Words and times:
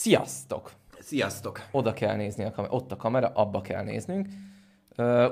Sziasztok! 0.00 0.72
Sziasztok! 0.98 1.62
Oda 1.70 1.92
kell 1.92 2.16
nézni 2.16 2.44
a 2.44 2.50
kamera, 2.50 2.74
ott 2.74 2.92
a 2.92 2.96
kamera, 2.96 3.28
abba 3.34 3.60
kell 3.60 3.82
néznünk. 3.82 4.28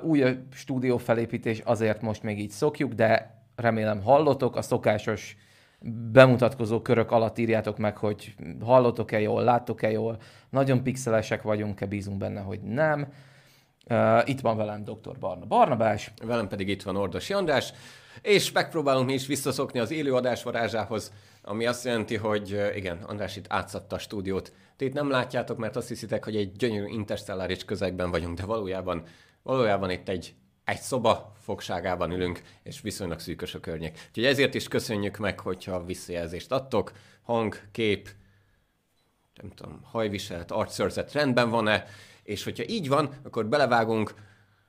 Új 0.03 0.23
a 0.23 0.31
stúdió 0.53 0.97
felépítés, 0.97 1.61
azért 1.65 2.03
most 2.03 2.23
még 2.23 2.39
így 2.39 2.51
szokjuk, 2.51 2.93
de 2.93 3.41
remélem 3.57 4.03
hallotok, 4.03 4.57
a 4.57 4.63
szokásos 4.63 5.37
bemutatkozó 6.13 6.83
körök 6.83 7.11
alatt 7.11 7.39
írjátok 7.39 7.79
meg, 7.79 7.97
hogy 7.97 8.35
hallottok-e 8.61 9.21
jól, 9.21 9.43
láttok-e 9.43 9.91
jól, 9.91 10.19
nagyon 10.51 10.83
pixelesek 10.83 11.43
vagyunk-e, 11.43 11.87
bízunk 11.87 12.19
benne, 12.19 12.41
hogy 12.41 12.61
nem. 12.61 13.13
Itt 14.25 14.41
van 14.41 14.57
velem 14.57 14.85
dr. 14.85 15.19
Barna 15.19 15.45
Barnabás. 15.45 16.13
Velem 16.25 16.49
pedig 16.49 16.69
itt 16.69 16.83
van 16.83 16.97
Ordos 16.97 17.31
András, 17.31 17.73
és 18.23 18.53
megpróbálunk 18.53 19.07
mi 19.07 19.13
is 19.13 19.27
visszaszokni 19.27 19.79
az 19.79 19.91
élő 19.91 20.15
adás 20.15 20.43
varázsához, 20.43 21.13
ami 21.49 21.67
azt 21.67 21.85
jelenti, 21.85 22.17
hogy 22.17 22.61
igen, 22.75 23.03
András 23.03 23.37
itt 23.37 23.47
átszadta 23.49 23.97
a 23.97 23.99
stúdiót. 23.99 24.53
Ti 24.77 24.85
itt 24.85 24.93
nem 24.93 25.11
látjátok, 25.11 25.59
mert 25.59 25.77
azt 25.77 25.89
hiszitek, 25.89 26.25
hogy 26.25 26.37
egy 26.37 26.53
gyönyörű 26.53 26.87
interstelláris 26.87 27.65
közegben 27.65 28.11
vagyunk, 28.11 28.39
de 28.39 28.45
valójában, 28.45 29.03
valójában 29.43 29.91
itt 29.91 30.09
egy 30.09 30.35
egy 30.65 30.81
szoba 30.81 31.33
fogságában 31.41 32.13
ülünk, 32.13 32.43
és 32.63 32.81
viszonylag 32.81 33.19
szűkös 33.19 33.55
a 33.55 33.61
környék. 33.61 33.99
Úgyhogy 34.09 34.25
ezért 34.25 34.55
is 34.55 34.69
köszönjük 34.69 35.17
meg, 35.17 35.41
hogyha 35.41 35.85
visszajelzést 35.85 36.53
adtok, 36.53 36.93
hang, 37.23 37.61
kép, 37.73 38.09
nem 39.35 39.51
tudom, 39.51 39.81
hajviselet, 39.83 40.51
arcszörzet 40.51 41.13
rendben 41.13 41.51
van-e, 41.51 41.87
és 42.23 42.45
hogyha 42.45 42.65
így 42.67 42.89
van, 42.89 43.15
akkor 43.23 43.47
belevágunk 43.47 44.15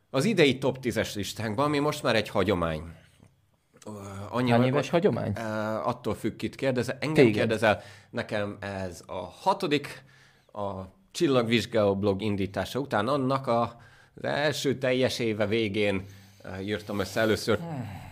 az 0.10 0.26
idei 0.26 0.58
top 0.58 0.78
10-es 0.82 1.16
listánkba, 1.16 1.64
ami 1.64 1.80
most 1.80 2.04
már 2.04 2.16
egy 2.16 2.30
hagyomány. 2.30 2.96
Annyi 4.30 4.52
Hány 4.52 4.64
éves 4.64 4.90
hagyomány? 4.90 5.32
Attól 5.84 6.16
függ, 6.16 6.36
kit 6.36 6.56
kérdezel. 6.56 6.98
Engem 7.00 7.26
Téged. 7.26 7.34
kérdezel, 7.34 7.82
nekem 8.10 8.58
ez 8.60 9.04
a 9.06 9.18
hatodik, 9.18 10.04
a 10.54 10.82
Csillagvizsgáló 11.12 11.96
blog 11.96 12.22
indítása 12.22 12.80
után 12.80 13.08
annak 13.08 13.48
a 13.48 13.86
az 14.18 14.24
első 14.24 14.78
teljes 14.78 15.20
éve 15.20 15.46
végén 15.46 16.06
írtam 16.62 17.00
össze 17.00 17.20
először 17.20 17.60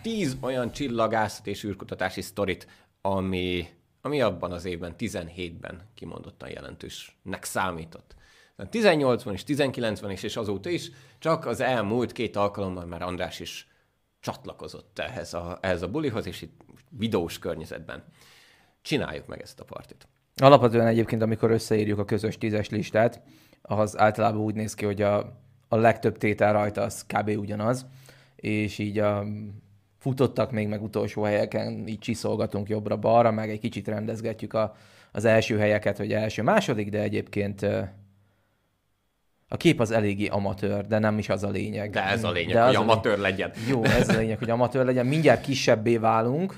tíz 0.02 0.36
olyan 0.40 0.72
csillagászat 0.72 1.46
és 1.46 1.64
űrkutatási 1.64 2.20
sztorit, 2.20 2.66
ami, 3.00 3.68
ami 4.00 4.20
abban 4.20 4.52
az 4.52 4.64
évben, 4.64 4.94
17-ben 4.98 5.88
kimondottan 5.94 6.48
jelentősnek 6.50 7.44
számított. 7.44 8.14
18-ban 8.58 9.30
is, 9.32 9.42
19-ben 9.46 10.10
is, 10.10 10.22
és 10.22 10.36
azóta 10.36 10.68
is, 10.68 10.90
csak 11.18 11.46
az 11.46 11.60
elmúlt 11.60 12.12
két 12.12 12.36
alkalommal 12.36 12.84
már 12.84 13.02
András 13.02 13.40
is 13.40 13.68
csatlakozott 14.26 14.98
ehhez 14.98 15.34
a, 15.34 15.58
ehhez 15.60 15.82
a 15.82 15.88
bulihoz, 15.88 16.26
és 16.26 16.42
itt 16.42 16.60
videós 16.90 17.38
környezetben. 17.38 18.04
Csináljuk 18.82 19.26
meg 19.26 19.42
ezt 19.42 19.60
a 19.60 19.64
partit. 19.64 20.08
Alapvetően 20.36 20.86
egyébként, 20.86 21.22
amikor 21.22 21.50
összeírjuk 21.50 21.98
a 21.98 22.04
közös 22.04 22.38
tízes 22.38 22.68
listát, 22.68 23.22
az 23.62 23.98
általában 23.98 24.40
úgy 24.40 24.54
néz 24.54 24.74
ki, 24.74 24.84
hogy 24.84 25.02
a 25.02 25.44
a 25.68 25.76
legtöbb 25.76 26.18
tétel 26.18 26.52
rajta 26.52 26.82
az 26.82 27.06
kb. 27.06 27.28
ugyanaz, 27.28 27.86
és 28.36 28.78
így 28.78 28.98
a 28.98 29.24
futottak 29.98 30.50
még 30.50 30.68
meg 30.68 30.82
utolsó 30.82 31.22
helyeken, 31.22 31.86
így 31.86 31.98
csiszolgatunk 31.98 32.68
jobbra-balra, 32.68 33.30
meg 33.30 33.50
egy 33.50 33.60
kicsit 33.60 33.88
rendezgetjük 33.88 34.54
a, 34.54 34.76
az 35.12 35.24
első 35.24 35.58
helyeket, 35.58 35.96
hogy 35.96 36.12
első-második, 36.12 36.90
de 36.90 37.00
egyébként 37.00 37.66
a 39.48 39.56
kép 39.56 39.80
az 39.80 39.90
eléggé 39.90 40.26
amatőr, 40.26 40.86
de 40.86 40.98
nem 40.98 41.18
is 41.18 41.28
az 41.28 41.42
a 41.44 41.48
lényeg. 41.48 41.90
De 41.90 42.04
ez 42.04 42.24
a 42.24 42.30
lényeg, 42.30 42.54
de 42.54 42.64
hogy 42.64 42.74
az 42.74 42.80
amatőr 42.80 43.18
legyen. 43.18 43.50
Jó, 43.68 43.84
ez 43.84 44.08
a 44.08 44.18
lényeg, 44.18 44.38
hogy 44.38 44.50
amatőr 44.50 44.84
legyen. 44.84 45.06
Mindjárt 45.06 45.40
kisebbé 45.40 45.96
válunk, 45.96 46.54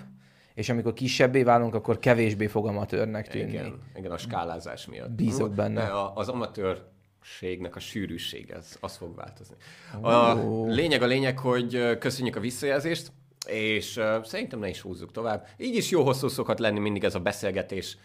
és 0.54 0.68
amikor 0.68 0.92
kisebbé 0.92 1.42
válunk, 1.42 1.74
akkor 1.74 1.98
kevésbé 1.98 2.46
fog 2.46 2.66
amatőrnek 2.66 3.28
tűnni. 3.28 3.50
Igen, 3.50 3.78
igen 3.94 4.10
a 4.10 4.18
skálázás 4.18 4.86
miatt. 4.86 5.10
Bízok 5.10 5.54
benne. 5.54 5.82
De 5.84 5.90
az 6.14 6.28
amatőr 6.28 6.82
ségnek 7.22 7.76
a 7.76 7.80
sűrűsége, 7.80 8.56
az, 8.56 8.76
az 8.80 8.96
fog 8.96 9.16
változni. 9.16 9.54
A 10.00 10.32
lényeg 10.66 11.02
a 11.02 11.06
lényeg, 11.06 11.38
hogy 11.38 11.98
köszönjük 11.98 12.36
a 12.36 12.40
visszajelzést, 12.40 13.12
és 13.46 14.00
szerintem 14.22 14.58
ne 14.58 14.68
is 14.68 14.80
húzzuk 14.80 15.12
tovább. 15.12 15.46
Így 15.56 15.76
is 15.76 15.90
jó 15.90 16.02
hosszú 16.02 16.28
szokott 16.28 16.58
lenni 16.58 16.78
mindig 16.78 17.04
ez 17.04 17.14
a 17.14 17.20
beszélgetés, 17.20 17.96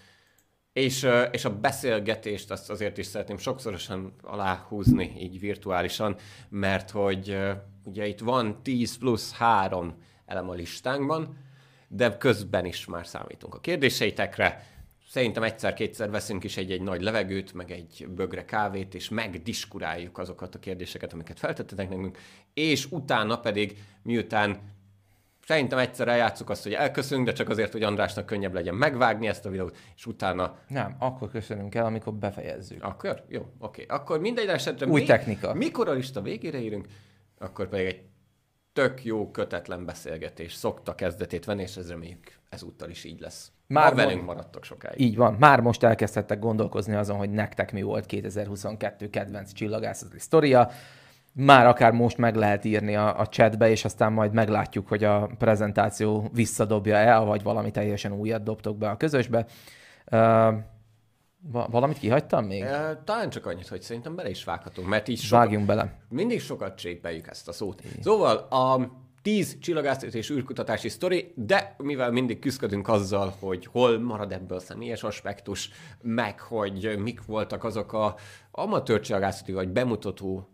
és, 0.73 1.07
és 1.31 1.45
a 1.45 1.59
beszélgetést 1.59 2.51
azt 2.51 2.69
azért 2.69 2.97
is 2.97 3.05
szeretném 3.05 3.37
sokszorosan 3.37 4.13
aláhúzni, 4.21 5.15
így 5.19 5.39
virtuálisan, 5.39 6.15
mert 6.49 6.89
hogy 6.89 7.37
ugye 7.83 8.07
itt 8.07 8.19
van 8.19 8.63
10 8.63 8.97
plusz 8.97 9.33
3 9.33 9.95
elem 10.25 10.49
a 10.49 10.53
listánkban, 10.53 11.37
de 11.87 12.17
közben 12.17 12.65
is 12.65 12.85
már 12.85 13.07
számítunk 13.07 13.55
a 13.55 13.59
kérdéseitekre, 13.59 14.71
Szerintem 15.13 15.43
egyszer-kétszer 15.43 16.09
veszünk 16.09 16.43
is 16.43 16.57
egy-egy 16.57 16.81
nagy 16.81 17.01
levegőt, 17.01 17.53
meg 17.53 17.71
egy 17.71 18.07
bögre 18.15 18.45
kávét, 18.45 18.95
és 18.95 19.09
megdiskuráljuk 19.09 20.17
azokat 20.17 20.55
a 20.55 20.59
kérdéseket, 20.59 21.13
amiket 21.13 21.39
feltettetek 21.39 21.89
nekünk, 21.89 22.17
és 22.53 22.91
utána 22.91 23.39
pedig, 23.39 23.77
miután 24.03 24.59
szerintem 25.45 25.77
egyszer 25.77 26.07
eljátszuk 26.07 26.49
azt, 26.49 26.63
hogy 26.63 26.73
elköszönünk, 26.73 27.27
de 27.27 27.33
csak 27.33 27.49
azért, 27.49 27.71
hogy 27.71 27.83
Andrásnak 27.83 28.25
könnyebb 28.25 28.53
legyen 28.53 28.75
megvágni 28.75 29.27
ezt 29.27 29.45
a 29.45 29.49
videót, 29.49 29.77
és 29.95 30.05
utána... 30.05 30.55
Nem, 30.67 30.95
akkor 30.99 31.31
köszönünk 31.31 31.75
el, 31.75 31.85
amikor 31.85 32.13
befejezzük. 32.13 32.83
Akkor? 32.83 33.23
Jó, 33.27 33.45
oké. 33.59 33.85
Akkor 33.89 34.19
mindegy 34.19 34.47
esetre... 34.47 34.85
Új 34.85 34.99
mi, 34.99 35.05
technika. 35.05 35.53
Mikor 35.53 35.87
a 35.87 35.93
lista 35.93 36.21
végére 36.21 36.59
írunk, 36.59 36.87
akkor 37.37 37.67
pedig 37.67 37.85
egy 37.85 38.01
tök 38.73 39.03
jó, 39.03 39.31
kötetlen 39.31 39.85
beszélgetés 39.85 40.53
szokta 40.53 40.95
kezdetét 40.95 41.45
venni, 41.45 41.61
és 41.61 41.77
ez 41.77 41.89
reméljük 41.89 42.41
ezúttal 42.53 42.89
is 42.89 43.03
így 43.03 43.19
lesz. 43.19 43.51
Már 43.67 43.93
Ma 43.93 44.03
velünk 44.03 44.25
maradtok 44.25 44.63
sokáig. 44.63 44.99
Így 44.99 45.15
van. 45.15 45.35
Már 45.39 45.59
most 45.59 45.83
elkezdhettek 45.83 46.39
gondolkozni 46.39 46.95
azon, 46.95 47.17
hogy 47.17 47.29
nektek 47.29 47.71
mi 47.71 47.81
volt 47.81 48.05
2022 48.05 49.09
kedvenc 49.09 49.53
csillagászati 49.53 50.19
sztoria. 50.19 50.69
Már 51.35 51.65
akár 51.65 51.91
most 51.91 52.17
meg 52.17 52.35
lehet 52.35 52.65
írni 52.65 52.95
a, 52.95 53.19
a 53.19 53.27
chatbe, 53.27 53.69
és 53.69 53.85
aztán 53.85 54.13
majd 54.13 54.33
meglátjuk, 54.33 54.87
hogy 54.87 55.03
a 55.03 55.29
prezentáció 55.37 56.29
visszadobja 56.33 56.95
el, 56.95 57.23
vagy 57.23 57.43
valami 57.43 57.71
teljesen 57.71 58.11
újat 58.11 58.43
dobtok 58.43 58.77
be 58.77 58.89
a 58.89 58.97
közösbe. 58.97 59.45
Uh, 60.11 60.53
Valamit 61.51 61.97
kihagytam 61.97 62.45
még? 62.45 62.61
E, 62.61 63.01
talán 63.05 63.29
csak 63.29 63.45
annyit, 63.45 63.67
hogy 63.67 63.81
szerintem 63.81 64.15
bele 64.15 64.29
is 64.29 64.43
vághatunk, 64.43 64.87
mert 64.87 65.07
így 65.07 65.19
sokat, 65.19 65.39
Vágjunk 65.39 65.65
bele. 65.65 65.93
Mindig 66.09 66.41
sokat 66.41 66.77
csépeljük 66.77 67.27
ezt 67.27 67.47
a 67.47 67.51
szót. 67.51 67.81
É. 67.81 67.89
Szóval 68.01 68.35
a 68.37 68.91
tíz 69.21 69.57
csillagászat 69.59 70.13
és 70.13 70.29
űrkutatási 70.29 70.89
sztori, 70.89 71.33
de 71.35 71.75
mivel 71.77 72.11
mindig 72.11 72.39
küzdködünk 72.39 72.87
azzal, 72.87 73.33
hogy 73.39 73.65
hol 73.65 73.99
marad 73.99 74.31
ebből 74.31 74.57
a 74.57 74.61
személyes 74.61 75.03
aspektus, 75.03 75.69
meg 76.01 76.39
hogy 76.39 76.99
mik 76.99 77.25
voltak 77.25 77.63
azok 77.63 77.93
a 77.93 78.15
amatőr 78.51 78.99
csillagászati 78.99 79.51
vagy 79.51 79.69
bemutató 79.69 80.52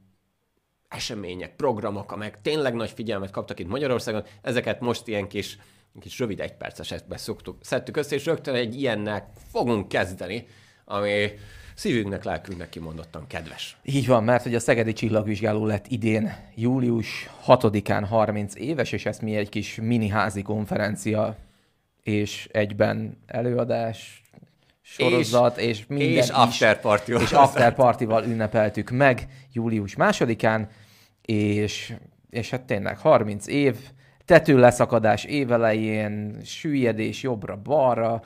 események, 0.89 1.55
programok, 1.55 2.11
amelyek 2.11 2.41
tényleg 2.41 2.73
nagy 2.73 2.89
figyelmet 2.91 3.31
kaptak 3.31 3.59
itt 3.59 3.67
Magyarországon, 3.67 4.23
ezeket 4.41 4.79
most 4.79 5.07
ilyen 5.07 5.27
kis, 5.27 5.57
kis 5.99 6.19
rövid 6.19 6.39
egypercesekbe 6.39 7.17
szoktuk, 7.17 7.57
szedtük 7.61 7.97
össze, 7.97 8.15
és 8.15 8.25
rögtön 8.25 8.55
egy 8.55 8.75
ilyennek 8.75 9.25
fogunk 9.51 9.87
kezdeni, 9.87 10.47
ami 10.85 11.31
szívünknek, 11.75 12.23
lelkünknek 12.23 12.69
kimondottan 12.69 13.27
kedves. 13.27 13.77
Így 13.83 14.07
van, 14.07 14.23
mert 14.23 14.43
hogy 14.43 14.55
a 14.55 14.59
Szegedi 14.59 14.93
Csillagvizsgáló 14.93 15.65
lett 15.65 15.87
idén 15.87 16.35
július 16.55 17.29
6-án 17.47 18.05
30 18.09 18.55
éves, 18.55 18.91
és 18.91 19.05
ezt 19.05 19.21
mi 19.21 19.35
egy 19.35 19.49
kis 19.49 19.75
mini 19.75 20.07
házi 20.07 20.41
konferencia 20.41 21.35
és 22.03 22.49
egyben 22.51 23.17
előadás, 23.25 24.21
sorozat, 24.89 25.57
és, 25.57 25.79
és 25.79 25.85
minden 25.87 26.23
és 26.23 26.29
after 26.29 26.79
party 26.79 27.11
És 27.11 27.31
after 27.31 27.73
partival 27.73 28.23
ünnepeltük 28.23 28.89
meg 28.89 29.27
július 29.53 29.95
másodikán, 29.95 30.69
és, 31.21 31.93
és 32.29 32.49
hát 32.49 32.61
tényleg 32.61 32.97
30 32.97 33.47
év, 33.47 33.75
tető 34.25 34.57
leszakadás 34.57 35.23
évelején, 35.23 36.37
süllyedés 36.43 37.23
jobbra-balra, 37.23 38.21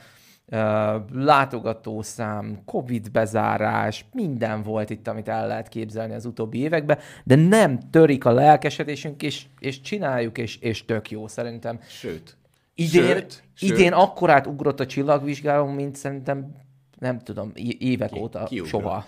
látogatószám, 1.14 2.62
Covid 2.66 3.12
bezárás, 3.12 4.06
minden 4.12 4.64
volt 4.64 4.90
itt, 4.90 5.08
amit 5.08 5.28
el 5.28 5.48
lehet 5.48 5.68
képzelni 5.68 6.14
az 6.14 6.26
utóbbi 6.26 6.60
években, 6.60 6.98
de 7.24 7.36
nem 7.36 7.80
törik 7.92 8.26
a 8.26 8.32
lelkesedésünk, 8.32 9.22
és, 9.22 9.46
és 9.60 9.82
csináljuk, 9.82 10.38
és, 10.38 10.58
és 10.58 10.86
tök 10.86 11.12
jó 11.12 11.28
szerintem. 11.28 11.80
Sőt. 11.88 12.38
Idén, 12.76 13.04
sőt, 13.04 13.44
idén 13.60 13.78
sőt. 13.78 13.94
akkorát 13.94 14.48
ugrott 14.48 14.80
a 14.80 14.86
csillagvizsgáló, 14.86 15.66
mint 15.66 15.96
szerintem, 15.96 16.56
nem 17.00 17.20
tudom, 17.20 17.52
évek 17.78 18.10
Ki, 18.10 18.20
óta 18.20 18.44
ki 18.44 18.62
soha. 18.66 19.06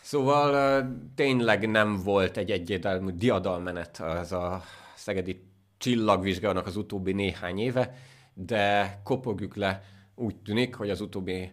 Szóval 0.00 0.82
tényleg 1.14 1.68
nem 1.68 1.96
volt 1.96 2.36
egy 2.36 2.50
egyértelmű 2.50 3.10
diadalmenet 3.10 4.00
az 4.00 4.32
a 4.32 4.62
szegedi 4.94 5.44
csillagvizsgálónak 5.78 6.66
az 6.66 6.76
utóbbi 6.76 7.12
néhány 7.12 7.58
éve, 7.58 7.94
de 8.34 9.00
kopogjuk 9.04 9.56
le 9.56 9.82
úgy 10.14 10.36
tűnik, 10.36 10.74
hogy 10.74 10.90
az 10.90 11.00
utóbbi 11.00 11.52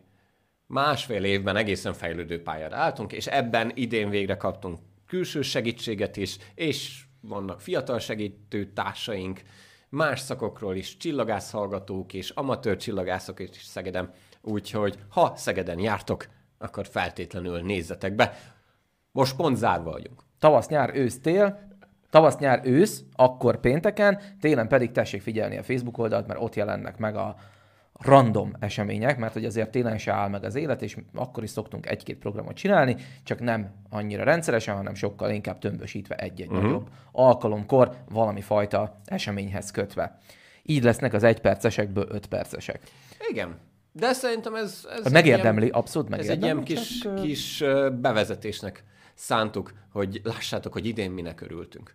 másfél 0.67 1.23
évben 1.23 1.55
egészen 1.55 1.93
fejlődő 1.93 2.41
pályára 2.41 2.75
álltunk, 2.75 3.13
és 3.13 3.27
ebben 3.27 3.71
idén 3.75 4.09
végre 4.09 4.37
kaptunk 4.37 4.79
külső 5.07 5.41
segítséget 5.41 6.17
is, 6.17 6.37
és 6.55 7.03
vannak 7.21 7.61
fiatal 7.61 7.99
segítő 7.99 8.65
társaink, 8.65 9.41
más 9.93 10.19
szakokról 10.19 10.75
is, 10.75 10.97
csillagász 10.97 11.51
hallgatók 11.51 12.13
és 12.13 12.29
amatőr 12.29 12.77
csillagászok 12.77 13.39
is 13.39 13.63
Szegeden. 13.63 14.11
Úgyhogy 14.41 14.97
ha 15.09 15.33
Szegeden 15.35 15.79
jártok, 15.79 16.25
akkor 16.57 16.87
feltétlenül 16.87 17.61
nézzetek 17.61 18.15
be. 18.15 18.37
Most 19.11 19.35
pont 19.35 19.57
zárva 19.57 19.91
vagyunk. 19.91 20.23
Tavasz, 20.39 20.67
nyár, 20.67 20.95
ősz, 20.95 21.19
tél. 21.19 21.67
Tavasz, 22.09 22.37
nyár, 22.37 22.61
ősz, 22.63 23.03
akkor 23.15 23.59
pénteken, 23.59 24.21
télen 24.39 24.67
pedig 24.67 24.91
tessék 24.91 25.21
figyelni 25.21 25.57
a 25.57 25.63
Facebook 25.63 25.97
oldalt, 25.97 26.27
mert 26.27 26.41
ott 26.41 26.55
jelennek 26.55 26.97
meg 26.97 27.15
a 27.15 27.35
random 27.99 28.53
események, 28.59 29.17
mert 29.17 29.33
hogy 29.33 29.45
azért 29.45 29.71
télen 29.71 29.97
se 29.97 30.11
áll 30.11 30.29
meg 30.29 30.43
az 30.43 30.55
élet, 30.55 30.81
és 30.81 30.97
akkor 31.13 31.43
is 31.43 31.49
szoktunk 31.49 31.85
egy-két 31.85 32.17
programot 32.17 32.55
csinálni, 32.55 32.95
csak 33.23 33.39
nem 33.39 33.71
annyira 33.89 34.23
rendszeresen, 34.23 34.75
hanem 34.75 34.93
sokkal 34.93 35.31
inkább 35.31 35.59
tömbösítve 35.59 36.15
egy-egy 36.15 36.47
uh-huh. 36.47 36.63
nagyobb 36.63 36.89
alkalomkor 37.11 37.95
valami 38.09 38.41
fajta 38.41 38.99
eseményhez 39.05 39.71
kötve. 39.71 40.17
Így 40.63 40.83
lesznek 40.83 41.13
az 41.13 41.23
egypercesekből 41.23 42.07
öt 42.09 42.25
percesek. 42.25 42.81
Igen. 43.29 43.57
De 43.91 44.13
szerintem 44.13 44.55
ez... 44.55 44.87
ez 45.03 45.11
megérdemli, 45.11 45.63
ilyen, 45.63 45.75
abszolút 45.75 46.09
megérdemli. 46.09 46.47
Ez 46.47 46.49
egy 46.49 46.53
ilyen 46.53 46.63
kis, 46.63 47.07
kis 47.21 47.63
bevezetésnek 48.01 48.83
szántuk, 49.13 49.73
hogy 49.91 50.21
lássátok, 50.23 50.73
hogy 50.73 50.85
idén 50.85 51.11
minek 51.11 51.41
örültünk. 51.41 51.93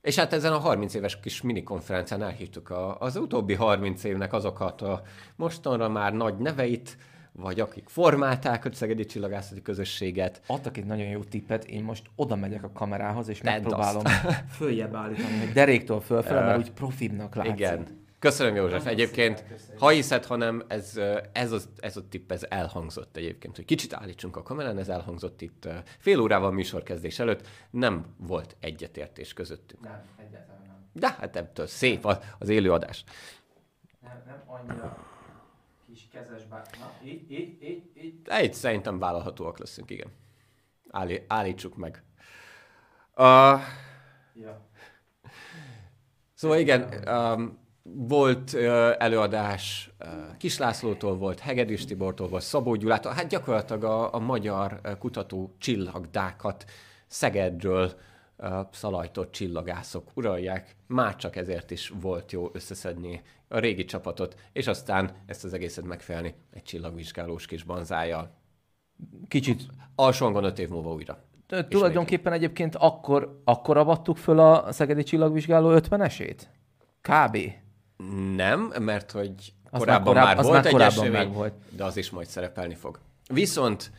És 0.00 0.16
hát 0.16 0.32
ezen 0.32 0.52
a 0.52 0.58
30 0.58 0.94
éves 0.94 1.20
kis 1.20 1.42
minikonferencián 1.42 2.22
elhívtuk 2.22 2.70
a, 2.70 2.98
az 2.98 3.16
utóbbi 3.16 3.54
30 3.54 4.04
évnek 4.04 4.32
azokat 4.32 4.82
a 4.82 5.02
mostanra 5.36 5.88
már 5.88 6.12
nagy 6.12 6.36
neveit, 6.36 6.96
vagy 7.32 7.60
akik 7.60 7.88
formálták 7.88 8.64
a 8.64 8.68
Szegedi 8.72 9.04
Csillagászati 9.04 9.62
Közösséget. 9.62 10.40
Adtak 10.46 10.76
egy 10.76 10.84
nagyon 10.84 11.06
jó 11.06 11.22
tippet, 11.22 11.64
én 11.64 11.84
most 11.84 12.02
oda 12.16 12.36
megyek 12.36 12.62
a 12.62 12.72
kamerához, 12.72 13.28
és 13.28 13.38
Tedd 13.38 13.52
megpróbálom 13.52 14.02
azt. 14.04 14.44
följebb 14.58 14.94
állítani, 14.94 15.38
hogy 15.38 15.52
deréktől 15.52 16.00
fölfele, 16.00 16.40
mert 16.40 16.58
úgy 16.58 16.70
profibnak 16.70 17.34
látszik. 17.34 17.54
Igen. 17.54 18.06
Köszönöm, 18.18 18.54
József. 18.54 18.86
Egyébként, 18.86 19.44
ha 19.78 19.88
hiszed, 19.88 20.24
hanem 20.24 20.62
ez, 20.68 21.00
ez, 21.32 21.52
az, 21.52 21.68
ez 21.76 21.96
a 21.96 22.08
tipp, 22.08 22.32
ez 22.32 22.46
elhangzott 22.48 23.16
egyébként, 23.16 23.56
hogy 23.56 23.64
kicsit 23.64 23.92
állítsunk 23.92 24.36
a 24.36 24.42
kamerán, 24.42 24.78
ez 24.78 24.88
elhangzott 24.88 25.40
itt 25.40 25.68
fél 25.98 26.20
órával 26.20 26.52
műsorkezdés 26.52 27.18
előtt. 27.18 27.46
Nem 27.70 28.14
volt 28.16 28.56
egyetértés 28.60 29.32
közöttünk. 29.32 29.82
Nem, 29.82 30.02
egyáltalán 30.16 30.62
nem. 30.66 30.90
De 30.92 31.16
hát 31.18 31.36
ebből 31.36 31.66
szép 31.66 32.06
az, 32.06 32.18
az 32.38 32.48
élőadás. 32.48 33.04
Nem, 34.00 34.22
nem 34.26 34.42
annyira 34.46 35.06
kis 35.86 36.08
kezes 36.12 36.44
bár... 36.44 36.66
Na, 36.78 36.92
így, 37.04 37.30
így, 37.30 37.62
így, 37.62 37.90
így. 37.94 38.20
Egy 38.24 38.54
szerintem 38.54 38.98
vállalhatóak 38.98 39.58
leszünk, 39.58 39.90
igen. 39.90 40.12
Állí, 40.90 41.24
állítsuk 41.26 41.76
meg. 41.76 42.02
Uh, 43.16 43.60
ja. 44.34 44.66
Szóval 46.34 46.58
igen, 46.58 47.08
um, 47.08 47.67
volt 47.94 48.54
előadás 48.98 49.90
Kislászlótól, 50.38 51.16
volt 51.16 51.38
Hegedűs 51.38 51.84
Tibortól, 51.84 52.28
volt 52.28 52.42
Szabó 52.42 52.74
Gyulától, 52.74 53.12
hát 53.12 53.28
gyakorlatilag 53.28 53.84
a, 53.84 54.14
a 54.14 54.18
magyar 54.18 54.80
kutató 54.98 55.54
csillagdákat 55.58 56.64
Szegedről 57.06 57.92
szalajtott 58.70 59.32
csillagászok 59.32 60.10
uralják. 60.14 60.76
Már 60.86 61.16
csak 61.16 61.36
ezért 61.36 61.70
is 61.70 61.92
volt 62.00 62.32
jó 62.32 62.50
összeszedni 62.52 63.22
a 63.48 63.58
régi 63.58 63.84
csapatot, 63.84 64.36
és 64.52 64.66
aztán 64.66 65.10
ezt 65.26 65.44
az 65.44 65.52
egészet 65.52 65.84
megfelelni 65.84 66.34
egy 66.52 66.62
csillagvizsgálós 66.62 67.46
kis 67.46 67.62
banzájjal. 67.62 68.36
Kicsit. 69.28 69.62
Alsóangon 69.94 70.44
öt 70.44 70.58
év 70.58 70.68
múlva 70.68 70.92
újra. 70.92 71.24
Tulajdonképpen 71.68 72.32
egyébként 72.32 72.76
akkor, 72.76 73.40
akkor 73.44 73.76
avattuk 73.76 74.16
föl 74.16 74.38
a 74.38 74.72
Szegedi 74.72 75.02
Csillagvizsgáló 75.02 75.70
50-esét? 75.72 76.40
Kb. 77.00 77.38
Nem, 78.36 78.72
mert 78.78 79.10
hogy 79.10 79.52
korábban 79.70 80.14
már, 80.14 80.24
korább, 80.24 80.36
már 80.36 80.44
volt 80.44 80.72
már 80.72 80.74
egy 80.74 80.80
esemény, 80.80 81.32
volt. 81.32 81.54
de 81.70 81.84
az 81.84 81.96
is 81.96 82.10
majd 82.10 82.26
szerepelni 82.26 82.74
fog. 82.74 82.98
Viszont 83.32 83.90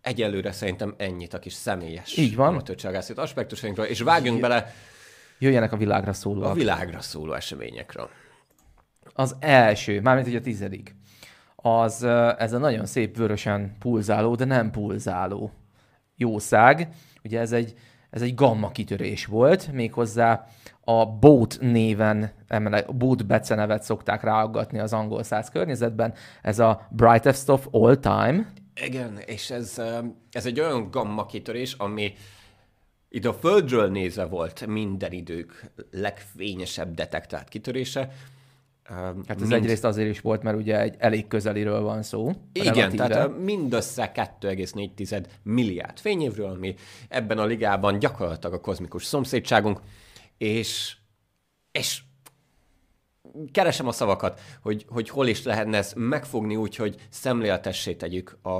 egyelőre 0.00 0.52
szerintem 0.52 0.94
ennyit 0.96 1.34
a 1.34 1.38
kis 1.38 1.52
személyes 1.52 2.16
Így 2.16 2.36
van. 2.36 2.48
amatőrcságászat 2.48 3.18
aspektusainkról, 3.18 3.86
és 3.86 4.00
vágjunk 4.00 4.40
bele 4.40 4.74
Jöjjenek 5.38 5.72
a 5.72 5.76
világra 5.76 6.12
szóló. 6.12 6.42
A 6.42 6.52
világra 6.52 7.00
szóló 7.00 7.32
eseményekről. 7.32 8.08
Az 9.14 9.36
első, 9.40 10.00
mármint 10.00 10.26
ugye 10.26 10.38
a 10.38 10.40
tizedik, 10.40 10.94
az 11.56 12.02
ez 12.38 12.52
a 12.52 12.58
nagyon 12.58 12.86
szép 12.86 13.16
vörösen 13.16 13.76
pulzáló, 13.78 14.34
de 14.34 14.44
nem 14.44 14.70
pulzáló 14.70 15.50
jószág. 16.16 16.88
Ugye 17.24 17.40
ez 17.40 17.52
egy, 17.52 17.74
ez 18.10 18.22
egy 18.22 18.34
gamma 18.34 18.70
kitörés 18.70 19.26
volt, 19.26 19.72
méghozzá 19.72 20.46
a 20.88 21.06
Boat 21.06 21.58
néven, 21.60 22.30
Boat 22.88 23.26
becenevet 23.26 23.82
szokták 23.82 24.22
ráaggatni 24.22 24.78
az 24.78 24.92
angol 24.92 25.22
száz 25.22 25.50
környezetben. 25.50 26.14
Ez 26.42 26.58
a 26.58 26.86
brightest 26.90 27.48
of 27.48 27.68
all 27.70 27.96
time. 27.96 28.52
Igen, 28.84 29.18
és 29.26 29.50
ez, 29.50 29.82
ez 30.30 30.46
egy 30.46 30.60
olyan 30.60 30.90
gamma 30.90 31.26
kitörés, 31.26 31.72
ami 31.72 32.12
itt 33.08 33.24
a 33.24 33.34
Földről 33.34 33.90
nézve 33.90 34.24
volt 34.24 34.66
minden 34.66 35.12
idők 35.12 35.70
legfényesebb 35.90 36.94
detektált 36.94 37.48
kitörése. 37.48 38.12
Hát 38.88 39.14
ez 39.28 39.40
mind... 39.40 39.52
egyrészt 39.52 39.84
azért 39.84 40.08
is 40.10 40.20
volt, 40.20 40.42
mert 40.42 40.56
ugye 40.56 40.80
egy 40.80 40.94
elég 40.98 41.26
közeliről 41.26 41.80
van 41.80 42.02
szó. 42.02 42.30
Igen, 42.52 42.74
relatíve. 42.74 43.06
tehát 43.08 43.38
mindössze 43.38 44.12
2,4 44.40 45.24
milliárd 45.42 45.98
fényévről, 45.98 46.50
ami 46.50 46.74
ebben 47.08 47.38
a 47.38 47.44
ligában 47.44 47.98
gyakorlatilag 47.98 48.54
a 48.54 48.60
kozmikus 48.60 49.04
szomszédságunk 49.04 49.80
és, 50.38 50.96
és 51.72 52.02
keresem 53.52 53.86
a 53.86 53.92
szavakat, 53.92 54.40
hogy, 54.62 54.84
hogy 54.88 55.08
hol 55.08 55.26
is 55.26 55.42
lehetne 55.42 55.76
ezt 55.76 55.94
megfogni 55.94 56.56
úgy, 56.56 56.76
hogy 56.76 57.06
szemléletessé 57.10 57.94
tegyük 57.94 58.38
a, 58.42 58.50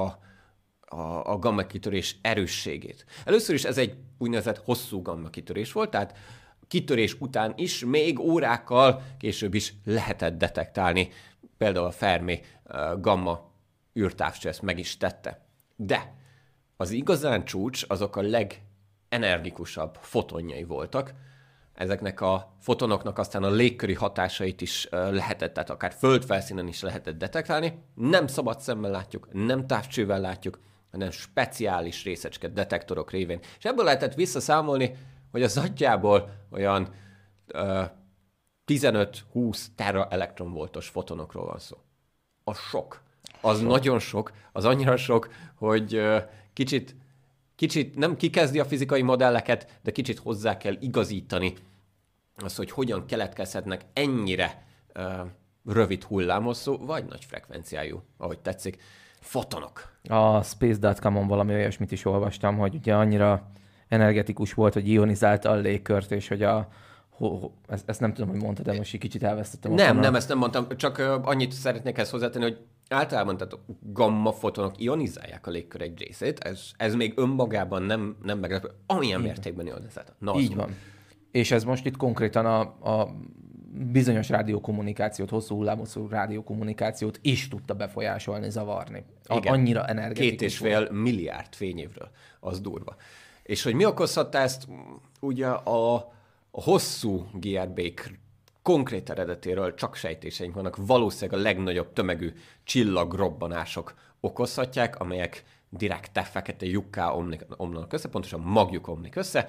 a, 0.80 1.30
a 1.33 1.38
gamma 1.38 1.66
kitörés 1.66 2.16
erősségét. 2.23 3.04
Először 3.25 3.54
is 3.54 3.64
ez 3.64 3.78
egy 3.78 3.97
úgynevezett 4.18 4.59
hosszú 4.59 5.02
gamma 5.02 5.30
kitörés 5.30 5.73
volt, 5.73 5.90
tehát 5.90 6.18
kitörés 6.68 7.21
után 7.21 7.52
is 7.56 7.85
még 7.85 8.18
órákkal 8.18 9.02
később 9.18 9.54
is 9.54 9.75
lehetett 9.85 10.38
detektálni. 10.38 11.09
Például 11.59 11.87
a 11.87 11.90
Fermi 11.90 12.40
uh, 12.64 13.00
gamma 13.00 13.50
űrtávcső 13.99 14.49
ezt 14.49 14.62
meg 14.62 14.78
is 14.78 14.97
tette. 14.97 15.47
De 15.76 16.14
az 16.76 16.90
igazán 16.90 17.45
csúcs 17.45 17.85
azok 17.88 18.16
a 18.16 18.23
legenergikusabb 18.23 19.99
fotonjai 20.00 20.64
voltak, 20.64 21.14
ezeknek 21.76 22.21
a 22.21 22.52
fotonoknak 22.61 23.18
aztán 23.18 23.42
a 23.42 23.50
légköri 23.50 23.95
hatásait 23.95 24.61
is 24.61 24.88
lehetett, 24.90 25.52
tehát 25.52 25.71
akár 25.71 25.92
földfelszínen 25.92 26.68
is 26.68 26.83
lehetett 26.83 27.18
detektálni. 27.18 27.83
Nem 27.95 28.26
szabad 28.26 28.61
szemmel 28.61 28.90
látjuk, 28.90 29.28
nem 29.33 29.66
távcsővel 29.66 30.21
látjuk, 30.21 30.59
hanem 30.90 31.11
speciális 31.11 32.04
részecske 32.04 32.49
detektorok 32.49 33.11
révén. 33.11 33.40
És 33.59 33.64
ebből 33.64 33.85
lehetett 33.85 34.14
visszaszámolni, 34.14 34.97
hogy 35.30 35.42
az 35.42 35.56
agyából 35.56 36.30
olyan 36.50 36.95
uh, 37.54 37.85
15-20 38.66 39.64
tera 39.75 40.09
elektronvoltos 40.09 40.88
fotonokról 40.88 41.47
van 41.47 41.59
szó. 41.59 41.76
A 42.45 42.54
sok. 42.54 43.02
Az 43.40 43.59
sok. 43.59 43.68
nagyon 43.68 43.99
sok, 43.99 44.33
az 44.52 44.64
annyira 44.64 44.97
sok, 44.97 45.28
hogy 45.54 45.97
uh, 45.97 46.23
kicsit 46.52 46.97
kicsit 47.57 47.97
nem 47.97 48.17
kikezdi 48.17 48.59
a 48.59 48.65
fizikai 48.65 49.03
modelleket, 49.03 49.79
de 49.83 49.91
kicsit 49.91 50.19
hozzá 50.19 50.57
kell 50.57 50.77
igazítani 50.81 51.55
az, 52.37 52.57
hogy 52.57 52.71
hogyan 52.71 53.07
keletkezhetnek 53.07 53.85
ennyire 53.93 54.67
uh, 54.95 55.05
rövid 55.65 56.03
hullámosszú, 56.03 56.87
vagy 56.87 57.05
nagy 57.05 57.25
frekvenciájú, 57.25 58.03
ahogy 58.17 58.39
tetszik, 58.39 58.83
fotonok. 59.21 59.93
A 60.09 60.43
Space.com-on 60.43 61.27
valami 61.27 61.55
olyasmit 61.55 61.93
is 61.93 62.05
olvastam, 62.05 62.59
hogy 62.59 62.75
ugye 62.75 62.95
annyira 62.95 63.51
energetikus 63.89 64.55
volt, 64.55 64.73
hogy 64.73 64.89
ionizálta 64.89 65.51
a 65.51 65.55
légkört, 65.55 66.11
és 66.11 66.29
hogy 66.29 66.43
a, 66.43 66.69
ezt, 67.69 67.89
ezt 67.89 68.01
nem 68.01 68.13
tudom, 68.15 68.31
hogy 68.31 68.43
mondtad, 68.43 68.65
de 68.65 68.77
most 68.77 68.95
egy 68.95 69.01
kicsit 69.01 69.23
elvesztettem. 69.23 69.73
Nem, 69.73 69.99
nem, 69.99 70.15
ezt 70.15 70.29
nem 70.29 70.39
mondtam, 70.39 70.67
csak 70.77 70.99
annyit 71.23 71.53
szeretnék 71.53 71.99
ezt 71.99 72.11
hozzátenni, 72.11 72.45
hogy 72.45 72.59
általában 72.88 73.37
tehát 73.37 73.59
gamma 73.81 74.33
fotonok 74.33 74.81
ionizálják 74.81 75.47
a 75.47 75.50
légkör 75.50 75.81
egy 75.81 75.99
részét, 75.99 76.38
ez, 76.38 76.71
ez 76.76 76.95
még 76.95 77.12
önmagában 77.16 77.83
nem, 77.83 78.16
nem 78.23 78.38
meglepő, 78.38 78.71
amilyen 78.87 79.21
Igen. 79.21 79.33
mértékben 79.33 79.66
ionizálta. 79.66 80.14
Na, 80.19 80.35
Így 80.38 80.55
van. 80.55 80.76
És 81.31 81.50
ez 81.50 81.64
most 81.64 81.87
itt 81.87 81.97
konkrétan 81.97 82.47
a, 82.47 82.61
a 82.93 83.16
bizonyos 83.93 84.28
rádiókommunikációt, 84.28 85.31
hosszú 85.31 85.55
hullámoszú 85.55 86.09
rádiókommunikációt 86.09 87.19
is 87.23 87.49
tudta 87.49 87.75
befolyásolni, 87.75 88.50
zavarni. 88.50 89.05
A, 89.25 89.37
Igen. 89.37 89.52
Annyira 89.52 89.87
energetikus 89.87 90.31
Két 90.31 90.43
és 90.43 90.57
fél 90.59 90.90
milliárd 90.90 91.55
fényévről, 91.55 92.11
az 92.40 92.61
durva. 92.61 92.97
És 93.43 93.62
hogy 93.62 93.75
mi 93.75 93.85
okozhatta 93.85 94.38
ezt, 94.38 94.69
ugye 95.21 95.47
a, 95.47 95.95
a 96.50 96.62
hosszú 96.62 97.26
GRB 97.33 97.81
konkrét 98.66 99.11
eredetéről 99.11 99.75
csak 99.75 99.94
sejtéseink 99.94 100.54
vannak, 100.54 100.76
valószínűleg 100.76 101.40
a 101.40 101.42
legnagyobb 101.42 101.92
tömegű 101.92 102.32
csillagrobbanások 102.64 103.94
okozhatják, 104.20 105.00
amelyek 105.00 105.44
direkt 105.68 106.28
fekete 106.28 106.66
lyukká 106.66 107.11
omlanak 107.56 107.92
össze, 107.92 108.08
pontosan 108.08 108.40
magjuk 108.40 108.88
omlik 108.88 109.16
össze, 109.16 109.49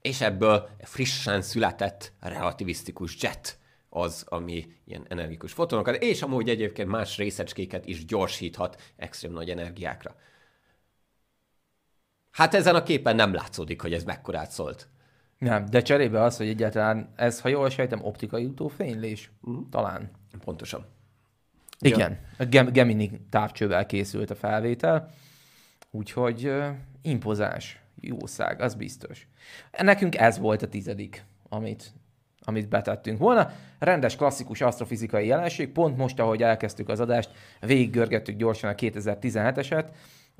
és 0.00 0.20
ebből 0.20 0.68
frissen 0.82 1.42
született 1.42 2.12
relativisztikus 2.20 3.22
jet 3.22 3.58
az, 3.88 4.24
ami 4.28 4.66
ilyen 4.84 5.06
energikus 5.08 5.52
fotonokat, 5.52 6.02
és 6.02 6.22
amúgy 6.22 6.48
egyébként 6.48 6.88
más 6.88 7.16
részecskéket 7.16 7.86
is 7.86 8.04
gyorsíthat 8.04 8.92
extrém 8.96 9.32
nagy 9.32 9.50
energiákra. 9.50 10.16
Hát 12.30 12.54
ezen 12.54 12.74
a 12.74 12.82
képen 12.82 13.16
nem 13.16 13.34
látszódik, 13.34 13.80
hogy 13.80 13.92
ez 13.92 14.04
mekkorát 14.04 14.50
szólt. 14.50 14.88
Nem, 15.38 15.64
de 15.64 15.82
cserébe 15.82 16.22
az, 16.22 16.36
hogy 16.36 16.48
egyáltalán 16.48 17.12
ez, 17.16 17.40
ha 17.40 17.48
jól 17.48 17.70
sejtem, 17.70 18.04
optikai 18.04 18.44
utófénylés? 18.44 19.30
Uh-huh. 19.40 19.68
Talán. 19.70 20.10
Pontosan. 20.44 20.86
Igen, 21.80 22.10
ja. 22.10 22.44
a 22.44 22.44
Gem- 22.44 22.72
Gemini 22.72 23.10
távcsővel 23.30 23.86
készült 23.86 24.30
a 24.30 24.34
felvétel, 24.34 25.10
úgyhogy 25.90 26.46
uh, 26.46 26.66
impozáns, 27.02 27.80
jószág, 28.00 28.60
az 28.60 28.74
biztos. 28.74 29.26
Nekünk 29.78 30.16
ez 30.16 30.38
volt 30.38 30.62
a 30.62 30.68
tizedik, 30.68 31.24
amit, 31.48 31.92
amit 32.40 32.68
betettünk 32.68 33.18
volna. 33.18 33.50
Rendes, 33.78 34.16
klasszikus 34.16 34.60
asztrofizikai 34.60 35.26
jelenség, 35.26 35.72
pont 35.72 35.96
most, 35.96 36.18
ahogy 36.18 36.42
elkezdtük 36.42 36.88
az 36.88 37.00
adást, 37.00 37.30
végiggörgettük 37.60 38.36
gyorsan 38.36 38.70
a 38.70 38.74
2017-eset, 38.74 39.84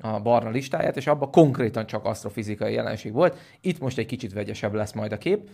a 0.01 0.21
barna 0.21 0.51
listáját, 0.51 0.97
és 0.97 1.07
abban 1.07 1.31
konkrétan 1.31 1.87
csak 1.87 2.05
asztrofizikai 2.05 2.73
jelenség 2.73 3.13
volt. 3.13 3.39
Itt 3.61 3.79
most 3.79 3.99
egy 3.99 4.07
kicsit 4.07 4.33
vegyesebb 4.33 4.73
lesz 4.73 4.93
majd 4.93 5.13
a 5.13 5.19
kép. 5.19 5.51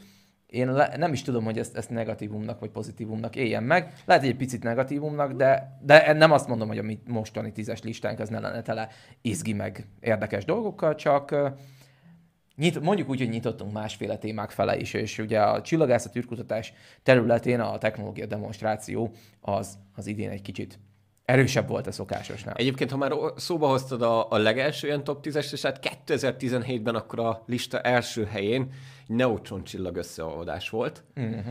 Én 0.47 0.73
le, 0.73 0.95
nem 0.97 1.13
is 1.13 1.23
tudom, 1.23 1.45
hogy 1.45 1.59
ezt, 1.59 1.77
ezt 1.77 1.91
negatívumnak 1.91 2.61
vagy 2.61 2.71
pozitívumnak 2.71 3.37
éljen 3.37 3.63
meg. 3.63 3.93
Lehet, 4.05 4.23
hogy 4.23 4.33
egy 4.33 4.39
picit 4.39 4.63
negatívumnak, 4.63 5.33
de, 5.33 5.79
de 5.83 6.13
nem 6.13 6.33
azt 6.33 6.49
mondom, 6.49 6.69
hogy 6.69 6.79
a 6.79 6.83
mi 6.83 6.99
mostani 7.07 7.53
tízes 7.53 7.83
listánk 7.83 8.19
az 8.19 8.29
ne 8.29 8.41
lenne 8.41 8.63
tele 8.63 8.89
izgi 9.21 9.53
meg 9.53 9.87
érdekes 10.01 10.45
dolgokkal, 10.45 10.95
csak 10.95 11.35
nyit, 12.57 12.81
mondjuk 12.81 13.09
úgy, 13.09 13.19
hogy 13.19 13.29
nyitottunk 13.29 13.73
másféle 13.73 14.17
témák 14.17 14.51
fele 14.51 14.77
is, 14.77 14.95
és 14.95 15.19
ugye 15.19 15.41
a 15.41 15.63
csillagászat 15.63 16.17
űrkutatás 16.17 16.73
területén 17.03 17.61
a 17.61 17.79
technológia 17.79 18.27
demonstráció 18.27 19.13
az, 19.41 19.79
az 19.95 20.07
idén 20.07 20.31
egy 20.31 20.43
kicsit 20.43 20.79
Erősebb 21.25 21.69
volt 21.69 21.87
a 21.87 21.93
szokásosnál. 21.93 22.54
Egyébként, 22.54 22.90
ha 22.90 22.97
már 22.97 23.12
szóba 23.37 23.69
hoztad 23.69 24.02
a, 24.02 24.31
a 24.31 24.37
legelső 24.37 24.87
ilyen 24.87 25.04
top 25.04 25.26
10-es, 25.26 25.52
és 25.52 25.62
hát 25.62 25.99
2017-ben 26.07 26.95
akkor 26.95 27.19
a 27.19 27.43
lista 27.47 27.81
első 27.81 28.25
helyén 28.25 28.73
neutron 29.07 29.64
csillag 29.64 29.97
összeolvadás 29.97 30.71
volt, 30.71 31.04
uh-huh. 31.16 31.45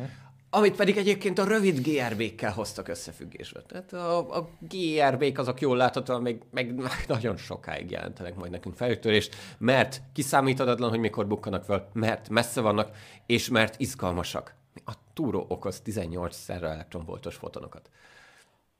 amit 0.50 0.75
pedig 0.75 0.98
egyébként 0.98 1.39
a 1.39 1.44
rövid 1.44 1.88
GRB-kkel 1.88 2.51
hoztak 2.51 2.88
összefüggésbe. 2.88 3.62
Tehát 3.62 3.94
a, 3.94 4.38
a 4.38 4.50
GRB-k 4.60 5.38
azok 5.38 5.62
jól 5.62 5.77
láthatóan 5.77 6.22
még, 6.22 6.42
még 6.51 6.74
nagyon 7.08 7.38
sokáig 7.38 7.92
jelentenek 7.92 8.36
majd 8.36 8.51
nekünk 8.51 8.75
felütörést, 8.75 9.36
mert 9.58 10.01
kiszámíthatatlan, 10.13 10.89
hogy 10.89 11.00
mikor 11.00 11.27
bukkanak 11.27 11.63
fel, 11.63 11.89
mert 11.94 12.30
messze 12.30 12.62
vannak, 12.62 12.96
és 13.25 13.50
mert 13.50 13.80
izgalmasak. 13.80 14.56
A 14.86 14.94
túró 15.13 15.46
okoz 15.48 15.80
18 15.80 16.36
szerre 16.36 16.68
elektronvoltos 16.68 17.36
fotonokat. 17.36 17.89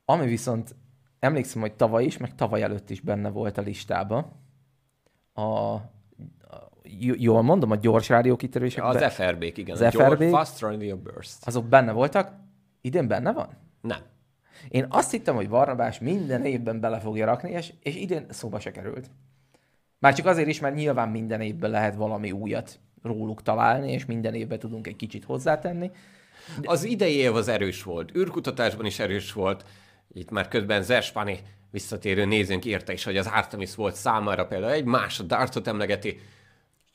Ami 0.05 0.25
viszont 0.25 0.75
emlékszem, 1.19 1.62
hogy 1.62 1.74
tavaly 1.74 2.03
is, 2.03 2.17
meg 2.17 2.36
tavaly 2.36 2.62
előtt 2.62 2.89
is 2.89 3.00
benne 3.00 3.29
volt 3.29 3.57
a 3.57 3.62
listába. 3.62 4.41
A, 5.33 5.77
jól 7.01 7.41
mondom, 7.41 7.72
a 7.72 7.75
gyors 7.75 8.10
rádió 8.10 8.36
kitörések. 8.36 8.83
Az 8.83 9.13
FRB-k, 9.13 9.57
igen. 9.57 9.81
Az 9.81 9.93
FRB, 9.93 10.24
Fast 10.24 10.60
Radio 10.60 10.98
Burst. 10.98 11.48
Azok 11.48 11.65
benne 11.65 11.91
voltak. 11.91 12.31
Idén 12.81 13.07
benne 13.07 13.31
van? 13.31 13.50
Nem. 13.81 14.00
Én 14.69 14.86
azt 14.89 15.12
hittem, 15.12 15.36
hogy 15.36 15.50
Barnabás 15.50 16.00
minden 16.00 16.45
évben 16.45 16.79
bele 16.79 17.00
fogja 17.00 17.25
rakni, 17.25 17.51
és, 17.51 17.74
és 17.81 17.95
idén 17.95 18.25
szóba 18.29 18.60
se 18.60 18.72
került. 18.72 19.10
Már 20.00 20.13
csak 20.13 20.25
azért 20.25 20.48
is, 20.48 20.60
mert 20.60 20.75
nyilván 20.75 21.10
minden 21.10 21.41
évben 21.41 21.69
lehet 21.69 21.95
valami 21.95 22.31
újat 22.31 22.79
róluk 23.01 23.41
találni, 23.41 23.91
és 23.91 24.05
minden 24.05 24.33
évben 24.33 24.60
tudunk 24.60 24.88
egy 24.88 24.95
kicsit 24.95 25.24
hozzátenni. 25.24 25.91
De... 26.62 26.69
Az 26.69 26.83
idei 26.83 27.15
év 27.15 27.36
az 27.36 27.48
erős 27.48 27.83
volt, 27.83 28.15
űrkutatásban 28.15 28.86
is 28.86 29.00
erős 29.00 29.33
volt, 29.33 29.65
itt 30.13 30.29
már 30.29 30.48
közben 30.48 30.84
Zerspani 30.84 31.39
visszatérő 31.72 32.25
nézőnk 32.25 32.65
írta 32.65 32.91
is, 32.91 33.03
hogy 33.03 33.17
az 33.17 33.27
Artemis 33.27 33.75
volt 33.75 33.96
számára 33.96 34.46
például 34.46 34.72
egy 34.72 34.84
más, 34.84 35.20
a 35.20 35.24
Dartot 35.24 35.67
emlegeti. 35.67 36.20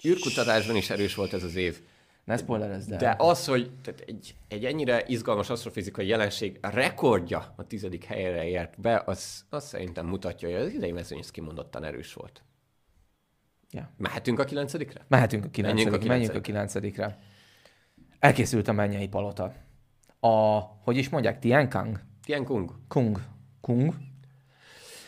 űrkutatásban 0.05 0.77
is 0.77 0.91
erős 0.91 1.15
volt 1.15 1.33
ez 1.33 1.43
az 1.43 1.55
év. 1.55 1.81
Ne 2.25 2.37
spoilerezd 2.37 2.93
el. 2.93 2.99
De 2.99 3.15
az, 3.19 3.47
hogy 3.47 3.71
tehát 3.83 4.01
egy, 4.01 4.35
egy 4.49 4.65
ennyire 4.65 5.05
izgalmas 5.07 5.51
asztrofizikai 5.51 6.07
jelenség 6.07 6.59
rekordja 6.61 7.55
a 7.57 7.67
tizedik 7.67 8.05
helyre 8.05 8.49
ért 8.49 8.81
be, 8.81 9.03
az, 9.07 9.45
az 9.49 9.65
szerintem 9.67 10.07
mutatja, 10.07 10.49
hogy 10.49 10.67
az 10.67 10.73
idei 10.73 10.93
mezőny 10.93 11.23
kimondottan 11.31 11.85
erős 11.85 12.13
volt. 12.13 12.43
Ja. 13.71 13.93
Mehetünk 13.97 14.39
a 14.39 14.45
kilencedikre? 14.45 15.05
Mehetünk 15.09 15.45
a 15.45 15.49
kilencedikre. 15.49 16.09
Menjünk 16.09 16.35
a, 16.35 16.41
kilencedikre. 16.41 17.19
Elkészült 18.19 18.69
a 18.69 18.73
mennyei 18.73 19.09
palota. 19.09 19.55
A, 20.21 20.59
hogy 20.61 20.97
is 20.97 21.09
mondják, 21.09 21.39
Tiankang? 21.39 22.01
Tian 22.29 22.45
Kung. 22.45 22.71
Kung. 22.89 23.21
Kung. 23.61 23.95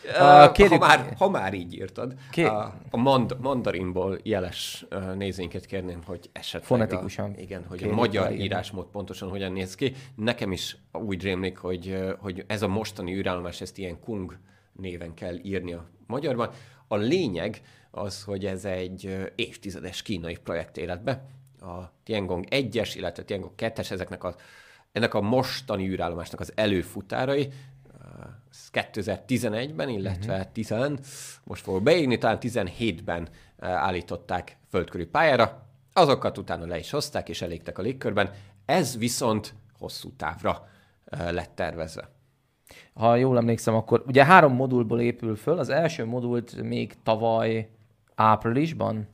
Uh, 0.05 0.53
kérjük... 0.53 0.83
ha, 0.83 0.87
már, 0.87 1.15
ha 1.19 1.29
már 1.29 1.55
így 1.55 1.75
írtad, 1.75 2.15
Ké... 2.31 2.45
a, 2.45 2.81
a 2.91 2.97
mand, 2.97 3.37
mandarinból 3.41 4.19
jeles 4.23 4.87
nézőinket 5.17 5.67
kérném, 5.67 6.03
hogy 6.05 6.31
esetleg... 6.33 6.63
Fonetikusan. 6.63 7.35
A, 7.37 7.41
igen, 7.41 7.65
hogy 7.69 7.85
a 7.85 7.95
magyar 7.95 8.33
írásmód 8.33 8.87
pontosan 8.87 9.29
hogyan 9.29 9.53
néz 9.53 9.75
ki. 9.75 9.93
Nekem 10.15 10.53
is 10.53 10.77
úgy 10.93 11.23
rémlik, 11.23 11.57
hogy, 11.57 11.99
hogy 12.19 12.45
ez 12.47 12.63
a 12.63 12.69
mostani 12.69 13.15
űrállomás, 13.15 13.61
ezt 13.61 13.79
ilyen 13.79 14.01
Kung 14.01 14.39
néven 14.73 15.15
kell 15.15 15.39
írni 15.43 15.73
a 15.73 15.89
magyarban. 16.07 16.51
A 16.89 16.97
lényeg 16.97 17.61
az, 17.91 18.23
hogy 18.23 18.47
ez 18.47 18.65
egy 18.65 19.31
évtizedes 19.35 20.03
kínai 20.03 20.37
projekt 20.37 20.77
életbe. 20.77 21.25
A 21.61 21.93
Tiangong 22.05 22.45
1-es, 22.51 22.93
illetve 22.97 23.23
Tiangong 23.23 23.53
2-es, 23.57 23.91
ezeknek 23.91 24.25
a 24.25 24.35
ennek 24.93 25.15
a 25.15 25.21
mostani 25.21 25.89
űrállomásnak 25.89 26.41
az 26.41 26.53
előfutárai, 26.55 27.49
2011-ben, 28.73 29.89
illetve 29.89 30.33
uh-huh. 30.33 30.53
10, 30.53 30.75
most 31.45 31.63
fogok 31.63 31.83
beírni, 31.83 32.19
talán 32.19 32.39
17-ben 32.41 33.29
állították 33.59 34.57
földkörű 34.69 35.07
pályára, 35.07 35.67
azokat 35.93 36.39
utána 36.39 36.67
le 36.67 36.79
is 36.79 36.91
hozták, 36.91 37.29
és 37.29 37.43
elégtek 37.43 37.79
a 37.79 37.83
légkörben. 37.83 38.31
Ez 38.65 38.99
viszont 38.99 39.55
hosszú 39.79 40.13
távra 40.17 40.69
lett 41.11 41.53
tervezve. 41.55 42.11
Ha 42.93 43.17
jól 43.17 43.37
emlékszem, 43.37 43.75
akkor 43.75 44.05
ugye 44.07 44.25
három 44.25 44.55
modulból 44.55 45.01
épül 45.01 45.37
föl. 45.37 45.59
Az 45.59 45.69
első 45.69 46.05
modult 46.05 46.63
még 46.63 46.95
tavaly 47.03 47.71
áprilisban, 48.15 49.09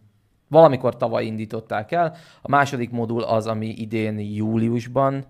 valamikor 0.48 0.96
tavaly 0.96 1.24
indították 1.24 1.92
el. 1.92 2.16
A 2.42 2.48
második 2.48 2.90
modul 2.90 3.22
az, 3.22 3.46
ami 3.46 3.68
idén 3.68 4.18
júliusban 4.18 5.26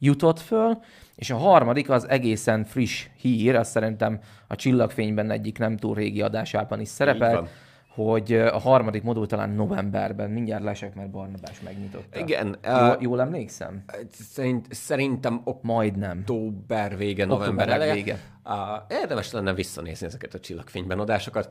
jutott 0.00 0.40
föl, 0.40 0.78
és 1.14 1.30
a 1.30 1.36
harmadik 1.36 1.90
az 1.90 2.08
egészen 2.08 2.64
friss 2.64 3.06
hír, 3.16 3.54
azt 3.56 3.70
szerintem 3.70 4.20
a 4.48 4.56
Csillagfényben 4.56 5.30
egyik 5.30 5.58
nem 5.58 5.76
túl 5.76 5.94
régi 5.94 6.22
adásában 6.22 6.80
is 6.80 6.88
szerepel, 6.88 7.48
hogy 7.94 8.32
a 8.32 8.58
harmadik 8.58 9.02
modul 9.02 9.26
talán 9.26 9.50
novemberben, 9.50 10.30
mindjárt 10.30 10.62
lesek, 10.62 10.94
mert 10.94 11.10
Barnabás 11.10 11.60
megnyitotta. 11.60 12.18
Igen. 12.18 12.56
Jól, 12.64 12.90
uh, 12.96 13.02
jól 13.02 13.20
emlékszem? 13.20 13.84
Szerint, 14.12 14.66
szerintem 14.70 15.40
ok- 15.44 15.62
Majdnem. 15.62 16.18
október 16.18 16.96
vége, 16.96 17.24
november 17.24 17.68
eleje. 17.68 17.92
Vége. 17.92 18.18
Uh, 18.44 18.52
érdemes 19.00 19.32
lenne 19.32 19.54
visszanézni 19.54 20.06
ezeket 20.06 20.34
a 20.34 20.40
Csillagfényben 20.40 20.98
adásokat. 20.98 21.50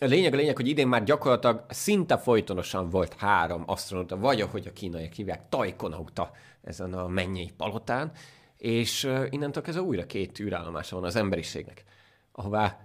A 0.00 0.04
lényeg 0.04 0.32
a 0.32 0.36
lényeg, 0.36 0.56
hogy 0.56 0.68
idén 0.68 0.88
már 0.88 1.04
gyakorlatilag 1.04 1.64
szinte 1.68 2.18
folytonosan 2.18 2.90
volt 2.90 3.14
három 3.14 3.62
asztronauta, 3.66 4.16
vagy 4.16 4.40
ahogy 4.40 4.66
a 4.66 4.72
kínaiak 4.72 5.12
hívják, 5.12 5.48
tajkonauta 5.48 6.30
ezen 6.62 6.92
a 6.92 7.08
mennyei 7.08 7.52
palotán, 7.56 8.12
és 8.56 9.10
innentől 9.30 9.62
kezdve 9.62 9.84
újra 9.84 10.06
két 10.06 10.38
űrállomása 10.38 10.96
van 10.96 11.04
az 11.04 11.16
emberiségnek, 11.16 11.84
ahová 12.32 12.78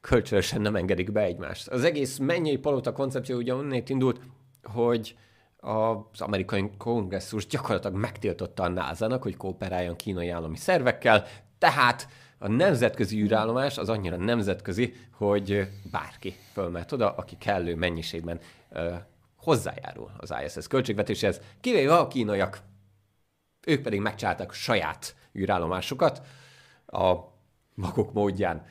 kölcsönösen 0.00 0.60
nem 0.60 0.76
engedik 0.76 1.12
be 1.12 1.20
egymást. 1.20 1.68
Az 1.68 1.84
egész 1.84 2.18
mennyei 2.18 2.56
palota 2.56 2.92
koncepció 2.92 3.36
ugye 3.36 3.54
onnét 3.54 3.88
indult, 3.88 4.20
hogy 4.62 5.16
az 5.56 6.20
amerikai 6.20 6.70
kongresszus 6.78 7.46
gyakorlatilag 7.46 7.96
megtiltotta 7.96 8.62
a 8.62 8.68
NASA-nak, 8.68 9.22
hogy 9.22 9.36
kooperáljon 9.36 9.96
kínai 9.96 10.28
állami 10.28 10.56
szervekkel, 10.56 11.26
tehát 11.58 12.08
a 12.38 12.48
nemzetközi 12.48 13.22
űrállomás 13.22 13.78
az 13.78 13.88
annyira 13.88 14.16
nemzetközi, 14.16 14.94
hogy 15.10 15.68
bárki 15.90 16.36
fölmehet 16.52 16.92
oda, 16.92 17.14
aki 17.14 17.36
kellő 17.38 17.74
mennyiségben 17.74 18.40
uh, 18.70 18.94
hozzájárul 19.36 20.10
az 20.16 20.34
ISS 20.44 20.66
költségvetéséhez, 20.66 21.40
kivéve 21.60 21.96
a 21.96 22.08
kínaiak. 22.08 22.60
Ők 23.66 23.82
pedig 23.82 24.00
megcsáltak 24.00 24.52
saját 24.52 25.14
űrállomásokat 25.38 26.22
a 26.86 27.14
maguk 27.74 28.12
módján. 28.12 28.66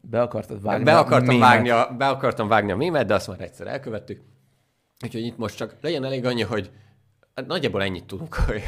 Be 0.00 0.22
akartad 0.22 0.62
vágni 0.62 0.84
be 0.84 0.98
akartam, 0.98 1.36
a 1.36 1.38
vágni 1.38 1.70
a, 1.70 1.94
be 1.98 2.08
akartam 2.08 2.48
vágni 2.48 2.72
a 2.72 2.76
mémet, 2.76 3.06
de 3.06 3.14
azt 3.14 3.28
már 3.28 3.40
egyszer 3.40 3.66
elkövettük. 3.66 4.22
Úgyhogy 5.04 5.24
itt 5.24 5.36
most 5.36 5.56
csak 5.56 5.76
legyen 5.80 6.04
elég 6.04 6.24
annyi, 6.24 6.42
hogy 6.42 6.70
hát 7.34 7.46
nagyjából 7.46 7.82
ennyit 7.82 8.06
tudunk, 8.06 8.34
hogy 8.34 8.62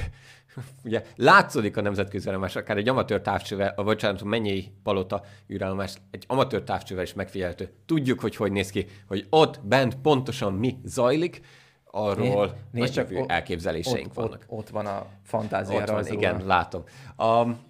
ugye 0.84 1.02
látszódik 1.16 1.76
a 1.76 1.80
nemzetközi 1.80 2.28
állomás, 2.28 2.56
akár 2.56 2.76
egy 2.76 2.88
amatőr 2.88 3.20
távcsővel, 3.20 3.72
a 3.76 3.82
bocsánat, 3.82 4.22
mennyi 4.22 4.72
palota 4.82 5.24
űrállomás, 5.50 5.94
egy 6.10 6.24
amatőr 6.26 6.62
távcsővel 6.62 7.04
is 7.04 7.14
megfigyelhető. 7.14 7.72
Tudjuk, 7.86 8.20
hogy 8.20 8.36
hogy 8.36 8.52
néz 8.52 8.70
ki, 8.70 8.86
hogy 9.06 9.26
ott 9.30 9.60
bent 9.64 9.94
pontosan 9.94 10.52
mi 10.52 10.78
zajlik, 10.84 11.40
arról 11.84 12.56
Nézd 12.70 12.92
csak 12.92 13.10
o- 13.10 13.30
elképzeléseink 13.30 14.06
ott, 14.06 14.14
vannak. 14.14 14.44
Ott, 14.46 14.58
ott 14.58 14.68
van 14.68 14.86
a 14.86 15.06
fantáziára. 15.22 15.96
Ott 15.96 16.04
van, 16.04 16.12
igen, 16.12 16.46
látom. 16.46 16.84
Um, 17.16 17.60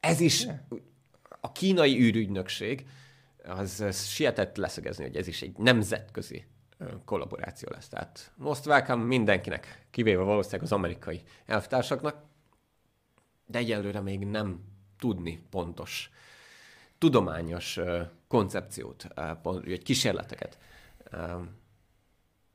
ez 0.00 0.20
is 0.20 0.46
a 1.40 1.52
kínai 1.52 2.00
űrügynökség, 2.00 2.86
az, 3.44 3.80
az 3.80 4.06
sietett 4.06 4.56
leszögezni, 4.56 5.04
hogy 5.04 5.16
ez 5.16 5.26
is 5.26 5.42
egy 5.42 5.56
nemzetközi 5.56 6.44
kollaboráció 7.04 7.68
lesz. 7.72 7.88
Tehát 7.88 8.32
most 8.36 8.66
welcome 8.66 9.04
mindenkinek, 9.04 9.86
kivéve 9.90 10.22
valószínűleg 10.22 10.62
az 10.62 10.72
amerikai 10.72 11.22
elvtársaknak, 11.46 12.22
de 13.46 13.58
egyelőre 13.58 14.00
még 14.00 14.24
nem 14.26 14.60
tudni 14.98 15.42
pontos 15.50 16.10
tudományos 16.98 17.80
koncepciót, 18.28 19.06
vagy 19.42 19.82
kísérleteket. 19.82 20.58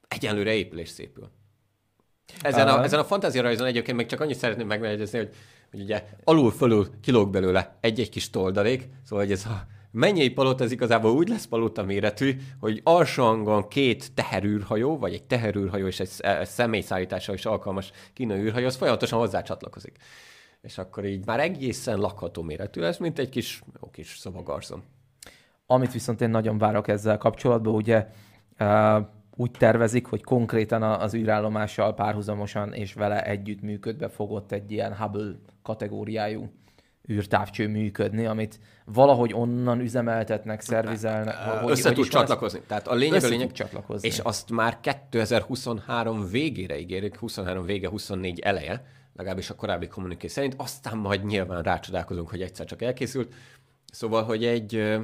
Egyelőre 0.08 0.54
épülés 0.54 0.90
szépül. 0.90 1.30
Ezen 2.42 2.68
a, 2.68 2.84
ezen 2.84 3.00
a 3.00 3.04
fantázia 3.04 3.42
rajzon 3.42 3.68
egyébként 3.68 3.98
még 3.98 4.06
csak 4.06 4.20
annyit 4.20 4.38
szeretném 4.38 4.68
megmegyezni, 4.68 5.18
hogy, 5.18 5.36
hogy 5.72 5.82
ugye 5.82 6.06
alul-fölül 6.24 7.00
kilóg 7.02 7.30
belőle 7.30 7.78
egy-egy 7.80 8.10
kis 8.10 8.30
toldalék, 8.30 8.88
szóval 9.04 9.26
hogy 9.26 9.34
ez 9.34 9.46
a 9.46 9.68
mennyei 9.92 10.30
palota 10.30 10.64
ez 10.64 10.72
igazából 10.72 11.12
úgy 11.12 11.28
lesz 11.28 11.46
palota 11.46 11.84
méretű, 11.84 12.36
hogy 12.60 12.82
alsó 12.84 13.68
két 13.68 14.14
teherűrhajó, 14.14 14.98
vagy 14.98 15.14
egy 15.14 15.24
teherűrhajó 15.24 15.88
és 15.88 16.00
egy 16.00 16.10
személyszállításra 16.44 17.34
is 17.34 17.46
alkalmas 17.46 17.92
kínai 18.14 18.40
űrhajó, 18.40 18.66
az 18.66 18.76
folyamatosan 18.76 19.20
hozzá 19.20 19.42
csatlakozik. 19.42 19.98
És 20.62 20.78
akkor 20.78 21.06
így 21.06 21.26
már 21.26 21.40
egészen 21.40 21.98
lakható 21.98 22.42
méretű 22.42 22.82
lesz, 22.82 22.98
mint 22.98 23.20
egy 23.20 23.30
kis, 23.30 23.64
jó 23.82 23.90
kis 23.90 24.18
szobagarzon. 24.18 24.84
Amit 25.66 25.92
viszont 25.92 26.22
én 26.22 26.30
nagyon 26.30 26.58
várok 26.58 26.88
ezzel 26.88 27.18
kapcsolatban, 27.18 27.74
ugye 27.74 28.08
uh, 28.60 29.06
úgy 29.36 29.52
tervezik, 29.52 30.06
hogy 30.06 30.24
konkrétan 30.24 30.84
az 30.84 31.14
űrállomással 31.14 31.94
párhuzamosan 31.94 32.74
és 32.74 32.94
vele 32.94 33.26
együtt 33.26 33.62
működve 33.62 34.10
fogott 34.10 34.52
egy 34.52 34.72
ilyen 34.72 34.96
Hubble 34.98 35.36
kategóriájú 35.62 36.52
űrtávcső 37.10 37.68
működni, 37.68 38.26
amit 38.26 38.60
valahogy 38.86 39.34
onnan 39.34 39.80
üzemeltetnek, 39.80 40.62
szervizelnek. 40.62 41.36
Hogy, 41.36 41.72
össze 41.72 41.92
tud 41.92 42.08
csatlakozni. 42.08 42.62
Tehát 42.68 42.88
a 42.88 42.94
lényeg 42.94 43.24
a 43.24 43.28
lényeg, 43.28 43.52
csatlakozni. 43.52 44.08
és 44.08 44.20
azt 44.20 44.50
már 44.50 44.80
2023 44.80 46.30
végére 46.30 46.80
ígérik, 46.80 47.18
23 47.18 47.66
vége, 47.66 47.90
24 47.90 48.40
eleje, 48.40 48.86
legalábbis 49.16 49.50
a 49.50 49.56
korábbi 49.56 49.88
kommuniké 49.88 50.28
szerint, 50.28 50.54
aztán 50.58 50.98
majd 50.98 51.26
nyilván 51.26 51.64
rácsodálkozunk, 51.64 52.30
hogy 52.30 52.42
egyszer 52.42 52.66
csak 52.66 52.82
elkészült. 52.82 53.34
Szóval, 53.92 54.24
hogy 54.24 54.46
egy, 54.46 54.98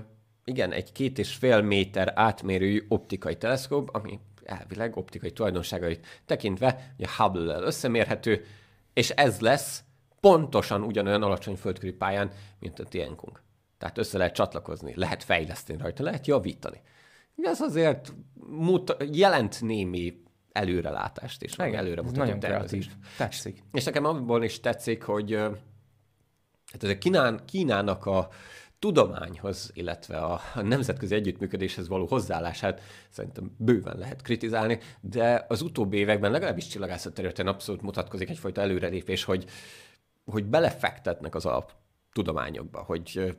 igen, 0.46 0.72
egy 0.72 0.92
két 0.92 1.20
és 1.20 1.34
fél 1.34 1.62
méter 1.62 2.12
átmérőjű 2.16 2.86
optikai 2.88 3.38
teleszkóp, 3.38 3.90
ami 3.94 4.20
elvileg 4.44 4.98
optikai 4.98 5.32
tulajdonságait 5.32 6.06
tekintve, 6.26 6.94
ugye 6.98 7.08
Hubble-lel 7.18 7.64
összemérhető, 7.64 8.46
és 8.94 9.10
ez 9.10 9.40
lesz 9.40 9.84
pontosan 10.26 10.84
ugyanolyan 10.84 11.24
alacsony 11.24 11.56
földkörű 11.56 11.98
pályán, 11.98 12.32
mint 12.60 12.80
a 12.80 12.84
Tienkung. 12.84 13.42
Tehát 13.78 13.98
össze 13.98 14.18
lehet 14.18 14.34
csatlakozni, 14.34 14.94
lehet 14.96 15.24
fejleszteni 15.24 15.82
rajta, 15.82 16.04
lehet 16.04 16.28
javítani. 16.28 16.82
Ez 17.36 17.62
azért 17.62 18.14
mut- 18.50 18.98
jelent 19.12 19.62
némi 19.62 20.22
előrelátást 20.52 21.44
is, 21.44 21.56
meg 21.56 21.76
előre 21.76 22.02
Nagyon 22.02 22.40
kreatív. 22.40 22.88
Tetszik. 23.18 23.64
És 23.72 23.84
nekem 23.84 24.06
abból 24.06 24.44
is 24.44 24.60
tetszik, 24.60 25.04
hogy 25.04 25.34
hát 26.72 26.84
ez 26.84 26.90
a 26.90 26.98
Kínán, 26.98 27.42
Kínának 27.46 28.06
a 28.06 28.30
tudományhoz, 28.80 29.72
illetve 29.74 30.18
a, 30.18 30.42
a 30.56 30.62
nemzetközi 30.62 31.16
együttműködéshez 31.16 31.88
való 31.88 32.06
hozzáállását 32.06 32.82
szerintem 33.10 33.56
bőven 33.58 33.98
lehet 33.98 34.22
kritizálni, 34.22 34.80
de 35.02 35.46
az 35.48 35.62
utóbbi 35.62 35.98
években 35.98 36.32
legalábbis 36.32 36.68
csillagászat 36.68 37.14
területen 37.14 37.48
abszolút 37.48 37.82
mutatkozik 37.82 38.30
egyfajta 38.30 38.62
előrelépés, 38.62 39.24
hogy 39.24 39.46
hogy 40.26 40.46
belefektetnek 40.46 41.36
az 41.36 41.46
alap 41.46 41.72
tudományokba, 42.12 42.82
hogy 42.82 43.38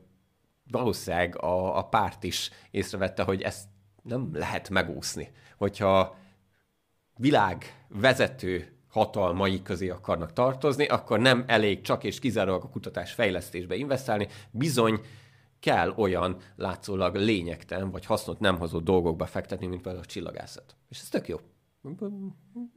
valószínűleg 0.71 1.43
a, 1.43 1.79
a 1.79 1.83
párt 1.83 2.25
is 2.25 2.51
észrevette, 2.71 3.23
hogy 3.23 3.43
ezt 3.43 3.69
nem 4.03 4.31
lehet 4.33 4.71
megúszni. 4.71 5.31
Hogyha 5.57 6.17
világ 7.17 7.87
vezető 7.89 8.77
hatalmai 8.89 9.63
közé 9.63 9.89
akarnak 9.89 10.33
tartozni, 10.33 10.87
akkor 10.87 11.19
nem 11.19 11.45
elég 11.47 11.81
csak 11.81 12.05
és 12.05 12.19
kizárólag 12.19 12.65
a 12.65 12.69
kutatás 12.69 13.13
fejlesztésbe 13.13 13.75
investálni, 13.75 14.29
bizony 14.51 15.01
kell 15.61 15.91
olyan 15.97 16.37
látszólag 16.57 17.15
lényegtelen 17.15 17.91
vagy 17.91 18.07
hasznot 18.07 18.41
nem 18.41 18.59
hozó 18.59 18.79
dolgokba 18.79 19.27
fektetni, 19.27 19.67
mint 19.67 19.83
például 19.83 20.05
a 20.05 20.07
csillagászat. 20.07 20.77
És 20.89 20.99
ez 21.01 21.09
tök 21.09 21.29
jó. 21.29 21.37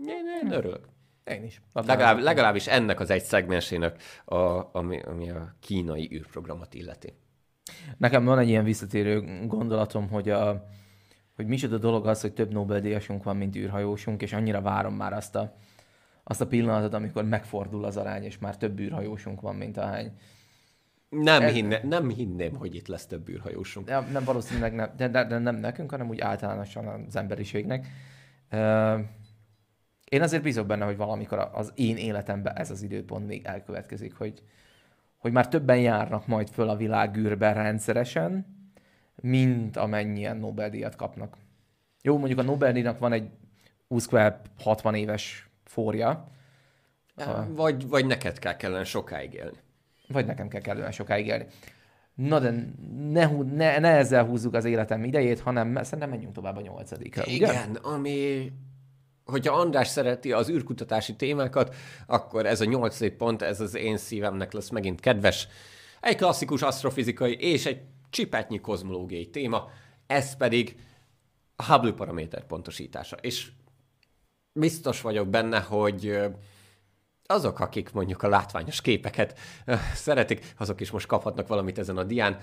Én, 0.05 0.25
én 0.43 0.51
örülök. 0.51 0.87
Én 1.29 1.43
is. 1.43 1.61
Legalább, 1.73 2.19
legalábbis 2.19 2.67
ennek 2.67 2.99
az 2.99 3.09
egy 3.09 3.23
szegmensének, 3.23 4.01
a, 4.25 4.69
ami, 4.77 5.01
ami 5.01 5.29
a 5.29 5.55
kínai 5.59 6.09
űrprogramot 6.13 6.73
illeti. 6.73 7.13
Nekem 7.97 8.25
van 8.25 8.39
egy 8.39 8.47
ilyen 8.47 8.63
visszatérő 8.63 9.45
gondolatom, 9.47 10.09
hogy 10.09 10.29
a, 10.29 10.65
hogy 11.35 11.47
micsoda 11.47 11.77
dolog 11.77 12.07
az, 12.07 12.21
hogy 12.21 12.33
több 12.33 12.51
Nobel-díjasunk 12.51 13.23
van, 13.23 13.37
mint 13.37 13.55
űrhajósunk, 13.55 14.21
és 14.21 14.33
annyira 14.33 14.61
várom 14.61 14.93
már 14.93 15.13
azt 15.13 15.35
a, 15.35 15.55
azt 16.23 16.41
a 16.41 16.47
pillanatot, 16.47 16.93
amikor 16.93 17.23
megfordul 17.23 17.83
az 17.83 17.97
arány, 17.97 18.23
és 18.23 18.37
már 18.37 18.57
több 18.57 18.79
űrhajósunk 18.79 19.41
van, 19.41 19.55
mint 19.55 19.77
ahány. 19.77 20.11
Nem, 21.09 21.41
Ez... 21.41 21.53
hinne, 21.53 21.79
nem 21.83 22.09
hinném, 22.09 22.55
hogy 22.55 22.75
itt 22.75 22.87
lesz 22.87 23.05
több 23.05 23.29
űrhajósunk. 23.29 23.85
De, 23.85 23.99
nem 23.99 24.23
valószínűleg 24.23 24.75
nem, 24.75 24.91
de, 24.97 25.07
de, 25.07 25.25
de 25.25 25.37
nem 25.37 25.55
nekünk, 25.55 25.91
hanem 25.91 26.09
úgy 26.09 26.19
általánosan 26.19 27.05
az 27.07 27.15
emberiségnek. 27.15 27.87
Uh, 28.51 28.99
én 30.09 30.21
azért 30.21 30.43
bízok 30.43 30.67
benne, 30.67 30.85
hogy 30.85 30.97
valamikor 30.97 31.49
az 31.53 31.71
én 31.75 31.97
életemben 31.97 32.55
ez 32.55 32.71
az 32.71 32.81
időpont 32.81 33.27
még 33.27 33.45
elkövetkezik, 33.45 34.15
hogy, 34.15 34.43
hogy 35.17 35.31
már 35.31 35.47
többen 35.47 35.79
járnak 35.79 36.27
majd 36.27 36.49
föl 36.49 36.69
a 36.69 36.75
világűrbe 36.75 37.53
rendszeresen, 37.53 38.45
mint 39.21 39.77
amennyien 39.77 40.37
Nobel-díjat 40.37 40.95
kapnak. 40.95 41.37
Jó, 42.01 42.17
mondjuk 42.17 42.39
a 42.39 42.43
Nobel-díjnak 42.43 42.99
van 42.99 43.11
egy 43.11 43.29
20 43.87 44.09
60 44.59 44.95
éves 44.95 45.49
forja. 45.63 46.27
Vagy, 47.47 47.87
vagy 47.87 48.05
neked 48.05 48.39
kell 48.39 48.55
kellene 48.55 48.83
sokáig 48.83 49.33
élni. 49.33 49.57
Vagy 50.07 50.25
nekem 50.25 50.47
kell 50.47 50.61
kellene 50.61 50.91
sokáig 50.91 51.27
élni. 51.27 51.45
Na 52.13 52.39
de 52.39 52.53
ne, 53.11 53.27
ne, 53.27 53.79
ne 53.79 53.89
ezzel 53.89 54.25
húzzuk 54.25 54.53
az 54.53 54.65
életem 54.65 55.03
idejét, 55.03 55.39
hanem 55.39 55.83
szerintem 55.83 56.09
menjünk 56.09 56.33
tovább 56.33 56.57
a 56.57 56.61
nyolcadikra, 56.61 57.23
Igen, 57.25 57.69
ugye? 57.69 57.79
ami 57.79 58.51
hogyha 59.29 59.59
András 59.59 59.87
szereti 59.87 60.31
az 60.31 60.49
űrkutatási 60.49 61.15
témákat, 61.15 61.75
akkor 62.07 62.45
ez 62.45 62.61
a 62.61 62.65
nyolcadik 62.65 63.13
pont, 63.13 63.41
ez 63.41 63.61
az 63.61 63.75
én 63.75 63.97
szívemnek 63.97 64.53
lesz 64.53 64.69
megint 64.69 64.99
kedves. 64.99 65.47
Egy 66.01 66.15
klasszikus 66.15 66.61
asztrofizikai 66.61 67.35
és 67.39 67.65
egy 67.65 67.81
csipetnyi 68.09 68.59
kozmológiai 68.59 69.29
téma, 69.29 69.69
ez 70.07 70.37
pedig 70.37 70.75
a 71.55 71.63
Hubble 71.63 71.91
paraméter 71.91 72.45
pontosítása. 72.45 73.15
És 73.21 73.51
biztos 74.59 75.01
vagyok 75.01 75.27
benne, 75.27 75.59
hogy 75.59 76.19
azok, 77.25 77.59
akik 77.59 77.91
mondjuk 77.91 78.23
a 78.23 78.27
látványos 78.27 78.81
képeket 78.81 79.39
szeretik, 79.93 80.53
azok 80.57 80.81
is 80.81 80.91
most 80.91 81.07
kaphatnak 81.07 81.47
valamit 81.47 81.77
ezen 81.77 81.97
a 81.97 82.03
dián 82.03 82.39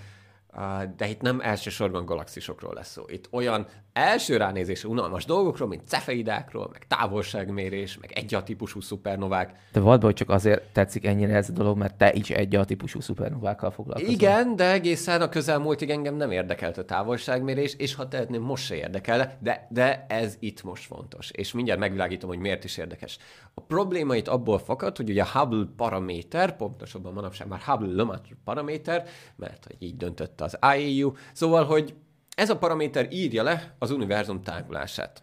de 0.97 1.09
itt 1.09 1.21
nem 1.21 1.41
elsősorban 1.41 2.05
galaxisokról 2.05 2.75
lesz 2.75 2.91
szó. 2.91 3.03
Itt 3.07 3.29
olyan 3.31 3.67
első 3.93 4.37
ránézésre 4.37 4.89
unalmas 4.89 5.25
dolgokról, 5.25 5.69
mint 5.69 5.89
cefeidákról, 5.89 6.69
meg 6.73 6.87
távolságmérés, 6.87 7.99
meg 7.99 8.13
egy 8.13 8.35
a 8.35 8.43
típusú 8.43 8.81
szupernovák. 8.81 9.53
De 9.73 9.81
volt, 9.81 10.03
hogy 10.03 10.15
csak 10.15 10.31
azért 10.31 10.63
tetszik 10.73 11.07
ennyire 11.07 11.35
ez 11.35 11.49
a 11.49 11.53
dolog, 11.53 11.77
mert 11.77 11.95
te 11.95 12.13
is 12.13 12.31
egy 12.31 12.57
a 12.57 12.65
típusú 12.65 13.01
szupernovákkal 13.01 13.71
foglalkozol. 13.71 14.13
Igen, 14.13 14.57
de 14.57 14.73
egészen 14.73 15.21
a 15.21 15.29
közelmúltig 15.29 15.91
engem 15.91 16.15
nem 16.15 16.31
érdekelt 16.31 16.79
a 16.79 16.85
távolságmérés, 16.85 17.75
és 17.75 17.95
ha 17.95 18.09
tehetném, 18.09 18.43
most 18.43 18.65
se 18.65 18.75
érdekel, 18.75 19.39
de, 19.41 19.67
de 19.71 20.07
ez 20.09 20.37
itt 20.39 20.63
most 20.63 20.87
fontos. 20.87 21.31
És 21.31 21.53
mindjárt 21.53 21.81
megvilágítom, 21.81 22.29
hogy 22.29 22.39
miért 22.39 22.65
is 22.65 22.77
érdekes. 22.77 23.19
A 23.55 23.61
probléma 23.61 24.17
itt 24.17 24.29
abból 24.29 24.59
fakad, 24.59 24.97
hogy 24.97 25.11
ugye 25.11 25.23
a 25.23 25.39
Hubble 25.39 25.67
paraméter, 25.77 26.57
pontosabban 26.57 27.13
manapság 27.13 27.49
már 27.49 27.61
Hubble 27.61 27.95
Lemaitre 27.95 28.37
paraméter, 28.45 29.07
mert 29.37 29.67
így 29.79 29.97
döntött 29.97 30.37
az 30.47 30.59
IAU, 30.79 31.13
szóval, 31.33 31.65
hogy 31.65 31.95
ez 32.37 32.51
a 32.51 32.59
paraméter 32.59 33.13
írja 33.13 33.43
le 33.43 33.75
az 33.79 33.91
univerzum 33.91 34.43
tágulását. 34.43 35.23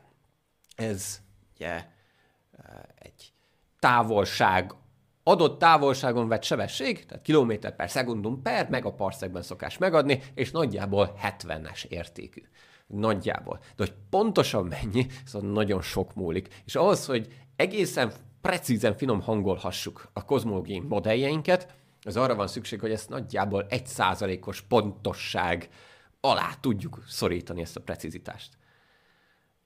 Ez 0.76 1.22
ugye 1.56 1.68
yeah, 1.68 1.84
egy 3.00 3.34
távolság, 3.80 4.74
adott 5.24 5.60
távolságon 5.60 6.28
vett 6.28 6.44
sebesség, 6.44 7.06
tehát 7.06 7.24
kilométer 7.24 7.76
per 7.76 7.90
szekundum 7.90 8.42
per 8.42 8.70
megaparszekben 8.70 9.42
szokás 9.42 9.78
megadni, 9.78 10.22
és 10.34 10.52
nagyjából 10.52 11.18
70-es 11.24 11.86
értékű. 11.86 12.42
Nagyjából. 12.88 13.58
De 13.58 13.84
hogy 13.84 13.94
pontosan 14.10 14.66
mennyi, 14.66 15.06
szóval 15.26 15.52
nagyon 15.52 15.82
sok 15.82 16.16
múlik. 16.16 16.62
És 16.66 16.76
ahhoz, 16.76 17.06
hogy 17.06 17.28
egészen 17.56 18.14
precízen 18.42 18.98
finom 18.98 19.22
hangolhassuk 19.22 20.10
a 20.14 20.26
kozmológiai 20.26 20.80
modelljeinket, 20.80 21.74
az 22.06 22.18
arra 22.18 22.36
van 22.36 22.48
szükség, 22.48 22.80
hogy 22.80 22.92
ezt 22.92 23.10
nagyjából 23.10 23.66
egy 23.70 23.88
százalékos 23.88 24.62
pontosság 24.62 25.70
alá 26.20 26.50
tudjuk 26.60 27.04
szorítani 27.08 27.62
ezt 27.62 27.76
a 27.76 27.82
precizitást. 27.82 28.58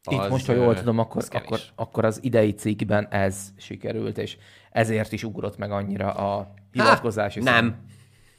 Itt 0.10 0.20
az, 0.20 0.30
most, 0.30 0.46
ha 0.46 0.54
jól 0.54 0.76
tudom, 0.76 1.00
akkor, 1.00 1.22
az 1.22 1.30
akkor, 1.34 1.60
akkor 1.76 2.06
az 2.06 2.20
idei 2.24 2.54
cikkben 2.54 3.08
ez 3.08 3.50
sikerült, 3.58 4.18
és 4.18 4.38
ezért 4.72 5.12
is 5.12 5.24
ugrott 5.24 5.58
meg 5.58 5.72
annyira 5.72 6.12
a 6.12 6.54
hivatkozási 6.72 7.40
Nem. 7.40 7.86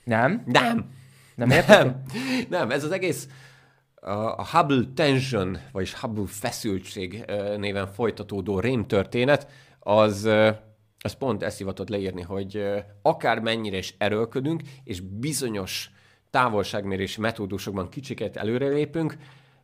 Nem? 0.05 0.43
Nem. 0.47 0.91
Nem 1.35 1.51
érted? 1.51 1.85
Nem. 1.85 2.03
nem, 2.49 2.71
ez 2.71 2.85
az 2.85 2.91
egész 2.91 3.29
a 4.37 4.47
Hubble 4.47 4.85
Tension, 4.95 5.59
vagyis 5.73 5.95
Hubble 5.95 6.27
feszültség 6.27 7.25
néven 7.57 7.87
folytatódó 7.87 8.61
rémtörténet, 8.61 9.49
az, 9.79 10.29
az 11.01 11.13
pont 11.13 11.43
ezt 11.43 11.59
hivatott 11.59 11.89
leírni, 11.89 12.23
hogy 12.23 12.65
akár 13.03 13.41
mennyire 13.41 13.77
is 13.77 13.95
erőlködünk, 13.99 14.63
és 14.85 15.01
bizonyos 15.01 15.91
távolságmérési 16.31 17.21
metódusokban 17.21 17.89
kicsiket 17.89 18.37
előrelépünk, 18.37 19.17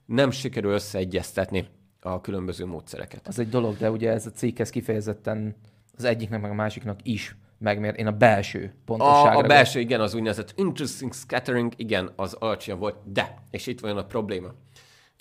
nem 0.07 0.31
sikerül 0.31 0.73
összeegyeztetni 0.73 1.69
a 2.01 2.21
különböző 2.21 2.67
módszereket. 2.67 3.29
Az 3.29 3.39
egy 3.39 3.49
dolog, 3.49 3.77
de 3.77 3.91
ugye 3.91 4.11
ez 4.11 4.27
a 4.27 4.31
cikk 4.31 4.59
ez 4.59 4.71
kifejezetten 4.71 5.57
az 5.97 6.05
egyiknek 6.05 6.41
meg 6.41 6.51
a 6.51 6.55
másiknak 6.55 7.01
is 7.03 7.37
megmér. 7.59 7.95
Én 7.97 8.07
a 8.07 8.13
belső 8.13 8.75
pontosságra. 8.85 9.39
A, 9.39 9.43
a 9.43 9.47
belső, 9.47 9.81
igen, 9.81 10.01
az 10.01 10.15
úgynevezett 10.15 10.53
interesting 10.57 11.13
scattering, 11.13 11.73
igen, 11.77 12.13
az 12.17 12.33
alacsony 12.33 12.79
volt, 12.79 12.97
de, 13.13 13.43
és 13.51 13.67
itt 13.67 13.81
van 13.81 13.97
a 13.97 14.05
probléma. 14.05 14.55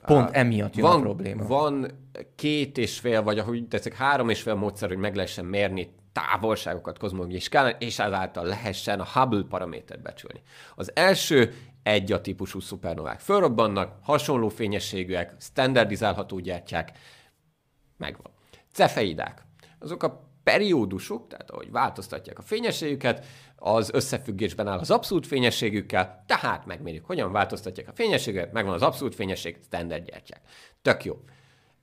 Pont 0.06 0.30
uh, 0.30 0.38
emiatt 0.38 0.76
jön 0.76 0.86
van, 0.86 1.00
a 1.00 1.02
probléma. 1.02 1.48
Van 1.48 1.88
két 2.36 2.78
és 2.78 3.00
fél, 3.00 3.24
vagy 3.24 3.40
ahogy 3.40 3.68
tetszik, 3.68 3.94
három 3.94 4.30
és 4.30 4.42
fél 4.42 4.56
módszer, 4.56 4.90
hogy 4.90 4.98
meg 4.98 5.16
lehessen 5.16 5.46
mérni 5.46 5.96
távolságokat 6.12 6.98
kozmológiai 6.98 7.40
skálán, 7.40 7.76
és 7.80 8.00
ezáltal 8.00 8.46
lehessen 8.46 9.00
a 9.00 9.08
Hubble 9.14 9.44
paramétert 9.50 10.02
becsülni. 10.02 10.42
Az 10.76 10.92
első 10.96 11.54
egy 11.84 12.12
a 12.12 12.22
típusú 12.22 12.60
szupernovák. 12.60 13.20
Fölrobbannak, 13.20 13.98
hasonló 14.02 14.50
fényességűek, 14.50 15.36
standardizálható 15.40 16.40
gyertyák, 16.40 16.92
megvan. 17.98 18.32
Cefeidák. 18.72 19.42
Azok 19.80 20.04
a 20.04 20.33
periódusok, 20.44 21.28
tehát 21.28 21.52
ahogy 21.52 21.72
változtatják 21.72 22.38
a 22.40 22.42
fényességüket, 22.42 23.26
az 23.56 23.90
összefüggésben 23.94 24.68
áll 24.68 24.78
az 24.78 24.92
abszolút 24.92 25.28
fényességükkel, 25.28 26.24
tehát 26.28 26.66
megmérjük, 26.66 27.06
hogyan 27.06 27.32
változtatják 27.32 27.88
a 27.88 27.94
fényességet, 27.94 28.52
megvan 28.52 28.74
az 28.74 28.82
abszolút 28.82 29.16
fényesség, 29.16 29.58
standard 29.66 30.06
gyertyák. 30.06 30.42
Tök 30.82 31.04
jó. 31.04 31.20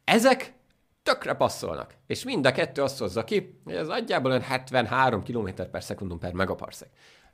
Ezek 0.05 0.55
tökre 1.03 1.35
passzolnak, 1.35 1.94
és 2.07 2.25
mind 2.25 2.46
a 2.46 2.53
kettő 2.53 2.83
azt 2.83 2.99
hozza 2.99 3.25
ki, 3.25 3.61
hogy 3.64 3.75
ez 3.75 3.87
nagyjából 3.87 4.38
73 4.38 5.23
km 5.23 5.49
per 5.70 5.83
szekundum 5.83 6.18
per 6.18 6.33
megaparsec. 6.33 6.88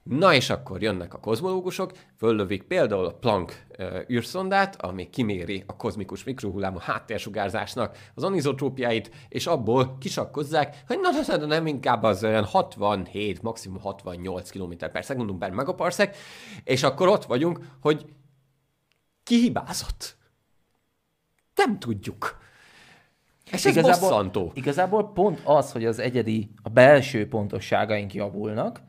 Na 0.09 0.35
és 0.35 0.51
akkor 0.51 0.83
jönnek 0.83 1.15
a 1.15 1.19
kozmológusok, 1.19 1.93
föllövik 2.17 2.63
például 2.63 3.05
a 3.05 3.15
Planck 3.15 3.67
űrszondát, 4.11 4.83
ami 4.83 5.11
kiméri 5.11 5.65
a 5.67 5.77
kozmikus 5.77 6.25
mikrohullámú 6.25 6.79
háttérsugárzásnak 6.79 7.99
az 8.15 8.25
anizotrópiáit, 8.25 9.11
és 9.29 9.47
abból 9.47 9.97
kisakkozzák, 10.01 10.83
hogy 10.87 10.99
na, 11.01 11.11
na, 11.27 11.37
na 11.37 11.47
nem 11.47 11.67
inkább 11.67 12.03
az 12.03 12.25
olyan 12.25 12.45
67, 12.45 13.43
maximum 13.43 13.81
68 13.81 14.51
km 14.51 14.73
per 14.93 15.05
szekundum 15.05 15.39
per 15.39 15.51
megaparsec, 15.51 16.17
és 16.65 16.83
akkor 16.83 17.09
ott 17.09 17.25
vagyunk, 17.25 17.61
hogy 17.81 18.05
ki 19.23 19.41
hibázott. 19.41 20.17
Nem 21.55 21.79
tudjuk. 21.79 22.39
És 23.45 23.65
ez 23.65 23.77
igazából, 23.77 24.09
bosszantó. 24.09 24.51
Igazából 24.55 25.13
pont 25.13 25.41
az, 25.45 25.73
hogy 25.73 25.85
az 25.85 25.99
egyedi, 25.99 26.51
a 26.63 26.69
belső 26.69 27.29
pontosságaink 27.29 28.15
javulnak, 28.15 28.81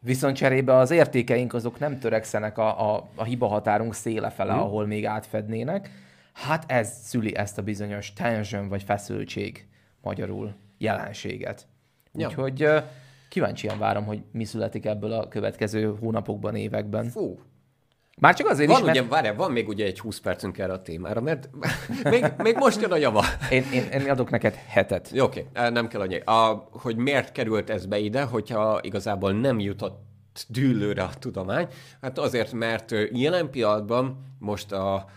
Viszont 0.00 0.36
cserébe 0.36 0.74
az 0.74 0.90
értékeink 0.90 1.54
azok 1.54 1.78
nem 1.78 1.98
törekszenek 1.98 2.58
a, 2.58 2.94
a, 2.94 3.08
a 3.14 3.24
hiba 3.24 3.46
határunk 3.46 3.94
széle 3.94 4.30
fele, 4.30 4.54
mm. 4.54 4.58
ahol 4.58 4.86
még 4.86 5.06
átfednének. 5.06 5.90
Hát 6.32 6.70
ez 6.70 6.92
szüli 7.02 7.36
ezt 7.36 7.58
a 7.58 7.62
bizonyos 7.62 8.12
tension 8.12 8.68
vagy 8.68 8.82
feszültség 8.82 9.66
magyarul 10.02 10.54
jelenséget. 10.78 11.66
Ja. 12.12 12.26
Úgyhogy 12.26 12.68
kíváncsian 13.28 13.78
várom, 13.78 14.04
hogy 14.04 14.22
mi 14.32 14.44
születik 14.44 14.86
ebből 14.86 15.12
a 15.12 15.28
következő 15.28 15.96
hónapokban, 16.00 16.54
években. 16.54 17.08
Fú, 17.08 17.38
már 18.18 18.34
csak 18.34 18.46
azért 18.46 18.70
van 18.70 18.78
is, 18.78 18.84
mert... 18.84 18.98
ugye, 18.98 19.08
várjál, 19.08 19.34
van 19.34 19.52
még 19.52 19.68
ugye 19.68 19.84
egy 19.84 20.00
20 20.00 20.20
percünk 20.20 20.58
erre 20.58 20.72
a 20.72 20.82
témára, 20.82 21.20
mert 21.20 21.48
még, 22.10 22.26
még 22.38 22.56
most 22.56 22.80
jön 22.80 22.92
a 22.92 22.96
java. 22.96 23.24
Én, 23.50 23.64
én, 23.72 23.82
én 23.82 24.10
adok 24.10 24.30
neked 24.30 24.54
hetet. 24.54 25.10
Jó, 25.12 25.24
oké, 25.24 25.46
okay. 25.50 25.70
nem 25.70 25.88
kell 25.88 26.00
annyi. 26.00 26.18
A, 26.18 26.68
hogy 26.72 26.96
miért 26.96 27.32
került 27.32 27.70
ez 27.70 27.86
be 27.86 27.98
ide, 27.98 28.22
hogyha 28.22 28.78
igazából 28.82 29.32
nem 29.32 29.60
jutott 29.60 30.06
dűlőre 30.48 31.02
a 31.02 31.10
tudomány? 31.18 31.68
Hát 32.00 32.18
azért, 32.18 32.52
mert 32.52 32.94
jelen 33.12 33.50
pillanatban 33.50 34.34
most 34.38 34.72
a, 34.72 35.08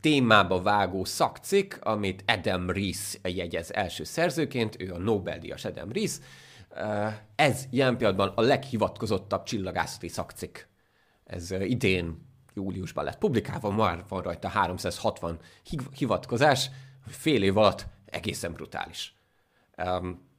témába 0.00 0.62
vágó 0.62 1.04
szakcik, 1.04 1.78
amit 1.82 2.24
Adam 2.26 2.70
Rees 2.70 3.18
jegyez 3.22 3.72
első 3.72 4.04
szerzőként, 4.04 4.76
ő 4.78 4.92
a 4.92 4.98
Nobel-díjas 4.98 5.64
Adam 5.64 5.92
Rees, 5.92 6.18
ez 7.34 7.64
jelen 7.70 7.96
pillanatban 7.96 8.32
a 8.34 8.40
leghivatkozottabb 8.40 9.42
csillagászati 9.42 10.08
szakcik 10.08 10.68
ez 11.24 11.50
idén 11.50 12.32
júliusban 12.54 13.04
lett 13.04 13.18
publikálva, 13.18 13.70
már 13.70 14.04
van 14.08 14.22
rajta 14.22 14.48
360 14.48 15.38
hivatkozás, 15.96 16.70
fél 17.06 17.42
év 17.42 17.56
alatt 17.56 17.86
egészen 18.06 18.52
brutális. 18.52 19.14
Um, 19.76 20.32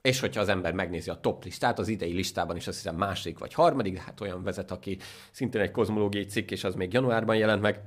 és 0.00 0.20
hogyha 0.20 0.40
az 0.40 0.48
ember 0.48 0.72
megnézi 0.72 1.10
a 1.10 1.20
top 1.20 1.44
listát, 1.44 1.78
az 1.78 1.88
idei 1.88 2.12
listában 2.12 2.56
is 2.56 2.66
azt 2.66 2.76
hiszem 2.76 2.96
második 2.96 3.38
vagy 3.38 3.54
harmadik, 3.54 3.94
de 3.94 4.00
hát 4.00 4.20
olyan 4.20 4.42
vezet, 4.42 4.70
aki 4.70 4.98
szintén 5.30 5.60
egy 5.60 5.70
kozmológiai 5.70 6.24
cikk, 6.24 6.50
és 6.50 6.64
az 6.64 6.74
még 6.74 6.92
januárban 6.92 7.36
jelent 7.36 7.62
meg. 7.62 7.80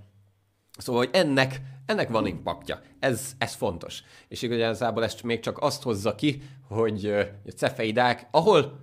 Szóval, 0.77 1.05
hogy 1.05 1.15
ennek, 1.15 1.61
ennek 1.85 2.09
van 2.09 2.25
impaktja. 2.25 2.81
Ez, 2.99 3.33
ez 3.37 3.53
fontos. 3.53 4.03
És 4.27 4.41
igazából 4.41 5.03
ezt 5.03 5.23
még 5.23 5.39
csak 5.39 5.57
azt 5.57 5.83
hozza 5.83 6.15
ki, 6.15 6.41
hogy 6.67 7.05
a 7.45 7.49
cefeidák, 7.55 8.27
ahol 8.31 8.79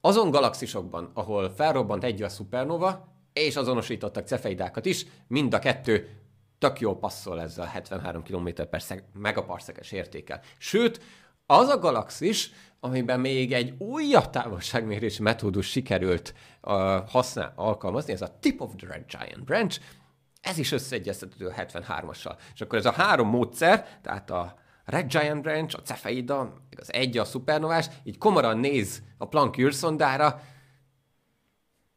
azon 0.00 0.30
galaxisokban, 0.30 1.10
ahol 1.14 1.50
felrobbant 1.50 2.04
egy 2.04 2.22
a 2.22 2.28
szupernova, 2.28 3.16
és 3.32 3.56
azonosítottak 3.56 4.26
cefeidákat 4.26 4.86
is, 4.86 5.06
mind 5.26 5.54
a 5.54 5.58
kettő 5.58 6.08
tök 6.58 6.80
jól 6.80 6.98
passzol 6.98 7.40
ezzel 7.40 7.64
a 7.64 7.68
73 7.68 8.22
km 8.22 8.48
per 8.70 8.82
megaparszekes 9.12 9.92
értékel. 9.92 10.40
Sőt, 10.58 11.00
az 11.46 11.68
a 11.68 11.78
galaxis, 11.78 12.50
amiben 12.80 13.20
még 13.20 13.52
egy 13.52 13.74
újabb 13.78 14.30
távolságmérési 14.30 15.22
metódus 15.22 15.66
sikerült 15.66 16.34
uh, 16.62 16.74
használ, 17.08 17.52
alkalmazni, 17.56 18.12
ez 18.12 18.22
a 18.22 18.38
Tip 18.40 18.60
of 18.60 18.72
the 18.76 18.86
Red 18.86 19.04
Giant 19.06 19.44
Branch, 19.44 19.80
ez 20.40 20.58
is 20.58 20.72
összeegyeztethető 20.72 21.46
a 21.46 21.52
73-assal. 21.52 22.36
És 22.54 22.60
akkor 22.60 22.78
ez 22.78 22.86
a 22.86 22.92
három 22.92 23.28
módszer, 23.28 23.98
tehát 24.02 24.30
a 24.30 24.58
Red 24.88 25.10
Giant 25.10 25.42
Branch, 25.42 25.76
a 25.78 25.82
Cefeida, 25.82 26.52
az 26.76 26.92
egy 26.92 27.18
a 27.18 27.24
szupernovás, 27.24 27.88
így 28.04 28.18
komoran 28.18 28.58
néz 28.58 29.02
a 29.18 29.26
Planck 29.26 29.58
űrszondára, 29.58 30.40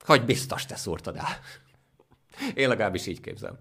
hogy 0.06 0.26
biztos 0.26 0.66
te 0.66 0.76
szúrtad 0.76 1.16
el. 1.16 1.28
Én 2.54 2.68
legalábbis 2.68 3.06
így 3.08 3.22
képzelem. 3.22 3.58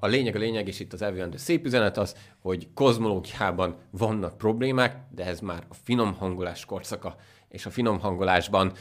A 0.00 0.06
lényeg 0.06 0.34
a 0.34 0.38
lényeg, 0.38 0.68
és 0.68 0.80
itt 0.80 0.92
az 0.92 1.02
elvőendő 1.02 1.36
szép 1.36 1.64
üzenet 1.64 1.96
az, 1.96 2.16
hogy 2.38 2.68
kozmológiában 2.74 3.76
vannak 3.90 4.38
problémák, 4.38 4.96
de 5.10 5.24
ez 5.24 5.40
már 5.40 5.64
a 5.68 5.74
finom 5.74 6.14
hangolás 6.14 6.64
korszaka, 6.64 7.16
és 7.48 7.66
a 7.66 7.70
finom 7.70 8.00
hangolásban 8.00 8.72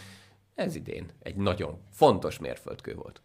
ez 0.55 0.75
idén 0.75 1.09
egy 1.19 1.35
nagyon 1.35 1.81
fontos 1.91 2.39
mérföldkő 2.39 2.93
volt. 2.95 3.21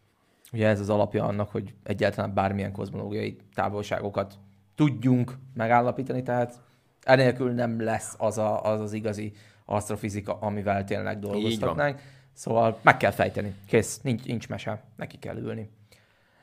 Ugye 0.52 0.68
ez 0.68 0.80
az 0.80 0.90
alapja 0.90 1.24
annak, 1.24 1.50
hogy 1.50 1.74
egyáltalán 1.82 2.34
bármilyen 2.34 2.72
kozmológiai 2.72 3.36
távolságokat 3.54 4.38
tudjunk 4.76 5.32
megállapítani, 5.54 6.22
tehát 6.22 6.60
enélkül 7.02 7.52
nem 7.52 7.82
lesz 7.82 8.14
az 8.18 8.38
a, 8.38 8.64
az, 8.64 8.80
az 8.80 8.92
igazi 8.92 9.32
asztrofizika, 9.64 10.38
amivel 10.40 10.84
tényleg 10.84 11.18
dolgozhatnánk. 11.18 12.00
Szóval 12.32 12.78
meg 12.82 12.96
kell 12.96 13.10
fejteni. 13.10 13.54
Kész, 13.66 14.00
nincs, 14.00 14.24
nincs 14.24 14.48
mese. 14.48 14.82
Neki 14.96 15.18
kell 15.18 15.36
ülni. 15.36 15.70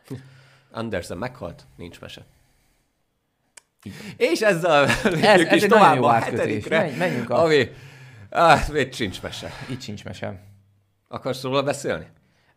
Andersen 0.71 1.17
meghalt, 1.17 1.65
nincs 1.75 1.99
mese. 1.99 2.25
Igen. 3.83 3.97
És 4.17 4.41
ezzel 4.41 4.87
ez, 4.87 5.23
ez 5.23 5.51
is 5.51 5.63
tovább 5.65 6.01
a 6.01 6.11
hetedikre, 6.11 6.95
menjünk 6.97 7.29
a... 7.29 7.43
ami... 7.43 7.69
Ah, 8.29 8.75
itt 8.75 8.93
sincs 8.93 9.21
mese. 9.21 9.49
Itt 9.69 9.81
sincs 9.81 10.03
mese. 10.03 10.41
Akarsz 11.07 11.43
róla 11.43 11.63
beszélni? 11.63 12.07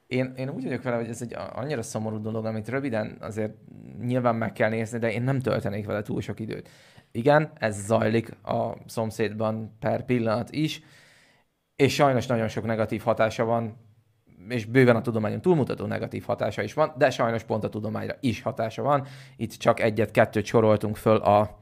Én, 0.07 0.33
én 0.37 0.49
úgy 0.49 0.63
vagyok 0.63 0.83
vele, 0.83 0.97
hogy 0.97 1.09
ez 1.09 1.23
egy 1.23 1.37
annyira 1.53 1.83
szomorú 1.83 2.21
dolog, 2.21 2.45
amit 2.45 2.69
röviden 2.69 3.17
azért 3.21 3.53
nyilván 4.01 4.35
meg 4.35 4.53
kell 4.53 4.71
nézni, 4.71 4.99
de 4.99 5.13
én 5.13 5.23
nem 5.23 5.41
töltenék 5.41 5.87
vele 5.87 6.03
túl 6.03 6.21
sok 6.21 6.41
időt. 6.41 6.69
Igen, 7.13 7.51
ez 7.55 7.85
zajlik 7.85 8.31
a 8.43 8.75
szomszédban 8.87 9.77
per 9.81 10.05
pillanat 10.05 10.51
is, 10.51 10.83
és 11.77 11.95
sajnos 11.95 12.27
nagyon 12.27 12.49
sok 12.49 12.65
negatív 12.65 13.03
hatása 13.03 13.45
van, 13.45 13.77
és 14.49 14.65
bőven 14.65 14.97
a 14.97 15.01
tudományon 15.01 15.41
túlmutató 15.41 15.87
negatív 15.87 16.25
hatása 16.25 16.63
is 16.63 16.75
van, 16.75 16.93
de 16.99 17.11
sajnos 17.11 17.43
pont 17.43 17.65
a 17.65 17.69
tudományra 17.69 18.15
is 18.21 18.43
hatása 18.43 18.83
van. 18.83 19.07
Itt 19.37 19.53
csak 19.53 19.81
egyet-kettőt 19.81 20.45
soroltunk 20.45 20.97
föl 20.97 21.17
a, 21.17 21.59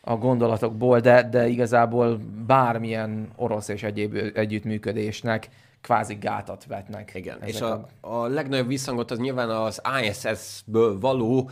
a 0.00 0.16
gondolatokból, 0.16 1.00
de, 1.00 1.28
de 1.28 1.48
igazából 1.48 2.20
bármilyen 2.46 3.32
orosz 3.36 3.68
és 3.68 3.82
egyéb 3.82 4.16
együttműködésnek 4.34 5.48
kvázi 5.80 6.14
gátat 6.14 6.66
vetnek. 6.66 7.14
Igen, 7.14 7.42
és 7.42 7.60
a, 7.60 7.88
a... 8.00 8.26
legnagyobb 8.26 8.66
visszhangot 8.66 9.10
az 9.10 9.18
nyilván 9.18 9.50
az 9.50 9.80
ISS-ből 10.02 10.98
való 10.98 11.50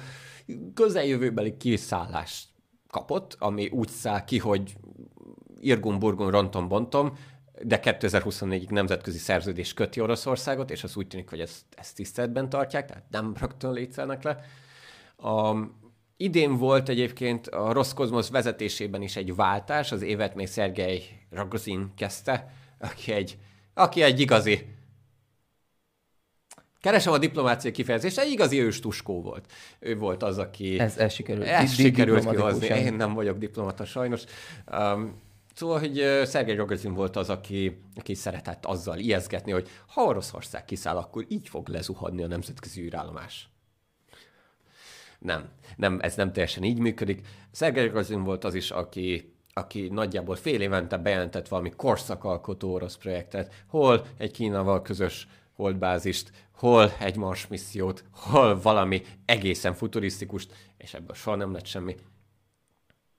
közeljövőbeli 0.74 1.56
kiszállást 1.56 2.48
kapott, 2.88 3.36
ami 3.38 3.68
úgy 3.68 3.88
száll 3.88 4.24
ki, 4.24 4.38
hogy 4.38 4.76
Irgun-Burgun 5.60 6.30
rontom-bontom, 6.30 7.12
de 7.62 7.80
2024-ig 7.82 8.70
nemzetközi 8.70 9.18
szerződés 9.18 9.74
köti 9.74 10.00
Oroszországot, 10.00 10.70
és 10.70 10.84
az 10.84 10.96
úgy 10.96 11.06
tűnik, 11.06 11.28
hogy 11.28 11.40
ezt, 11.40 11.64
ezt 11.76 11.94
tiszteletben 11.94 12.48
tartják, 12.48 12.86
tehát 12.86 13.04
nem 13.10 13.34
rögtön 13.40 13.72
létszelnek 13.72 14.22
le. 14.22 14.40
A, 15.16 15.56
idén 16.16 16.56
volt 16.56 16.88
egyébként 16.88 17.46
a 17.46 17.72
Roszkozmosz 17.72 18.30
vezetésében 18.30 19.02
is 19.02 19.16
egy 19.16 19.34
váltás, 19.34 19.92
az 19.92 20.02
évet 20.02 20.34
még 20.34 20.46
Szergej 20.46 21.02
Ragozin 21.30 21.92
kezdte, 21.96 22.52
aki 22.78 23.12
egy, 23.12 23.38
aki 23.78 24.02
egy 24.02 24.20
igazi 24.20 24.76
Keresem 26.80 27.12
a 27.12 27.18
diplomáciai 27.18 27.72
kifejezést, 27.72 28.18
egy 28.18 28.30
igazi 28.30 28.60
őstuskó 28.60 29.22
volt. 29.22 29.52
Ő 29.78 29.96
volt 29.96 30.22
az, 30.22 30.38
aki... 30.38 30.78
Ez, 30.78 30.96
ez 30.96 31.12
sikerült. 31.12 31.46
Ez 31.46 31.72
sikerült 31.72 32.30
kihozni. 32.30 32.66
Én 32.66 32.94
nem 32.94 33.14
vagyok 33.14 33.38
diplomata 33.38 33.84
sajnos. 33.84 34.22
Um, 34.72 35.20
Szóval, 35.54 35.78
hogy 35.78 35.94
Szergej 36.24 36.56
Rogozin 36.56 36.94
volt 36.94 37.16
az, 37.16 37.30
aki, 37.30 37.80
aki 37.94 38.14
szeretett 38.14 38.64
azzal 38.64 38.98
ijeszgetni, 38.98 39.52
hogy 39.52 39.68
ha 39.86 40.02
Oroszország 40.02 40.64
kiszáll, 40.64 40.96
akkor 40.96 41.24
így 41.28 41.48
fog 41.48 41.68
lezuhadni 41.68 42.22
a 42.22 42.26
nemzetközi 42.26 42.82
űrállomás. 42.82 43.48
Nem, 45.18 45.48
nem, 45.76 45.98
ez 46.02 46.14
nem 46.14 46.32
teljesen 46.32 46.62
így 46.62 46.78
működik. 46.78 47.26
Szergej 47.50 47.86
Rogozin 47.86 48.24
volt 48.24 48.44
az 48.44 48.54
is, 48.54 48.70
aki 48.70 49.32
aki 49.58 49.88
nagyjából 49.88 50.36
fél 50.36 50.60
évente 50.60 50.96
bejelentett 50.96 51.48
valami 51.48 51.72
korszakalkotó 51.76 52.72
orosz 52.72 52.96
projektet, 52.96 53.64
hol 53.66 54.04
egy 54.16 54.30
Kínával 54.30 54.82
közös 54.82 55.28
holdbázist, 55.52 56.32
hol 56.52 56.92
egy 56.98 57.16
Mars 57.16 57.46
missziót, 57.46 58.04
hol 58.12 58.60
valami 58.60 59.02
egészen 59.24 59.74
futurisztikust, 59.74 60.54
és 60.76 60.94
ebből 60.94 61.14
soha 61.14 61.36
nem 61.36 61.52
lett 61.52 61.66
semmi. 61.66 61.96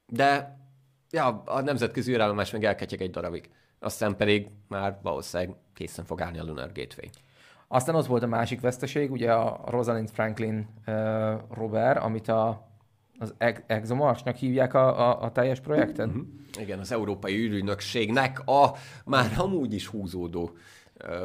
De 0.05 0.57
ja, 1.11 1.43
a 1.45 1.61
nemzetközi 1.61 2.11
űrállomás 2.11 2.51
meg 2.51 2.63
elketyeg 2.63 3.01
egy 3.01 3.11
darabig. 3.11 3.49
Aztán 3.79 4.15
pedig 4.15 4.47
már 4.67 4.99
valószínűleg 5.01 5.55
készen 5.73 6.05
fog 6.05 6.21
állni 6.21 6.39
a 6.39 6.43
Lunar 6.43 6.71
Gateway. 6.71 7.09
Aztán 7.67 7.95
az 7.95 8.07
volt 8.07 8.23
a 8.23 8.27
másik 8.27 8.61
veszteség, 8.61 9.11
ugye 9.11 9.33
a 9.33 9.61
Rosalind 9.65 10.09
Franklin 10.09 10.67
uh, 10.87 11.33
rover, 11.51 11.97
amit 11.97 12.27
a, 12.27 12.68
az 13.19 13.33
ExoMars-nak 13.67 14.35
hívják 14.35 14.73
a, 14.73 15.09
a, 15.09 15.21
a 15.21 15.31
teljes 15.31 15.59
projekten. 15.59 16.09
Uh-huh. 16.09 16.25
Igen, 16.59 16.79
az 16.79 16.91
Európai 16.91 17.35
űrügynökségnek 17.37 18.41
a 18.45 18.73
már 19.05 19.33
amúgy 19.37 19.73
is 19.73 19.87
húzódó 19.87 20.57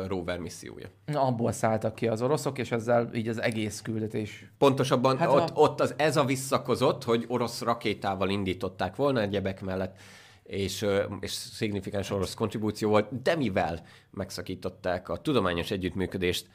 rover 0.06 0.38
missziója. 0.38 0.86
Abból 1.12 1.52
szálltak 1.52 1.94
ki 1.94 2.08
az 2.08 2.22
oroszok, 2.22 2.58
és 2.58 2.72
ezzel 2.72 3.10
így 3.14 3.28
az 3.28 3.40
egész 3.40 3.80
küldetés. 3.80 4.50
Pontosabban 4.58 5.18
hát 5.18 5.28
ott, 5.28 5.48
a... 5.48 5.52
ott 5.54 5.80
az, 5.80 5.94
ez 5.96 6.16
a 6.16 6.24
visszakozott, 6.24 7.04
hogy 7.04 7.24
orosz 7.28 7.60
rakétával 7.62 8.28
indították 8.28 8.96
volna 8.96 9.20
egyebek 9.20 9.62
mellett, 9.62 9.98
és, 10.42 10.86
és 11.20 11.30
szignifikáns 11.30 12.10
orosz 12.10 12.34
kontribúció 12.34 12.88
volt, 12.88 13.22
de 13.22 13.36
mivel 13.36 13.82
megszakították 14.10 15.08
a 15.08 15.16
tudományos 15.16 15.70
együttműködést, 15.70 16.46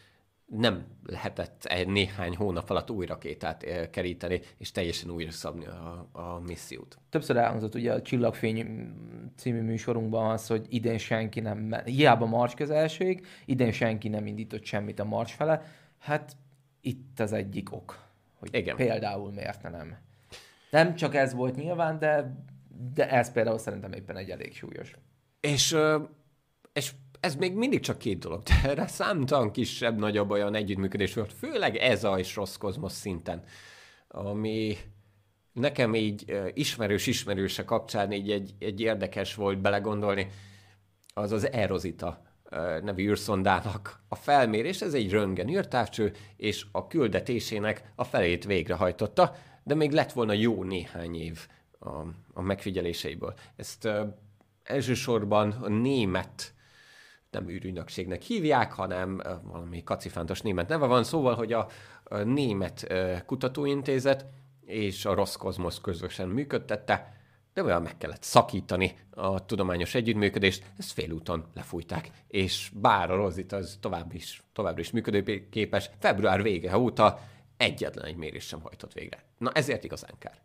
nem 0.49 0.85
lehetett 1.05 1.85
néhány 1.85 2.35
hónap 2.35 2.69
alatt 2.69 2.91
új 2.91 3.05
rakétát 3.05 3.63
eh, 3.63 3.88
keríteni, 3.88 4.41
és 4.57 4.71
teljesen 4.71 5.09
újra 5.09 5.31
szabni 5.31 5.65
a, 5.65 6.09
a 6.12 6.39
missziót. 6.39 6.97
Többször 7.09 7.38
elhangzott 7.38 7.75
ugye 7.75 7.93
a 7.93 8.01
Csillagfény 8.01 8.91
című 9.35 9.62
műsorunkban 9.62 10.31
az, 10.31 10.47
hogy 10.47 10.65
idén 10.69 10.97
senki 10.97 11.39
nem, 11.39 11.73
hiába 11.85 12.25
Mars 12.25 12.53
közelség, 12.53 13.25
idén 13.45 13.71
senki 13.71 14.07
nem 14.07 14.27
indított 14.27 14.63
semmit 14.63 14.99
a 14.99 15.05
Mars 15.05 15.33
fele. 15.33 15.63
Hát 15.97 16.35
itt 16.81 17.19
az 17.19 17.33
egyik 17.33 17.71
ok, 17.71 18.03
hogy 18.39 18.49
Igen. 18.51 18.75
például 18.75 19.31
miért 19.31 19.62
nem. 19.62 19.97
Nem 20.69 20.95
csak 20.95 21.15
ez 21.15 21.33
volt 21.33 21.55
nyilván, 21.55 21.99
de, 21.99 22.43
de 22.93 23.09
ez 23.09 23.31
például 23.31 23.57
szerintem 23.57 23.91
éppen 23.91 24.17
egy 24.17 24.29
elég 24.29 24.55
súlyos. 24.55 24.95
És, 25.39 25.77
és 26.73 26.91
ez 27.19 27.36
még 27.36 27.53
mindig 27.53 27.79
csak 27.79 27.97
két 27.97 28.19
dolog, 28.19 28.43
de 28.43 28.53
erre 28.63 28.88
számtalan 28.88 29.51
kisebb, 29.51 29.97
nagyobb 29.97 30.29
olyan 30.29 30.55
együttműködés 30.55 31.13
volt, 31.13 31.34
főleg 31.34 31.75
ez 31.75 32.03
a 32.03 32.19
és 32.19 32.36
rossz 32.36 32.55
kozmosz 32.55 32.95
szinten, 32.95 33.43
ami 34.08 34.77
nekem 35.53 35.95
így 35.95 36.41
ismerős-ismerőse 36.53 37.65
kapcsán 37.65 38.12
így 38.12 38.32
egy, 38.32 38.53
egy 38.60 38.82
érdekes 38.82 39.36
volt 39.36 39.62
belegondolni, 39.62 40.27
az 41.13 41.32
az 41.32 41.51
Erozita 41.51 42.21
nevű 42.84 43.10
űrszondának 43.10 44.03
a 44.08 44.15
felmérés, 44.15 44.82
ez 44.82 44.93
egy 44.93 45.12
röntgen 45.12 45.49
űrtávcső, 45.49 46.13
és 46.36 46.65
a 46.71 46.88
küldetésének 46.88 47.91
a 47.95 48.03
felét 48.03 48.45
végrehajtotta, 48.45 49.36
de 49.63 49.75
még 49.75 49.91
lett 49.91 50.12
volna 50.12 50.34
jó 50.34 50.63
néhány 50.63 51.15
év 51.15 51.47
a, 51.79 51.89
a 52.34 52.41
megfigyeléseiből. 52.41 53.34
Ezt 53.55 53.86
uh, 53.86 53.99
elsősorban 54.63 55.51
a 55.51 55.67
német 55.67 56.53
nem 57.31 57.49
űrügynökségnek 57.49 58.21
hívják, 58.21 58.73
hanem 58.73 59.21
valami 59.43 59.83
kacifántos 59.83 60.41
német 60.41 60.67
neve 60.67 60.85
van, 60.85 61.03
szóval, 61.03 61.35
hogy 61.35 61.53
a, 61.53 61.67
német 62.23 62.93
kutatóintézet 63.25 64.25
és 64.65 65.05
a 65.05 65.13
Roszkozmosz 65.13 65.81
közösen 65.81 66.27
működtette, 66.27 67.17
de 67.53 67.63
olyan 67.63 67.81
meg 67.81 67.97
kellett 67.97 68.23
szakítani 68.23 68.97
a 69.09 69.45
tudományos 69.45 69.95
együttműködést, 69.95 70.63
ezt 70.77 70.91
félúton 70.91 71.45
lefújták, 71.53 72.11
és 72.27 72.71
bár 72.73 73.11
a 73.11 73.15
Rozit 73.15 73.51
az 73.51 73.77
tovább 73.81 74.13
is, 74.13 74.43
továbbra 74.53 74.81
is 74.81 74.91
működőképes, 74.91 75.89
február 75.99 76.41
vége 76.41 76.77
óta 76.77 77.19
egyetlen 77.57 78.05
egy 78.05 78.15
mérés 78.15 78.43
sem 78.43 78.61
hajtott 78.61 78.93
végre. 78.93 79.23
Na 79.37 79.51
ezért 79.51 79.83
igazán 79.83 80.13
kár, 80.19 80.41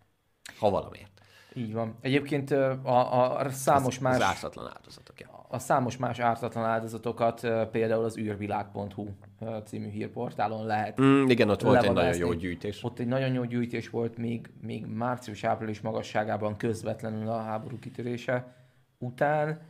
ha 0.59 0.70
valamiért. 0.70 1.20
Így 1.55 1.73
van. 1.73 1.95
Egyébként 2.01 2.51
a, 2.51 3.38
a 3.40 3.51
számos 3.51 3.99
más... 3.99 4.14
Az 4.14 4.23
ártatlan 4.23 4.71
áldozatok, 4.77 5.21
ja 5.21 5.35
a 5.55 5.59
számos 5.59 5.97
más 5.97 6.19
ártatlan 6.19 6.64
áldozatokat 6.64 7.40
például 7.71 8.05
az 8.05 8.19
űrvilág.hu 8.19 9.07
című 9.64 9.90
hírportálon 9.90 10.67
lehet 10.67 11.01
mm, 11.01 11.29
Igen, 11.29 11.49
ott 11.49 11.61
volt 11.61 11.83
egy 11.83 11.93
nagyon 11.93 12.17
jó 12.17 12.33
gyűjtés. 12.33 12.85
Ott 12.85 12.99
egy 12.99 13.07
nagyon 13.07 13.33
jó 13.33 13.45
gyűjtés 13.45 13.90
volt 13.90 14.17
még, 14.17 14.51
még 14.62 14.87
március-április 14.87 15.81
magasságában 15.81 16.57
közvetlenül 16.57 17.29
a 17.29 17.43
háború 17.43 17.79
kitörése 17.79 18.55
után, 18.99 19.61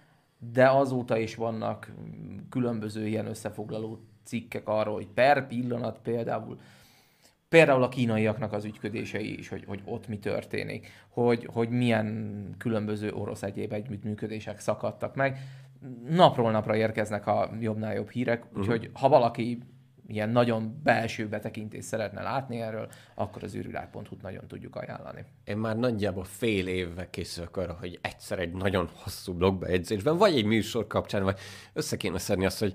de 0.52 0.68
azóta 0.68 1.16
is 1.18 1.34
vannak 1.34 1.92
különböző 2.50 3.06
ilyen 3.06 3.26
összefoglaló 3.26 4.00
cikkek 4.24 4.68
arról, 4.68 4.94
hogy 4.94 5.08
per 5.08 5.46
pillanat 5.46 5.98
például 6.02 6.58
például 7.48 7.82
a 7.82 7.88
kínaiaknak 7.88 8.52
az 8.52 8.64
ügyködései 8.64 9.38
is, 9.38 9.48
hogy, 9.48 9.64
hogy 9.66 9.80
ott 9.84 10.08
mi 10.08 10.18
történik, 10.18 10.88
hogy, 11.08 11.48
hogy 11.52 11.68
milyen 11.68 12.54
különböző 12.58 13.12
orosz 13.12 13.42
egyéb 13.42 13.72
együttműködések 13.72 14.58
szakadtak 14.58 15.14
meg 15.14 15.38
napról 16.08 16.50
napra 16.50 16.76
érkeznek 16.76 17.26
a 17.26 17.50
jobbnál 17.60 17.94
jobb 17.94 18.10
hírek, 18.10 18.44
uh-huh. 18.44 18.60
úgyhogy 18.60 18.90
ha 18.92 19.08
valaki 19.08 19.58
ilyen 20.06 20.28
nagyon 20.28 20.80
belső 20.82 21.28
betekintést 21.28 21.86
szeretne 21.86 22.22
látni 22.22 22.60
erről, 22.60 22.88
akkor 23.14 23.42
az 23.42 23.54
űrvilág.hu-t 23.54 24.22
nagyon 24.22 24.46
tudjuk 24.46 24.76
ajánlani. 24.76 25.24
Én 25.44 25.56
már 25.56 25.76
nagyjából 25.76 26.24
fél 26.24 26.66
évvel 26.66 27.10
készülök 27.10 27.56
arra, 27.56 27.76
hogy 27.80 27.98
egyszer 28.02 28.38
egy 28.38 28.52
nagyon 28.52 28.88
hosszú 29.02 29.32
blogbejegyzésben, 29.32 30.16
vagy 30.16 30.36
egy 30.36 30.44
műsor 30.44 30.86
kapcsán, 30.86 31.22
vagy 31.22 31.38
össze 31.72 31.96
kéne 31.96 32.18
szedni 32.18 32.44
azt, 32.44 32.58
hogy 32.58 32.74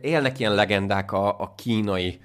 élnek 0.00 0.38
ilyen 0.38 0.54
legendák 0.54 1.12
a, 1.12 1.40
a 1.40 1.54
kínai 1.54 2.20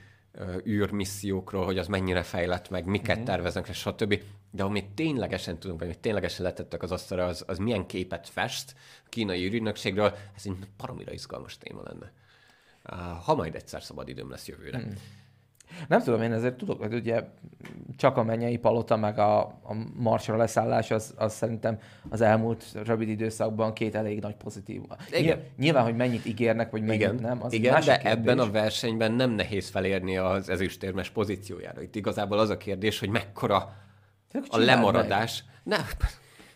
űrmissziókról, 0.68 1.66
hogy 1.66 1.78
az 1.78 1.88
mennyire 1.88 2.24
fejlett, 2.24 2.70
meg 2.70 2.86
miket 2.86 3.10
uh-huh. 3.10 3.26
terveznek, 3.26 3.68
és 3.68 3.78
stb. 3.78 4.22
De 4.52 4.64
amit 4.64 4.90
ténylegesen 4.90 5.60
tudunk, 5.60 5.80
vagy 5.80 5.88
amit 5.88 6.02
ténylegesen 6.02 6.46
letettek 6.46 6.84
az 6.84 6.92
asztalra, 6.92 7.26
az, 7.26 7.44
az 7.48 7.58
milyen 7.58 7.86
képet 7.86 8.30
fest 8.30 8.76
a 9.06 9.10
kínai 9.10 9.46
űrügynökségről, 9.46 10.16
ez 10.36 10.42
egy 10.46 10.56
paromira 10.78 11.12
izgalmas 11.12 11.58
téma 11.58 11.82
lenne. 11.84 12.12
Ha 13.24 13.36
majd 13.36 13.56
egyszer 13.56 13.84
szabad 13.84 14.10
időm 14.10 14.30
lesz 14.30 14.48
jövőre. 14.48 14.78
Uh-huh. 14.78 14.94
Nem 15.88 16.02
tudom, 16.02 16.22
én 16.22 16.32
ezért 16.32 16.56
tudok, 16.56 16.82
hogy 16.82 16.94
ugye 16.94 17.24
csak 17.98 18.18
a 18.18 18.24
mennyei 18.24 18.58
palota, 18.58 18.96
meg 18.96 19.20
a, 19.20 19.40
a 19.42 19.76
marsra 19.96 20.38
leszállás, 20.38 20.92
az, 20.92 21.14
az 21.18 21.34
szerintem 21.34 21.80
az 22.10 22.22
elmúlt 22.22 22.66
rövid 22.86 23.10
időszakban 23.10 23.74
két 23.74 23.96
elég 23.96 24.20
nagy 24.20 24.36
pozitív. 24.36 24.82
Igen. 25.12 25.44
Nyilván, 25.58 25.84
hogy 25.84 25.96
mennyit 25.96 26.26
ígérnek, 26.26 26.72
vagy 26.72 26.82
mennyit 26.82 27.02
Igen. 27.02 27.16
nem, 27.16 27.44
az 27.44 27.54
Igen, 27.54 27.74
de 27.74 27.98
kérdés. 27.98 28.12
ebben 28.12 28.40
a 28.40 28.52
versenyben 28.52 29.12
nem 29.12 29.30
nehéz 29.32 29.70
felérni 29.70 30.18
az 30.18 30.50
ezüstérmes 30.50 31.10
pozíciójára. 31.10 31.82
Itt 31.82 31.96
igazából 31.96 32.40
az 32.40 32.50
a 32.50 32.58
kérdés, 32.58 33.00
hogy 33.00 33.10
mekkora 33.10 33.74
a 34.48 34.58
lemaradás. 34.58 35.44
Meg. 35.64 35.78
Nem, 35.78 35.86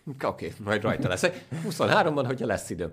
oké, 0.31 0.45
okay, 0.47 0.51
majd 0.65 0.81
rajta 0.81 1.07
lesz. 1.07 1.25
23-ban, 1.69 2.23
hogyha 2.25 2.45
lesz 2.45 2.69
időm. 2.69 2.89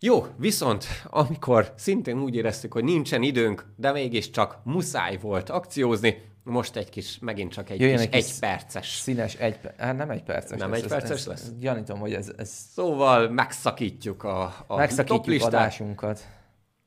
Jó, 0.00 0.26
viszont 0.36 0.86
amikor 1.04 1.72
szintén 1.76 2.18
úgy 2.18 2.34
éreztük, 2.34 2.72
hogy 2.72 2.84
nincsen 2.84 3.22
időnk, 3.22 3.66
de 3.76 3.92
mégiscsak 3.92 4.58
muszáj 4.64 5.16
volt 5.16 5.50
akciózni, 5.50 6.22
most 6.42 6.76
egy 6.76 6.88
kis, 6.88 7.18
megint 7.18 7.52
csak 7.52 7.70
egy 7.70 7.80
Jöjjön 7.80 7.98
kis, 7.98 8.06
egy, 8.06 8.24
kis 8.24 8.32
egy 8.32 8.38
perces. 8.38 8.88
Színes 8.88 9.34
egy, 9.34 9.58
hát 9.76 9.96
nem 9.96 10.10
egy 10.10 10.22
perces. 10.22 10.58
Nem 10.58 10.70
lesz, 10.70 10.82
egy 10.82 10.88
perces 10.88 11.10
ez, 11.10 11.26
lesz? 11.26 11.42
Ez, 11.42 11.58
gyanítom, 11.58 11.98
hogy 11.98 12.12
ez, 12.12 12.32
ez... 12.36 12.48
Szóval 12.48 13.28
megszakítjuk 13.28 14.22
a, 14.22 14.64
a 14.66 14.76
megszakítjuk 14.76 15.42
adásunkat. 15.42 16.26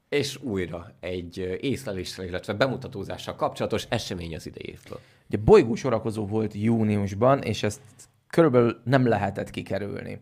És 0.10 0.42
újra 0.42 0.96
egy 1.00 1.58
észleléssel, 1.62 2.26
illetve 2.26 2.54
bemutatózással 2.54 3.36
kapcsolatos 3.36 3.86
esemény 3.90 4.36
az 4.36 4.46
idejétől. 4.46 5.00
Ugye 5.28 5.38
bolygó 5.38 5.76
sorakozó 5.76 6.26
volt 6.26 6.54
júniusban, 6.54 7.42
és 7.42 7.64
ezt 7.64 7.82
körülbelül 8.30 8.82
nem 8.84 9.08
lehetett 9.08 9.50
kikerülni. 9.50 10.22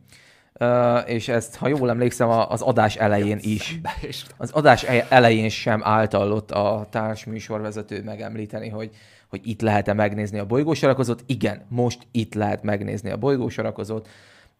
És 1.05 1.27
ezt, 1.27 1.55
ha 1.55 1.67
jól 1.67 1.89
emlékszem, 1.89 2.29
az 2.29 2.61
adás 2.61 2.95
elején 2.95 3.39
is. 3.41 3.79
Az 4.37 4.51
adás 4.51 4.83
e- 4.83 5.05
elején 5.09 5.49
sem 5.49 5.81
általott 5.83 6.51
a 6.51 6.87
társműsorvezető 6.89 8.03
megemlíteni, 8.03 8.69
hogy, 8.69 8.89
hogy 9.29 9.41
itt 9.43 9.61
lehet-e 9.61 9.93
megnézni 9.93 10.39
a 10.39 10.45
bolygósorakozót. 10.45 11.23
Igen, 11.25 11.65
most 11.69 12.07
itt 12.11 12.33
lehet 12.33 12.63
megnézni 12.63 13.09
a 13.09 13.17
bolygósorakozót, 13.17 14.07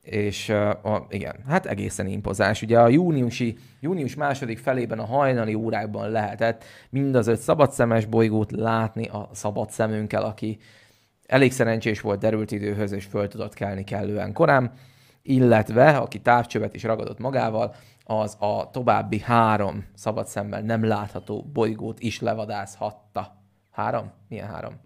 és 0.02 0.50
a, 0.50 1.06
igen, 1.10 1.36
hát 1.48 1.66
egészen 1.66 2.08
impozáns. 2.08 2.62
Ugye 2.62 2.80
a 2.80 2.88
júniusi, 2.88 3.58
június 3.80 4.16
második 4.16 4.58
felében 4.58 5.00
a 5.00 5.06
hajnali 5.06 5.54
órákban 5.54 6.10
lehetett 6.10 6.64
mind 6.90 7.16
az 7.16 7.28
öt 7.28 7.40
szabadszemes 7.40 8.06
bolygót 8.06 8.52
látni 8.52 9.08
a 9.08 9.30
szabad 9.34 9.72
szemünkkel, 9.72 10.24
aki 10.24 10.58
elég 11.26 11.52
szerencsés 11.52 12.02
volt 12.02 12.20
derült 12.20 12.52
időhöz, 12.52 12.92
és 12.92 13.06
föl 13.06 13.28
tudott 13.28 13.54
kelni 13.54 13.84
kellően 13.84 14.34
korán 14.34 14.72
illetve 15.28 15.98
aki 15.98 16.22
távcsövet 16.22 16.76
is 16.76 16.84
ragadott 16.84 17.20
magával, 17.20 17.76
az 18.04 18.36
a 18.40 18.70
további 18.72 19.20
három 19.20 19.86
szabad 19.96 20.28
szemmel 20.28 20.62
nem 20.62 20.84
látható 20.84 21.50
bolygót 21.54 22.00
is 22.00 22.20
levadázhatta. 22.20 23.42
Három? 23.72 24.12
Milyen 24.30 24.48
három? 24.48 24.86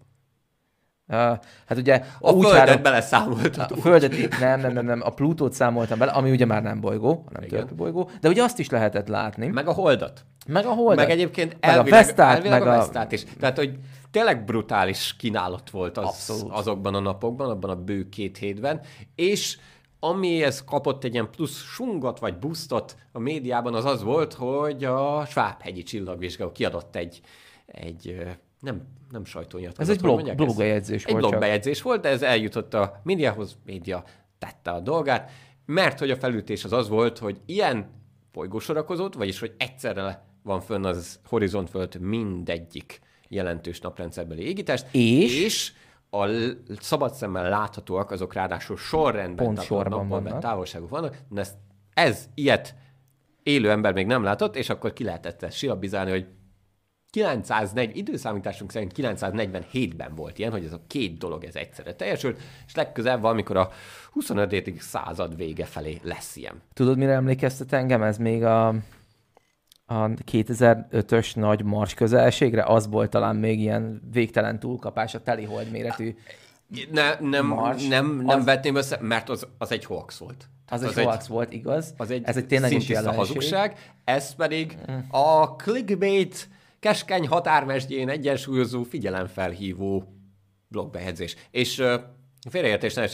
Uh, 1.07 1.17
hát 1.65 1.77
ugye 1.77 2.03
a, 2.19 2.29
a 2.29 2.41
Földet 2.41 2.67
három, 2.67 2.81
beleszámoltatok. 2.81 3.77
A 3.77 3.81
Földet, 3.81 4.39
nem, 4.39 4.59
nem, 4.59 4.73
nem, 4.73 4.85
nem, 4.85 5.01
a 5.03 5.09
Plutót 5.09 5.53
számoltam 5.53 5.97
bele, 5.97 6.11
ami 6.11 6.31
ugye 6.31 6.45
már 6.45 6.63
nem 6.63 6.79
bolygó, 6.79 7.23
hanem 7.33 7.49
törpű 7.49 7.75
bolygó, 7.75 8.09
de 8.21 8.29
ugye 8.29 8.43
azt 8.43 8.59
is 8.59 8.69
lehetett 8.69 9.07
látni. 9.07 9.47
Meg 9.47 9.67
a 9.67 9.73
Holdat. 9.73 10.25
Meg 10.47 10.65
a 10.65 10.73
Holdat. 10.73 10.95
Meg 10.95 11.09
egyébként 11.09 11.57
meg 11.59 11.69
elvileg, 11.69 11.93
a 11.93 11.95
Vesztát, 11.95 12.35
elvileg 12.35 12.59
meg 12.59 12.67
a, 12.67 12.77
Vesztát 12.77 13.11
is. 13.11 13.23
Tehát, 13.39 13.57
hogy 13.57 13.79
tényleg 14.11 14.45
brutális 14.45 15.15
kínálat 15.15 15.69
volt 15.69 15.97
az, 15.97 16.45
azokban 16.49 16.95
a 16.95 16.99
napokban, 16.99 17.49
abban 17.49 17.69
a 17.69 17.75
bő 17.75 18.09
két 18.09 18.37
hétben, 18.37 18.81
és 19.15 19.57
amihez 20.03 20.63
kapott 20.63 21.03
egy 21.03 21.13
ilyen 21.13 21.31
plusz 21.31 21.63
sungot 21.63 22.19
vagy 22.19 22.37
busztot 22.37 22.95
a 23.11 23.19
médiában, 23.19 23.73
az 23.73 23.85
az 23.85 24.03
volt, 24.03 24.33
hogy 24.33 24.83
a 24.83 25.25
Svábhegyi 25.25 25.83
csillagvizsgáló 25.83 26.51
kiadott 26.51 26.95
egy, 26.95 27.21
egy 27.65 28.21
nem, 28.59 28.81
nem 29.11 29.25
sajtónyilatkozat. 29.25 29.89
Ez 29.89 29.95
egy 29.95 30.01
blog, 30.01 30.35
blogbejegyzés 30.35 31.05
volt. 31.05 31.23
Egy 31.23 31.29
blogbejegyzés 31.29 31.81
volt, 31.81 32.01
de 32.01 32.09
ez 32.09 32.21
eljutott 32.21 32.73
a 32.73 33.01
médiához, 33.03 33.57
média 33.65 34.03
tette 34.39 34.71
a 34.71 34.79
dolgát, 34.79 35.31
mert 35.65 35.99
hogy 35.99 36.11
a 36.11 36.15
felütés 36.15 36.63
az 36.63 36.73
az 36.73 36.89
volt, 36.89 37.17
hogy 37.17 37.39
ilyen 37.45 37.89
bolygósorakozót, 38.31 39.13
vagyis 39.13 39.39
hogy 39.39 39.53
egyszerre 39.57 40.25
van 40.43 40.61
fönn 40.61 40.85
az 40.85 41.19
horizont 41.25 41.69
fölött 41.69 41.99
mindegyik 41.99 42.99
jelentős 43.27 43.79
naprendszerbeli 43.79 44.43
égítést, 44.47 44.85
és, 44.91 45.43
és 45.43 45.71
a 46.13 46.27
szabad 46.79 47.13
szemmel 47.13 47.49
láthatóak, 47.49 48.11
azok 48.11 48.33
ráadásul 48.33 48.77
sorrendben, 48.77 49.45
Pont 49.45 49.61
sorban 49.61 50.07
vannak. 50.07 50.39
távolságok 50.39 50.89
vannak, 50.89 51.17
de 51.29 51.41
ez, 51.41 51.55
ez 51.93 52.29
ilyet 52.33 52.75
élő 53.43 53.69
ember 53.69 53.93
még 53.93 54.05
nem 54.05 54.23
látott, 54.23 54.55
és 54.55 54.69
akkor 54.69 54.93
ki 54.93 55.03
lehetett 55.03 55.43
ezt 55.43 55.57
silabizálni, 55.57 56.11
hogy 56.11 56.27
940, 57.11 57.89
időszámításunk 57.93 58.71
szerint 58.71 58.91
947-ben 58.95 60.15
volt 60.15 60.39
ilyen, 60.39 60.51
hogy 60.51 60.65
ez 60.65 60.73
a 60.73 60.81
két 60.87 61.17
dolog 61.17 61.43
ez 61.43 61.55
egyszerre 61.55 61.95
teljesült, 61.95 62.39
és 62.67 62.75
legközelebb 62.75 63.21
valamikor 63.21 63.57
a 63.57 63.69
25. 64.11 64.81
század 64.81 65.35
vége 65.35 65.65
felé 65.65 65.99
lesz 66.03 66.35
ilyen. 66.35 66.61
Tudod, 66.73 66.97
mire 66.97 67.11
emlékeztet 67.11 67.73
engem? 67.73 68.03
Ez 68.03 68.17
még 68.17 68.43
a 68.43 68.75
a 69.91 70.09
2005-ös 70.31 71.35
nagy 71.35 71.63
mars 71.63 71.93
közelségre, 71.93 72.63
az 72.63 72.87
volt 72.87 73.09
talán 73.09 73.35
még 73.35 73.59
ilyen 73.59 74.01
végtelen 74.11 74.59
túlkapás 74.59 75.15
a 75.15 75.23
telihold 75.23 75.71
méretű 75.71 76.15
ne, 76.91 77.19
nem, 77.19 77.45
mars. 77.45 77.87
nem, 77.87 78.15
nem 78.15 78.39
az... 78.39 78.45
vetném 78.45 78.75
össze, 78.75 78.97
mert 79.01 79.29
az, 79.29 79.47
az 79.57 79.71
egy 79.71 79.85
hoax 79.85 80.17
volt. 80.17 80.49
Az, 80.67 80.81
az 80.81 80.97
egy 80.97 81.03
hoax 81.03 81.27
volt, 81.27 81.53
igaz. 81.53 81.93
Az 81.97 82.11
egy, 82.11 82.23
ez 82.25 82.37
egy 82.37 82.47
tényleges 82.47 82.87
jelenség. 82.87 83.19
hazugság, 83.19 83.93
ez 84.03 84.35
pedig 84.35 84.77
mm. 84.91 84.97
a 85.09 85.55
clickbait 85.55 86.49
keskeny 86.79 87.27
határmesdjén 87.27 88.09
egyensúlyozó 88.09 88.83
figyelemfelhívó 88.83 90.03
blogbehedzés. 90.67 91.35
És 91.51 91.77
uh, 91.77 91.93
félreértés 92.49 92.93
ne 92.93 93.07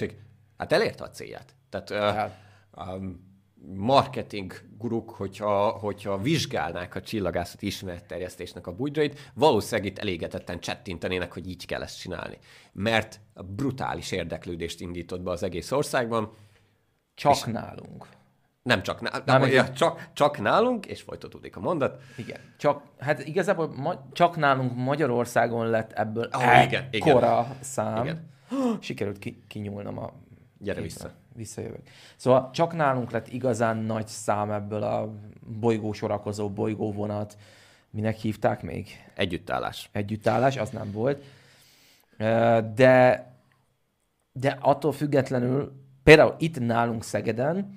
hát 0.58 0.72
elérte 0.72 1.04
a 1.04 1.10
célját. 1.10 1.56
Tehát 1.70 1.90
uh, 1.90 2.86
um, 2.94 3.27
marketing 3.75 4.53
guruk, 4.77 5.10
hogyha, 5.10 5.69
hogyha 5.69 6.17
vizsgálnák 6.17 6.95
a 6.95 7.01
csillagászati 7.01 7.65
ismeretterjesztésnek 7.65 8.67
a 8.67 8.75
bugyrait, 8.75 9.32
valószínűleg 9.34 9.91
itt 9.91 9.99
elégetetten 9.99 10.60
csettintenének, 10.60 11.34
hogy 11.34 11.47
így 11.47 11.65
kell 11.65 11.82
ezt 11.82 11.99
csinálni. 11.99 12.38
Mert 12.71 13.19
brutális 13.56 14.12
érdeklődést 14.12 14.82
indított 14.82 15.21
be 15.21 15.32
az 15.32 15.43
egész 15.43 15.71
országban. 15.71 16.34
Csak 17.13 17.51
nálunk. 17.51 18.08
Nem 18.62 18.84
csak, 18.84 19.01
nálunk, 19.01 19.25
nem, 19.25 19.41
nem, 19.41 19.49
ja, 19.49 19.71
csak, 19.71 20.10
csak 20.13 20.39
nálunk, 20.39 20.86
és 20.86 21.01
folytatódik 21.01 21.56
a 21.56 21.60
mondat. 21.60 22.01
Igen, 22.17 22.39
csak, 22.58 22.84
hát 22.99 23.25
igazából 23.25 23.73
ma, 23.75 24.08
csak 24.12 24.36
nálunk 24.36 24.75
Magyarországon 24.75 25.69
lett 25.69 25.91
ebből 25.91 26.30
oh, 26.32 26.63
igen, 26.63 26.88
igen. 26.91 27.45
szám. 27.62 28.03
Igen. 28.03 28.30
Sikerült 28.80 29.19
ki, 29.19 29.43
kinyúlnom 29.47 29.97
a... 29.97 30.13
Gyere 30.60 30.82
vissza 30.82 31.13
visszajövök. 31.38 31.82
Szóval 32.15 32.50
csak 32.54 32.73
nálunk 32.73 33.12
lett 33.12 33.28
igazán 33.28 33.78
nagy 33.78 34.08
szám 34.08 34.52
ebből 34.52 34.84
a 34.84 35.13
bolygó 35.60 35.93
sorakozó 35.93 36.50
bolygóvonat. 36.50 37.38
Minek 37.89 38.15
hívták 38.15 38.62
még? 38.62 38.88
Együttállás. 39.15 39.89
Együttállás, 39.91 40.58
az 40.58 40.69
nem 40.69 40.91
volt. 40.91 41.23
De, 42.76 43.26
de 44.32 44.58
attól 44.62 44.91
függetlenül, 44.91 45.71
például 46.04 46.36
itt 46.38 46.60
nálunk 46.60 47.04
Szegeden, 47.04 47.76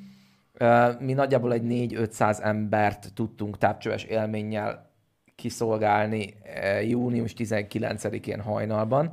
mi 0.98 1.12
nagyjából 1.12 1.52
egy 1.52 1.62
4-500 1.64 2.42
embert 2.42 3.12
tudtunk 3.14 3.58
tápcsöves 3.58 4.04
élménnyel 4.04 4.90
kiszolgálni 5.34 6.34
június 6.82 7.34
19-én 7.36 8.40
hajnalban, 8.40 9.12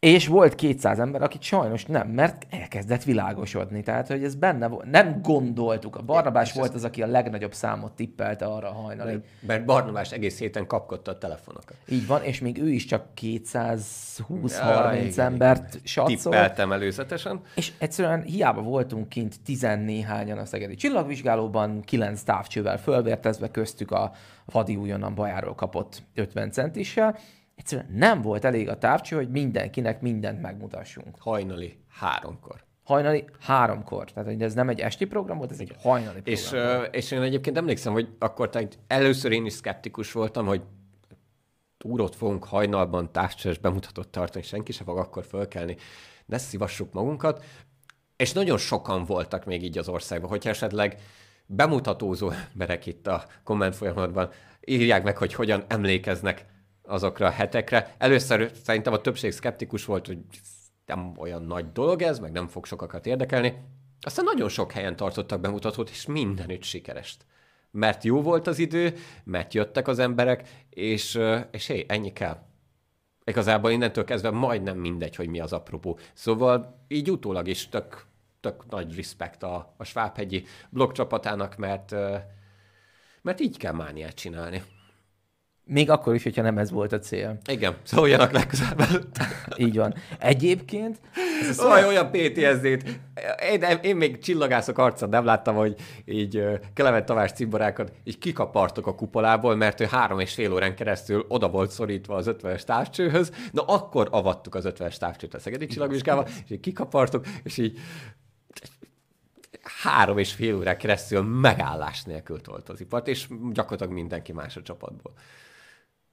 és 0.00 0.26
volt 0.26 0.54
200 0.54 0.98
ember, 0.98 1.22
akit 1.22 1.42
sajnos 1.42 1.84
nem, 1.84 2.08
mert 2.08 2.46
elkezdett 2.50 3.02
világosodni. 3.02 3.82
Tehát, 3.82 4.06
hogy 4.06 4.24
ez 4.24 4.34
benne 4.34 4.66
volt. 4.66 4.90
Nem 4.90 5.22
gondoltuk. 5.22 5.96
A 5.96 6.02
Barnabás 6.02 6.52
volt 6.52 6.74
az, 6.74 6.84
aki 6.84 7.02
a 7.02 7.06
legnagyobb 7.06 7.54
számot 7.54 7.92
tippelte 7.92 8.44
arra 8.44 8.68
a 8.68 8.72
hajnalig. 8.72 9.14
Mert, 9.14 9.46
mert 9.46 9.64
Barnabás 9.64 10.12
egész 10.12 10.38
héten 10.38 10.66
kapkodta 10.66 11.10
a 11.10 11.18
telefonokat. 11.18 11.76
Így 11.88 12.06
van, 12.06 12.22
és 12.22 12.40
még 12.40 12.58
ő 12.58 12.68
is 12.68 12.84
csak 12.84 13.06
220-30 13.20 15.16
ja, 15.16 15.22
embert 15.22 15.78
satszol. 15.84 16.32
Tippeltem 16.32 16.72
előzetesen. 16.72 17.40
És 17.54 17.72
egyszerűen 17.78 18.22
hiába 18.22 18.62
voltunk 18.62 19.08
kint 19.08 19.40
tizennéhányan 19.44 20.38
a 20.38 20.44
Szegedi 20.44 20.74
csillagvizsgálóban, 20.74 21.80
kilenc 21.80 22.22
távcsővel 22.22 22.78
fölvértezve, 22.78 23.50
köztük 23.50 23.90
a 23.90 24.12
Vadi 24.44 24.76
újonnan 24.76 25.14
bajáról 25.14 25.54
kapott 25.54 26.02
50 26.14 26.50
centissel, 26.50 27.18
Egyszerűen 27.60 27.88
nem 27.92 28.22
volt 28.22 28.44
elég 28.44 28.68
a 28.68 28.78
távcső, 28.78 29.16
hogy 29.16 29.30
mindenkinek 29.30 30.00
mindent 30.00 30.40
megmutassunk. 30.40 31.16
Hajnali 31.18 31.78
háromkor. 31.88 32.64
Hajnali 32.84 33.24
háromkor. 33.40 34.10
Tehát 34.10 34.28
hogy 34.28 34.42
ez 34.42 34.54
nem 34.54 34.68
egy 34.68 34.80
esti 34.80 35.04
program 35.04 35.38
volt, 35.38 35.50
ez 35.50 35.60
egy 35.60 35.74
hajnali 35.82 36.20
program. 36.20 36.34
És, 36.34 36.54
és 36.90 37.10
én 37.10 37.22
egyébként 37.22 37.56
emlékszem, 37.56 37.92
hogy 37.92 38.08
akkor 38.18 38.48
tehát 38.50 38.78
először 38.86 39.32
én 39.32 39.46
is 39.46 39.52
szkeptikus 39.52 40.12
voltam, 40.12 40.46
hogy 40.46 40.62
túrót 41.78 42.14
fogunk 42.14 42.44
hajnalban 42.44 43.12
távcsős 43.12 43.58
bemutatott 43.58 44.12
tartani, 44.12 44.44
senki 44.44 44.72
se 44.72 44.84
fog 44.84 44.98
akkor 44.98 45.24
fölkelni, 45.24 45.76
ne 46.26 46.38
szívassuk 46.38 46.92
magunkat. 46.92 47.44
És 48.16 48.32
nagyon 48.32 48.58
sokan 48.58 49.04
voltak 49.04 49.44
még 49.44 49.62
így 49.62 49.78
az 49.78 49.88
országban, 49.88 50.28
hogyha 50.30 50.50
esetleg 50.50 51.00
bemutatózó 51.46 52.30
emberek 52.52 52.86
itt 52.86 53.06
a 53.06 53.24
komment 53.44 53.76
folyamatban 53.76 54.30
írják 54.64 55.02
meg, 55.02 55.16
hogy 55.16 55.34
hogyan 55.34 55.64
emlékeznek 55.68 56.49
azokra 56.90 57.26
a 57.26 57.30
hetekre. 57.30 57.94
Először 57.98 58.50
szerintem 58.64 58.92
a 58.92 59.00
többség 59.00 59.32
szkeptikus 59.32 59.84
volt, 59.84 60.06
hogy 60.06 60.18
nem 60.86 61.14
olyan 61.18 61.42
nagy 61.42 61.72
dolog 61.72 62.02
ez, 62.02 62.18
meg 62.18 62.32
nem 62.32 62.48
fog 62.48 62.66
sokakat 62.66 63.06
érdekelni. 63.06 63.54
Aztán 64.00 64.24
nagyon 64.24 64.48
sok 64.48 64.72
helyen 64.72 64.96
tartottak 64.96 65.40
bemutatót, 65.40 65.90
és 65.90 66.06
mindenütt 66.06 66.62
sikerest. 66.62 67.24
Mert 67.70 68.04
jó 68.04 68.22
volt 68.22 68.46
az 68.46 68.58
idő, 68.58 68.94
mert 69.24 69.54
jöttek 69.54 69.88
az 69.88 69.98
emberek, 69.98 70.48
és, 70.70 71.20
és 71.50 71.66
hé, 71.66 71.84
ennyi 71.88 72.12
kell. 72.12 72.38
Igazából 73.24 73.70
innentől 73.70 74.04
kezdve 74.04 74.30
majdnem 74.30 74.78
mindegy, 74.78 75.16
hogy 75.16 75.28
mi 75.28 75.40
az 75.40 75.52
apropó. 75.52 75.98
Szóval 76.12 76.84
így 76.88 77.10
utólag 77.10 77.48
is 77.48 77.68
tök, 77.68 78.06
tök 78.40 78.70
nagy 78.70 78.96
respekt 78.96 79.42
a, 79.42 79.74
a 79.76 79.84
Svábhegyi 79.84 80.44
blog 80.70 80.92
csapatának, 80.92 81.56
mert, 81.56 81.94
mert 83.22 83.40
így 83.40 83.56
kell 83.56 83.72
mániát 83.72 84.14
csinálni. 84.14 84.62
Még 85.72 85.90
akkor 85.90 86.14
is, 86.14 86.22
hogyha 86.22 86.42
nem 86.42 86.58
ez 86.58 86.70
volt 86.70 86.92
a 86.92 86.98
cél. 86.98 87.38
Igen, 87.46 87.76
szóljanak 87.82 88.30
legközelebb 88.32 88.82
Így 89.56 89.76
van. 89.76 89.94
Egyébként... 90.18 91.00
Ez 91.48 91.60
Olyan, 91.60 91.88
olyan 91.88 92.10
PTSD-t. 92.10 93.00
Én, 93.50 93.62
én 93.82 93.96
még 93.96 94.18
csillagászok 94.18 94.78
arcon 94.78 95.08
nem 95.08 95.24
láttam, 95.24 95.54
hogy 95.54 95.74
így 96.04 96.42
Kelemen 96.74 97.04
Tamás 97.04 97.32
cimborákat 97.32 97.92
így 98.04 98.18
kikapartok 98.18 98.86
a 98.86 98.94
kupolából, 98.94 99.56
mert 99.56 99.80
ő 99.80 99.84
három 99.84 100.18
és 100.18 100.34
fél 100.34 100.52
órán 100.52 100.74
keresztül 100.74 101.24
oda 101.28 101.48
volt 101.48 101.70
szorítva 101.70 102.14
az 102.14 102.26
50-es 102.28 102.62
távcsőhöz. 102.62 103.32
Na 103.52 103.62
akkor 103.62 104.08
avattuk 104.10 104.54
az 104.54 104.64
50-es 104.68 104.96
távcsőt 104.96 105.34
a 105.34 105.38
Szegedi 105.38 105.66
csillagvizsgába, 105.66 106.26
és 106.44 106.50
így 106.50 106.60
kikapartok, 106.60 107.26
és 107.42 107.58
így 107.58 107.78
három 109.82 110.18
és 110.18 110.32
fél 110.32 110.56
órá 110.56 110.76
keresztül 110.76 111.22
megállás 111.22 112.02
nélkül 112.02 112.40
tolt 112.40 112.68
az 112.68 112.80
ipart, 112.80 113.08
és 113.08 113.28
gyakorlatilag 113.52 113.92
mindenki 113.92 114.32
más 114.32 114.56
a 114.56 114.62
csapatból. 114.62 115.12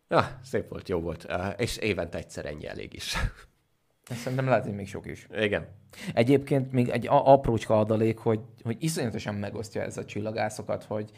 Ja, 0.10 0.40
szép 0.44 0.70
volt, 0.70 0.90
jó 0.90 1.00
volt, 1.00 1.28
és 1.58 1.78
évente 1.78 2.18
egyszer 2.18 2.46
ennyi 2.46 2.68
elég 2.68 2.94
is. 2.94 3.16
Szerintem 4.24 4.48
lehet, 4.48 4.64
hogy 4.64 4.76
még 4.76 4.88
sok 4.88 5.06
is. 5.06 5.28
Igen. 5.40 5.68
Egyébként 6.14 6.72
még 6.72 6.90
egy 6.90 7.08
aprócska 7.10 7.80
adalék, 7.80 8.18
hogy, 8.18 8.40
hogy 8.64 8.78
iszonyatosan 8.80 9.36
megosztja 9.36 9.82
ez 9.82 9.98
a 9.98 10.06
csillagászokat, 10.06 10.84
hogy, 10.84 11.12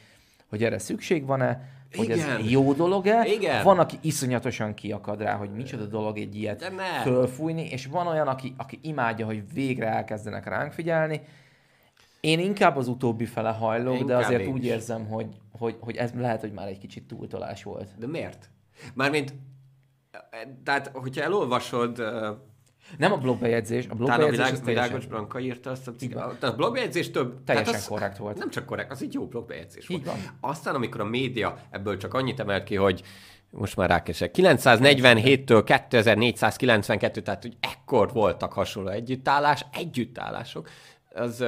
hogy 0.50 0.64
erre 0.64 0.80
szükség 0.80 1.26
van-e, 1.26 1.78
hogy 1.96 2.10
Igen. 2.10 2.30
ez 2.30 2.50
jó 2.50 2.74
dolog-e. 2.74 3.26
Igen. 3.26 3.64
Van, 3.64 3.80
aki 3.80 3.98
iszonyatosan 4.02 4.74
kiakad 4.74 5.22
rá, 5.22 5.36
hogy 5.36 5.52
micsoda 5.52 5.86
dolog 5.86 6.18
egy 6.18 6.36
ilyet 6.36 6.74
fölfújni, 7.02 7.68
és 7.70 7.86
van 7.86 8.08
olyan, 8.08 8.28
aki, 8.28 8.54
aki 8.58 8.80
imádja, 8.82 9.26
hogy 9.26 9.54
végre 9.54 9.88
elkezdenek 9.88 10.46
ránk 10.46 10.72
figyelni. 10.72 11.22
Én 12.20 12.40
inkább 12.40 12.78
az 12.78 12.88
utóbbi 12.88 13.26
fele 13.26 13.50
hajlok, 13.50 14.04
de 14.04 14.16
azért 14.18 14.48
úgy 14.48 14.66
érzem, 14.66 15.08
hogy, 15.08 15.28
hogy, 15.52 15.76
hogy 15.80 15.96
ez 15.96 16.12
lehet, 16.14 16.42
hogy 16.42 16.52
már 16.52 16.68
egy 16.68 16.78
kicsit 16.78 17.04
túltolás 17.08 17.64
volt. 17.64 17.90
De 17.98 18.08
miért? 18.08 18.50
Mármint, 18.94 19.34
tehát, 20.64 20.92
hogyha 20.94 21.24
elolvasod 21.24 22.04
nem 22.98 23.12
a 23.12 23.18
blogbejegyzés, 23.18 23.88
a 23.90 23.96
blogbejegyzés 23.96 24.38
világ, 24.38 24.64
Világos 24.64 25.06
Branka 25.06 25.40
írta 25.40 25.70
azt 25.70 25.88
a 25.88 25.96
cikket. 25.96 26.44
A 26.44 26.56
blogbejegyzés 26.56 27.12
több... 27.12 27.44
Teljesen 27.44 27.74
az, 27.74 27.88
korrekt 27.88 28.18
volt. 28.18 28.38
Nem 28.38 28.50
csak 28.50 28.66
korrekt, 28.66 28.92
az 28.92 29.02
egy 29.02 29.14
jó 29.14 29.28
blogbejegyzés 29.28 29.88
volt. 29.88 30.06
van. 30.06 30.16
Aztán, 30.40 30.76
amikor 30.76 31.02
a 31.02 31.06
média 31.06 31.58
ebből 31.70 31.98
csak 31.98 32.14
annyit 32.14 32.40
emelt 32.40 32.64
ki, 32.64 32.76
hogy 32.76 33.04
most 33.50 33.76
már 33.76 33.90
rákesek. 33.90 34.36
947-től 34.38 35.62
2492, 35.66 37.22
tehát 37.22 37.42
hogy 37.42 37.58
ekkor 37.60 38.12
voltak 38.12 38.54
hasonló 38.54 38.90
együttállás, 38.90 39.66
együttállások, 39.72 40.70
az, 41.14 41.44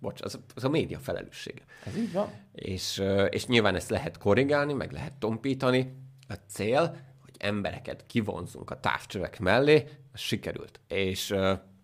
bocs, 0.00 0.22
az, 0.22 0.38
az 0.54 0.64
a 0.64 0.68
média 0.68 0.98
felelőssége. 0.98 1.62
Ez 1.86 1.96
így 1.96 2.12
van. 2.12 2.30
És, 2.52 3.02
és 3.30 3.46
nyilván 3.46 3.74
ezt 3.74 3.90
lehet 3.90 4.18
korrigálni, 4.18 4.72
meg 4.72 4.92
lehet 4.92 5.12
tompítani. 5.12 6.02
A 6.28 6.34
cél, 6.48 6.96
embereket 7.44 8.06
kivonzunk 8.06 8.70
a 8.70 8.80
távcsövek 8.80 9.38
mellé, 9.38 9.88
az 10.12 10.20
sikerült. 10.20 10.80
És, 10.88 11.34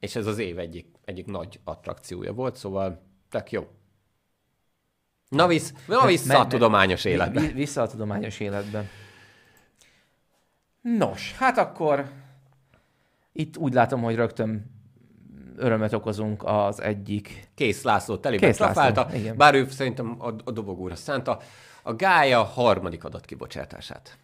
és 0.00 0.16
ez 0.16 0.26
az 0.26 0.38
év 0.38 0.58
egyik, 0.58 0.86
egyik 1.04 1.26
nagy 1.26 1.60
attrakciója 1.64 2.32
volt, 2.32 2.56
szóval 2.56 3.02
tök 3.28 3.50
jó. 3.50 3.68
Na, 5.28 5.46
visz, 5.46 5.74
na 5.86 6.06
vissza 6.06 6.32
me, 6.32 6.38
a 6.38 6.46
tudományos 6.46 7.04
életbe. 7.04 7.40
Vissza 7.40 7.82
a 7.82 7.86
tudományos 7.86 8.40
életbe. 8.40 8.88
Nos, 10.80 11.34
hát 11.36 11.58
akkor 11.58 12.10
itt 13.32 13.56
úgy 13.56 13.72
látom, 13.72 14.02
hogy 14.02 14.14
rögtön 14.14 14.78
örömet 15.56 15.92
okozunk 15.92 16.42
az 16.44 16.80
egyik... 16.80 17.48
Kész 17.54 17.82
László 17.82 18.16
telibe 18.16 18.50
trafálta, 18.50 19.08
bár 19.36 19.54
ő 19.54 19.68
szerintem 19.68 20.16
a, 20.18 20.28
a 20.44 20.50
dobogóra 20.50 20.96
szánta. 20.96 21.40
A 21.82 21.94
Gája 21.94 22.42
harmadik 22.42 23.04
adatkibocsátását 23.04 24.18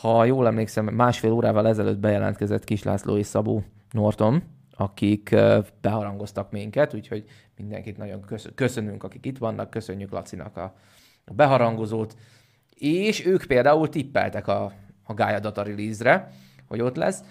ha 0.00 0.24
jól 0.24 0.46
emlékszem, 0.46 0.84
másfél 0.84 1.32
órával 1.32 1.68
ezelőtt 1.68 1.98
bejelentkezett 1.98 2.64
Kis 2.64 2.82
László 2.82 3.16
és 3.16 3.26
Szabó 3.26 3.62
Norton, 3.90 4.42
akik 4.76 5.34
beharangoztak 5.80 6.50
minket, 6.50 6.94
úgyhogy 6.94 7.24
mindenkit 7.56 7.96
nagyon 7.96 8.24
köszönünk, 8.54 9.04
akik 9.04 9.26
itt 9.26 9.38
vannak, 9.38 9.70
köszönjük 9.70 10.10
Lacinak 10.10 10.56
a, 10.56 10.74
beharangozót, 11.32 12.16
és 12.74 13.26
ők 13.26 13.44
például 13.44 13.88
tippeltek 13.88 14.46
a, 14.46 14.72
a 15.04 15.14
Gaia 15.14 15.38
Data 15.38 15.62
release-re, 15.62 16.30
hogy 16.66 16.80
ott 16.80 16.96
lesz. 16.96 17.24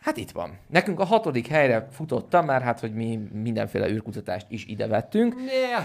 Hát 0.00 0.16
itt 0.16 0.30
van. 0.30 0.58
Nekünk 0.66 1.00
a 1.00 1.04
hatodik 1.04 1.46
helyre 1.46 1.86
futottam, 1.90 2.44
mert 2.44 2.64
hát, 2.64 2.80
hogy 2.80 2.94
mi 2.94 3.16
mindenféle 3.32 3.88
űrkutatást 3.88 4.46
is 4.50 4.66
ide 4.66 4.86
vettünk. 4.86 5.34
Yeah. 5.38 5.84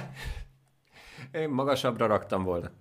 Én 1.31 1.49
magasabbra 1.49 2.07
raktam 2.07 2.43
volna. 2.43 2.71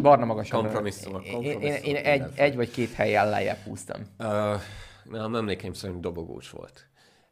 Barna 0.00 0.24
magasan. 0.24 0.62
Kompromisszum. 0.62 1.22
Én, 1.22 1.60
én, 1.60 1.74
én 1.74 1.96
egy, 1.96 2.24
egy 2.34 2.56
vagy 2.56 2.70
két 2.70 2.92
helyen 2.92 3.28
lejjebb 3.28 3.58
húztam. 3.64 4.00
Uh, 4.18 4.60
nem 5.04 5.34
emlékeim 5.34 5.72
szerint 5.72 6.00
dobogós 6.00 6.50
volt. 6.50 6.88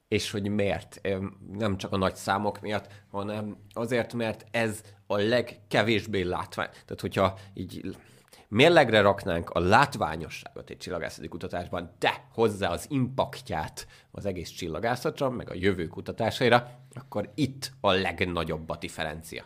És 0.09 0.31
hogy 0.31 0.49
miért? 0.49 1.01
Nem 1.53 1.77
csak 1.77 1.93
a 1.93 1.97
nagy 1.97 2.15
számok 2.15 2.61
miatt, 2.61 2.87
hanem 3.11 3.57
azért, 3.73 4.15
mert 4.15 4.45
ez 4.51 4.83
a 5.07 5.17
legkevésbé 5.17 6.23
látvány. 6.23 6.69
Tehát, 6.69 7.01
hogyha 7.01 7.39
így 7.55 7.97
mérlegre 8.49 9.01
raknánk 9.01 9.51
a 9.51 9.61
látványosságot 9.61 10.71
egy 10.71 10.77
csillagászati 10.77 11.29
kutatásban, 11.29 11.93
de 11.99 12.25
hozzá 12.33 12.71
az 12.71 12.87
impaktját 12.89 13.87
az 14.11 14.27
egész 14.27 14.51
csillagászatra, 14.51 15.31
meg 15.31 15.51
a 15.51 15.55
jövő 15.55 15.87
kutatásaira, 15.87 16.71
akkor 16.95 17.31
itt 17.35 17.73
a 17.81 17.93
legnagyobb 17.93 18.69
a 18.69 18.77
differencia. 18.77 19.45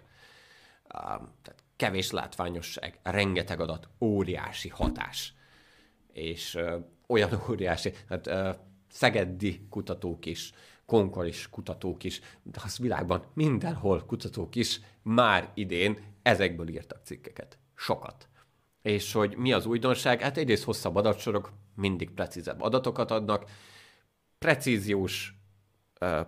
Uh, 0.94 1.02
tehát 1.42 1.55
kevés 1.77 2.11
látványosság, 2.11 2.99
rengeteg 3.03 3.61
adat, 3.61 3.89
óriási 4.01 4.68
hatás. 4.68 5.35
És 6.12 6.55
ö, 6.55 6.79
olyan 7.07 7.43
óriási, 7.51 7.93
hát 8.09 8.27
ö, 8.27 8.51
szegeddi 8.89 9.66
kutatók 9.70 10.27
is, 10.27 10.53
konkolis 10.87 11.49
kutatók 11.51 12.05
is, 12.05 12.20
de 12.43 12.61
az 12.64 12.79
világban 12.79 13.24
mindenhol 13.35 14.05
kutatók 14.05 14.55
is 14.55 14.81
már 15.03 15.51
idén 15.55 15.99
ezekből 16.22 16.68
írtak 16.68 17.01
cikkeket. 17.05 17.59
Sokat. 17.74 18.29
És 18.83 19.12
hogy 19.12 19.37
mi 19.37 19.53
az 19.53 19.66
újdonság? 19.66 20.20
Hát 20.20 20.37
egyrészt 20.37 20.64
hosszabb 20.64 20.97
adatsorok 20.97 21.53
mindig 21.74 22.11
precízebb 22.11 22.61
adatokat 22.61 23.11
adnak, 23.11 23.51
precíziós 24.39 25.35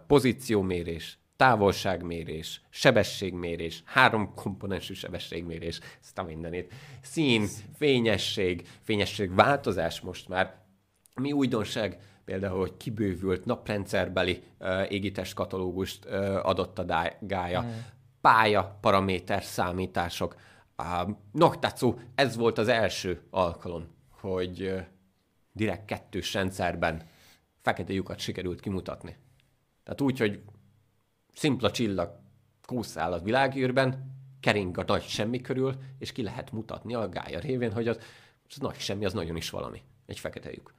pozíciómérés, 0.07 1.19
távolságmérés, 1.39 2.61
sebességmérés, 2.71 3.83
három 3.85 4.35
komponensű 4.35 4.95
sebességmérés, 4.95 5.81
ezt 6.03 6.19
a 6.19 6.23
mindenét, 6.23 6.73
szín, 7.01 7.47
fényesség, 7.77 8.69
fényesség 8.83 9.35
változás 9.35 10.01
most 10.01 10.29
már. 10.29 10.55
Mi 11.15 11.33
újdonság? 11.33 11.99
Például, 12.25 12.59
hogy 12.59 12.77
kibővült 12.77 13.45
naprendszerbeli 13.45 14.43
uh, 14.59 14.93
égitest 14.93 15.35
katalógust 15.35 16.05
uh, 16.05 16.47
adott 16.47 16.79
a 16.79 17.15
gája, 17.21 17.63
mm. 17.63 17.71
pálya 18.21 18.79
paraméter 18.81 19.43
számítások. 19.43 20.37
Uh, 20.79 21.11
Noktatsu, 21.33 21.95
ez 22.15 22.37
volt 22.37 22.59
az 22.59 22.69
első 22.69 23.23
alkalom, 23.31 23.87
hogy 24.11 24.63
uh, 24.63 24.81
direkt 25.53 25.85
kettős 25.85 26.35
rendszerben 26.35 27.03
fekete 27.63 27.93
lyukat 27.93 28.19
sikerült 28.19 28.61
kimutatni. 28.61 29.17
Tehát 29.85 30.01
úgy, 30.01 30.19
hogy 30.19 30.43
szimpla 31.39 31.71
csillag 31.71 32.11
kúszál 32.67 33.13
a 33.13 33.19
világűrben, 33.19 34.17
kering 34.41 34.79
a 34.79 34.85
nagy 34.87 35.03
semmi 35.03 35.41
körül, 35.41 35.75
és 35.99 36.13
ki 36.13 36.23
lehet 36.23 36.53
mutatni 36.53 36.95
a 36.95 37.09
gája 37.09 37.39
révén, 37.39 37.73
hogy 37.73 37.89
az, 37.89 37.99
az 38.49 38.57
nagy 38.57 38.79
semmi, 38.79 39.05
az 39.05 39.13
nagyon 39.13 39.37
is 39.37 39.51
valami. 39.51 39.83
Egy 40.07 40.19
fekete 40.19 40.51
lyuk. 40.51 40.75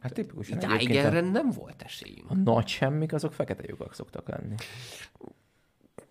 Hát 0.00 0.12
tipikus. 0.12 0.48
Idáig 0.48 0.96
erre 0.96 1.18
a, 1.18 1.20
nem 1.20 1.50
volt 1.50 1.82
esélyünk. 1.82 2.30
A 2.30 2.34
nagy 2.34 2.66
semmik, 2.66 3.12
azok 3.12 3.32
fekete 3.32 3.62
lyukak 3.66 3.94
szoktak 3.94 4.28
lenni. 4.28 4.54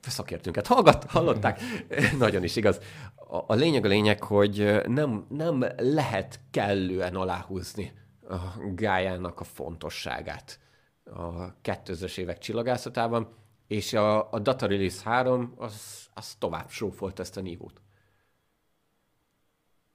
Szakértőnket 0.02 0.68
hallgat, 0.68 1.04
hallották. 1.04 1.62
Nagyon 2.18 2.44
is 2.44 2.56
igaz. 2.56 2.80
A, 3.16 3.38
a 3.48 3.54
lényeg 3.54 3.86
a 3.86 3.88
lényeg, 3.88 4.24
hogy 4.24 4.82
nem, 4.88 5.26
nem 5.30 5.66
lehet 5.78 6.40
kellően 6.52 7.16
aláhúzni 7.16 7.92
a 8.30 8.38
gájának 8.76 9.40
a 9.40 9.44
fontosságát 9.44 10.60
a 11.04 11.56
2000-es 11.64 12.18
évek 12.18 12.38
csillagászatában 12.38 13.38
és 13.70 13.94
a, 13.94 14.32
a 14.32 14.40
Data 14.40 14.66
Release 14.66 15.10
3 15.10 15.54
az, 15.58 16.08
az 16.14 16.36
tovább 16.40 16.70
sófolt 16.70 17.20
ezt 17.20 17.38
a 17.38 17.42
nívót. 17.42 17.82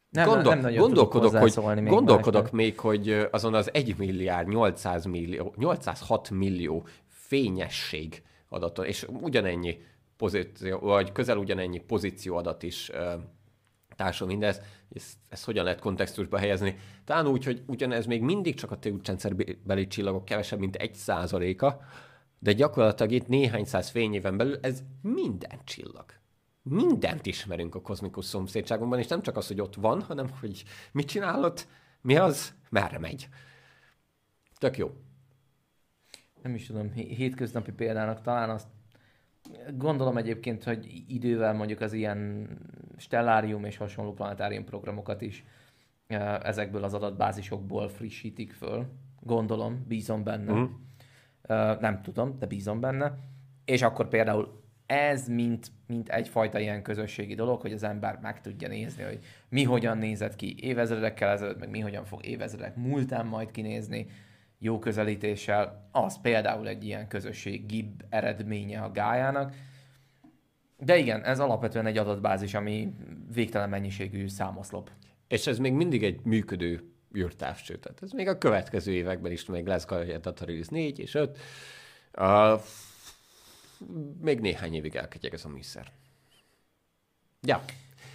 Nem, 0.08 0.28
Gondol, 0.28 0.54
nem 0.54 0.74
gondolkodok, 0.74 1.36
hogy, 1.36 1.74
még 1.74 1.86
gondolkodok 1.86 2.50
még, 2.50 2.80
hogy 2.80 3.28
azon 3.30 3.54
az 3.54 3.74
1 3.74 3.96
milliárd 3.96 4.48
800 4.48 5.04
millió, 5.04 5.54
806 5.56 6.30
millió 6.30 6.86
fényesség 7.08 8.22
adaton, 8.48 8.84
és 8.84 9.06
ugyanennyi 9.20 9.78
pozíció, 10.16 10.78
vagy 10.78 11.12
közel 11.12 11.36
ugyanennyi 11.36 11.78
pozíció 11.78 12.36
adat 12.36 12.62
is 12.62 12.90
társul 13.96 14.26
mindez, 14.26 14.60
ezt, 14.94 15.16
ezt 15.28 15.44
hogyan 15.44 15.64
lehet 15.64 15.80
kontextusba 15.80 16.38
helyezni? 16.38 16.76
Talán 17.04 17.26
úgy, 17.26 17.44
hogy 17.44 17.62
ugyanez 17.66 18.06
még 18.06 18.22
mindig 18.22 18.54
csak 18.54 18.70
a 18.70 18.78
térútrendszerbeli 18.78 19.86
csillagok 19.86 20.24
kevesebb, 20.24 20.58
mint 20.58 20.76
egy 20.76 20.94
százaléka, 20.94 21.80
de 22.44 22.52
gyakorlatilag 22.52 23.12
itt 23.12 23.28
néhány 23.28 23.64
száz 23.64 23.88
fényéven 23.88 24.36
belül 24.36 24.58
ez 24.62 24.82
minden 25.02 25.58
csillag. 25.64 26.04
Mindent 26.62 27.26
ismerünk 27.26 27.74
a 27.74 27.80
kozmikus 27.80 28.24
szomszédságunkban, 28.24 28.98
és 28.98 29.06
nem 29.06 29.22
csak 29.22 29.36
az, 29.36 29.46
hogy 29.46 29.60
ott 29.60 29.74
van, 29.74 30.02
hanem 30.02 30.28
hogy 30.40 30.64
mit 30.92 31.06
csinálod, 31.06 31.66
mi 32.00 32.16
az, 32.16 32.54
merre 32.70 32.98
megy. 32.98 33.28
Tök 34.58 34.76
jó. 34.76 34.90
Nem 36.42 36.54
is 36.54 36.66
tudom, 36.66 36.92
hétköznapi 36.92 37.72
példának 37.72 38.20
talán 38.20 38.50
azt 38.50 38.68
gondolom 39.76 40.16
egyébként, 40.16 40.64
hogy 40.64 41.04
idővel 41.08 41.54
mondjuk 41.54 41.80
az 41.80 41.92
ilyen 41.92 42.48
stellárium 42.96 43.64
és 43.64 43.76
hasonló 43.76 44.12
planetárium 44.12 44.64
programokat 44.64 45.20
is 45.20 45.44
ezekből 46.42 46.84
az 46.84 46.94
adatbázisokból 46.94 47.88
frissítik 47.88 48.52
föl. 48.52 48.86
Gondolom, 49.20 49.84
bízom 49.86 50.22
benne. 50.24 50.52
Mm 50.52 50.64
nem 51.80 52.00
tudom, 52.02 52.38
de 52.38 52.46
bízom 52.46 52.80
benne. 52.80 53.18
És 53.64 53.82
akkor 53.82 54.08
például 54.08 54.62
ez 54.86 55.28
mint, 55.28 55.70
mint 55.86 56.08
egyfajta 56.08 56.58
ilyen 56.58 56.82
közösségi 56.82 57.34
dolog, 57.34 57.60
hogy 57.60 57.72
az 57.72 57.82
ember 57.82 58.18
meg 58.22 58.40
tudja 58.40 58.68
nézni, 58.68 59.02
hogy 59.02 59.18
mi 59.48 59.62
hogyan 59.62 59.98
nézett 59.98 60.36
ki 60.36 60.54
évezredekkel 60.58 61.30
ezelőtt, 61.30 61.58
meg 61.58 61.70
mi 61.70 61.80
hogyan 61.80 62.04
fog 62.04 62.26
évezredek 62.26 62.76
múltán 62.76 63.26
majd 63.26 63.50
kinézni, 63.50 64.06
jó 64.58 64.78
közelítéssel, 64.78 65.88
az 65.92 66.20
például 66.20 66.68
egy 66.68 66.84
ilyen 66.84 67.08
közösségi 67.08 67.94
eredménye 68.08 68.80
a 68.80 68.90
gájának. 68.90 69.54
De 70.78 70.96
igen, 70.96 71.24
ez 71.24 71.40
alapvetően 71.40 71.86
egy 71.86 71.98
adatbázis, 71.98 72.54
ami 72.54 72.94
végtelen 73.32 73.68
mennyiségű 73.68 74.28
számoszlop. 74.28 74.90
És 75.28 75.46
ez 75.46 75.58
még 75.58 75.72
mindig 75.72 76.02
egy 76.02 76.20
működő 76.24 76.93
űrtávcső. 77.16 77.78
Tehát 77.78 78.02
ez 78.02 78.10
még 78.10 78.28
a 78.28 78.38
következő 78.38 78.92
években 78.92 79.32
is 79.32 79.44
még 79.44 79.66
lesz 79.66 79.86
Data 80.20 80.44
Release 80.44 80.68
4 80.70 80.98
és 80.98 81.14
5. 81.14 81.38
Uh, 82.18 82.60
még 84.20 84.40
néhány 84.40 84.74
évig 84.74 84.96
elketyeg 84.96 85.34
ez 85.34 85.44
a 85.44 85.48
műszer. 85.48 85.92
Ja. 87.42 87.64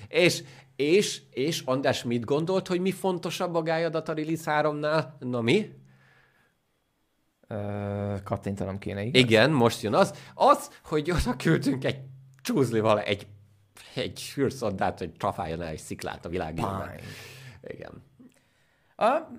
És, 0.08 0.43
és, 0.76 1.22
és 1.32 1.62
András 1.66 2.04
mit 2.04 2.26
gondolt, 2.26 2.68
hogy 2.68 2.80
mi 2.80 2.91
fontosabb 2.91 3.56
a 3.56 3.62
Gaia 3.62 3.89
Data 3.89 4.14
Release 4.14 4.62
3-nál? 4.64 5.06
Na 5.20 5.41
mi? 5.41 5.72
Uh, 7.50 8.24
kattintanom 8.24 8.78
kéne, 8.78 9.04
igaz? 9.04 9.22
Igen, 9.22 9.52
most 9.52 9.82
jön 9.82 9.93
az. 9.93 10.14
Az, 10.34 10.80
hogy 10.84 11.12
oda 11.12 11.36
küldtünk 11.36 11.84
egy 11.84 12.00
csúzlival 12.41 13.02
egy, 13.02 13.28
egy 13.93 14.22
hűrszondát, 14.22 15.00
hogy 15.00 15.12
trafáljon 15.12 15.62
el 15.62 15.68
egy 15.68 15.80
sziklát 15.80 16.26
a 16.26 16.30
világban. 16.30 16.89
Igen. 17.62 18.09
Uh, 19.00 19.38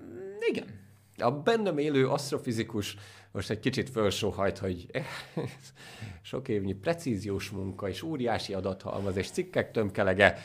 igen. 0.49 0.79
A 1.17 1.31
bennem 1.31 1.77
élő 1.77 2.07
asztrofizikus 2.07 2.97
most 3.31 3.49
egy 3.49 3.59
kicsit 3.59 3.89
felsóhajt, 3.89 4.57
hogy 4.57 4.89
sok 6.21 6.47
évnyi 6.47 6.73
precíziós 6.73 7.49
munka 7.49 7.89
és 7.89 8.01
óriási 8.01 8.53
adathalmaz 8.53 9.15
és 9.15 9.29
cikkek 9.29 9.71
tömkelege, 9.71 10.37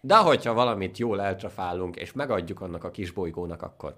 de 0.00 0.16
hogyha 0.16 0.54
valamit 0.54 0.98
jól 0.98 1.20
eltrafálunk, 1.20 1.96
és 1.96 2.12
megadjuk 2.12 2.60
annak 2.60 2.84
a 2.84 2.90
kis 2.90 3.10
bolygónak, 3.10 3.62
akkor, 3.62 3.96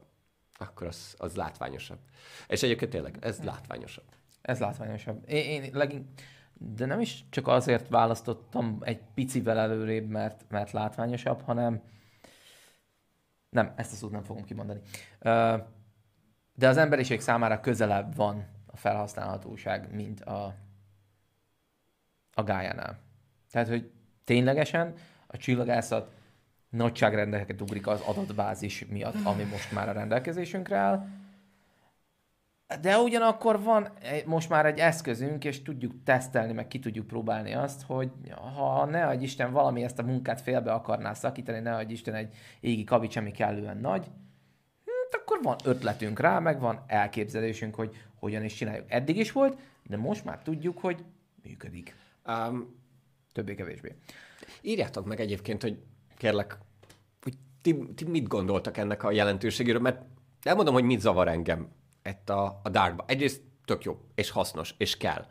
akkor 0.59 0.87
az, 0.87 1.15
az 1.19 1.35
látványosabb. 1.35 1.99
És 2.47 2.63
egyébként 2.63 2.91
tényleg, 2.91 3.17
ez 3.21 3.43
látványosabb. 3.43 4.05
Ez 4.43 4.59
látványosabb. 4.59 5.23
Én, 5.27 5.63
én 5.63 5.71
legink, 5.73 6.07
de 6.55 6.87
nem 6.87 7.01
is 7.01 7.25
csak 7.31 7.47
azért 7.47 7.89
választottam 7.89 8.79
egy 8.81 9.01
picivel 9.15 9.59
előrébb, 9.59 10.09
mert, 10.09 10.45
mert 10.49 10.73
látványosabb, 10.73 11.43
hanem 11.43 11.83
nem, 13.51 13.73
ezt 13.77 13.93
a 13.93 13.95
szót 13.95 14.11
nem 14.11 14.23
fogom 14.23 14.45
kimondani. 14.45 14.81
De 16.55 16.69
az 16.69 16.77
emberiség 16.77 17.21
számára 17.21 17.61
közelebb 17.61 18.15
van 18.15 18.47
a 18.67 18.77
felhasználhatóság, 18.77 19.95
mint 19.95 20.21
a, 20.21 20.55
a 22.33 22.43
gájánál. 22.43 22.99
Tehát, 23.51 23.69
hogy 23.69 23.91
ténylegesen 24.25 24.95
a 25.27 25.37
csillagászat 25.37 26.13
nagyságrendeket 26.69 27.61
ugrik 27.61 27.87
az 27.87 28.01
adatbázis 28.01 28.87
miatt, 28.89 29.25
ami 29.25 29.43
most 29.43 29.73
már 29.73 29.89
a 29.89 29.93
rendelkezésünkre 29.93 30.77
áll, 30.77 31.07
de 32.81 32.99
ugyanakkor 32.99 33.63
van 33.63 33.89
most 34.25 34.49
már 34.49 34.67
egy 34.67 34.79
eszközünk, 34.79 35.45
és 35.45 35.63
tudjuk 35.63 35.93
tesztelni, 36.05 36.53
meg 36.53 36.69
ki 36.69 36.79
tudjuk 36.79 37.07
próbálni 37.07 37.55
azt, 37.55 37.83
hogy 37.83 38.11
ha 38.57 38.85
ne 38.85 39.07
adj 39.07 39.25
Isten 39.25 39.53
valami 39.53 39.83
ezt 39.83 39.99
a 39.99 40.03
munkát 40.03 40.41
félbe 40.41 40.73
akarná 40.73 41.13
szakítani, 41.13 41.59
ne 41.59 41.75
adj 41.75 41.93
Isten 41.93 42.15
egy 42.15 42.35
égi 42.61 42.85
kavics, 42.85 43.17
ami 43.17 43.31
kellően 43.31 43.77
nagy, 43.77 44.07
hát 44.85 45.21
akkor 45.21 45.39
van 45.43 45.57
ötletünk 45.65 46.21
rá, 46.21 46.39
meg 46.39 46.61
van 46.61 46.85
elképzelésünk, 46.87 47.75
hogy 47.75 47.97
hogyan 48.19 48.45
is 48.45 48.55
csináljuk. 48.55 48.85
Eddig 48.89 49.17
is 49.17 49.33
volt, 49.33 49.59
de 49.87 49.97
most 49.97 50.25
már 50.25 50.43
tudjuk, 50.43 50.79
hogy 50.79 51.05
működik. 51.43 51.95
Um, 52.27 52.77
Többé-kevésbé. 53.33 53.95
Írjátok 54.61 55.07
meg 55.07 55.21
egyébként, 55.21 55.63
hogy 55.63 55.79
kérlek, 56.17 56.59
hogy 57.23 57.35
ti, 57.63 57.93
ti 57.95 58.05
mit 58.05 58.27
gondoltak 58.27 58.77
ennek 58.77 59.03
a 59.03 59.11
jelentőségéről, 59.11 59.81
mert 59.81 60.03
elmondom, 60.43 60.75
hogy 60.75 60.85
mit 60.85 61.01
zavar 61.01 61.29
engem 61.29 61.69
ett 62.09 62.31
a, 62.31 62.61
a 62.63 62.69
dartba. 62.69 63.05
Egyrészt 63.07 63.43
tök 63.65 63.85
jó, 63.85 64.01
és 64.15 64.31
hasznos, 64.31 64.75
és 64.79 64.97
kell. 64.97 65.27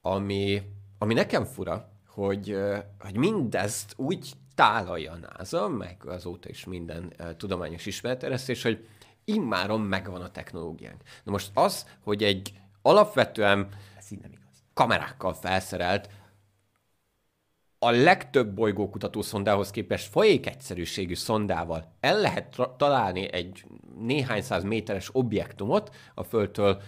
Ami, 0.00 0.62
ami 0.98 1.14
nekem 1.14 1.44
fura, 1.44 1.88
hogy, 2.06 2.56
hogy 2.98 3.16
mindezt 3.16 3.92
úgy 3.96 4.32
tálalja 4.54 5.12
a 5.12 5.16
NASA, 5.16 5.68
meg 5.68 6.06
azóta 6.06 6.48
is 6.48 6.64
minden 6.64 7.12
tudományos 7.36 7.86
ismeretteresztés, 7.86 8.62
hogy 8.62 8.88
immáron 9.24 9.80
megvan 9.80 10.22
a 10.22 10.30
technológiánk. 10.30 11.02
Na 11.24 11.32
most 11.32 11.50
az, 11.54 11.86
hogy 12.02 12.22
egy 12.22 12.52
alapvetően 12.82 13.68
Ez 13.96 14.08
nem 14.08 14.30
igaz. 14.32 14.62
kamerákkal 14.74 15.34
felszerelt, 15.34 16.08
a 17.84 17.90
legtöbb 17.90 18.54
bolygókutató 18.54 19.22
szondához 19.22 19.70
képest 19.70 20.10
folyék 20.10 20.46
egyszerűségű 20.46 21.14
szondával 21.14 21.92
el 22.00 22.20
lehet 22.20 22.56
találni 22.76 23.32
egy 23.32 23.64
néhány 23.98 24.42
száz 24.42 24.64
méteres 24.64 25.08
objektumot 25.12 25.94
a 26.14 26.22
Földtől 26.22 26.82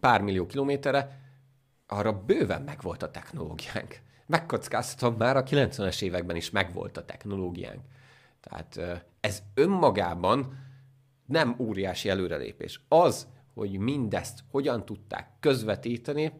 pár 0.00 0.20
millió 0.20 0.46
kilométerre, 0.46 1.20
arra 1.86 2.12
bőven 2.12 2.62
megvolt 2.62 3.02
a 3.02 3.10
technológiánk. 3.10 4.00
Megkockáztatom, 4.26 5.14
már 5.18 5.36
a 5.36 5.42
90-es 5.42 6.02
években 6.02 6.36
is 6.36 6.50
megvolt 6.50 6.96
a 6.96 7.04
technológiánk. 7.04 7.80
Tehát 8.40 9.02
ez 9.20 9.42
önmagában 9.54 10.58
nem 11.26 11.56
óriási 11.58 12.08
előrelépés. 12.08 12.80
Az, 12.88 13.26
hogy 13.54 13.78
mindezt 13.78 14.44
hogyan 14.50 14.84
tudták 14.84 15.30
közvetíteni, 15.40 16.32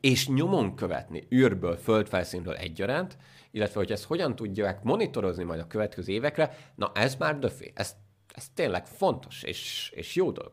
és 0.00 0.28
nyomon 0.28 0.74
követni 0.74 1.26
űrből, 1.32 1.76
földfelszínről 1.76 2.54
egyaránt, 2.54 3.16
illetve 3.50 3.80
hogy 3.80 3.92
ezt 3.92 4.04
hogyan 4.04 4.36
tudják 4.36 4.82
monitorozni 4.82 5.44
majd 5.44 5.60
a 5.60 5.66
következő 5.66 6.12
évekre, 6.12 6.56
na 6.74 6.90
ez 6.94 7.16
már 7.16 7.38
döfé. 7.38 7.72
Ez, 7.74 7.96
ez 8.34 8.48
tényleg 8.54 8.86
fontos 8.86 9.42
és, 9.42 9.92
és 9.94 10.14
jó 10.14 10.30
dolog. 10.30 10.50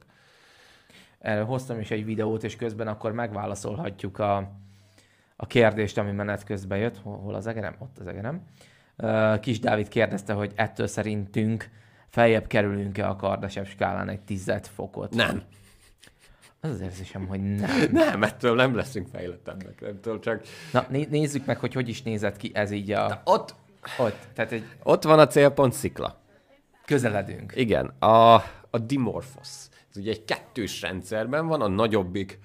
Erről 1.19 1.45
hoztam 1.45 1.79
is 1.79 1.91
egy 1.91 2.05
videót, 2.05 2.43
és 2.43 2.55
közben 2.55 2.87
akkor 2.87 3.11
megválaszolhatjuk 3.11 4.19
a, 4.19 4.51
a 5.35 5.45
kérdést, 5.45 5.97
ami 5.97 6.11
menet 6.11 6.43
közben 6.43 6.77
jött. 6.77 6.97
Hol, 6.97 7.17
hol 7.17 7.35
az 7.35 7.47
egerem? 7.47 7.75
Ott 7.79 7.99
az 7.99 8.07
egerem. 8.07 8.43
Kis 9.39 9.59
Dávid 9.59 9.87
kérdezte, 9.87 10.33
hogy 10.33 10.51
ettől 10.55 10.87
szerintünk 10.87 11.69
feljebb 12.09 12.47
kerülünk-e 12.47 13.09
a 13.09 13.15
Kardashev 13.15 13.65
skálán 13.65 14.09
egy 14.09 14.21
tized 14.21 14.67
fokot? 14.67 15.13
Nem. 15.13 15.43
Az 16.65 16.71
az 16.71 16.81
érzésem, 16.81 17.27
hogy 17.27 17.55
nem. 17.55 17.91
Nem, 17.91 18.23
ettől 18.23 18.55
nem 18.55 18.75
leszünk 18.75 19.07
fejlettebbek. 19.07 19.81
Ettől 19.81 20.19
csak... 20.19 20.41
Na, 20.71 20.85
né- 20.89 21.09
nézzük 21.09 21.45
meg, 21.45 21.59
hogy 21.59 21.73
hogy 21.73 21.89
is 21.89 22.03
nézett 22.03 22.37
ki 22.37 22.51
ez 22.53 22.71
így 22.71 22.91
a... 22.91 23.07
Na, 23.07 23.21
ott... 23.23 23.55
Ott, 23.97 24.27
tehát 24.33 24.51
egy... 24.51 24.63
Ott 24.83 25.03
van 25.03 25.19
a 25.19 25.27
célpont 25.27 25.73
szikla. 25.73 26.21
Közeledünk. 26.85 27.53
Igen, 27.55 27.85
a, 27.85 28.33
a 28.69 28.79
Dimorphos. 28.85 29.49
Ez 29.89 29.97
ugye 29.97 30.11
egy 30.11 30.25
kettős 30.25 30.81
rendszerben 30.81 31.47
van, 31.47 31.61
a 31.61 31.67
nagyobbik, 31.67 32.39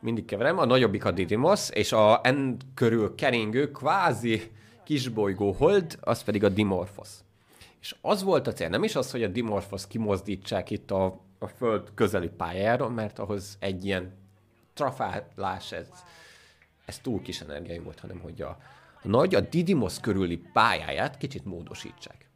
mindig 0.00 0.24
keverem, 0.24 0.58
a 0.58 0.64
nagyobbik 0.64 1.04
a 1.04 1.10
Didymos, 1.10 1.70
és 1.70 1.92
a 1.92 2.20
en 2.22 2.56
körül 2.74 3.14
keringő 3.14 3.70
kvázi 3.70 4.50
kisbolygó 4.84 5.52
hold, 5.52 5.98
az 6.00 6.22
pedig 6.22 6.44
a 6.44 6.48
Dimorphos. 6.48 7.08
És 7.80 7.96
az 8.00 8.22
volt 8.22 8.46
a 8.46 8.52
cél, 8.52 8.68
nem 8.68 8.84
is 8.84 8.96
az, 8.96 9.10
hogy 9.10 9.22
a 9.22 9.28
Dimorphos 9.28 9.86
kimozdítsák 9.86 10.70
itt 10.70 10.90
a 10.90 11.25
a 11.46 11.48
Föld 11.56 11.90
közeli 11.94 12.28
pályára, 12.28 12.88
mert 12.88 13.18
ahhoz 13.18 13.56
egy 13.60 13.84
ilyen 13.84 14.12
trafálás, 14.74 15.72
ez, 15.72 15.88
ez 16.84 16.98
túl 16.98 17.22
kis 17.22 17.40
energiai 17.40 17.78
volt, 17.78 18.00
hanem 18.00 18.18
hogy 18.18 18.42
a, 18.42 18.58
a 19.02 19.08
nagy, 19.08 19.34
a 19.34 19.40
Didymos 19.40 20.00
körüli 20.00 20.36
pályáját 20.52 21.16
kicsit 21.16 21.44
módosítsák. 21.44 22.28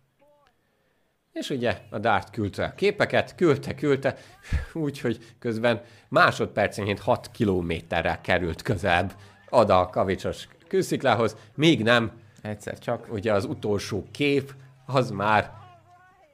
És 1.33 1.51
ugye 1.51 1.79
a 1.91 1.99
Dart 1.99 2.31
küldte 2.31 2.65
a 2.65 2.75
képeket, 2.75 3.35
küldte, 3.35 3.75
küldte, 3.75 4.17
úgyhogy 4.73 5.35
közben 5.39 5.83
másodpercenként 6.09 7.01
6 7.01 7.31
kilométerrel 7.31 8.21
került 8.21 8.63
közelebb 8.63 9.15
oda 9.49 9.81
a 9.81 9.89
kavicsos 9.89 10.49
kősziklához, 10.69 11.37
még 11.55 11.83
nem. 11.83 12.13
Egyszer 12.43 12.79
csak. 12.79 13.13
Ugye 13.13 13.33
az 13.33 13.45
utolsó 13.45 14.07
kép, 14.11 14.55
az 14.87 15.11
már 15.11 15.60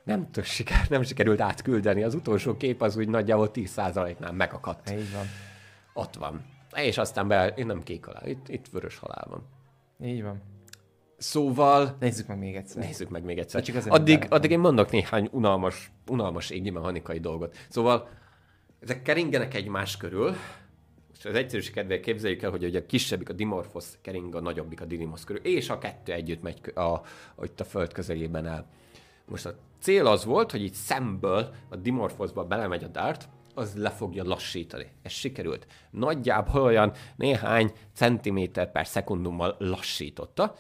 nem, 0.07 0.29
siker, 0.43 0.87
nem 0.89 1.03
sikerült 1.03 1.41
átküldeni. 1.41 2.03
Az 2.03 2.15
utolsó 2.15 2.57
kép 2.57 2.83
az 2.83 2.97
úgy 2.97 3.09
nagyjából 3.09 3.51
10%-nál 3.55 4.33
megakadt. 4.33 4.91
Így 4.91 5.13
van. 5.13 5.27
Ott 5.93 6.15
van. 6.15 6.45
És 6.75 6.99
aztán 6.99 7.29
be, 7.29 7.49
én 7.49 7.67
nem 7.67 7.83
kék 7.83 8.07
alá, 8.07 8.21
itt, 8.25 8.49
itt 8.49 8.69
vörös 8.69 8.99
halál 8.99 9.27
van. 9.31 9.47
Így 10.09 10.23
van. 10.23 10.43
Szóval... 11.17 11.97
Nézzük 12.01 12.27
meg 12.27 12.39
még 12.39 12.57
egyszer. 12.57 12.83
Nézzük 12.83 13.09
meg 13.09 13.25
még 13.25 13.39
egyszer. 13.39 13.63
Csak 13.63 13.87
addig, 13.87 14.27
addig 14.29 14.51
én 14.51 14.59
mondok 14.59 14.91
néhány 14.91 15.29
unalmas, 15.33 15.91
unalmas 16.07 16.51
égi 16.51 16.71
mechanikai 16.71 17.19
dolgot. 17.19 17.57
Szóval 17.69 18.09
ezek 18.81 19.03
keringenek 19.03 19.55
egymás 19.55 19.97
körül, 19.97 20.35
és 21.19 21.25
az 21.25 21.35
egyszerűség 21.35 21.75
kedvéért 21.75 22.03
képzeljük 22.03 22.43
el, 22.43 22.51
hogy 22.51 22.65
ugye 22.65 22.79
a 22.79 22.87
kisebbik 22.87 23.29
a 23.29 23.33
Dimorphos 23.33 23.85
kering, 24.01 24.35
a 24.35 24.41
nagyobbik 24.41 24.81
a 24.81 24.85
Didymos 24.85 25.25
körül, 25.25 25.43
és 25.43 25.71
a 25.71 25.79
kettő 25.79 26.13
együtt 26.13 26.43
megy 26.43 26.73
a, 26.75 26.81
a, 26.81 27.05
itt 27.43 27.61
a 27.61 27.65
föld 27.65 27.93
közelében 27.93 28.47
el. 28.47 28.67
Most 29.27 29.47
a 29.47 29.55
cél 29.81 30.07
az 30.07 30.25
volt, 30.25 30.51
hogy 30.51 30.63
így 30.63 30.73
szemből 30.73 31.55
a 31.69 31.77
Dimorphosba 31.77 32.45
belemegy 32.45 32.85
a 32.85 32.89
Dart, 32.89 33.29
az 33.55 33.77
le 33.77 33.91
fogja 33.91 34.25
lassítani. 34.25 34.93
Ez 35.03 35.13
sikerült. 35.13 35.67
Nagyjából 35.91 36.63
olyan 36.63 36.93
néhány 37.17 37.73
centiméter 37.95 38.73
per 38.73 38.87
szekundummal 38.87 39.57
lassította, 39.59 40.55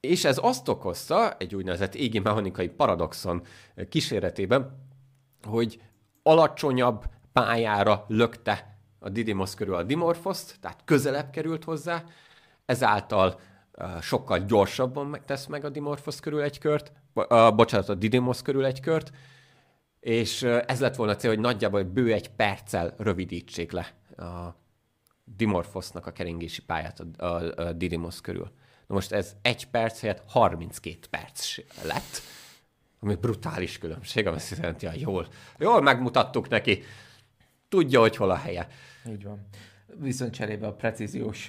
és 0.00 0.24
ez 0.24 0.38
azt 0.42 0.68
okozta, 0.68 1.36
egy 1.36 1.54
úgynevezett 1.54 1.94
égi 1.94 2.18
mechanikai 2.18 2.68
paradoxon 2.68 3.42
kíséretében, 3.88 4.88
hogy 5.42 5.80
alacsonyabb 6.22 7.04
pályára 7.32 8.04
lökte 8.08 8.78
a 8.98 9.08
Didymos 9.08 9.54
körül 9.54 9.74
a 9.74 9.82
Dimorphoszt, 9.82 10.56
tehát 10.60 10.80
közelebb 10.84 11.30
került 11.30 11.64
hozzá, 11.64 12.04
ezáltal 12.64 13.40
uh, 13.78 14.00
sokkal 14.00 14.38
gyorsabban 14.38 15.20
tesz 15.26 15.46
meg 15.46 15.64
a 15.64 15.68
Dimorphos 15.68 16.20
körül 16.20 16.42
egy 16.42 16.58
kört, 16.58 16.92
uh, 17.16 17.54
bocsánat, 17.54 17.88
a 17.88 17.94
Didymos 17.94 18.42
körül 18.42 18.64
egy 18.64 18.80
kört, 18.80 19.12
és 20.00 20.42
ez 20.42 20.80
lett 20.80 20.94
volna 20.94 21.12
a 21.12 21.16
cél, 21.16 21.30
hogy 21.30 21.40
nagyjából 21.40 21.82
bő 21.82 22.12
egy 22.12 22.30
perccel 22.30 22.94
rövidítsék 22.98 23.72
le 23.72 23.92
a 24.16 24.56
Dimorphosnak 25.24 26.06
a 26.06 26.12
keringési 26.12 26.62
pályát 26.62 27.00
a, 27.00 27.24
a, 27.24 27.52
a 27.56 27.72
Didymos 27.72 28.20
körül. 28.20 28.50
Na 28.86 28.94
most 28.94 29.12
ez 29.12 29.36
egy 29.42 29.66
perc 29.66 30.00
helyett 30.00 30.22
32 30.26 30.98
perc 31.10 31.56
lett, 31.82 32.22
ami 33.00 33.14
brutális 33.14 33.78
különbség, 33.78 34.26
ami 34.26 34.36
azt 34.36 34.56
jelenti, 34.56 34.86
hogy 34.86 35.00
jól, 35.00 35.26
jól 35.58 35.82
megmutattuk 35.82 36.48
neki, 36.48 36.82
tudja, 37.68 38.00
hogy 38.00 38.16
hol 38.16 38.30
a 38.30 38.36
helye. 38.36 38.68
Így 39.08 39.24
van. 39.24 39.46
Viszont 39.94 40.34
cserébe 40.34 40.66
a 40.66 40.72
precíziós 40.72 41.48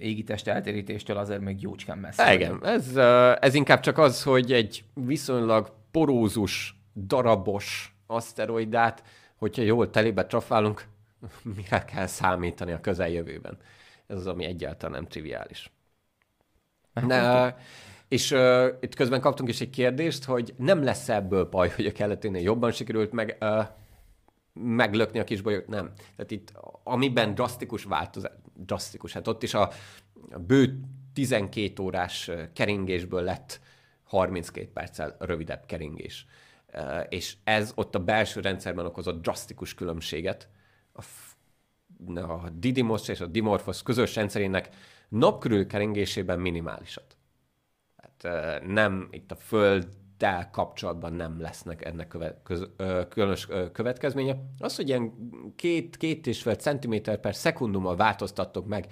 égitest 0.00 0.48
eltérítéstől 0.48 1.16
azért 1.16 1.40
még 1.40 1.62
jócskán 1.62 1.98
messze. 1.98 2.34
Igen, 2.34 2.64
ez, 2.64 2.96
ez 3.40 3.54
inkább 3.54 3.80
csak 3.80 3.98
az, 3.98 4.22
hogy 4.22 4.52
egy 4.52 4.84
viszonylag 4.94 5.72
porózus, 5.90 6.74
darabos 7.06 7.94
aszteroidát, 8.06 9.02
hogyha 9.36 9.62
jól 9.62 9.90
telébe 9.90 10.26
trafálunk, 10.26 10.84
mire 11.56 11.84
kell 11.84 12.06
számítani 12.06 12.72
a 12.72 12.80
közeljövőben. 12.80 13.58
Ez 14.06 14.16
az, 14.16 14.26
ami 14.26 14.44
egyáltalán 14.44 14.94
nem 14.94 15.08
triviális. 15.08 15.70
Ne, 16.92 17.54
és 18.08 18.30
uh, 18.30 18.66
itt 18.80 18.94
közben 18.94 19.20
kaptunk 19.20 19.48
is 19.48 19.60
egy 19.60 19.70
kérdést, 19.70 20.24
hogy 20.24 20.54
nem 20.56 20.82
lesz 20.84 21.08
ebből 21.08 21.44
baj, 21.44 21.68
hogy 21.68 21.86
a 21.86 21.92
keleténél 21.92 22.42
jobban 22.42 22.72
sikerült 22.72 23.12
meg, 23.12 23.36
uh, 23.40 23.66
meglökni 24.52 25.18
a 25.18 25.24
kisbolyót? 25.24 25.66
Nem. 25.66 25.92
Tehát 26.16 26.30
itt, 26.30 26.52
amiben 26.84 27.34
drasztikus 27.34 27.84
változás, 27.84 28.32
drasztikus, 28.54 29.12
hát 29.12 29.28
ott 29.28 29.42
is 29.42 29.54
a, 29.54 29.70
a 30.30 30.38
bő 30.38 30.80
12 31.12 31.82
órás 31.82 32.30
keringésből 32.52 33.22
lett 33.22 33.60
32 34.02 34.70
perccel 34.72 35.16
rövidebb 35.18 35.66
keringés. 35.66 36.26
És 37.08 37.36
ez 37.44 37.72
ott 37.74 37.94
a 37.94 38.04
belső 38.04 38.40
rendszerben 38.40 38.86
okozott 38.86 39.22
drasztikus 39.22 39.74
különbséget 39.74 40.48
a, 40.92 41.04
a 42.20 42.48
Didymos 42.52 43.08
és 43.08 43.20
a 43.20 43.26
Dimorphos 43.26 43.82
közös 43.82 44.14
rendszerének 44.14 44.68
napkörül 45.08 45.66
keringésében 45.66 46.40
minimálisat. 46.40 47.16
Tehát 48.16 48.66
nem 48.66 49.08
itt 49.10 49.30
a 49.30 49.36
Földdel 50.20 50.50
kapcsolatban 50.50 51.12
nem 51.12 51.40
lesznek 51.40 51.84
ennek 51.84 52.08
köve, 52.08 52.40
köz, 52.42 52.68
ö, 52.76 53.02
különös 53.08 53.46
ö, 53.48 53.70
következménye. 53.70 54.36
Az, 54.58 54.76
hogy 54.76 54.88
ilyen 54.88 55.12
két, 55.56 55.96
két 55.96 56.26
és 56.26 56.42
fél 56.42 56.54
centiméter 56.54 57.20
per 57.20 57.34
szekundummal 57.34 57.96
változtattok 57.96 58.66
meg 58.66 58.86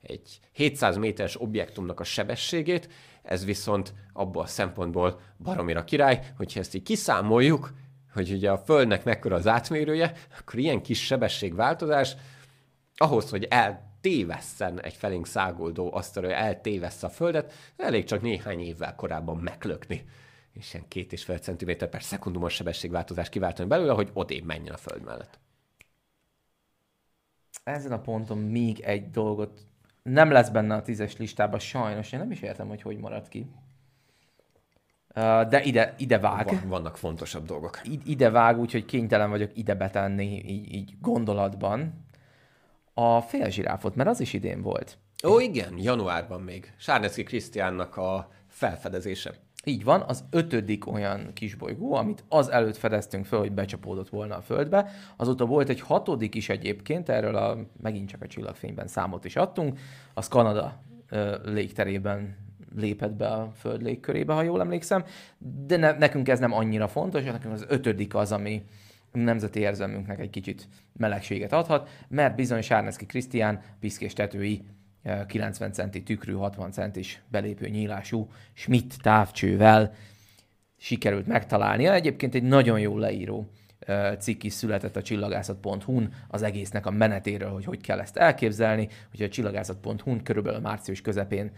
egy 0.00 0.40
700 0.52 0.96
méteres 0.96 1.40
objektumnak 1.40 2.00
a 2.00 2.04
sebességét, 2.04 2.88
ez 3.22 3.44
viszont 3.44 3.94
abból 4.12 4.42
a 4.42 4.46
szempontból 4.46 5.20
baromira 5.38 5.84
király, 5.84 6.32
hogyha 6.36 6.60
ezt 6.60 6.74
így 6.74 6.82
kiszámoljuk, 6.82 7.72
hogy 8.12 8.32
ugye 8.32 8.50
a 8.50 8.58
Földnek 8.58 9.04
mekkora 9.04 9.36
az 9.36 9.46
átmérője, 9.46 10.12
akkor 10.38 10.58
ilyen 10.58 10.82
kis 10.82 11.04
sebességváltozás 11.04 12.16
ahhoz, 12.96 13.30
hogy 13.30 13.46
el 13.50 13.90
tévesszen 14.00 14.80
egy 14.80 14.94
felénk 14.94 15.26
száguldó 15.26 15.94
asztalra, 15.94 16.32
eltévessze 16.32 17.06
a 17.06 17.10
Földet, 17.10 17.52
elég 17.76 18.04
csak 18.04 18.22
néhány 18.22 18.60
évvel 18.60 18.94
korábban 18.94 19.36
meglökni 19.36 20.04
és 20.52 20.74
ilyen 20.74 20.88
két 20.88 21.12
és 21.12 21.24
fél 21.24 21.38
centiméter 21.38 21.88
per 21.88 22.02
szekundumos 22.02 22.54
sebességváltozás 22.54 23.28
kiváltani 23.28 23.68
belőle, 23.68 23.92
hogy 23.92 24.10
odébb 24.12 24.44
menjen 24.44 24.74
a 24.74 24.76
Föld 24.76 25.02
mellett. 25.02 25.38
Ezen 27.64 27.92
a 27.92 28.00
ponton 28.00 28.38
még 28.38 28.80
egy 28.80 29.10
dolgot 29.10 29.60
nem 30.02 30.30
lesz 30.30 30.48
benne 30.48 30.74
a 30.74 30.82
tízes 30.82 31.16
listában, 31.16 31.58
sajnos. 31.58 32.12
Én 32.12 32.18
nem 32.18 32.30
is 32.30 32.40
értem, 32.40 32.68
hogy 32.68 32.82
hogy 32.82 32.98
maradt 32.98 33.28
ki. 33.28 33.50
De 35.48 35.62
ide, 35.62 35.94
ide 35.98 36.18
vág. 36.18 36.46
Van, 36.46 36.68
vannak 36.68 36.96
fontosabb 36.96 37.46
dolgok. 37.46 37.80
Ide 38.04 38.30
vág, 38.30 38.58
úgyhogy 38.58 38.84
kénytelen 38.84 39.30
vagyok 39.30 39.56
ide 39.56 39.74
betenni 39.74 40.50
így, 40.50 40.74
így 40.74 40.94
gondolatban 41.00 42.06
a 42.94 43.20
félzsiráfot, 43.20 43.94
mert 43.94 44.08
az 44.08 44.20
is 44.20 44.32
idén 44.32 44.62
volt. 44.62 44.98
Ó, 45.24 45.40
igen, 45.40 45.78
januárban 45.78 46.40
még. 46.40 46.72
Sárnecki 46.76 47.22
Krisztiánnak 47.22 47.96
a 47.96 48.30
felfedezése. 48.48 49.34
Így 49.64 49.84
van, 49.84 50.00
az 50.00 50.24
ötödik 50.30 50.86
olyan 50.86 51.30
kisbolygó, 51.32 51.94
amit 51.94 52.24
az 52.28 52.50
előtt 52.50 52.76
fedeztünk 52.76 53.24
föl, 53.24 53.38
hogy 53.38 53.52
becsapódott 53.52 54.08
volna 54.08 54.36
a 54.36 54.40
Földbe. 54.40 54.90
Azóta 55.16 55.46
volt 55.46 55.68
egy 55.68 55.80
hatodik 55.80 56.34
is 56.34 56.48
egyébként, 56.48 57.08
erről 57.08 57.36
a, 57.36 57.58
megint 57.82 58.08
csak 58.08 58.22
a 58.22 58.26
csillagfényben 58.26 58.86
számot 58.86 59.24
is 59.24 59.36
adtunk. 59.36 59.78
Az 60.14 60.28
Kanada 60.28 60.82
ö, 61.08 61.36
légterében 61.44 62.36
lépett 62.76 63.12
be 63.12 63.26
a 63.26 63.50
Föld 63.54 63.82
légkörébe, 63.82 64.32
ha 64.32 64.42
jól 64.42 64.60
emlékszem. 64.60 65.04
De 65.66 65.76
ne, 65.76 65.92
nekünk 65.92 66.28
ez 66.28 66.38
nem 66.38 66.52
annyira 66.52 66.88
fontos, 66.88 67.24
nekünk 67.24 67.54
az 67.54 67.64
ötödik 67.68 68.14
az, 68.14 68.32
ami, 68.32 68.62
nemzeti 69.12 69.60
érzelmünknek 69.60 70.18
egy 70.18 70.30
kicsit 70.30 70.68
melegséget 70.92 71.52
adhat, 71.52 71.88
mert 72.08 72.36
bizony 72.36 72.60
Sárneszki 72.60 73.06
Krisztián 73.06 73.60
piszkés 73.80 74.12
tetői 74.12 74.62
90 75.26 75.68
eh, 75.68 75.74
centi 75.74 76.02
tükrű, 76.02 76.32
60 76.32 76.72
centis 76.72 77.22
belépő 77.28 77.68
nyílású 77.68 78.30
Schmidt 78.52 79.02
távcsővel 79.02 79.94
sikerült 80.76 81.26
megtalálnia. 81.26 81.92
Egyébként 81.92 82.34
egy 82.34 82.42
nagyon 82.42 82.80
jó 82.80 82.98
leíró 82.98 83.48
cikk 84.18 84.42
is 84.42 84.52
született 84.52 84.96
a 84.96 85.02
csillagászat.hu-n 85.02 86.14
az 86.28 86.42
egésznek 86.42 86.86
a 86.86 86.90
menetéről, 86.90 87.50
hogy 87.50 87.64
hogy 87.64 87.80
kell 87.80 88.00
ezt 88.00 88.16
elképzelni, 88.16 88.88
hogy 89.10 89.22
a 89.22 89.28
csillagászat.hu-n 89.28 90.22
körülbelül 90.22 90.60
március 90.60 91.00
közepén 91.00 91.50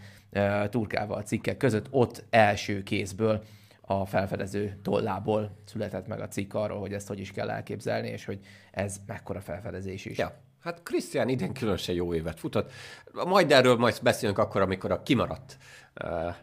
turkával 0.69 1.21
cikkek 1.21 1.57
között 1.57 1.87
ott 1.89 2.23
első 2.29 2.83
kézből 2.83 3.43
a 3.81 4.05
felfedező 4.05 4.79
tollából 4.81 5.57
született 5.65 6.07
meg 6.07 6.19
a 6.19 6.27
cikk 6.27 6.53
arról, 6.53 6.79
hogy 6.79 6.93
ezt 6.93 7.07
hogy 7.07 7.19
is 7.19 7.31
kell 7.31 7.49
elképzelni, 7.49 8.07
és 8.07 8.25
hogy 8.25 8.39
ez 8.71 8.97
mekkora 9.05 9.41
felfedezés 9.41 10.05
is. 10.05 10.17
Ja. 10.17 10.44
Hát 10.65 10.83
Krisztián 10.83 11.29
idén 11.29 11.53
különösen 11.53 11.95
jó 11.95 12.13
évet 12.13 12.39
futott. 12.39 12.71
Majd 13.11 13.51
erről 13.51 13.75
majd 13.75 13.99
beszélünk 14.01 14.37
akkor, 14.37 14.61
amikor 14.61 14.91
a 14.91 15.03
kimaradt 15.03 15.57
uh, 16.03 16.35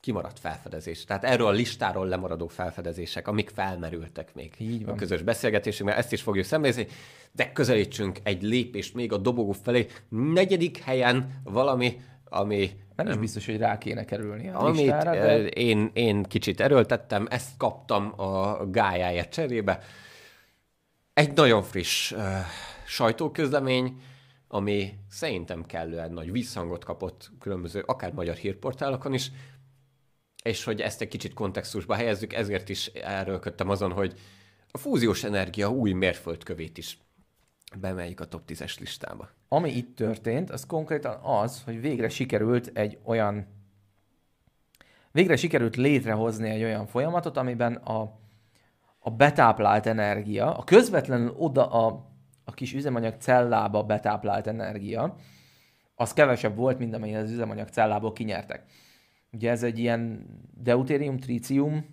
kimaradt 0.00 0.38
felfedezés. 0.38 1.04
Tehát 1.04 1.24
erről 1.24 1.46
a 1.46 1.50
listáról 1.50 2.06
lemaradó 2.06 2.46
felfedezések, 2.46 3.28
amik 3.28 3.50
felmerültek 3.54 4.34
még 4.34 4.54
Így 4.58 4.84
van. 4.84 4.94
a 4.94 4.96
közös 4.96 5.22
beszélgetésünkben, 5.22 5.98
ezt 5.98 6.12
is 6.12 6.22
fogjuk 6.22 6.44
szemlézni, 6.44 6.86
de 7.32 7.52
közelítsünk 7.52 8.18
egy 8.22 8.42
lépést 8.42 8.94
még 8.94 9.12
a 9.12 9.16
dobogó 9.16 9.52
felé. 9.52 9.86
Negyedik 10.08 10.78
helyen 10.78 11.40
valami, 11.44 12.00
ami 12.24 12.70
nem 12.96 13.08
is 13.08 13.16
biztos, 13.16 13.46
hogy 13.46 13.56
rá 13.56 13.78
kéne 13.78 14.04
kerülni 14.04 14.48
a 14.48 14.60
Amit 14.60 14.80
listára, 14.80 15.10
de... 15.10 15.46
én, 15.46 15.90
én 15.92 16.22
kicsit 16.22 16.60
erőltettem, 16.60 17.26
ezt 17.30 17.56
kaptam 17.56 18.20
a 18.20 18.64
gájáért 18.70 19.32
cserébe. 19.32 19.80
Egy 21.14 21.32
nagyon 21.32 21.62
friss 21.62 22.14
sajtóközlemény, 22.92 24.00
ami 24.48 24.98
szerintem 25.08 25.64
kellően 25.64 26.12
nagy 26.12 26.32
visszhangot 26.32 26.84
kapott 26.84 27.30
különböző, 27.38 27.82
akár 27.86 28.12
magyar 28.12 28.36
hírportálokon 28.36 29.14
is, 29.14 29.30
és 30.42 30.64
hogy 30.64 30.80
ezt 30.80 31.00
egy 31.00 31.08
kicsit 31.08 31.34
kontextusba 31.34 31.94
helyezzük, 31.94 32.32
ezért 32.32 32.68
is 32.68 32.86
erőlködtem 32.86 33.68
azon, 33.68 33.92
hogy 33.92 34.18
a 34.70 34.78
fúziós 34.78 35.24
energia 35.24 35.70
új 35.70 35.92
mérföldkövét 35.92 36.78
is 36.78 36.98
bemeljük 37.80 38.20
a 38.20 38.28
top 38.28 38.42
10-es 38.46 38.78
listába. 38.78 39.30
Ami 39.48 39.70
itt 39.70 39.96
történt, 39.96 40.50
az 40.50 40.66
konkrétan 40.66 41.20
az, 41.22 41.62
hogy 41.64 41.80
végre 41.80 42.08
sikerült 42.08 42.70
egy 42.74 42.98
olyan 43.04 43.46
végre 45.12 45.36
sikerült 45.36 45.76
létrehozni 45.76 46.48
egy 46.48 46.62
olyan 46.62 46.86
folyamatot, 46.86 47.36
amiben 47.36 47.74
a, 47.74 48.18
a 48.98 49.10
betáplált 49.10 49.86
energia, 49.86 50.56
a 50.56 50.64
közvetlenül 50.64 51.34
oda 51.36 51.70
a, 51.70 52.11
a 52.52 52.54
kis 52.54 52.74
üzemanyag 52.74 53.14
cellába 53.18 53.82
betáplált 53.82 54.46
energia, 54.46 55.16
az 55.94 56.12
kevesebb 56.12 56.56
volt, 56.56 56.78
mint 56.78 56.94
amely 56.94 57.16
az 57.16 57.30
üzemanyag 57.30 57.68
cellából 57.68 58.12
kinyertek. 58.12 58.64
Ugye 59.32 59.50
ez 59.50 59.62
egy 59.62 59.78
ilyen 59.78 60.26
deutérium-trícium 60.62 61.86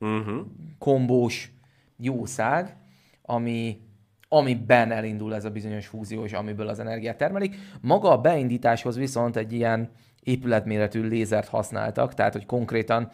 uh-huh. 0.00 0.46
kombós 0.78 1.52
jószág, 1.96 2.76
ami 3.22 3.88
amiben 4.32 4.90
elindul 4.90 5.34
ez 5.34 5.44
a 5.44 5.50
bizonyos 5.50 5.86
fúzió, 5.86 6.24
és 6.24 6.32
amiből 6.32 6.68
az 6.68 6.78
energiát 6.78 7.16
termelik. 7.16 7.56
Maga 7.80 8.10
a 8.10 8.20
beindításhoz 8.20 8.96
viszont 8.96 9.36
egy 9.36 9.52
ilyen 9.52 9.90
épületméretű 10.22 11.02
lézert 11.02 11.48
használtak, 11.48 12.14
tehát 12.14 12.32
hogy 12.32 12.46
konkrétan 12.46 13.10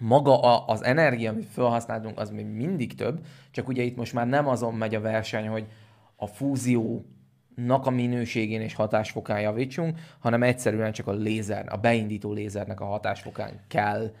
maga 0.00 0.40
a, 0.40 0.64
az 0.66 0.84
energia, 0.84 1.30
amit 1.30 1.46
felhasználunk, 1.46 2.18
az 2.18 2.30
még 2.30 2.46
mindig 2.46 2.94
több, 2.94 3.26
csak 3.50 3.68
ugye 3.68 3.82
itt 3.82 3.96
most 3.96 4.12
már 4.12 4.26
nem 4.26 4.48
azon 4.48 4.74
megy 4.74 4.94
a 4.94 5.00
verseny, 5.00 5.48
hogy 5.48 5.66
a 6.16 6.26
fúzió 6.26 7.06
nak 7.54 7.86
a 7.86 7.90
minőségén 7.90 8.60
és 8.60 8.74
hatásfokán 8.74 9.40
javítsunk, 9.40 9.98
hanem 10.18 10.42
egyszerűen 10.42 10.92
csak 10.92 11.06
a 11.06 11.12
lézer, 11.12 11.66
a 11.68 11.76
beindító 11.76 12.32
lézernek 12.32 12.80
a 12.80 12.84
hatásfokán 12.84 13.60
kell 13.68 14.14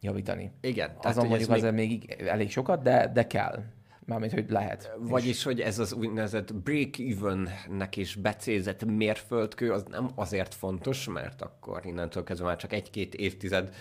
javítani. 0.00 0.52
Igen. 0.60 0.90
Azon 1.02 1.26
mondjuk 1.26 1.48
még... 1.48 1.58
azért 1.58 1.74
még 1.74 2.16
elég 2.26 2.50
sokat, 2.50 2.82
de, 2.82 3.10
de 3.14 3.26
kell. 3.26 3.62
Mármint, 4.04 4.32
hogy 4.32 4.50
lehet. 4.50 4.92
Vagyis, 4.98 5.28
és... 5.28 5.42
hogy 5.42 5.60
ez 5.60 5.78
az 5.78 5.92
úgynevezett 5.92 6.54
break-even-nek 6.54 7.96
is 7.96 8.14
becézett 8.14 8.84
mérföldkő, 8.84 9.72
az 9.72 9.84
nem 9.90 10.10
azért 10.14 10.54
fontos, 10.54 11.08
mert 11.08 11.42
akkor 11.42 11.86
innentől 11.86 12.24
kezdve 12.24 12.46
már 12.46 12.56
csak 12.56 12.72
egy-két 12.72 13.14
évtized 13.14 13.74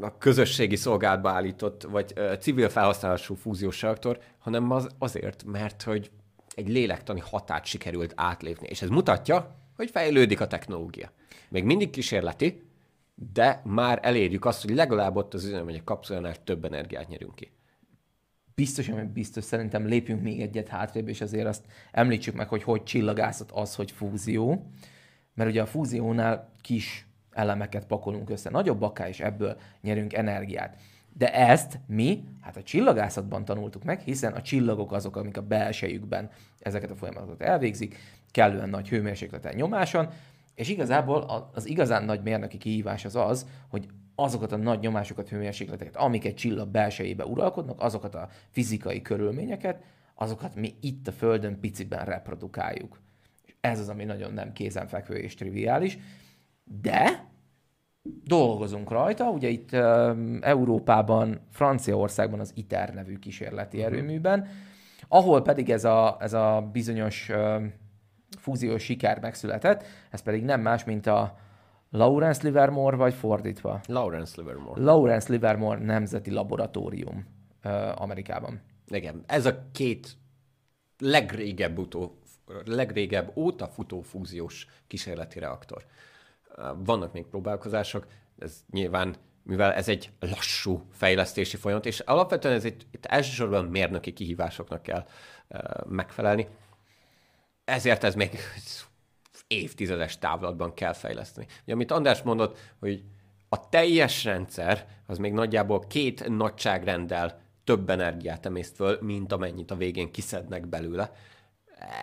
a 0.00 0.18
közösségi 0.18 0.76
szolgálatba 0.76 1.30
állított, 1.30 1.82
vagy 1.82 2.12
uh, 2.16 2.36
civil 2.36 2.68
felhasználású 2.68 3.34
fúziós 3.34 3.82
reaktor, 3.82 4.18
hanem 4.38 4.70
az 4.70 4.88
azért, 4.98 5.44
mert 5.44 5.82
hogy 5.82 6.10
egy 6.58 6.68
lélektani 6.68 7.20
határt 7.20 7.64
sikerült 7.64 8.12
átlépni. 8.16 8.66
És 8.68 8.82
ez 8.82 8.88
mutatja, 8.88 9.56
hogy 9.76 9.90
fejlődik 9.90 10.40
a 10.40 10.46
technológia. 10.46 11.12
Még 11.48 11.64
mindig 11.64 11.90
kísérleti, 11.90 12.62
de 13.32 13.60
már 13.64 13.98
elérjük 14.02 14.44
azt, 14.44 14.62
hogy 14.62 14.74
legalább 14.74 15.16
ott 15.16 15.34
az 15.34 15.44
üzemanyag 15.44 15.84
kapszulánál 15.84 16.44
több 16.44 16.64
energiát 16.64 17.08
nyerünk 17.08 17.34
ki. 17.34 17.52
Biztos, 18.54 18.88
hogy 18.88 19.08
biztos, 19.08 19.44
szerintem 19.44 19.86
lépjünk 19.86 20.22
még 20.22 20.40
egyet 20.40 20.68
hátrébb, 20.68 21.08
és 21.08 21.20
azért 21.20 21.46
azt 21.46 21.64
említsük 21.90 22.34
meg, 22.34 22.48
hogy 22.48 22.62
hogy 22.62 22.82
csillagászat 22.82 23.50
az, 23.52 23.74
hogy 23.74 23.90
fúzió. 23.90 24.72
Mert 25.34 25.50
ugye 25.50 25.62
a 25.62 25.66
fúziónál 25.66 26.52
kis 26.60 27.06
elemeket 27.30 27.86
pakolunk 27.86 28.30
össze 28.30 28.50
nagyobbaká, 28.50 29.08
és 29.08 29.20
ebből 29.20 29.56
nyerünk 29.80 30.12
energiát. 30.12 30.80
De 31.12 31.34
ezt 31.34 31.80
mi, 31.86 32.24
hát 32.40 32.56
a 32.56 32.62
csillagászatban 32.62 33.44
tanultuk 33.44 33.84
meg, 33.84 34.00
hiszen 34.00 34.32
a 34.32 34.42
csillagok 34.42 34.92
azok, 34.92 35.16
amik 35.16 35.36
a 35.36 35.42
belsejükben 35.42 36.30
ezeket 36.58 36.90
a 36.90 36.96
folyamatokat 36.96 37.42
elvégzik, 37.42 37.96
kellően 38.30 38.68
nagy 38.68 38.88
hőmérsékleten 38.88 39.54
nyomáson, 39.54 40.08
és 40.54 40.68
igazából 40.68 41.50
az 41.54 41.66
igazán 41.66 42.04
nagy 42.04 42.22
mérnöki 42.22 42.56
kihívás 42.58 43.04
az 43.04 43.16
az, 43.16 43.46
hogy 43.68 43.88
azokat 44.14 44.52
a 44.52 44.56
nagy 44.56 44.80
nyomásokat, 44.80 45.28
hőmérsékleteket, 45.28 45.96
amik 45.96 46.24
egy 46.24 46.34
csillag 46.34 46.68
belsejébe 46.68 47.24
uralkodnak, 47.24 47.80
azokat 47.80 48.14
a 48.14 48.28
fizikai 48.50 49.02
körülményeket, 49.02 49.82
azokat 50.14 50.54
mi 50.54 50.74
itt 50.80 51.08
a 51.08 51.12
Földön 51.12 51.60
piciben 51.60 52.04
reprodukáljuk. 52.04 53.00
És 53.44 53.54
ez 53.60 53.80
az, 53.80 53.88
ami 53.88 54.04
nagyon 54.04 54.32
nem 54.32 54.52
kézenfekvő 54.52 55.14
és 55.14 55.34
triviális, 55.34 55.98
de 56.64 57.26
dolgozunk 58.24 58.90
rajta, 58.90 59.24
ugye 59.30 59.48
itt 59.48 59.72
um, 59.72 60.38
Európában, 60.40 61.40
Franciaországban 61.50 62.40
az 62.40 62.52
ITER 62.54 62.94
nevű 62.94 63.18
kísérleti 63.18 63.78
uh-huh. 63.78 63.92
erőműben, 63.92 64.48
ahol 65.08 65.42
pedig 65.42 65.70
ez 65.70 65.84
a, 65.84 66.16
ez 66.20 66.32
a 66.32 66.68
bizonyos 66.72 67.28
um, 67.28 67.72
fúziós 68.38 68.82
siker 68.82 69.20
megszületett, 69.20 69.84
ez 70.10 70.22
pedig 70.22 70.44
nem 70.44 70.60
más, 70.60 70.84
mint 70.84 71.06
a 71.06 71.36
Lawrence 71.90 72.40
Livermore, 72.42 72.96
vagy 72.96 73.14
fordítva? 73.14 73.80
Lawrence 73.86 74.34
Livermore. 74.36 74.82
Lawrence 74.82 75.32
Livermore 75.32 75.84
Nemzeti 75.84 76.30
Laboratórium 76.30 77.26
uh, 77.64 78.02
Amerikában. 78.02 78.60
Igen, 78.86 79.22
ez 79.26 79.46
a 79.46 79.68
két 79.72 80.16
legrégebb, 80.98 81.78
utó, 81.78 82.18
legrégebb 82.64 83.32
óta 83.36 83.66
futó 83.66 84.00
fúziós 84.00 84.66
kísérleti 84.86 85.38
reaktor 85.38 85.84
vannak 86.76 87.12
még 87.12 87.26
próbálkozások, 87.26 88.06
ez 88.38 88.64
nyilván, 88.70 89.16
mivel 89.42 89.72
ez 89.72 89.88
egy 89.88 90.10
lassú 90.20 90.86
fejlesztési 90.92 91.56
folyamat, 91.56 91.86
és 91.86 92.00
alapvetően 92.00 92.54
ez 92.54 92.64
egy, 92.64 92.86
itt 92.90 93.06
elsősorban 93.06 93.64
mérnöki 93.64 94.12
kihívásoknak 94.12 94.82
kell 94.82 95.06
megfelelni, 95.86 96.48
ezért 97.64 98.04
ez 98.04 98.14
még 98.14 98.38
évtizedes 99.46 100.18
távlatban 100.18 100.74
kell 100.74 100.92
fejleszteni. 100.92 101.46
Ugye, 101.62 101.72
amit 101.72 101.90
András 101.90 102.22
mondott, 102.22 102.58
hogy 102.78 103.02
a 103.48 103.68
teljes 103.68 104.24
rendszer 104.24 104.86
az 105.06 105.18
még 105.18 105.32
nagyjából 105.32 105.86
két 105.86 106.28
nagyságrenddel 106.28 107.40
több 107.64 107.90
energiát 107.90 108.46
emészt 108.46 108.74
föl, 108.74 108.98
mint 109.00 109.32
amennyit 109.32 109.70
a 109.70 109.76
végén 109.76 110.12
kiszednek 110.12 110.66
belőle. 110.66 111.12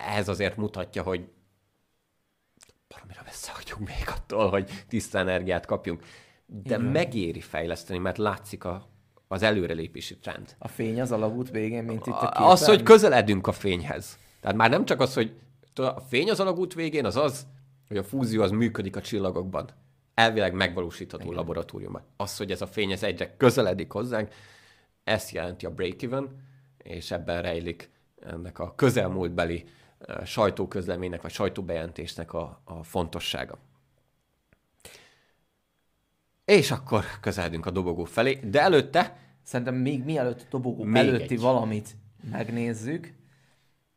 Ez 0.08 0.28
azért 0.28 0.56
mutatja, 0.56 1.02
hogy 1.02 1.28
baromira 2.88 3.22
visszahagyunk 3.24 3.88
még 3.88 4.04
attól, 4.06 4.48
hogy 4.50 4.84
tiszta 4.88 5.18
energiát 5.18 5.66
kapjunk. 5.66 6.02
De 6.46 6.60
Igen. 6.74 6.80
megéri 6.80 7.40
fejleszteni, 7.40 7.98
mert 7.98 8.18
látszik 8.18 8.64
a, 8.64 8.88
az 9.28 9.42
előrelépési 9.42 10.18
trend. 10.18 10.56
A 10.58 10.68
fény 10.68 11.00
az 11.00 11.12
alagút 11.12 11.50
végén, 11.50 11.84
mint 11.84 12.06
itt 12.06 12.12
a 12.12 12.28
képen? 12.28 12.42
Az, 12.42 12.64
hogy 12.64 12.82
közeledünk 12.82 13.46
a 13.46 13.52
fényhez. 13.52 14.18
Tehát 14.40 14.56
már 14.56 14.70
nem 14.70 14.84
csak 14.84 15.00
az, 15.00 15.14
hogy 15.14 15.34
a 15.74 16.00
fény 16.00 16.30
az 16.30 16.40
alagút 16.40 16.74
végén, 16.74 17.04
az 17.04 17.16
az, 17.16 17.46
hogy 17.88 17.96
a 17.96 18.04
fúzió 18.04 18.42
az 18.42 18.50
működik 18.50 18.96
a 18.96 19.00
csillagokban. 19.00 19.68
Elvileg 20.14 20.54
megvalósítható 20.54 21.24
Igen. 21.24 21.36
laboratóriumban. 21.36 22.02
Az, 22.16 22.36
hogy 22.36 22.50
ez 22.50 22.62
a 22.62 22.66
fény 22.66 22.90
ez 22.90 23.02
egyre 23.02 23.36
közeledik 23.36 23.92
hozzánk, 23.92 24.32
ezt 25.04 25.30
jelenti 25.30 25.66
a 25.66 25.70
break-even, 25.70 26.28
és 26.78 27.10
ebben 27.10 27.42
rejlik 27.42 27.90
ennek 28.20 28.58
a 28.58 28.74
közelmúltbeli 28.74 29.64
sajtóközleménynek 30.24 31.22
vagy 31.22 31.30
sajtóbejelentésnek 31.30 32.32
a, 32.32 32.60
a 32.64 32.82
fontossága. 32.82 33.58
És 36.44 36.70
akkor 36.70 37.04
közeledünk 37.20 37.66
a 37.66 37.70
dobogó 37.70 38.04
felé, 38.04 38.40
de 38.44 38.60
előtte... 38.60 39.16
Szerintem 39.42 39.74
még 39.74 40.04
mielőtt 40.04 40.46
dobogó 40.50 40.84
még 40.84 41.06
előtti 41.06 41.34
egy. 41.34 41.40
valamit 41.40 41.96
megnézzük, 42.30 43.12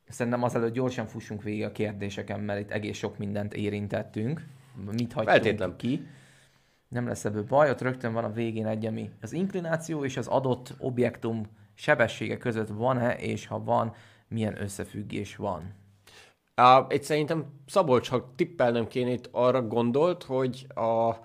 szerintem 0.07 0.43
azelőtt 0.43 0.73
gyorsan 0.73 1.05
fussunk 1.05 1.43
végig 1.43 1.63
a 1.63 1.71
kérdéseken, 1.71 2.39
mert 2.39 2.59
itt 2.59 2.71
egész 2.71 2.97
sok 2.97 3.17
mindent 3.17 3.53
érintettünk. 3.53 4.45
Mit 4.85 5.13
hagytunk 5.13 5.27
Feltétlen. 5.27 5.75
ki? 5.77 6.07
Nem 6.87 7.07
lesz 7.07 7.25
ebből 7.25 7.43
baj, 7.43 7.69
ott 7.69 7.81
rögtön 7.81 8.13
van 8.13 8.23
a 8.23 8.31
végén 8.31 8.67
egy, 8.67 8.85
ami 8.85 9.09
az 9.21 9.33
inklináció 9.33 10.05
és 10.05 10.17
az 10.17 10.27
adott 10.27 10.73
objektum 10.77 11.45
sebessége 11.73 12.37
között 12.37 12.67
van-e, 12.67 13.13
és 13.13 13.47
ha 13.47 13.63
van, 13.63 13.93
milyen 14.27 14.61
összefüggés 14.61 15.35
van. 15.35 15.73
Egy 16.87 17.03
szerintem 17.03 17.45
Szabolcs, 17.67 18.09
ha 18.09 18.33
tippelnem 18.35 18.87
kéne 18.87 19.11
itt 19.11 19.29
arra 19.31 19.61
gondolt, 19.61 20.23
hogy 20.23 20.67
a, 20.75 21.15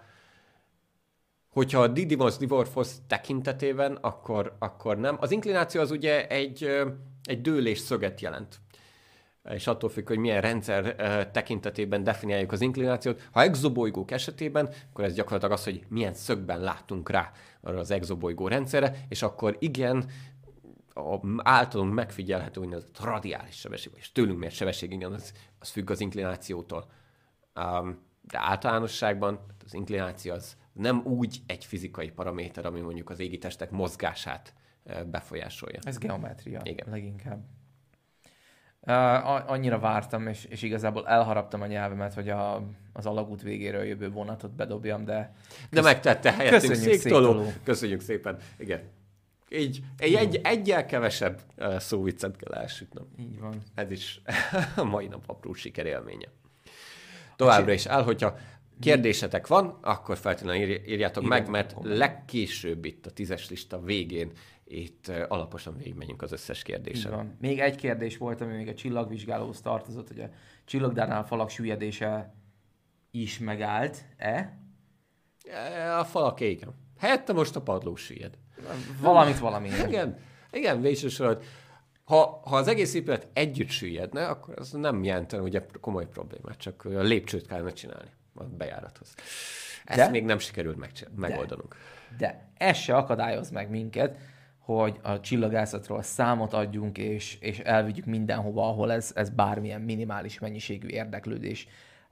hogyha 1.49 1.81
a 1.81 1.89
Didymos 1.89 2.37
Divorfos 2.37 2.89
tekintetében, 3.07 3.99
akkor, 4.01 4.57
akkor 4.59 4.99
nem. 4.99 5.17
Az 5.21 5.31
inklináció 5.31 5.81
az 5.81 5.91
ugye 5.91 6.27
egy, 6.27 6.69
egy 7.25 7.41
dőlés 7.41 7.79
szöget 7.79 8.21
jelent 8.21 8.61
és 9.51 9.67
attól 9.67 9.91
függ, 9.91 10.09
hogy 10.09 10.19
milyen 10.19 10.41
rendszer 10.41 10.97
tekintetében 11.33 12.05
definiáljuk 12.05 12.53
az 12.53 12.61
inklinációt. 12.61 13.29
Ha 13.33 13.43
exobolygók 13.43 14.11
esetében, 14.11 14.69
akkor 14.91 15.05
ez 15.05 15.15
gyakorlatilag 15.15 15.53
az, 15.53 15.65
hogy 15.65 15.85
milyen 15.89 16.15
szögben 16.15 16.61
látunk 16.61 17.11
rá 17.11 17.31
arra 17.61 17.79
az 17.79 17.91
exobolygó 17.91 18.49
rendszerre, 18.49 18.97
és 19.09 19.23
akkor 19.23 19.57
igen, 19.59 20.05
a 20.95 21.21
általunk 21.37 21.95
megfigyelhető 21.95 22.61
úgynevezett 22.61 23.01
radiális 23.01 23.55
sebesség, 23.55 23.93
és 23.97 24.13
tőlünk 24.13 24.39
mért 24.39 24.55
sebesség, 24.55 24.93
igen, 24.93 25.13
az, 25.13 25.33
az 25.59 25.69
függ 25.69 25.91
az 25.91 26.01
inklinációtól. 26.01 26.91
Um, 27.55 28.03
de 28.21 28.39
általánosságban 28.39 29.47
az 29.65 29.75
inklináció 29.75 30.33
az 30.33 30.57
nem 30.73 31.03
úgy 31.05 31.41
egy 31.47 31.65
fizikai 31.65 32.11
paraméter, 32.11 32.67
ami 32.67 32.81
mondjuk 32.81 33.11
az 33.11 33.21
égitestek 33.21 33.71
mozgását 33.71 34.55
befolyásolja. 35.07 35.79
Ez 35.83 35.99
geometria 35.99 36.61
Igen. 36.63 36.87
leginkább. 36.91 37.45
Uh, 38.81 39.51
annyira 39.51 39.79
vártam, 39.79 40.27
és, 40.27 40.45
és 40.45 40.63
igazából 40.63 41.09
elharaptam 41.09 41.61
a 41.61 41.67
nyelvemet, 41.67 42.15
hogy 42.15 42.29
a, 42.29 42.63
az 42.93 43.07
alagút 43.07 43.43
végéről 43.43 43.85
jövő 43.85 44.11
vonatot 44.11 44.55
bedobjam, 44.55 45.05
de... 45.05 45.35
De 45.71 45.81
megtette 45.81 46.33
helyettünk 46.33 46.75
széktoló. 46.75 47.53
Köszönjük 47.63 48.01
szépen. 48.01 48.39
Igen. 48.59 48.83
Így 49.55 49.81
egy, 49.99 50.15
egy, 50.15 50.41
egyel 50.43 50.87
kevesebb 50.87 51.41
szóviccet 51.79 52.37
kell 52.37 52.53
elsütnöm. 52.53 53.07
Így 53.19 53.41
van. 53.41 53.63
Ez 53.75 53.91
is 53.91 54.21
a 54.77 54.85
mai 54.85 55.07
nap 55.07 55.23
apró 55.27 55.53
sikerélménye. 55.53 56.29
Továbbra 57.37 57.73
is 57.73 57.87
áll, 57.87 58.03
hogyha 58.03 58.37
kérdésetek 58.81 59.47
van, 59.47 59.79
akkor 59.83 60.17
feltétlenül 60.19 60.69
írjátok 60.69 61.25
meg, 61.25 61.49
mert 61.49 61.77
legkésőbb 61.83 62.85
itt 62.85 63.07
a 63.07 63.11
tízes 63.11 63.51
lista 63.51 63.81
végén 63.81 64.33
itt 64.65 65.09
alaposan 65.29 65.77
végigmegyünk 65.77 66.23
az 66.23 66.33
összes 66.33 66.63
kérdésen. 66.63 67.11
Van. 67.11 67.37
Még 67.41 67.61
egy 67.61 67.77
kérdés 67.77 68.17
volt, 68.17 68.41
ami 68.41 68.55
még 68.55 68.69
a 68.69 68.75
csillagvizsgálóhoz 68.75 69.61
tartozott, 69.61 70.09
hogy 70.09 70.21
a 70.21 70.29
csillagdánál 70.65 71.25
falak 71.25 71.51
süllyedése 71.51 72.35
is 73.11 73.39
megállt-e? 73.39 74.59
A 75.99 76.05
falak 76.05 76.41
igen. 76.41 76.75
Helyette 76.99 77.33
most 77.33 77.57
a 77.57 77.63
padló 77.63 77.95
süllyed. 77.95 78.39
Valamit 79.01 79.39
valami. 79.39 79.69
Igen, 79.87 80.19
igen, 80.51 80.81
végső 80.81 81.09
ha, 82.05 82.41
ha 82.45 82.57
az 82.57 82.69
egész 82.69 82.95
épület 82.95 83.27
együtt 83.33 83.69
süllyedne, 83.69 84.27
akkor 84.27 84.55
az 84.59 84.71
nem 84.71 85.05
jelentene 85.05 85.43
ugye 85.43 85.67
komoly 85.81 86.09
problémát, 86.09 86.57
csak 86.57 86.85
a 86.85 87.03
lépcsőt 87.03 87.47
kellene 87.47 87.73
csinálni 87.73 88.11
a 88.35 88.45
bejárathoz. 88.45 89.15
Ezt 89.85 89.99
de, 89.99 90.09
még 90.09 90.25
nem 90.25 90.39
sikerült 90.39 90.77
megoldanunk. 91.17 91.77
De 92.19 92.49
ez 92.57 92.77
se 92.77 92.97
akadályoz 92.97 93.51
meg 93.51 93.71
minket, 93.71 94.19
hogy 94.59 94.99
a 95.03 95.21
csillagászatról 95.21 96.03
számot 96.03 96.53
adjunk, 96.53 96.99
és, 96.99 97.37
és 97.41 97.59
elvigyük 97.59 98.05
mindenhova, 98.05 98.69
ahol 98.69 98.93
ez, 98.93 99.13
ez 99.15 99.31
bármilyen 99.31 99.81
minimális 99.81 100.39
mennyiségű 100.39 100.89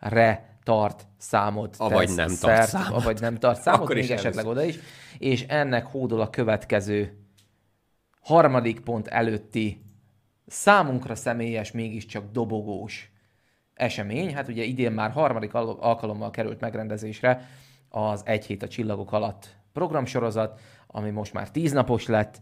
érdeklődésre 0.03 0.51
tart 0.63 1.07
számot. 1.19 1.77
Avagy 1.79 2.15
nem 2.15 2.29
szert, 2.29 2.41
tart 2.41 2.69
számot. 2.69 3.01
Avagy 3.01 3.21
nem 3.21 3.39
tart 3.39 3.61
számot, 3.61 3.81
Akkor 3.81 3.95
még 3.95 4.11
esetleg 4.11 4.47
oda 4.47 4.63
is. 4.63 4.79
És 5.19 5.45
ennek 5.49 5.87
hódol 5.87 6.21
a 6.21 6.31
következő 6.31 7.27
harmadik 8.21 8.81
pont 8.81 9.09
előtti 9.09 9.85
számunkra 10.47 11.15
személyes, 11.15 11.73
mégiscsak 11.73 12.31
dobogós 12.33 13.13
esemény. 13.75 14.35
Hát 14.35 14.49
ugye 14.49 14.63
idén 14.63 14.93
már 14.93 15.11
harmadik 15.11 15.55
alkalommal 15.55 16.31
került 16.31 16.61
megrendezésre 16.61 17.49
az 17.89 18.23
Egy 18.25 18.47
hét 18.47 18.63
a 18.63 18.69
csillagok 18.69 19.13
alatt 19.13 19.57
programsorozat, 19.73 20.61
ami 20.87 21.11
most 21.11 21.33
már 21.33 21.51
tíznapos 21.51 22.07
lett, 22.07 22.41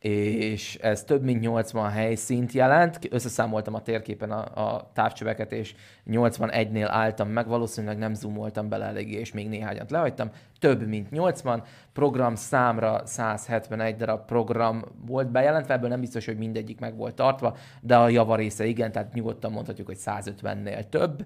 és 0.00 0.74
ez 0.74 1.04
több 1.04 1.22
mint 1.22 1.40
80 1.40 1.90
helyszínt 1.90 2.52
jelent. 2.52 2.98
Összeszámoltam 3.10 3.74
a 3.74 3.82
térképen 3.82 4.30
a, 4.30 4.66
a 4.66 4.90
távcsöveket, 4.94 5.52
és 5.52 5.74
81-nél 6.10 6.86
álltam 6.88 7.28
meg, 7.28 7.46
valószínűleg 7.46 7.98
nem 7.98 8.14
zoomoltam 8.14 8.68
bele 8.68 8.84
eléggé, 8.84 9.18
és 9.18 9.32
még 9.32 9.48
néhányat 9.48 9.90
lehagytam. 9.90 10.30
Több 10.58 10.88
mint 10.88 11.10
80, 11.10 11.62
program 11.92 12.34
számra 12.34 13.02
171 13.04 13.96
darab 13.96 14.24
program 14.24 14.84
volt 15.06 15.30
bejelentve, 15.30 15.74
ebből 15.74 15.88
nem 15.88 16.00
biztos, 16.00 16.26
hogy 16.26 16.38
mindegyik 16.38 16.80
meg 16.80 16.96
volt 16.96 17.14
tartva, 17.14 17.56
de 17.80 17.96
a 17.96 18.08
javarésze 18.08 18.64
igen, 18.64 18.92
tehát 18.92 19.12
nyugodtan 19.12 19.52
mondhatjuk, 19.52 19.86
hogy 19.86 19.98
150-nél 20.00 20.88
több. 20.88 21.24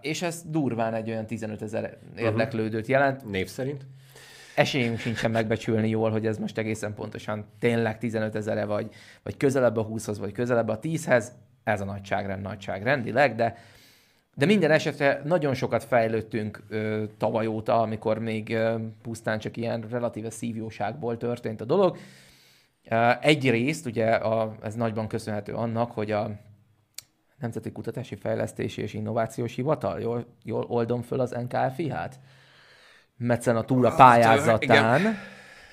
És 0.00 0.22
ez 0.22 0.42
durván 0.46 0.94
egy 0.94 1.10
olyan 1.10 1.26
15 1.26 1.62
ezer 1.62 1.98
érdeklődőt 2.16 2.86
jelent. 2.86 3.30
Név 3.30 3.46
szerint? 3.46 3.86
Esélyünk 4.60 4.98
sincsen 4.98 5.30
megbecsülni 5.30 5.88
jól, 5.88 6.10
hogy 6.10 6.26
ez 6.26 6.38
most 6.38 6.58
egészen 6.58 6.94
pontosan 6.94 7.44
tényleg 7.58 7.98
15 7.98 8.34
ezere, 8.34 8.64
vagy, 8.64 8.88
vagy 9.22 9.36
közelebb 9.36 9.76
a 9.76 9.86
20-hoz, 9.86 10.18
vagy 10.18 10.32
közelebb 10.32 10.68
a 10.68 10.78
10-hez, 10.78 11.24
ez 11.64 11.80
a 11.80 11.84
nagyságrend 11.84 12.42
nagyságrendileg, 12.42 13.34
de 13.34 13.56
de 14.34 14.46
minden 14.46 14.70
esetre 14.70 15.22
nagyon 15.24 15.54
sokat 15.54 15.84
fejlődtünk 15.84 16.62
ö, 16.68 17.04
tavaly 17.18 17.46
óta, 17.46 17.80
amikor 17.80 18.18
még 18.18 18.54
ö, 18.54 18.74
pusztán 19.02 19.38
csak 19.38 19.56
ilyen 19.56 19.84
relatíve 19.90 20.30
szívjóságból 20.30 21.16
történt 21.16 21.60
a 21.60 21.64
dolog. 21.64 21.96
Egy 23.20 23.50
részt, 23.50 23.86
ugye 23.86 24.06
a, 24.10 24.54
ez 24.62 24.74
nagyban 24.74 25.08
köszönhető 25.08 25.52
annak, 25.52 25.90
hogy 25.90 26.10
a 26.10 26.30
Nemzeti 27.38 27.72
Kutatási 27.72 28.14
Fejlesztési 28.14 28.82
és 28.82 28.94
Innovációs 28.94 29.54
Hivatal, 29.54 30.00
jól, 30.00 30.26
jól 30.44 30.64
oldom 30.68 31.02
föl 31.02 31.20
az 31.20 31.30
NKFI-hát? 31.48 32.20
Mecenatúra 33.20 33.94
pályázatán. 33.94 35.02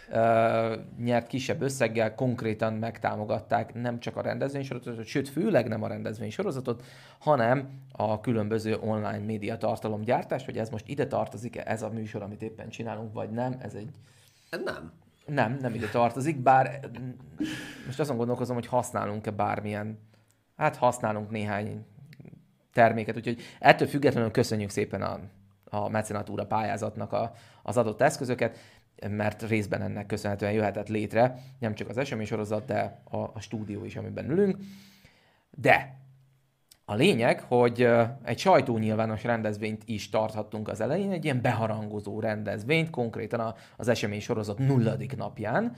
uh, 0.10 1.04
nyert 1.04 1.28
kisebb 1.28 1.62
összeggel, 1.62 2.16
konkrétan 2.16 2.74
megtámogatták 2.74 3.74
nem 3.74 4.00
csak 4.00 4.16
a 4.18 4.22
rendezvénysorozatot, 4.22 5.06
sőt, 5.06 5.30
főleg 5.30 5.68
nem 5.68 5.84
a 5.84 5.88
rendezvénysorozatot, 5.88 6.84
hanem 7.20 7.70
a 7.92 8.20
különböző 8.20 8.78
online 8.78 9.26
média 9.26 9.58
tartalomgyártás, 9.58 10.46
hogy 10.46 10.58
ez 10.58 10.70
most 10.70 10.88
ide 10.88 11.08
tartozik-e 11.08 11.64
ez 11.66 11.82
a 11.82 11.90
műsor, 11.90 12.22
amit 12.22 12.42
éppen 12.42 12.70
csinálunk, 12.70 13.14
vagy 13.14 13.30
nem, 13.30 13.56
ez 13.60 13.74
egy... 13.74 13.90
Nem. 14.64 14.92
Nem, 15.26 15.58
nem 15.62 15.74
ide 15.74 15.88
tartozik, 15.88 16.38
bár 16.38 16.80
most 17.86 18.00
azon 18.00 18.18
gondolkozom, 18.18 18.56
hogy 18.56 18.68
használunk-e 18.68 19.32
bármilyen, 19.32 20.00
hát 20.58 20.76
használunk 20.76 21.30
néhány 21.30 21.86
terméket, 22.74 23.16
úgyhogy 23.16 23.42
ettől 23.60 23.88
függetlenül 23.88 24.32
köszönjük 24.32 24.70
szépen 24.70 25.02
a 25.02 25.20
a 25.70 25.90
mecenatúra 25.90 26.46
pályázatnak 26.46 27.14
a, 27.14 27.34
az 27.64 27.78
adott 27.78 28.02
eszközöket, 28.02 28.58
mert 29.10 29.42
részben 29.42 29.82
ennek 29.82 30.06
köszönhetően 30.06 30.52
jöhetett 30.52 30.88
létre 30.88 31.40
nem 31.60 31.76
csak 31.76 31.90
az 31.90 31.98
eseménysorozat, 31.98 32.66
de 32.66 33.02
a, 33.04 33.18
a 33.18 33.40
stúdió 33.40 33.86
is, 33.86 33.96
amiben 33.96 34.30
ülünk. 34.32 34.58
De 35.52 35.96
a 36.86 36.96
lényeg, 36.96 37.42
hogy 37.42 37.90
egy 38.24 38.40
sajtónyilvános 38.40 39.24
rendezvényt 39.24 39.82
is 39.86 40.10
tarthattunk 40.10 40.68
az 40.68 40.82
elején, 40.82 41.12
egy 41.12 41.24
ilyen 41.24 41.42
beharangozó 41.42 42.20
rendezvényt, 42.20 42.90
konkrétan 42.90 43.54
az 43.78 43.88
eseménysorozat 43.88 44.58
nulladik 44.58 45.16
napján, 45.16 45.76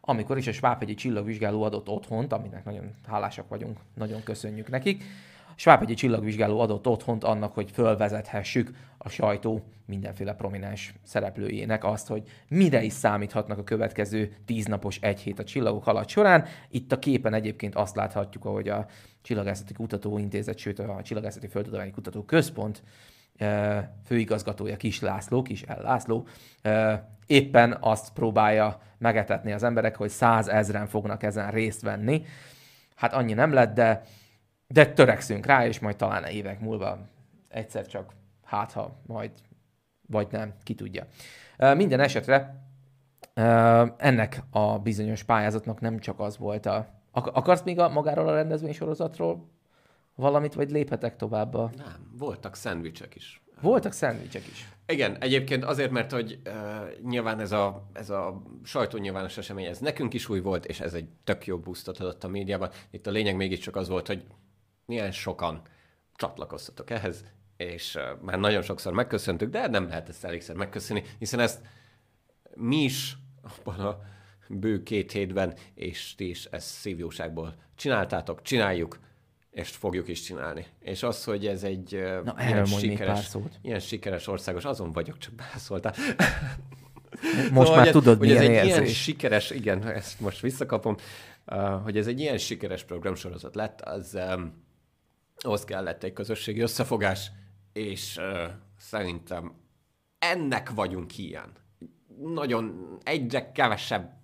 amikor 0.00 0.38
is 0.38 0.46
a 0.46 0.52
Svábhegyi 0.52 0.94
csillagvizsgáló 0.94 1.62
adott 1.62 1.88
otthont, 1.88 2.32
aminek 2.32 2.64
nagyon 2.64 2.94
hálásak 3.06 3.48
vagyunk, 3.48 3.78
nagyon 3.94 4.22
köszönjük 4.22 4.68
nekik, 4.68 5.04
Svábhegyi 5.58 5.94
csillagvizsgáló 5.94 6.60
adott 6.60 6.86
otthont 6.86 7.24
annak, 7.24 7.54
hogy 7.54 7.70
fölvezethessük 7.70 8.70
a 8.98 9.08
sajtó 9.08 9.64
mindenféle 9.86 10.34
prominens 10.34 10.94
szereplőjének 11.02 11.84
azt, 11.84 12.08
hogy 12.08 12.22
mire 12.48 12.82
is 12.82 12.92
számíthatnak 12.92 13.58
a 13.58 13.64
következő 13.64 14.36
tíznapos 14.44 14.98
egy 15.00 15.20
hét 15.20 15.38
a 15.38 15.44
csillagok 15.44 15.86
alatt 15.86 16.08
során. 16.08 16.44
Itt 16.68 16.92
a 16.92 16.98
képen 16.98 17.34
egyébként 17.34 17.74
azt 17.74 17.96
láthatjuk, 17.96 18.44
ahogy 18.44 18.68
a 18.68 18.86
Csillagászati 19.22 19.72
Kutatóintézet, 19.72 20.58
sőt 20.58 20.78
a 20.78 21.00
Csillagászati 21.02 21.46
Földtudományi 21.46 21.90
Kutató 21.90 22.22
Központ 22.22 22.82
eh, 23.36 23.88
főigazgatója 24.04 24.76
Kis 24.76 25.00
László, 25.00 25.42
Kis 25.42 25.62
El 25.62 25.82
László, 25.82 26.26
eh, 26.62 27.00
éppen 27.26 27.76
azt 27.80 28.12
próbálja 28.12 28.80
megetetni 28.98 29.52
az 29.52 29.62
emberek, 29.62 29.96
hogy 29.96 30.08
százezren 30.08 30.86
fognak 30.86 31.22
ezen 31.22 31.50
részt 31.50 31.82
venni. 31.82 32.24
Hát 32.94 33.12
annyi 33.12 33.32
nem 33.32 33.52
lett, 33.52 33.74
de 33.74 34.02
de 34.66 34.92
törekszünk 34.92 35.46
rá, 35.46 35.66
és 35.66 35.78
majd 35.78 35.96
talán 35.96 36.24
évek 36.24 36.60
múlva 36.60 36.98
egyszer 37.48 37.86
csak 37.86 38.12
hát 38.44 38.72
ha 38.72 39.02
majd, 39.06 39.30
vagy 40.08 40.26
nem, 40.30 40.54
ki 40.62 40.74
tudja. 40.74 41.06
Minden 41.56 42.00
esetre 42.00 42.64
ennek 43.96 44.42
a 44.50 44.78
bizonyos 44.78 45.22
pályázatnak 45.22 45.80
nem 45.80 45.98
csak 45.98 46.20
az 46.20 46.38
volt 46.38 46.66
a... 46.66 46.94
Akarsz 47.10 47.62
még 47.62 47.78
a, 47.78 47.88
magáról 47.88 48.28
a 48.28 48.34
rendezvény 48.34 48.72
sorozatról 48.72 49.48
valamit, 50.14 50.54
vagy 50.54 50.70
léphetek 50.70 51.16
tovább? 51.16 51.54
A... 51.54 51.70
Nem, 51.76 52.12
voltak 52.18 52.56
szendvicsek 52.56 53.14
is. 53.14 53.42
Voltak 53.60 53.92
szendvicsek 53.92 54.46
is. 54.46 54.68
Igen, 54.86 55.16
egyébként 55.20 55.64
azért, 55.64 55.90
mert 55.90 56.12
hogy 56.12 56.40
uh, 56.46 56.52
nyilván 57.08 57.40
ez 57.40 57.52
a, 57.52 57.86
ez 57.92 58.10
a 58.10 58.42
sajtónyilvános 58.64 59.38
esemény, 59.38 59.64
ez 59.64 59.78
nekünk 59.78 60.14
is 60.14 60.28
új 60.28 60.40
volt, 60.40 60.66
és 60.66 60.80
ez 60.80 60.94
egy 60.94 61.08
tök 61.24 61.46
jó 61.46 61.58
boostot 61.58 61.98
adott 61.98 62.24
a 62.24 62.28
médiában. 62.28 62.70
Itt 62.90 63.06
a 63.06 63.10
lényeg 63.10 63.36
mégiscsak 63.36 63.76
az 63.76 63.88
volt, 63.88 64.06
hogy 64.06 64.24
milyen 64.86 65.12
sokan 65.12 65.62
csatlakoztatok 66.14 66.90
ehhez, 66.90 67.24
és 67.56 67.98
már 68.20 68.38
nagyon 68.38 68.62
sokszor 68.62 68.92
megköszöntük, 68.92 69.50
de 69.50 69.66
nem 69.66 69.88
lehet 69.88 70.08
ezt 70.08 70.24
elégszer 70.24 70.56
megköszönni, 70.56 71.02
hiszen 71.18 71.40
ezt 71.40 71.60
mi 72.54 72.76
is 72.76 73.16
abban 73.42 73.80
a 73.80 74.00
bő 74.48 74.82
két 74.82 75.12
hétben, 75.12 75.54
és 75.74 76.14
ti 76.14 76.28
is 76.28 76.44
ezt 76.44 76.66
szívjóságból 76.66 77.54
csináltátok, 77.74 78.42
csináljuk, 78.42 78.98
és 79.50 79.70
fogjuk 79.70 80.08
is 80.08 80.22
csinálni. 80.22 80.66
És 80.80 81.02
az, 81.02 81.24
hogy 81.24 81.46
ez 81.46 81.62
egy 81.62 82.02
Na, 82.24 82.34
ilyen, 82.38 82.64
sikeres, 82.64 83.36
ilyen 83.62 83.78
sikeres 83.78 84.26
országos, 84.26 84.64
azon 84.64 84.92
vagyok, 84.92 85.18
csak 85.18 85.34
beszóltál. 85.34 85.94
Most 87.52 87.66
szóval, 87.66 87.76
már 87.76 87.90
tudod, 87.90 88.18
hogy 88.18 88.28
milyen 88.28 88.42
ez 88.42 88.48
egy 88.48 88.54
érzés. 88.54 88.74
ilyen 88.74 88.86
sikeres, 88.86 89.50
igen, 89.50 89.88
ezt 89.88 90.20
most 90.20 90.40
visszakapom, 90.40 90.96
hogy 91.82 91.96
ez 91.96 92.06
egy 92.06 92.20
ilyen 92.20 92.38
sikeres 92.38 92.84
programsorozat 92.84 93.54
lett, 93.54 93.80
az 93.80 94.14
um, 94.14 94.65
ahhoz 95.36 95.64
kellett 95.64 96.02
egy 96.02 96.12
közösségi 96.12 96.60
összefogás, 96.60 97.30
és 97.72 98.16
uh, 98.16 98.50
szerintem 98.78 99.52
ennek 100.18 100.70
vagyunk 100.70 101.18
ilyen. 101.18 101.52
Nagyon 102.18 102.98
egyre 103.02 103.52
kevesebb 103.52 104.14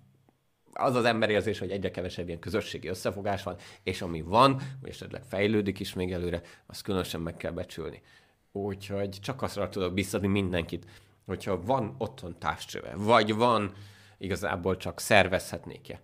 az 0.73 0.95
az 0.95 1.05
emberérzés, 1.05 1.59
hogy 1.59 1.71
egyre 1.71 1.91
kevesebb 1.91 2.27
ilyen 2.27 2.39
közösségi 2.39 2.87
összefogás 2.87 3.43
van, 3.43 3.55
és 3.83 4.01
ami 4.01 4.21
van, 4.21 4.61
vagy 4.81 4.89
esetleg 4.89 5.23
fejlődik 5.23 5.79
is 5.79 5.93
még 5.93 6.11
előre, 6.11 6.41
azt 6.65 6.81
különösen 6.81 7.21
meg 7.21 7.37
kell 7.37 7.51
becsülni. 7.51 8.01
Úgyhogy 8.51 9.09
csak 9.09 9.41
azt 9.41 9.59
tudok 9.69 9.93
biztatni 9.93 10.27
mindenkit, 10.27 10.85
hogyha 11.25 11.61
van 11.61 11.95
otthon 11.97 12.39
távcsöve, 12.39 12.93
vagy 12.95 13.33
van 13.35 13.73
igazából 14.17 14.77
csak 14.77 14.99
szervezhetnék-e. 14.99 16.01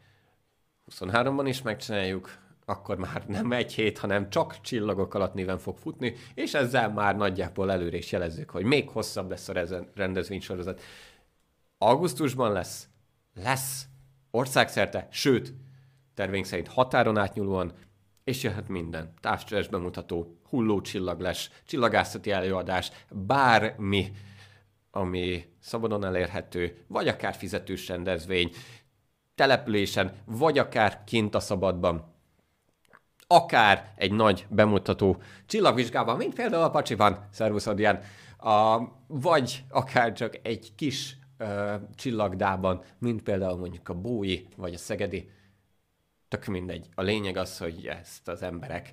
23-ban 0.91 1.45
is 1.45 1.61
megcsináljuk, 1.61 2.37
akkor 2.69 2.97
már 2.97 3.23
nem 3.27 3.51
egy 3.51 3.73
hét, 3.73 3.97
hanem 3.97 4.29
csak 4.29 4.61
csillagok 4.61 5.13
alatt 5.13 5.33
néven 5.33 5.57
fog 5.57 5.77
futni, 5.77 6.15
és 6.33 6.53
ezzel 6.53 6.89
már 6.89 7.17
nagyjából 7.17 7.71
előre 7.71 7.97
is 7.97 8.11
jelezzük, 8.11 8.49
hogy 8.49 8.63
még 8.63 8.89
hosszabb 8.89 9.29
lesz 9.29 9.49
a 9.49 9.85
rendezvénysorozat. 9.95 10.81
Augusztusban 11.77 12.51
lesz, 12.51 12.87
lesz 13.33 13.85
országszerte, 14.31 15.07
sőt, 15.11 15.53
tervénk 16.13 16.45
szerint 16.45 16.67
határon 16.67 17.17
átnyúlóan, 17.17 17.73
és 18.23 18.43
jöhet 18.43 18.67
minden. 18.67 19.13
Távcsöves 19.21 19.67
bemutató, 19.67 20.39
hullócsillaglás, 20.49 21.49
csillagászati 21.65 22.31
előadás, 22.31 22.91
bármi, 23.11 24.11
ami 24.91 25.45
szabadon 25.59 26.05
elérhető, 26.05 26.85
vagy 26.87 27.07
akár 27.07 27.33
fizetős 27.33 27.87
rendezvény, 27.87 28.51
településen, 29.35 30.11
vagy 30.25 30.57
akár 30.57 31.03
kint 31.03 31.35
a 31.35 31.39
szabadban 31.39 32.13
akár 33.31 33.93
egy 33.95 34.11
nagy 34.11 34.45
bemutató 34.49 35.21
csillagvizsgában, 35.45 36.17
mint 36.17 36.33
például 36.33 36.63
a 36.63 36.69
Pacsiban, 36.69 37.27
Szervusz 37.31 37.67
Adrián, 37.67 38.01
a, 38.37 38.79
vagy 39.07 39.63
akár 39.69 40.13
csak 40.13 40.39
egy 40.41 40.75
kis 40.75 41.17
ö, 41.37 41.75
csillagdában, 41.95 42.83
mint 42.97 43.23
például 43.23 43.57
mondjuk 43.57 43.89
a 43.89 43.93
Bói, 43.93 44.45
vagy 44.55 44.73
a 44.73 44.77
Szegedi, 44.77 45.29
tök 46.27 46.45
mindegy. 46.45 46.87
A 46.95 47.01
lényeg 47.01 47.37
az, 47.37 47.57
hogy 47.57 47.85
ezt 47.85 48.27
az 48.27 48.41
emberek 48.41 48.91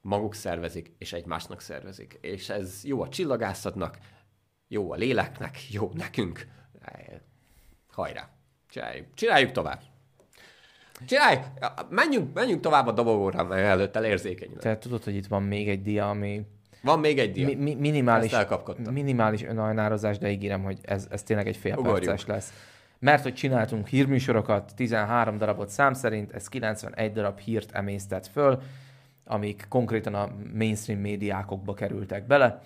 maguk 0.00 0.34
szervezik, 0.34 0.94
és 0.98 1.12
egymásnak 1.12 1.60
szervezik. 1.60 2.18
És 2.20 2.48
ez 2.48 2.84
jó 2.84 3.02
a 3.02 3.08
csillagászatnak, 3.08 3.98
jó 4.68 4.92
a 4.92 4.96
léleknek, 4.96 5.70
jó 5.70 5.90
nekünk. 5.94 6.46
Hajrá! 7.90 8.28
Csináljuk, 8.68 9.14
csináljuk 9.14 9.52
tovább. 9.52 9.80
Csinálj! 11.06 11.38
Menjünk, 11.88 12.34
menjünk 12.34 12.60
tovább 12.60 12.86
a 12.86 12.92
dobogóra, 12.92 13.44
mert 13.44 13.66
előtt 13.66 13.96
elérzékeny. 13.96 14.50
Tehát 14.58 14.78
tudod, 14.78 15.04
hogy 15.04 15.14
itt 15.14 15.26
van 15.26 15.42
még 15.42 15.68
egy 15.68 15.82
dia, 15.82 16.08
ami... 16.08 16.42
Van 16.82 16.98
még 16.98 17.18
egy 17.18 17.32
dia. 17.32 17.46
Mi, 17.46 17.54
mi, 17.54 17.74
minimális, 17.74 18.32
minimális 18.90 19.42
önajnározás, 19.42 20.18
de 20.18 20.30
ígérem, 20.30 20.62
hogy 20.62 20.78
ez, 20.82 21.06
ez 21.10 21.22
tényleg 21.22 21.46
egy 21.46 21.56
fél 21.56 21.76
Ugorjuk. 21.76 22.04
perces 22.04 22.26
lesz. 22.26 22.52
Mert 22.98 23.22
hogy 23.22 23.34
csináltunk 23.34 23.86
hírműsorokat, 23.86 24.72
13 24.76 25.38
darabot 25.38 25.68
szám 25.68 25.92
szerint, 25.92 26.32
ez 26.32 26.48
91 26.48 27.12
darab 27.12 27.38
hírt 27.38 27.70
emésztett 27.72 28.26
föl, 28.26 28.60
amik 29.24 29.66
konkrétan 29.68 30.14
a 30.14 30.28
mainstream 30.54 31.00
médiákokba 31.00 31.74
kerültek 31.74 32.26
bele 32.26 32.62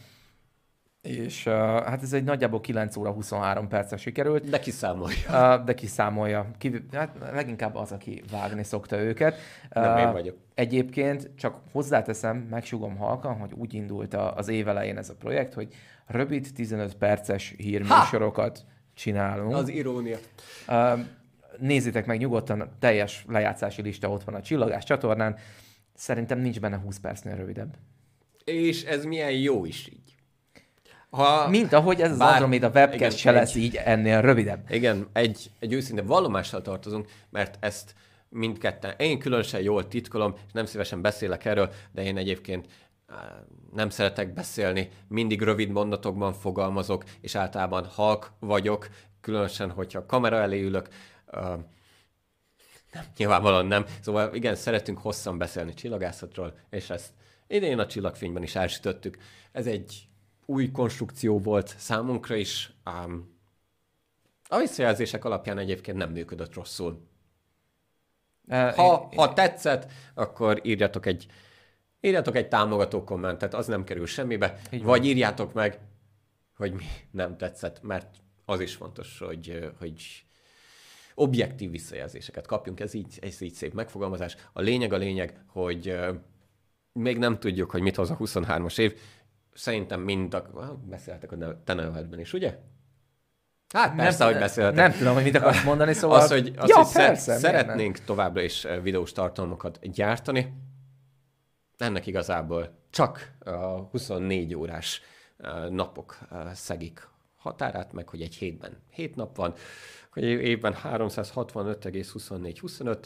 és 1.05 1.47
uh, 1.47 1.53
hát 1.85 2.03
ez 2.03 2.13
egy 2.13 2.25
nagyjából 2.25 2.61
9 2.61 2.97
óra 2.97 3.11
23 3.11 3.69
percre 3.69 3.97
sikerült. 3.97 4.49
De 4.49 4.59
kiszámolja. 4.59 5.17
Uh, 5.29 5.65
de 5.65 5.75
kiszámolja. 5.75 6.51
Ki, 6.59 6.85
hát 6.93 7.17
leginkább 7.33 7.75
az, 7.75 7.93
aki 7.93 8.23
vágni 8.31 8.65
szokta 8.65 8.99
őket. 8.99 9.37
Nem 9.71 9.95
uh, 9.95 10.01
én 10.01 10.13
vagyok. 10.13 10.37
Egyébként 10.55 11.31
csak 11.37 11.61
hozzáteszem, 11.73 12.37
megsugom 12.37 12.97
halkan, 12.97 13.37
hogy 13.37 13.53
úgy 13.53 13.75
indult 13.75 14.15
a, 14.15 14.37
az 14.37 14.49
évelején 14.49 14.99
ez 14.99 15.09
a 15.09 15.15
projekt, 15.15 15.55
hogy 15.55 15.69
rövid 16.07 16.49
15 16.55 16.95
perces 16.95 17.55
hírműsorokat 17.57 18.59
ha! 18.59 18.73
csinálunk. 18.95 19.55
Az 19.55 19.69
irónia. 19.69 20.19
Uh, 20.69 21.01
nézzétek 21.59 22.07
meg 22.07 22.19
nyugodtan, 22.19 22.69
teljes 22.79 23.25
lejátszási 23.29 23.83
lista 23.83 24.11
ott 24.11 24.25
van 24.25 24.35
a 24.35 24.43
Csillagás 24.43 24.85
csatornán. 24.85 25.37
Szerintem 25.95 26.39
nincs 26.39 26.61
benne 26.61 26.77
20 26.77 26.99
percnél 26.99 27.37
rövidebb. 27.37 27.77
És 28.45 28.85
ez 28.85 29.05
milyen 29.05 29.33
jó 29.33 29.65
is 29.65 29.89
így. 29.89 30.04
Ha 31.15 31.49
Mint 31.49 31.73
ahogy 31.73 32.01
ez 32.01 32.19
bár, 32.19 32.29
az 32.29 32.33
Andromeda 32.33 32.69
webcast 32.69 33.17
se 33.17 33.31
lesz 33.31 33.55
így 33.55 33.75
ennél 33.75 34.21
rövidebb. 34.21 34.71
Igen, 34.71 35.09
egy, 35.13 35.51
egy 35.59 35.73
őszinte 35.73 36.03
vallomással 36.03 36.63
tartozunk, 36.63 37.09
mert 37.31 37.57
ezt 37.61 37.95
mindketten, 38.29 38.95
én 38.99 39.19
különösen 39.19 39.61
jól 39.61 39.89
titkolom, 39.89 40.35
és 40.47 40.53
nem 40.53 40.65
szívesen 40.65 41.01
beszélek 41.01 41.45
erről, 41.45 41.71
de 41.93 42.03
én 42.03 42.17
egyébként 42.17 42.67
nem 43.75 43.91
szeretek 43.91 44.33
beszélni, 44.33 44.89
mindig 45.09 45.43
rövid 45.43 45.71
mondatokban 45.71 46.33
fogalmazok, 46.33 47.05
és 47.21 47.35
általában 47.35 47.85
halk 47.85 48.33
vagyok, 48.39 48.89
különösen, 49.21 49.71
hogyha 49.71 50.07
kamera 50.07 50.37
elé 50.37 50.63
ülök. 50.63 50.89
nem, 52.93 53.05
nyilvánvalóan 53.17 53.67
nem. 53.67 53.85
Szóval 54.01 54.35
igen, 54.35 54.55
szeretünk 54.55 54.99
hosszan 54.99 55.39
beszélni 55.39 55.75
csillagászatról, 55.75 56.55
és 56.71 56.91
ezt 56.91 57.11
idén 57.47 57.79
a 57.79 57.87
csillagfényben 57.87 58.43
is 58.43 58.55
elsütöttük. 58.55 59.19
Ez 59.53 59.67
egy 59.67 60.09
új 60.47 60.71
konstrukció 60.71 61.39
volt 61.39 61.75
számunkra 61.79 62.35
is. 62.35 62.73
Um, 62.87 63.33
a 64.49 64.59
visszajelzések 64.59 65.25
alapján 65.25 65.59
egyébként 65.59 65.97
nem 65.97 66.11
működött 66.11 66.55
rosszul. 66.55 67.09
Ha, 68.49 69.09
ha 69.17 69.33
tetszett, 69.33 69.91
akkor 70.15 70.61
írjatok 70.63 71.07
egy, 71.07 71.27
írjatok 72.01 72.37
egy 72.37 72.49
támogató 72.49 73.05
kommentet, 73.05 73.55
az 73.55 73.67
nem 73.67 73.85
kerül 73.85 74.07
semmibe, 74.07 74.61
Így 74.71 74.83
vagy 74.83 75.01
van. 75.01 75.09
írjátok 75.09 75.53
meg, 75.53 75.79
hogy 76.57 76.73
mi 76.73 76.85
nem 77.11 77.37
tetszett, 77.37 77.83
mert 77.83 78.17
az 78.45 78.61
is 78.61 78.75
fontos, 78.75 79.19
hogy, 79.19 79.73
hogy 79.79 80.25
objektív 81.15 81.71
visszajelzéseket 81.71 82.47
kapjunk, 82.47 82.81
ez 82.81 82.95
így, 82.95 83.19
ez 83.23 83.41
így 83.41 83.53
szép 83.53 83.75
megfogalmazás. 83.75 84.37
A 84.53 84.61
lényeg 84.61 84.93
a 84.93 84.97
lényeg, 84.97 85.45
hogy 85.47 85.99
még 86.93 87.19
nem 87.19 87.39
tudjuk, 87.39 87.71
hogy 87.71 87.83
mit 87.83 87.97
hoz 87.97 88.11
a 88.11 88.17
23-as 88.17 88.79
év, 88.79 88.99
szerintem 89.55 90.01
mind 90.01 90.35
a... 90.35 90.81
Beszéltek 90.85 91.33
a 91.33 91.63
te 91.65 91.75
nevedben 91.75 92.21
is, 92.21 92.33
ugye? 92.33 92.59
Hát 93.75 93.97
persze, 93.97 94.25
nem, 94.25 94.33
hogy 94.33 94.43
beszéltek. 94.43 94.75
Nem 94.75 94.93
tudom, 94.93 95.15
hogy 95.15 95.23
mit 95.23 95.37
akarsz 95.37 95.65
mondani, 95.71 95.93
szóval... 95.93 96.21
Az, 96.21 96.31
hogy, 96.31 96.53
az, 96.57 96.69
ja, 96.69 96.77
hogy 96.77 96.93
persze, 96.93 97.37
szeretnénk 97.37 97.97
nem? 97.97 98.07
továbbra 98.07 98.43
is 98.43 98.65
eh, 98.65 98.83
videós 98.83 99.13
tartalmakat 99.13 99.91
gyártani, 99.91 100.53
ennek 101.77 102.07
igazából 102.07 102.79
csak 102.91 103.33
a 103.45 103.89
24 103.91 104.55
órás 104.55 105.01
eh, 105.37 105.69
napok 105.69 106.19
eh, 106.31 106.55
szegik 106.55 107.09
határát, 107.37 107.93
meg 107.93 108.09
hogy 108.09 108.23
egy 108.23 108.35
hétben 108.35 108.83
7 108.91 109.17
nap 109.17 109.37
van, 109.37 109.55
hogy 110.13 110.23
évben 110.23 110.77
365-24-25 110.85 112.99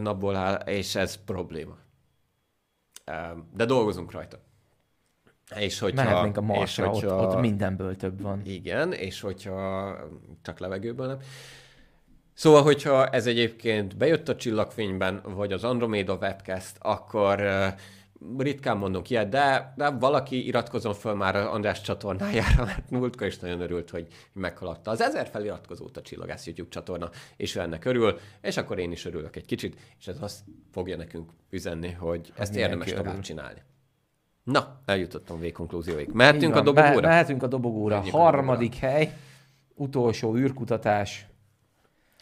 napból 0.00 0.36
áll, 0.36 0.54
és 0.54 0.94
ez 0.94 1.24
probléma. 1.24 1.76
De 3.54 3.64
dolgozunk 3.64 4.10
rajta. 4.10 4.38
És 5.56 5.78
hogyha, 5.78 6.04
Mehetnénk 6.04 6.36
a 6.36 6.40
Marsra, 6.40 6.84
és 6.84 6.90
hogyha, 6.90 7.16
ott, 7.16 7.34
ott 7.34 7.40
mindenből 7.40 7.96
több 7.96 8.20
van. 8.22 8.40
Igen, 8.44 8.92
és 8.92 9.20
hogyha 9.20 9.96
csak 10.42 10.58
levegőből 10.58 11.06
nem. 11.06 11.18
Szóval, 12.34 12.62
hogyha 12.62 13.06
ez 13.06 13.26
egyébként 13.26 13.96
bejött 13.96 14.28
a 14.28 14.36
csillagfényben, 14.36 15.20
vagy 15.24 15.52
az 15.52 15.64
Andromeda 15.64 16.14
webcast, 16.14 16.76
akkor 16.78 17.40
uh, 17.40 17.66
ritkán 18.38 18.76
mondunk 18.76 19.10
ilyet, 19.10 19.28
de, 19.28 19.72
de 19.76 19.90
valaki 19.90 20.46
iratkozom 20.46 20.92
föl 20.92 21.14
már 21.14 21.36
András 21.36 21.80
csatornájára, 21.80 22.64
mert 22.70 22.90
múltkor 22.90 23.26
is 23.26 23.38
nagyon 23.38 23.60
örült, 23.60 23.90
hogy 23.90 24.06
meghaladta 24.32 24.90
az 24.90 25.00
ezer 25.00 25.28
feliratkozót 25.28 25.96
a 25.96 26.02
Csillagász 26.02 26.46
YouTube 26.46 26.70
csatorna, 26.70 27.10
és 27.36 27.56
ő 27.56 27.60
ennek 27.60 27.84
örül, 27.84 28.18
és 28.40 28.56
akkor 28.56 28.78
én 28.78 28.92
is 28.92 29.04
örülök 29.04 29.36
egy 29.36 29.46
kicsit, 29.46 29.80
és 29.98 30.06
ez 30.06 30.16
azt 30.20 30.40
fogja 30.72 30.96
nekünk 30.96 31.30
üzenni, 31.50 31.90
hogy 31.90 32.32
ezt 32.36 32.56
érdemes 32.56 32.92
tovább 32.92 33.20
csinálni. 33.20 33.62
Na, 34.50 34.80
eljutottam 34.84 35.40
végkonklúzióig. 35.40 36.08
Mehetünk 36.12 36.56
a 36.56 36.60
dobogóra? 36.60 37.08
mehetünk 37.08 37.42
a 37.42 37.46
dobogóra. 37.46 37.94
Menjünk 37.94 38.16
Harmadik 38.16 38.72
a 38.72 38.76
dobogóra. 38.76 38.96
hely, 38.96 39.16
utolsó 39.74 40.36
űrkutatás. 40.36 41.26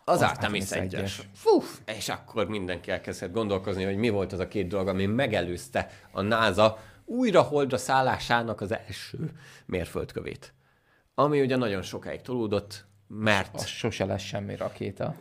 Az, 0.05 0.23
az 0.23 0.31
Artemis 0.31 0.71
1 0.71 1.03
Fú, 1.33 1.63
és 1.97 2.09
akkor 2.09 2.49
mindenki 2.49 2.91
elkezdett 2.91 3.33
gondolkozni, 3.33 3.85
hogy 3.85 3.97
mi 3.97 4.09
volt 4.09 4.33
az 4.33 4.39
a 4.39 4.49
két 4.49 4.69
dolog, 4.69 4.89
ami 4.89 5.07
megelőzte 5.07 5.91
a 6.11 6.21
NASA 6.23 6.79
újra 7.05 7.43
holdra 7.43 7.77
szállásának 7.77 8.61
az 8.61 8.73
első 8.73 9.33
mérföldkövét. 9.67 10.53
Ami 11.15 11.41
ugye 11.41 11.57
nagyon 11.57 11.83
sokáig 11.83 12.21
tolódott, 12.21 12.85
mert... 13.07 13.55
Az 13.55 13.67
sose 13.67 14.05
lesz 14.05 14.23
semmi 14.23 14.57
rakéta. 14.57 15.15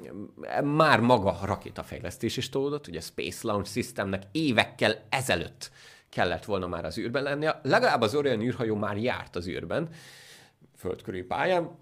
Már 0.64 1.00
maga 1.00 1.40
a 1.40 1.46
rakétafejlesztés 1.46 2.38
is 2.38 2.50
tolódott, 2.50 2.88
ugye 2.88 3.00
a 3.00 3.02
Space 3.02 3.48
Launch 3.48 3.72
Systemnek 3.72 4.24
évekkel 4.32 4.96
ezelőtt 5.10 5.72
kellett 6.10 6.46
volna 6.46 6.68
már 6.68 6.86
az 6.86 6.98
űrben 6.98 7.24
lennie. 7.24 7.60
Legalább 7.64 8.02
az 8.02 8.16
Orion 8.16 8.42
űrhajó 8.42 8.76
már 8.76 8.98
járt 8.98 9.36
az 9.36 9.48
űrben, 9.48 9.90
földkörű 10.78 11.26
pályán, 11.26 11.78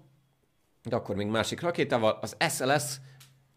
de 0.82 0.96
akkor 0.96 1.16
még 1.16 1.26
másik 1.26 1.60
rakétával, 1.60 2.18
az 2.20 2.36
SLS 2.48 2.96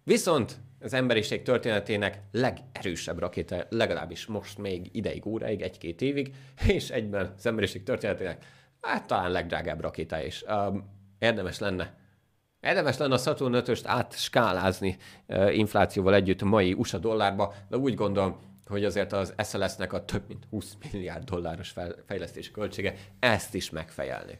viszont 0.03 0.59
az 0.79 0.93
emberiség 0.93 1.41
történetének 1.41 2.19
legerősebb 2.31 3.19
rakéta, 3.19 3.65
legalábbis 3.69 4.25
most 4.25 4.57
még 4.57 4.89
ideig, 4.91 5.25
óráig, 5.25 5.61
egy-két 5.61 6.01
évig, 6.01 6.35
és 6.67 6.89
egyben 6.89 7.33
az 7.37 7.45
emberiség 7.45 7.83
történetének 7.83 8.45
hát 8.81 9.07
talán 9.07 9.31
legdrágább 9.31 9.81
rakéta 9.81 10.23
is. 10.23 10.43
Um, 10.47 10.89
érdemes 11.19 11.59
lenne 11.59 11.97
Érdemes 12.61 12.97
lenne 12.97 13.13
a 13.13 13.17
Saturn 13.17 13.55
5-öst 13.55 13.83
átskálázni 13.85 14.97
inflációval 15.51 16.13
együtt 16.13 16.41
a 16.41 16.45
mai 16.45 16.73
USA 16.73 16.97
dollárba, 16.97 17.53
de 17.69 17.77
úgy 17.77 17.93
gondolom, 17.93 18.48
hogy 18.69 18.85
azért 18.85 19.13
az 19.13 19.33
SLS-nek 19.43 19.93
a 19.93 20.05
több 20.05 20.23
mint 20.27 20.45
20 20.49 20.77
milliárd 20.91 21.23
dolláros 21.23 21.73
fejlesztési 22.05 22.51
költsége 22.51 22.95
ezt 23.19 23.53
is 23.53 23.69
megfejelni. 23.69 24.39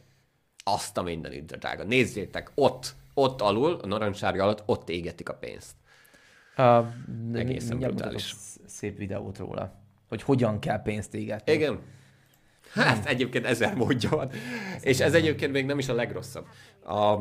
Azt 0.64 0.96
a 0.96 1.02
mindenit, 1.02 1.58
drága. 1.58 1.84
Nézzétek, 1.84 2.50
ott, 2.54 2.94
ott 3.14 3.40
alul, 3.40 3.78
a 3.82 3.86
narancssárga 3.86 4.42
alatt, 4.42 4.62
ott 4.66 4.88
égetik 4.88 5.28
a 5.28 5.34
pénzt. 5.34 5.74
Uh, 6.56 6.86
Egészen 7.32 7.78
brutális. 7.78 8.34
Szép 8.66 8.96
videót 8.96 9.38
róla, 9.38 9.72
hogy 10.08 10.22
hogyan 10.22 10.58
kell 10.58 10.82
pénzt 10.82 11.14
égetni. 11.14 11.52
Igen. 11.52 11.80
Hát 12.72 12.96
hmm. 12.96 13.06
egyébként 13.06 13.46
ezer 13.46 13.74
módja 13.74 14.08
van. 14.08 14.30
Ez 14.74 14.84
És 14.84 15.00
ez 15.00 15.14
egyébként 15.14 15.52
még 15.52 15.66
nem 15.66 15.78
is 15.78 15.88
a 15.88 15.94
legrosszabb. 15.94 16.46
A, 16.84 17.18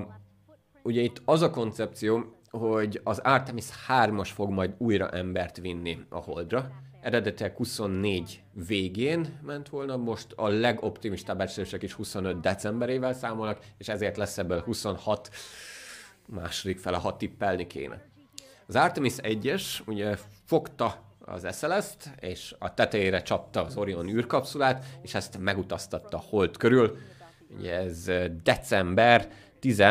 ugye 0.83 1.01
itt 1.01 1.21
az 1.25 1.41
a 1.41 1.49
koncepció, 1.49 2.39
hogy 2.49 3.01
az 3.03 3.19
Artemis 3.19 3.65
3-as 3.87 4.29
fog 4.33 4.49
majd 4.49 4.73
újra 4.77 5.09
embert 5.09 5.57
vinni 5.57 5.99
a 6.09 6.17
Holdra, 6.17 6.71
eredetileg 7.01 7.55
24 7.55 8.41
végén 8.67 9.39
ment 9.45 9.69
volna, 9.69 9.97
most 9.97 10.27
a 10.35 10.47
legoptimistább 10.47 11.37
becslések 11.37 11.83
is 11.83 11.93
25 11.93 12.39
decemberével 12.39 13.13
számolnak, 13.13 13.59
és 13.77 13.87
ezért 13.87 14.17
lesz 14.17 14.37
ebből 14.37 14.61
26 14.61 15.29
második 16.25 16.79
fele, 16.79 16.97
ha 16.97 17.17
tippelni 17.17 17.67
kéne. 17.67 18.01
Az 18.67 18.75
Artemis 18.75 19.13
1-es 19.17 19.63
ugye 19.85 20.17
fogta 20.45 21.03
az 21.19 21.57
SLS-t, 21.57 22.11
és 22.19 22.55
a 22.59 22.73
tetejére 22.73 23.21
csapta 23.21 23.65
az 23.65 23.77
Orion 23.77 24.09
űrkapszulát, 24.09 24.85
és 25.01 25.13
ezt 25.13 25.37
megutaztatta 25.37 26.17
hold 26.17 26.57
körül. 26.57 26.97
Ugye 27.57 27.73
ez 27.73 28.11
december 28.43 29.31
10, 29.59 29.83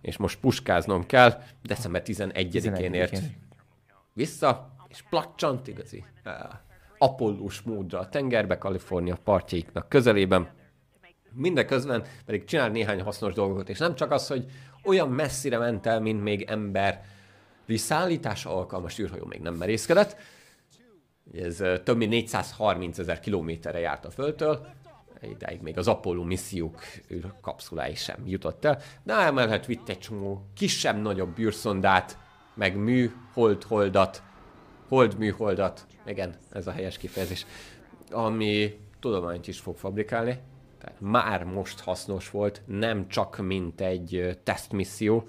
és 0.00 0.16
most 0.16 0.38
puskáznom 0.40 1.06
kell, 1.06 1.42
december 1.62 2.02
11-én 2.04 2.94
ért 2.94 3.20
vissza, 4.12 4.76
és 4.88 5.02
placsant 5.02 5.66
igazi 5.66 6.04
apollós 6.98 7.60
módra 7.60 7.98
a 7.98 8.08
tengerbe, 8.08 8.58
Kalifornia 8.58 9.16
partjaiknak 9.24 9.88
közelében. 9.88 10.48
Mindeközben 11.32 12.04
pedig 12.24 12.44
csinál 12.44 12.70
néhány 12.70 13.02
hasznos 13.02 13.32
dolgokat, 13.32 13.68
és 13.68 13.78
nem 13.78 13.94
csak 13.94 14.10
az, 14.10 14.26
hogy 14.26 14.44
olyan 14.84 15.08
messzire 15.08 15.58
ment 15.58 15.86
el, 15.86 16.00
mint 16.00 16.22
még 16.22 16.42
ember 16.42 17.04
szállítás 17.66 18.44
alkalmas 18.44 18.98
űrhajó 18.98 19.24
még 19.24 19.40
nem 19.40 19.54
merészkedett. 19.54 20.16
Ez 21.34 21.56
több 21.84 21.96
mint 21.96 22.10
430 22.10 22.98
ezer 22.98 23.20
kilométerre 23.20 23.78
járt 23.78 24.04
a 24.04 24.10
Földtől, 24.10 24.66
idáig 25.22 25.60
még 25.60 25.78
az 25.78 25.88
Apollo 25.88 26.22
missziók 26.22 26.80
kapszulái 27.40 27.94
sem 27.94 28.22
jutott 28.26 28.64
el, 28.64 28.80
de 29.02 29.14
emellett 29.14 29.66
vitt 29.66 29.88
egy 29.88 29.98
csomó 29.98 30.46
kisebb-nagyobb 30.54 31.38
űrszondát, 31.38 32.18
meg 32.54 32.76
mű, 32.76 33.10
hold, 33.32 33.62
holdat, 33.62 34.22
hold, 34.88 35.18
műholdat, 35.18 35.86
igen, 36.06 36.34
ez 36.50 36.66
a 36.66 36.70
helyes 36.70 36.98
kifejezés, 36.98 37.46
ami 38.10 38.80
tudományt 39.00 39.48
is 39.48 39.58
fog 39.58 39.76
fabrikálni, 39.76 40.38
tehát 40.78 41.00
már 41.00 41.44
most 41.44 41.80
hasznos 41.80 42.30
volt, 42.30 42.62
nem 42.66 43.08
csak 43.08 43.38
mint 43.38 43.80
egy 43.80 44.38
tesztmisszió, 44.42 45.28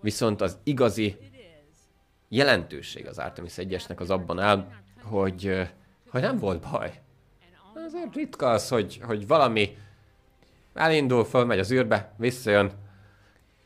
viszont 0.00 0.40
az 0.40 0.58
igazi 0.62 1.16
jelentőség 2.28 3.06
az 3.06 3.18
Artemis 3.18 3.54
1-esnek 3.56 3.96
az 3.96 4.10
abban 4.10 4.38
áll, 4.38 4.66
hogy, 5.02 5.68
hogy 6.10 6.20
nem 6.20 6.38
volt 6.38 6.70
baj. 6.70 7.00
Azért 7.86 8.14
ritka 8.14 8.50
az, 8.50 8.68
hogy, 8.68 9.00
hogy 9.02 9.26
valami 9.26 9.76
elindul, 10.74 11.24
fölmegy 11.24 11.58
az 11.58 11.70
űrbe, 11.70 12.12
visszajön, 12.16 12.72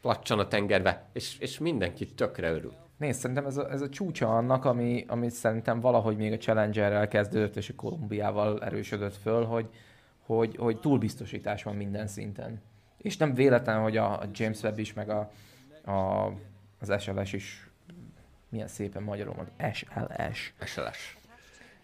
placsan 0.00 0.38
a 0.38 0.48
tengerbe, 0.48 1.08
és, 1.12 1.38
és 1.38 1.58
mindenki 1.58 2.06
tökre 2.06 2.50
örül. 2.50 2.74
Nézd, 3.00 3.20
szerintem 3.20 3.46
ez 3.46 3.56
a, 3.56 3.70
ez 3.70 3.80
a 3.80 3.88
csúcsa 3.88 4.36
annak, 4.36 4.64
ami, 4.64 5.04
ami 5.08 5.28
szerintem 5.28 5.80
valahogy 5.80 6.16
még 6.16 6.32
a 6.32 6.36
Challengerrel 6.36 7.08
kezdődött, 7.08 7.56
és 7.56 7.68
a 7.68 7.74
Kolumbiával 7.74 8.62
erősödött 8.62 9.16
föl, 9.16 9.44
hogy, 9.44 9.68
hogy, 10.20 10.56
hogy 10.56 10.80
túlbiztosítás 10.80 11.62
van 11.62 11.76
minden 11.76 12.06
szinten. 12.06 12.60
És 12.98 13.16
nem 13.16 13.34
véletlen, 13.34 13.80
hogy 13.80 13.96
a, 13.96 14.22
James 14.32 14.62
Webb 14.62 14.78
is, 14.78 14.92
meg 14.92 15.10
a, 15.10 15.30
a, 15.90 16.26
az 16.80 17.02
SLS 17.02 17.32
is, 17.32 17.70
milyen 18.48 18.68
szépen 18.68 19.02
magyarul 19.02 19.34
van, 19.34 19.72
SLS. 19.72 20.54
SLS. 20.64 21.18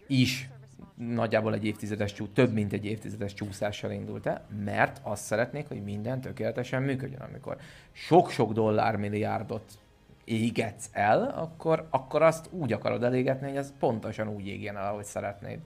Is 0.07 0.49
nagyjából 0.95 1.53
egy 1.53 1.65
évtizedes 1.65 2.13
csú, 2.13 2.27
több 2.27 2.53
mint 2.53 2.73
egy 2.73 2.85
évtizedes 2.85 3.33
csúszással 3.33 3.91
indult 3.91 4.25
el, 4.25 4.47
mert 4.63 4.99
azt 5.03 5.23
szeretnék, 5.23 5.67
hogy 5.67 5.83
minden 5.83 6.21
tökéletesen 6.21 6.83
működjön. 6.83 7.21
Amikor 7.21 7.57
sok-sok 7.91 8.53
dollármilliárdot 8.53 9.79
égetsz 10.27 10.89
el, 10.91 11.23
akkor, 11.23 11.87
akkor 11.89 12.21
azt 12.21 12.47
úgy 12.51 12.73
akarod 12.73 13.03
elégetni, 13.03 13.47
hogy 13.47 13.57
ez 13.57 13.73
pontosan 13.79 14.27
úgy 14.27 14.47
égjen 14.47 14.77
el, 14.77 14.87
ahogy 14.87 15.05
szeretnéd. 15.05 15.59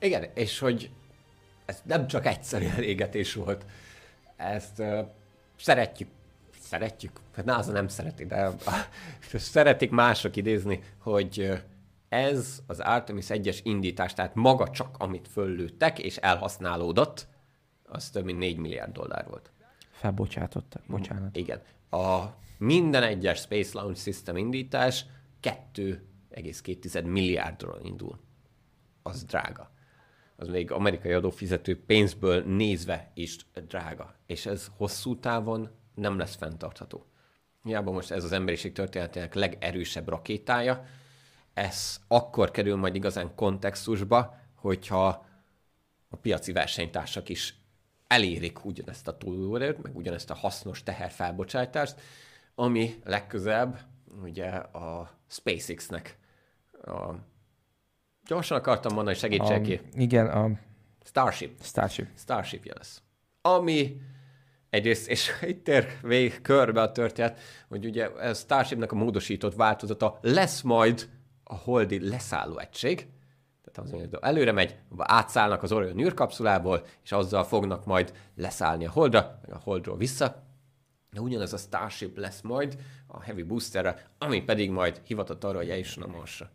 Igen, 0.00 0.26
és 0.34 0.58
hogy 0.58 0.90
ez 1.64 1.82
nem 1.84 2.06
csak 2.06 2.26
egyszerű 2.26 2.66
elégetés 2.76 3.34
volt. 3.34 3.66
Ezt 4.36 4.78
uh, 4.78 4.98
szeretjük, 5.56 6.08
szeretjük, 6.60 7.20
hát 7.34 7.44
NASA 7.44 7.72
nem 7.72 7.88
szereti, 7.88 8.26
de 8.26 8.50
szeretik 9.34 9.90
mások 9.90 10.36
idézni, 10.36 10.82
hogy 10.98 11.62
ez 12.08 12.62
az 12.66 12.80
Artemis 12.80 13.26
1-es 13.28 13.58
indítás, 13.62 14.14
tehát 14.14 14.34
maga 14.34 14.70
csak 14.70 14.96
amit 14.98 15.28
föllőttek 15.28 15.98
és 15.98 16.16
elhasználódott, 16.16 17.26
az 17.82 18.10
több 18.10 18.24
mint 18.24 18.38
4 18.38 18.56
milliárd 18.56 18.92
dollár 18.92 19.26
volt. 19.28 19.50
Felbocsátottak, 19.90 20.82
bocsánat. 20.86 21.36
Igen. 21.36 21.60
A 21.90 22.24
minden 22.58 23.02
egyes 23.02 23.40
Space 23.40 23.78
Launch 23.78 24.00
System 24.00 24.36
indítás 24.36 25.06
2,2 25.42 27.04
milliárdról 27.04 27.80
indul. 27.82 28.20
Az 29.02 29.24
drága 29.24 29.76
az 30.40 30.48
még 30.48 30.70
amerikai 30.70 31.12
adófizető 31.12 31.84
pénzből 31.84 32.42
nézve 32.42 33.10
is 33.14 33.36
drága. 33.66 34.14
És 34.26 34.46
ez 34.46 34.70
hosszú 34.76 35.18
távon 35.18 35.70
nem 35.94 36.18
lesz 36.18 36.36
fenntartható. 36.36 37.06
Hiába 37.62 37.90
most 37.90 38.10
ez 38.10 38.24
az 38.24 38.32
emberiség 38.32 38.72
történetének 38.72 39.34
legerősebb 39.34 40.08
rakétája, 40.08 40.84
ez 41.54 42.00
akkor 42.08 42.50
kerül 42.50 42.76
majd 42.76 42.94
igazán 42.94 43.34
kontextusba, 43.34 44.36
hogyha 44.54 45.26
a 46.08 46.16
piaci 46.16 46.52
versenytársak 46.52 47.28
is 47.28 47.54
elérik 48.06 48.64
ugyanezt 48.64 49.08
a 49.08 49.16
túlórőt, 49.16 49.82
meg 49.82 49.96
ugyanezt 49.96 50.30
a 50.30 50.34
hasznos 50.34 50.82
teherfelbocsátást, 50.82 52.00
ami 52.60 52.94
legközelebb 53.04 53.78
ugye 54.22 54.48
a 54.56 55.10
SpaceX-nek 55.28 56.18
a 56.72 57.14
Gyorsan 58.26 58.58
akartam 58.58 58.94
mondani, 58.94 59.16
hogy 59.16 59.30
segítsék 59.30 59.62
ki. 59.62 59.80
Igen, 59.92 60.26
a... 60.26 60.50
Starship. 61.04 61.62
Starship. 61.62 62.08
Starship 62.16 62.74
lesz. 62.74 63.02
Ami 63.40 64.00
egyrészt, 64.70 65.08
és 65.08 65.30
itt 65.42 65.64
tér 65.64 65.86
végig 66.02 66.42
körbe 66.42 66.80
a 66.80 66.92
történet, 66.92 67.40
hogy 67.68 67.84
ugye 67.84 68.04
a 68.04 68.34
Starshipnek 68.34 68.92
a 68.92 68.96
módosított 68.96 69.54
változata 69.54 70.18
lesz 70.22 70.60
majd 70.60 71.08
a 71.44 71.54
holdi 71.54 72.08
leszálló 72.08 72.58
egység, 72.58 73.06
tehát 73.72 73.92
az, 73.92 74.18
előre 74.20 74.52
megy, 74.52 74.78
átszállnak 74.96 75.62
az 75.62 75.72
Orion 75.72 75.98
űrkapszulából, 75.98 76.86
és 77.04 77.12
azzal 77.12 77.44
fognak 77.44 77.84
majd 77.84 78.12
leszállni 78.36 78.86
a 78.86 78.90
holdra, 78.90 79.40
meg 79.42 79.54
a 79.54 79.60
holdról 79.64 79.96
vissza. 79.96 80.47
De 81.10 81.20
ugyanez 81.20 81.52
a 81.52 81.56
Starship 81.56 82.16
lesz 82.16 82.40
majd 82.40 82.78
a 83.06 83.22
Heavy 83.22 83.42
Boosterre, 83.42 84.10
ami 84.18 84.42
pedig 84.42 84.70
majd 84.70 85.00
hivatott 85.04 85.44
arra, 85.44 85.56
hogy 85.56 85.70
eljusson 85.70 86.02
a 86.02 86.06
Marsra. 86.16 86.50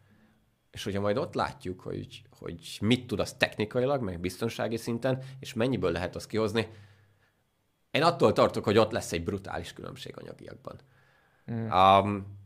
És 0.71 0.83
hogyha 0.83 1.01
majd 1.01 1.17
ott 1.17 1.33
látjuk, 1.33 1.81
hogy, 1.81 2.23
hogy 2.37 2.77
mit 2.81 3.07
tud 3.07 3.19
az 3.19 3.33
technikailag, 3.33 4.01
meg 4.01 4.19
biztonsági 4.19 4.77
szinten, 4.77 5.23
és 5.39 5.53
mennyiből 5.53 5.91
lehet 5.91 6.15
azt 6.15 6.27
kihozni, 6.27 6.67
én 7.91 8.03
attól 8.03 8.33
tartok, 8.33 8.63
hogy 8.63 8.77
ott 8.77 8.91
lesz 8.91 9.11
egy 9.11 9.23
brutális 9.23 9.73
különbség 9.73 10.17
anyagiakban. 10.17 10.79
Mm. 11.51 11.69
Um, 11.71 12.41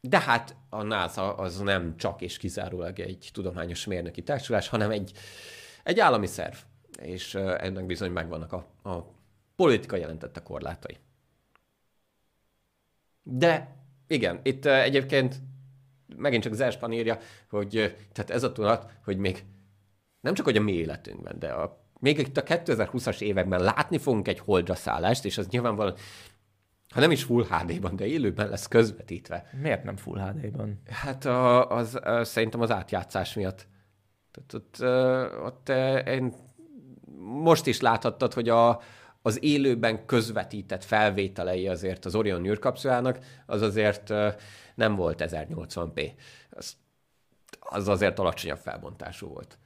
de 0.00 0.20
hát 0.20 0.56
a 0.68 0.82
NASA 0.82 1.34
az 1.34 1.58
nem 1.58 1.96
csak 1.96 2.20
és 2.20 2.36
kizárólag 2.36 2.98
egy 2.98 3.30
tudományos 3.32 3.86
mérnöki 3.86 4.22
társulás, 4.22 4.68
hanem 4.68 4.90
egy, 4.90 5.12
egy 5.82 6.00
állami 6.00 6.26
szerv. 6.26 6.56
És 7.02 7.34
ennek 7.34 7.86
bizony 7.86 8.10
megvannak 8.10 8.52
a, 8.52 8.88
a 8.90 9.14
politika 9.56 9.96
jelentette 9.96 10.42
korlátai. 10.42 10.98
De 13.30 13.76
igen, 14.06 14.40
itt 14.42 14.64
egyébként 14.64 15.40
megint 16.16 16.42
csak 16.42 16.52
az 16.52 16.60
Erspan 16.60 16.92
írja, 16.92 17.18
hogy 17.50 17.96
tehát 18.12 18.30
ez 18.30 18.42
a 18.42 18.52
tudat, 18.52 18.90
hogy 19.04 19.16
még 19.16 19.44
nem 20.20 20.34
csak 20.34 20.44
hogy 20.44 20.56
a 20.56 20.60
mi 20.60 20.72
életünkben, 20.72 21.38
de 21.38 21.48
a, 21.48 21.84
még 22.00 22.18
itt 22.18 22.36
a 22.36 22.42
2020-as 22.42 23.20
években 23.20 23.62
látni 23.62 23.98
fogunk 23.98 24.28
egy 24.28 24.38
holdra 24.38 24.74
szállást, 24.74 25.24
és 25.24 25.38
az 25.38 25.48
nyilvánvalóan 25.48 25.96
ha 26.94 27.00
nem 27.00 27.10
is 27.10 27.24
Full 27.24 27.44
HD-ban, 27.44 27.96
de 27.96 28.06
élőben 28.06 28.48
lesz 28.48 28.68
közvetítve. 28.68 29.50
Miért 29.60 29.84
nem 29.84 29.96
Full 29.96 30.18
HD-ban? 30.18 30.80
Hát 30.90 31.24
a, 31.24 31.70
az, 31.70 31.98
az, 32.02 32.28
szerintem 32.28 32.60
az 32.60 32.70
átjátszás 32.70 33.34
miatt. 33.34 33.66
Tehát 34.30 34.54
ott, 34.54 34.76
ott 35.44 35.68
én 36.08 36.34
most 37.42 37.66
is 37.66 37.80
láthattad, 37.80 38.32
hogy 38.32 38.48
a, 38.48 38.80
az 39.28 39.44
élőben 39.44 40.06
közvetített 40.06 40.84
felvételei 40.84 41.68
azért 41.68 42.04
az 42.04 42.14
Orion 42.14 42.46
űrkapszulának, 42.46 43.18
az 43.46 43.62
azért 43.62 44.12
nem 44.74 44.94
volt 44.94 45.22
1080p. 45.24 46.12
Az, 46.50 46.76
az 47.60 47.88
azért 47.88 48.18
alacsonyabb 48.18 48.58
felbontású 48.58 49.26
volt. 49.26 49.58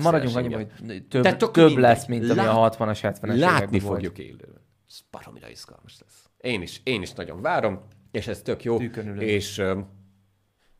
Maradjunk 0.00 0.36
annyi, 0.36 0.54
hogy 0.54 0.68
több, 1.08 1.36
több 1.36 1.56
mindegy. 1.56 1.76
lesz, 1.76 2.06
mint 2.06 2.30
ami 2.30 2.38
a 2.38 2.70
60-as, 2.70 2.98
70-es 3.02 3.38
Látni 3.38 3.80
fogjuk 3.80 4.16
volt. 4.16 4.28
élőben. 4.28 4.60
Ez 4.88 5.00
baromira 5.10 5.48
izgalmas 5.48 5.98
lesz. 6.00 6.28
Én 6.40 6.62
is, 6.62 6.80
én 6.84 7.02
is 7.02 7.12
nagyon 7.12 7.40
várom, 7.40 7.80
és 8.10 8.26
ez 8.26 8.42
tök 8.42 8.62
jó. 8.64 8.80
És 9.18 9.56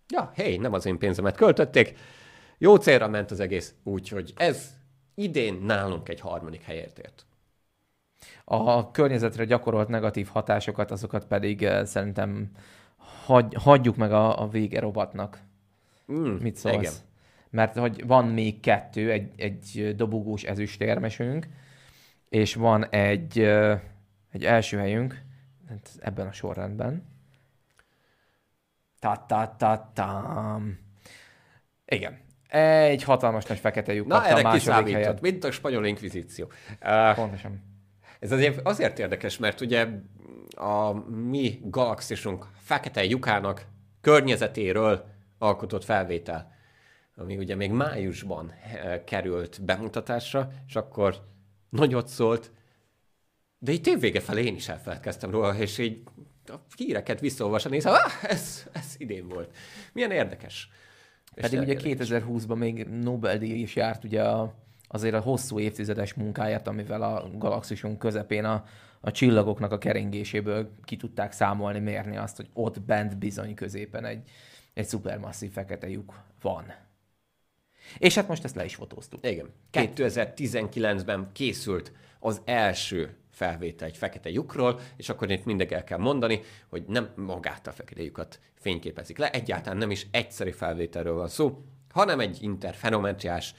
ja, 0.09 0.33
hé, 0.35 0.57
nem 0.57 0.73
az 0.73 0.87
én 0.87 0.99
pénzemet 0.99 1.37
költötték. 1.37 1.99
Jó 2.59 2.77
célra 2.77 3.09
ment 3.09 3.31
az 3.31 3.41
egész, 3.41 3.75
úgyhogy 3.83 4.33
ez 4.37 4.71
idén 5.15 5.55
nálunk 5.55 6.09
egy 6.09 6.21
harmadik 6.21 6.63
helyért 6.63 6.99
ért. 6.99 7.27
A 8.45 8.91
környezetre 8.91 9.45
gyakorolt 9.45 9.89
negatív 9.89 10.29
hatásokat, 10.29 10.91
azokat 10.91 11.27
pedig 11.27 11.69
szerintem 11.85 12.51
hagy, 13.25 13.55
hagyjuk 13.55 13.97
meg 13.97 14.13
a, 14.13 14.43
a 14.43 14.49
vége 14.49 14.81
robatnak. 14.81 15.39
Mm, 16.13 16.35
Mit 16.35 16.57
szólsz? 16.57 16.77
Igen. 16.77 16.93
Mert 17.51 17.77
hogy 17.77 18.07
van 18.07 18.27
még 18.29 18.61
kettő, 18.61 19.11
egy, 19.11 19.33
egy 19.37 19.93
dobogós 19.97 20.43
ezüstérmesünk, 20.43 21.47
és 22.29 22.55
van 22.55 22.89
egy, 22.89 23.39
egy 24.31 24.45
első 24.45 24.79
helyünk, 24.79 25.23
hát 25.69 25.91
ebben 26.01 26.27
a 26.27 26.33
sorrendben. 26.33 27.11
Ta 28.99 29.25
ta 29.29 29.55
ta 29.59 29.91
tam. 29.95 30.79
Igen. 31.85 32.19
Egy 32.49 33.03
hatalmas 33.03 33.45
nagy 33.45 33.59
fekete 33.59 33.93
lyuk 33.93 34.07
Na, 34.07 34.19
a 34.19 34.27
erre 34.27 34.43
második 34.43 34.95
helyet. 34.95 35.21
mint 35.21 35.45
a 35.45 35.51
spanyol 35.51 35.87
inkvizíció. 35.87 36.51
Uh, 36.83 37.15
Pontosan. 37.15 37.72
Ez 38.23 38.33
azért, 38.33 38.61
azért 38.67 38.99
érdekes, 38.99 39.39
mert 39.39 39.61
ugye 39.61 39.89
a 40.51 40.93
mi 41.11 41.61
galaxisunk 41.65 42.47
fekete 42.59 43.05
lyukának 43.05 43.67
környezetéről 44.01 45.05
alkotott 45.39 45.85
felvétel, 45.85 46.53
ami 47.17 47.37
ugye 47.37 47.55
még 47.55 47.71
májusban 47.71 48.51
eh, 48.51 49.01
került 49.05 49.65
bemutatásra, 49.65 50.51
és 50.67 50.77
akkor 50.77 51.27
nagyot 51.69 52.09
szólt, 52.09 52.51
de 53.59 53.73
így 53.73 53.81
tévvége 53.81 54.21
felé 54.21 54.45
én 54.45 54.55
is 54.55 54.69
elfeledkeztem 54.69 55.31
róla, 55.31 55.55
és 55.55 55.79
így 55.79 56.03
a 56.47 56.55
híreket 56.77 57.21
visszaolvasva 57.21 57.71
nézem, 57.71 57.93
ah, 57.93 58.31
ez, 58.31 58.67
ez 58.73 58.95
idén 58.97 59.29
volt. 59.29 59.57
Milyen 59.93 60.11
érdekes. 60.11 60.69
Pedig 61.35 61.61
ugye 61.61 61.73
érdekes. 61.73 62.09
2020-ban 62.11 62.57
még 62.57 62.85
Nobel-díj 62.85 63.61
is 63.61 63.77
járt 63.77 64.05
ugye 64.05 64.23
a, 64.23 64.55
azért 64.93 65.15
a 65.15 65.21
hosszú 65.21 65.59
évtizedes 65.59 66.15
munkáját, 66.15 66.69
amivel 66.69 67.03
a 67.03 67.31
galaxisunk 67.39 67.99
közepén 67.99 68.45
a, 68.45 68.65
a 69.01 69.11
csillagoknak 69.11 69.73
a 69.73 69.79
keringéséből 69.79 70.71
ki 70.85 70.97
tudták 70.97 71.33
számolni, 71.33 71.79
mérni 71.79 72.17
azt, 72.17 72.37
hogy 72.37 72.49
ott 72.53 72.81
bent 72.81 73.19
bizony 73.19 73.55
középen 73.55 74.05
egy, 74.05 74.23
egy 74.75 74.87
szupermasszív 74.87 75.53
fekete 75.53 75.89
lyuk 75.89 76.15
van. 76.41 76.75
És 77.99 78.15
hát 78.15 78.29
most 78.29 78.45
ezt 78.45 78.55
le 78.55 78.65
is 78.65 78.75
fotóztuk. 78.75 79.27
Igen. 79.27 79.49
2019-ben 79.73 81.29
készült 81.33 81.93
az 82.21 82.41
első 82.45 83.17
felvétel 83.31 83.89
egy 83.89 83.97
fekete 83.97 84.31
lyukról, 84.31 84.81
és 84.97 85.09
akkor 85.09 85.31
itt 85.31 85.45
mindig 85.45 85.73
el 85.73 85.85
kell 85.85 85.99
mondani, 85.99 86.41
hogy 86.69 86.85
nem 86.87 87.09
magát 87.17 87.67
a 87.67 87.73
fekete 87.73 88.03
lyukat 88.03 88.41
fényképezik 88.55 89.19
le, 89.19 89.31
egyáltalán 89.31 89.79
nem 89.79 89.91
is 89.91 90.07
egyszerű 90.11 90.51
felvételről 90.51 91.15
van 91.15 91.29
szó, 91.29 91.65
hanem 91.91 92.21
egy 92.21 92.43
interferometriás, 92.43 93.55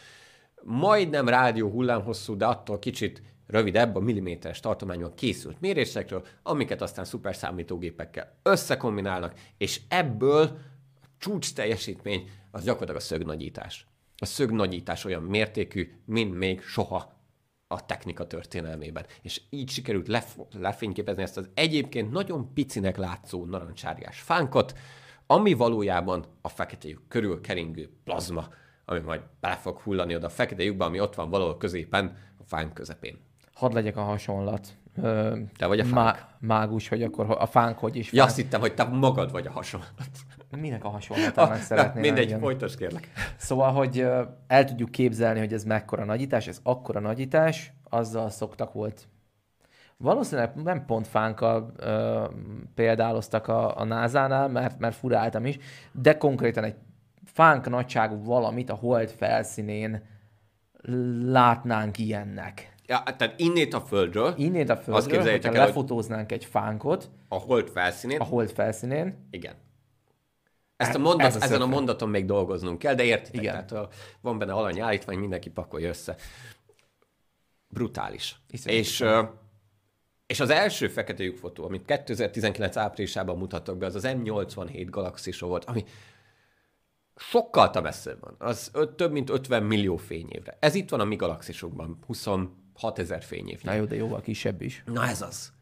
majdnem 0.64 1.28
rádió 1.28 1.70
hullámhosszú, 1.70 2.38
de 2.38 2.46
attól 2.46 2.80
kicsit 2.80 3.22
rövidebb, 3.48 3.96
a 3.96 4.00
milliméteres 4.00 4.60
tartományban 4.60 5.14
készült 5.16 5.60
mérésekről, 5.60 6.26
amiket 6.44 6.82
aztán 6.82 7.06
szuperszámítógépekkel 7.06 8.40
összekombinálnak, 8.44 9.34
és 9.58 9.82
ebből 9.88 10.58
csúcs 11.18 11.54
teljesítmény 11.54 12.30
az 12.52 12.64
gyakorlatilag 12.64 13.02
a 13.02 13.06
szögnagyítás. 13.06 13.88
A 14.18 14.26
szögnagyítás 14.26 15.06
olyan 15.06 15.24
mértékű, 15.24 15.92
mint 16.06 16.38
még 16.38 16.62
soha 16.62 17.22
a 17.68 17.86
technika 17.86 18.28
történelmében. 18.28 19.06
És 19.22 19.42
így 19.50 19.70
sikerült 19.70 20.08
lef- 20.08 20.54
lefényképezni 20.54 21.22
ezt 21.22 21.38
az 21.38 21.50
egyébként 21.54 22.12
nagyon 22.12 22.54
picinek 22.54 22.98
látszó 22.98 23.46
narancsárgás 23.46 24.20
fánkot, 24.20 24.74
ami 25.28 25.54
valójában 25.54 26.26
a 26.42 26.50
fekete 26.50 26.90
körül 27.08 27.42
keringő 27.42 27.90
plazma, 28.04 28.48
ami 28.86 29.00
majd 29.00 29.22
bele 29.40 29.56
fog 29.56 29.78
hullani 29.80 30.16
oda 30.16 30.26
a 30.26 30.30
fekete 30.30 30.64
lyukba, 30.64 30.86
ami 30.86 31.00
ott 31.00 31.16
van 31.16 31.30
valahol 31.30 31.58
középen, 31.58 32.18
a 32.40 32.44
fánk 32.46 32.74
közepén. 32.74 33.18
Hadd 33.54 33.74
legyek 33.74 33.98
a 33.98 34.02
hasonlat. 34.02 34.68
Ö, 35.02 35.38
Te 35.58 35.66
vagy 35.66 35.80
a 35.80 35.84
fánk. 35.84 35.96
má- 35.96 36.28
mágus, 36.40 36.88
hogy 36.88 37.04
akkor 37.04 37.36
a 37.40 37.46
fánk 37.46 37.78
hogy 37.78 37.96
is 37.96 38.12
Ja, 38.12 38.18
fánk. 38.18 38.30
azt 38.30 38.38
hittem, 38.40 38.60
hogy 38.60 38.74
te 38.74 38.84
magad 38.84 39.32
vagy 39.32 39.48
a 39.48 39.52
hasonlat. 39.52 39.90
Minek 40.58 40.84
a 40.84 40.90
hasonlatának 40.90 41.58
Na, 41.58 41.64
szeretném? 41.64 42.02
mindegy, 42.02 42.24
engem? 42.26 42.40
folytasd 42.40 42.78
kérlek. 42.78 43.12
Szóval, 43.38 43.72
hogy 43.72 44.00
el 44.48 44.66
tudjuk 44.66 44.92
képzelni, 44.92 45.40
hogy 45.40 45.54
ez 45.54 45.64
mekkora 45.64 46.04
nagyítás, 46.06 46.48
ez 46.48 46.60
akkora 46.64 47.00
nagyítás, 47.00 47.74
azzal 47.90 48.30
szoktak 48.30 48.74
volt. 48.74 49.08
Valószínűleg 49.98 50.56
nem 50.64 50.86
pont 50.86 51.08
fánkkal 51.08 51.72
ö, 51.78 52.24
példáloztak 52.76 53.48
a, 53.48 53.80
a 53.80 53.84
NASA-nál, 53.84 54.48
mert, 54.50 54.80
mert 54.80 54.96
furáltam 54.96 55.46
is, 55.46 55.58
de 55.92 56.18
konkrétan 56.18 56.64
egy 56.64 56.76
fánk 57.34 57.70
nagyságú 57.70 58.24
valamit 58.24 58.70
a 58.70 58.76
hold 58.76 59.10
felszínén 59.10 60.12
látnánk 61.26 61.98
ilyennek. 61.98 62.74
Ja, 62.86 63.04
tehát 63.04 63.40
innét 63.40 63.74
a 63.74 63.82
földről, 63.82 64.34
Innét 64.38 64.70
a 64.70 64.76
földről, 64.76 65.08
képzeljétek 65.08 65.46
hogyha 65.46 65.62
el, 65.62 65.68
lefotóznánk 65.68 66.32
egy 66.32 66.46
fánkot 66.46 67.10
a 67.28 67.36
hold 67.36 67.70
felszínén, 67.70 68.20
a 68.20 68.24
hold 68.24 68.52
felszínén, 68.52 69.28
Igen. 69.32 69.54
Ezt 70.78 70.96
a 70.96 70.98
mondat, 70.98 71.26
ez 71.26 71.36
a 71.36 71.44
ezen 71.44 71.62
a 71.62 71.66
mondaton 71.66 72.10
még 72.10 72.26
dolgoznunk 72.26 72.80
kell, 72.80 72.96
de 72.96 73.04
értitek, 73.04 73.42
Igen. 73.42 73.68
tehát 73.68 73.94
van 74.22 74.38
benne 74.38 74.54
alany 74.54 74.80
állítvány, 74.80 75.18
mindenki 75.18 75.50
pakolja 75.50 75.90
össze. 75.90 76.16
Brutális. 77.68 78.36
Iszonyat 78.50 78.80
És, 78.80 79.06
és 80.26 80.40
az 80.40 80.50
első 80.50 80.88
fekete 80.88 81.24
lyukfotó, 81.24 81.66
amit 81.66 81.86
2019 81.86 82.78
áprilisában 82.78 83.38
mutattak 83.38 83.78
be, 83.78 83.86
az 83.86 83.96
az 83.96 84.08
M87 84.08 84.88
galaxisa 84.90 85.46
volt, 85.46 85.66
ami 85.66 85.84
sokkal 87.16 87.82
messzebb 87.82 88.20
van. 88.20 88.36
Az 88.38 88.70
ö, 88.74 88.94
több 88.96 89.12
mint 89.12 89.30
50 89.30 89.64
millió 89.64 89.98
fényévre. 89.98 90.58
Ez 90.60 90.76
itt 90.76 90.90
van 90.90 91.00
a 91.00 91.04
mi 91.04 91.16
galaxisunkban, 91.16 91.98
26 92.06 93.00
ezer 93.00 93.24
fényév. 93.24 93.64
na 93.64 93.74
jó, 93.74 93.86
de 93.86 93.96
jóval 93.96 94.22
kisebb 94.22 94.62
is. 94.62 94.84
Na 94.86 95.06
ez 95.06 95.22
az, 95.22 95.54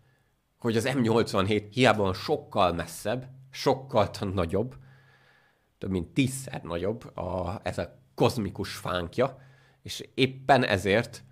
hogy 0.59 0.77
az 0.77 0.89
M87 0.89 1.67
hiába 1.71 2.03
van 2.03 2.13
sokkal 2.13 2.73
messzebb, 2.73 3.27
sokkal 3.51 4.09
nagyobb, 4.33 4.75
több 5.77 5.89
mint 5.89 6.13
tízszer 6.13 6.61
nagyobb 6.63 7.17
a, 7.17 7.59
ez 7.63 7.77
a 7.77 7.99
kozmikus 8.15 8.75
fánkja, 8.75 9.37
és 9.81 10.09
éppen 10.13 10.63
ezért, 10.63 11.23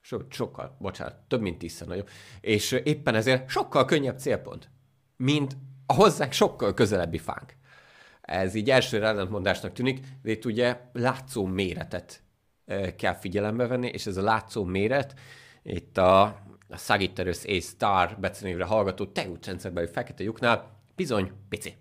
so, 0.00 0.18
sokkal, 0.28 0.76
bocsánat, 0.80 1.16
több 1.28 1.40
mint 1.40 1.58
tízszer 1.58 1.86
nagyobb, 1.86 2.08
és 2.40 2.72
éppen 2.72 3.14
ezért 3.14 3.48
sokkal 3.48 3.84
könnyebb 3.84 4.18
célpont, 4.18 4.70
mint 5.16 5.56
a 5.86 5.94
hozzánk 5.94 6.32
sokkal 6.32 6.74
közelebbi 6.74 7.18
fánk. 7.18 7.56
Ez 8.24 8.54
így 8.54 8.70
elsőre 8.70 9.06
ellentmondásnak 9.06 9.72
tűnik, 9.72 10.06
de 10.22 10.30
itt 10.30 10.44
ugye 10.44 10.80
látszó 10.92 11.46
méretet 11.46 12.22
kell 12.96 13.14
figyelembe 13.14 13.66
venni, 13.66 13.86
és 13.86 14.06
ez 14.06 14.16
a 14.16 14.22
látszó 14.22 14.64
méret 14.64 15.14
itt 15.62 15.98
a, 15.98 16.22
a 16.68 16.76
Sagittarius 16.76 17.44
A 17.44 17.60
Star 17.60 18.16
becenévre 18.20 18.64
hallgató 18.64 19.06
tejútrendszerbeli 19.06 19.86
fekete 19.86 20.22
lyuknál 20.22 20.82
bizony 20.94 21.32
pici. 21.48 21.76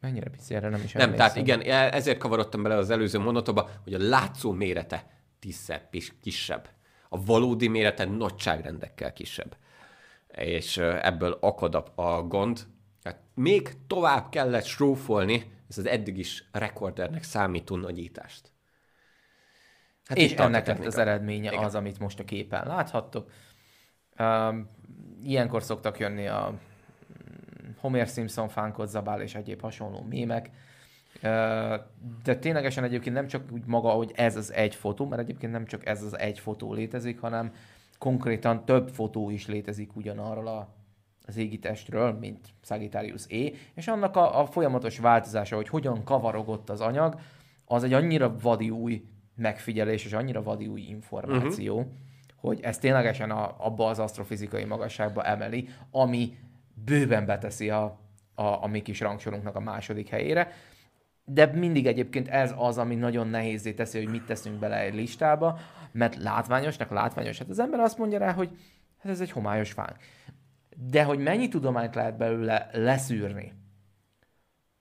Mennyire 0.00 0.30
pici, 0.30 0.54
erre 0.54 0.68
nem 0.68 0.82
is 0.82 0.92
Nem, 0.92 1.14
tehát 1.14 1.36
igen, 1.36 1.60
e- 1.60 1.94
ezért 1.94 2.18
kavarodtam 2.18 2.62
bele 2.62 2.74
az 2.74 2.90
előző 2.90 3.18
mondatba, 3.18 3.70
hogy 3.82 3.94
a 3.94 3.98
látszó 3.98 4.52
mérete 4.52 5.06
tízszer 5.38 5.88
kisebb. 6.20 6.68
A 7.08 7.24
valódi 7.24 7.68
mérete 7.68 8.04
nagyságrendekkel 8.04 9.12
kisebb. 9.12 9.56
És 10.28 10.76
ebből 10.78 11.38
akad 11.40 11.84
a 11.94 12.22
gond. 12.22 12.66
Hát 13.04 13.20
még 13.34 13.72
tovább 13.86 14.28
kellett 14.28 14.64
srófolni 14.64 15.58
ez 15.70 15.78
az 15.78 15.86
eddig 15.86 16.18
is 16.18 16.44
rekordernek 16.52 17.22
számító 17.22 17.76
nagyítást. 17.76 18.52
Hát 20.04 20.18
és 20.18 20.32
ennek 20.32 20.66
lett 20.66 20.84
az 20.84 20.98
eredménye 20.98 21.50
Igen. 21.52 21.64
az, 21.64 21.74
amit 21.74 21.98
most 21.98 22.18
a 22.18 22.24
képen 22.24 22.66
láthattok. 22.66 23.30
Um, 24.18 24.70
ilyenkor 25.22 25.62
szoktak 25.62 25.98
jönni 25.98 26.26
a 26.26 26.50
mm, 26.50 27.70
Homer 27.76 28.06
Simpson 28.06 28.48
fánkot 28.48 28.88
zabál 28.88 29.20
és 29.20 29.34
egyéb 29.34 29.60
hasonló 29.60 30.02
mémek. 30.08 30.50
De 32.22 32.36
ténylegesen 32.40 32.84
egyébként 32.84 33.14
nem 33.14 33.26
csak 33.26 33.52
úgy 33.52 33.64
maga, 33.66 33.90
hogy 33.90 34.12
ez 34.14 34.36
az 34.36 34.52
egy 34.52 34.74
fotó, 34.74 35.06
mert 35.06 35.22
egyébként 35.22 35.52
nem 35.52 35.66
csak 35.66 35.86
ez 35.86 36.02
az 36.02 36.18
egy 36.18 36.38
fotó 36.38 36.72
létezik, 36.72 37.20
hanem 37.20 37.54
konkrétan 37.98 38.64
több 38.64 38.88
fotó 38.88 39.30
is 39.30 39.46
létezik 39.46 39.96
ugyanarról 39.96 40.46
a, 40.46 40.74
az 41.30 41.36
égitestről, 41.36 42.12
mint 42.12 42.48
Sagittarius 42.62 43.24
E, 43.28 43.50
és 43.74 43.88
annak 43.88 44.16
a, 44.16 44.40
a 44.40 44.46
folyamatos 44.46 44.98
változása, 44.98 45.56
hogy 45.56 45.68
hogyan 45.68 46.04
kavarogott 46.04 46.70
az 46.70 46.80
anyag, 46.80 47.20
az 47.64 47.84
egy 47.84 47.92
annyira 47.92 48.36
vadi 48.42 48.70
új 48.70 49.04
megfigyelés, 49.36 50.04
és 50.04 50.12
annyira 50.12 50.42
vadi 50.42 50.66
új 50.66 50.80
információ, 50.80 51.76
uh-huh. 51.76 51.92
hogy 52.36 52.60
ez 52.60 52.78
ténylegesen 52.78 53.30
a, 53.30 53.54
abba 53.58 53.88
az 53.88 53.98
asztrofizikai 53.98 54.64
magasságba 54.64 55.24
emeli, 55.24 55.68
ami 55.90 56.36
bőven 56.84 57.26
beteszi 57.26 57.70
a, 57.70 58.00
a, 58.34 58.62
a 58.62 58.66
mi 58.66 58.82
kis 58.82 59.00
rangsorunknak 59.00 59.56
a 59.56 59.60
második 59.60 60.08
helyére. 60.08 60.52
De 61.24 61.46
mindig 61.46 61.86
egyébként 61.86 62.28
ez 62.28 62.54
az, 62.56 62.78
ami 62.78 62.94
nagyon 62.94 63.28
nehézé 63.28 63.72
teszi, 63.72 63.98
hogy 63.98 64.10
mit 64.10 64.24
teszünk 64.24 64.58
bele 64.58 64.80
egy 64.80 64.94
listába, 64.94 65.58
mert 65.92 66.16
látványosnak 66.16 66.90
látványos. 66.90 67.38
Hát 67.38 67.48
az 67.48 67.58
ember 67.58 67.80
azt 67.80 67.98
mondja 67.98 68.18
rá, 68.18 68.32
hogy 68.32 68.50
hát 68.98 69.12
ez 69.12 69.20
egy 69.20 69.30
homályos 69.30 69.72
fánk. 69.72 69.96
De 70.88 71.04
hogy 71.04 71.18
mennyi 71.18 71.48
tudományt 71.48 71.94
lehet 71.94 72.16
belőle 72.16 72.70
leszűrni, 72.72 73.52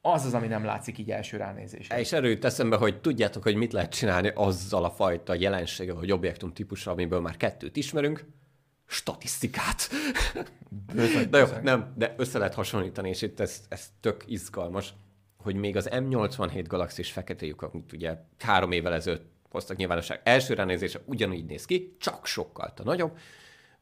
az 0.01 0.25
az, 0.25 0.33
ami 0.33 0.47
nem 0.47 0.65
látszik 0.65 0.97
így 0.97 1.11
első 1.11 1.37
ránézésre. 1.37 1.99
És 1.99 2.11
erről 2.11 2.29
jut 2.29 2.45
eszembe, 2.45 2.75
hogy 2.75 3.01
tudjátok, 3.01 3.43
hogy 3.43 3.55
mit 3.55 3.73
lehet 3.73 3.91
csinálni 3.91 4.31
azzal 4.35 4.83
a 4.83 4.89
fajta 4.89 5.33
jelenséggel, 5.33 5.95
vagy 5.95 6.11
objektum 6.11 6.53
típussal, 6.53 6.93
amiből 6.93 7.19
már 7.19 7.37
kettőt 7.37 7.75
ismerünk. 7.75 8.25
Statisztikát. 8.85 9.89
Bőven, 10.93 11.29
De 11.29 11.37
jó, 11.37 11.45
nem, 11.61 11.93
de 11.95 12.13
össze 12.17 12.37
lehet 12.37 12.53
hasonlítani, 12.53 13.09
és 13.09 13.21
itt 13.21 13.39
ez, 13.39 13.61
ez 13.69 13.91
tök 13.99 14.23
izgalmas, 14.27 14.93
hogy 15.37 15.55
még 15.55 15.75
az 15.75 15.89
M87 15.91 16.65
galaxis 16.67 17.11
fekete 17.11 17.45
lyuk, 17.45 17.61
amit 17.61 17.93
ugye 17.93 18.15
három 18.39 18.71
évvel 18.71 18.93
ezelőtt 18.93 19.31
hoztak 19.49 19.77
nyilvánosság, 19.77 20.21
első 20.23 20.53
ránézése 20.53 20.99
ugyanúgy 21.05 21.45
néz 21.45 21.65
ki, 21.65 21.95
csak 21.99 22.25
sokkal 22.25 22.73
nagyobb. 22.83 23.17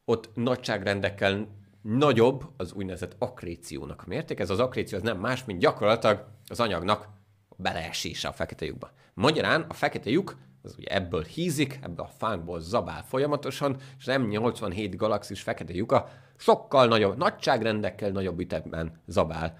Ott 0.06 0.30
nagyságrendekkel 0.35 1.48
nagyobb 1.95 2.43
az 2.57 2.73
úgynevezett 2.73 3.15
akréciónak 3.19 4.01
a 4.01 4.07
mérték. 4.07 4.39
Ez 4.39 4.49
az 4.49 4.59
akréció 4.59 4.97
az 4.97 5.03
nem 5.03 5.19
más, 5.19 5.45
mint 5.45 5.59
gyakorlatilag 5.59 6.26
az 6.47 6.59
anyagnak 6.59 7.07
beleesése 7.55 8.27
a 8.27 8.31
fekete 8.31 8.65
lyukba. 8.65 8.91
Magyarán 9.14 9.65
a 9.68 9.73
fekete 9.73 10.09
lyuk 10.09 10.38
az 10.61 10.76
ugye 10.77 10.88
ebből 10.89 11.23
hízik, 11.23 11.80
ebből 11.81 12.05
a 12.05 12.11
fánkból 12.18 12.59
zabál 12.59 13.03
folyamatosan, 13.03 13.76
és 13.99 14.07
az 14.07 14.15
M87 14.19 14.93
galaxis 14.97 15.41
fekete 15.41 15.73
lyuka 15.73 16.09
sokkal 16.38 16.88
nagyobb, 16.88 17.18
nagyságrendekkel 17.18 18.09
nagyobb 18.09 18.39
ütemben 18.39 19.01
zabál, 19.05 19.59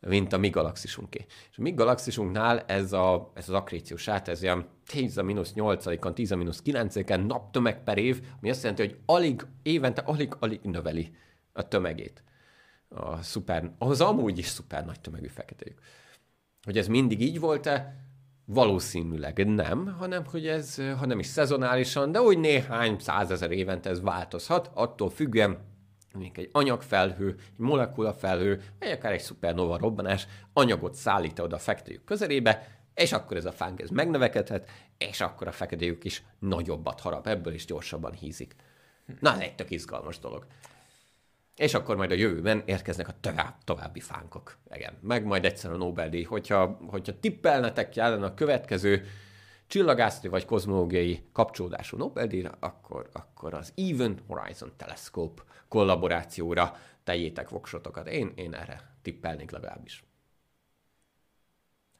mint 0.00 0.32
a 0.32 0.38
mi 0.38 0.50
galaxisunké. 0.50 1.26
És 1.50 1.58
a 1.58 1.62
mi 1.62 1.70
galaxisunknál 1.70 2.60
ez, 2.60 2.92
a, 2.92 3.32
ez 3.34 3.48
az 3.48 3.54
akréciós 3.54 4.08
át, 4.08 4.28
ez 4.28 4.42
ilyen 4.42 4.66
10 4.86 5.18
a 5.18 5.22
mínusz 5.22 5.52
8-on, 5.56 6.12
10 6.12 6.32
a 6.32 6.36
mínusz 6.36 6.62
9-en 6.64 7.26
naptömeg 7.26 7.82
per 7.82 7.98
év, 7.98 8.22
ami 8.40 8.50
azt 8.50 8.62
jelenti, 8.62 8.82
hogy 8.82 8.98
alig, 9.06 9.46
évente 9.62 10.02
alig-alig 10.06 10.60
növeli 10.62 11.12
a 11.58 11.68
tömegét. 11.68 12.22
A 12.88 13.22
szuper, 13.22 13.70
az 13.78 14.00
amúgy 14.00 14.38
is 14.38 14.46
szuper 14.46 14.84
nagy 14.84 15.00
tömegű 15.00 15.26
fekete 15.26 15.64
lyuk. 15.66 15.78
Hogy 16.62 16.78
ez 16.78 16.86
mindig 16.86 17.20
így 17.20 17.40
volt-e? 17.40 17.96
Valószínűleg 18.44 19.46
nem, 19.46 19.96
hanem 19.98 20.24
hogy 20.24 20.46
ez, 20.46 20.76
ha 20.98 21.06
nem 21.06 21.18
is 21.18 21.26
szezonálisan, 21.26 22.12
de 22.12 22.20
úgy 22.20 22.38
néhány 22.38 22.98
százezer 22.98 23.50
évente 23.50 23.90
ez 23.90 24.00
változhat, 24.00 24.70
attól 24.74 25.10
függően, 25.10 25.58
mondjuk 26.12 26.38
egy 26.38 26.48
anyagfelhő, 26.52 27.28
egy 27.38 27.58
molekulafelhő, 27.58 28.62
vagy 28.78 28.90
akár 28.90 29.12
egy 29.12 29.20
szupernova 29.20 29.78
robbanás 29.78 30.26
anyagot 30.52 30.94
szállít 30.94 31.38
oda 31.38 31.56
a 31.56 31.58
fektetők 31.58 32.04
közelébe, 32.04 32.78
és 32.94 33.12
akkor 33.12 33.36
ez 33.36 33.44
a 33.44 33.52
fánk 33.52 33.80
ez 33.80 33.90
megnövekedhet, 33.90 34.70
és 34.98 35.20
akkor 35.20 35.46
a 35.46 35.52
feketőjük 35.52 36.04
is 36.04 36.22
nagyobbat 36.38 37.00
harap 37.00 37.26
ebből, 37.26 37.52
és 37.52 37.64
gyorsabban 37.64 38.12
hízik. 38.12 38.54
Na, 39.20 39.32
ez 39.32 39.40
egy 39.40 39.54
tök 39.54 39.70
izgalmas 39.70 40.18
dolog. 40.18 40.46
És 41.58 41.74
akkor 41.74 41.96
majd 41.96 42.10
a 42.10 42.14
jövőben 42.14 42.62
érkeznek 42.66 43.08
a 43.08 43.14
tovább, 43.20 43.54
további 43.64 44.00
fánkok. 44.00 44.58
Igen, 44.74 44.98
meg 45.00 45.24
majd 45.24 45.44
egyszer 45.44 45.70
a 45.70 45.76
Nobel-díj. 45.76 46.22
Hogyha, 46.22 46.80
hogyha 46.86 47.20
tippelnetek 47.20 47.96
jelen 47.96 48.22
a 48.22 48.34
következő 48.34 49.06
csillagászati 49.66 50.28
vagy 50.28 50.44
kozmológiai 50.44 51.22
kapcsolódású 51.32 51.96
Nobel-díjra, 51.96 52.56
akkor, 52.60 53.08
akkor 53.12 53.54
az 53.54 53.72
Even 53.76 54.18
Horizon 54.26 54.72
Telescope 54.76 55.42
kollaborációra 55.68 56.76
tegyétek 57.04 57.48
voksotokat. 57.48 58.08
Én, 58.08 58.32
én 58.34 58.54
erre 58.54 58.94
tippelnék 59.02 59.50
legalábbis. 59.50 60.04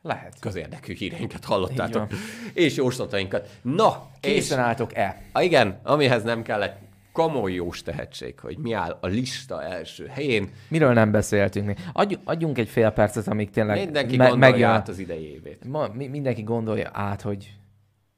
Lehet. 0.02 0.38
Közérdekű 0.40 0.94
híreinket 0.94 1.44
hallottátok. 1.44 2.10
És 2.54 2.76
jóslatainkat. 2.76 3.48
Na, 3.62 4.10
Készen 4.20 4.58
álltok-e? 4.58 5.22
Igen, 5.34 5.80
amihez 5.82 6.22
nem 6.22 6.42
kellett 6.42 6.87
komoly 7.18 7.52
jós 7.52 7.82
tehetség, 7.82 8.40
hogy 8.40 8.58
mi 8.58 8.72
áll 8.72 8.98
a 9.00 9.06
lista 9.06 9.62
első 9.62 10.06
helyén. 10.06 10.50
Miről 10.68 10.92
nem 10.92 11.10
beszéltünk 11.10 11.66
még? 11.66 11.78
Adj, 11.92 12.14
adjunk 12.24 12.58
egy 12.58 12.68
fél 12.68 12.90
percet, 12.90 13.26
amíg 13.26 13.50
tényleg 13.50 13.78
Mindenki 13.84 14.16
me- 14.16 14.28
gondolja 14.28 14.52
megjön. 14.52 14.70
át 14.70 14.88
az 14.88 14.98
idei 14.98 15.32
évét. 15.32 15.64
Ma, 15.64 15.88
mi, 15.88 16.06
mindenki 16.06 16.42
gondolja 16.42 16.90
át, 16.92 17.22
hogy 17.22 17.54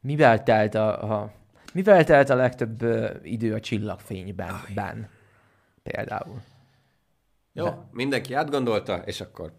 mivel 0.01 0.43
telt 0.43 0.75
a, 0.75 1.21
a 1.21 1.33
mivel 1.73 2.05
telt 2.05 2.31
a 2.31 2.35
legtöbb 2.35 2.83
uh, 2.83 3.11
idő 3.23 3.55
a 3.55 3.61
csillagfényben, 3.61 4.61
ben, 4.75 5.09
például. 5.83 6.41
Jó, 7.53 7.65
De. 7.65 7.89
mindenki 7.93 8.35
átgondolta, 8.35 8.97
és 9.05 9.21
akkor 9.21 9.53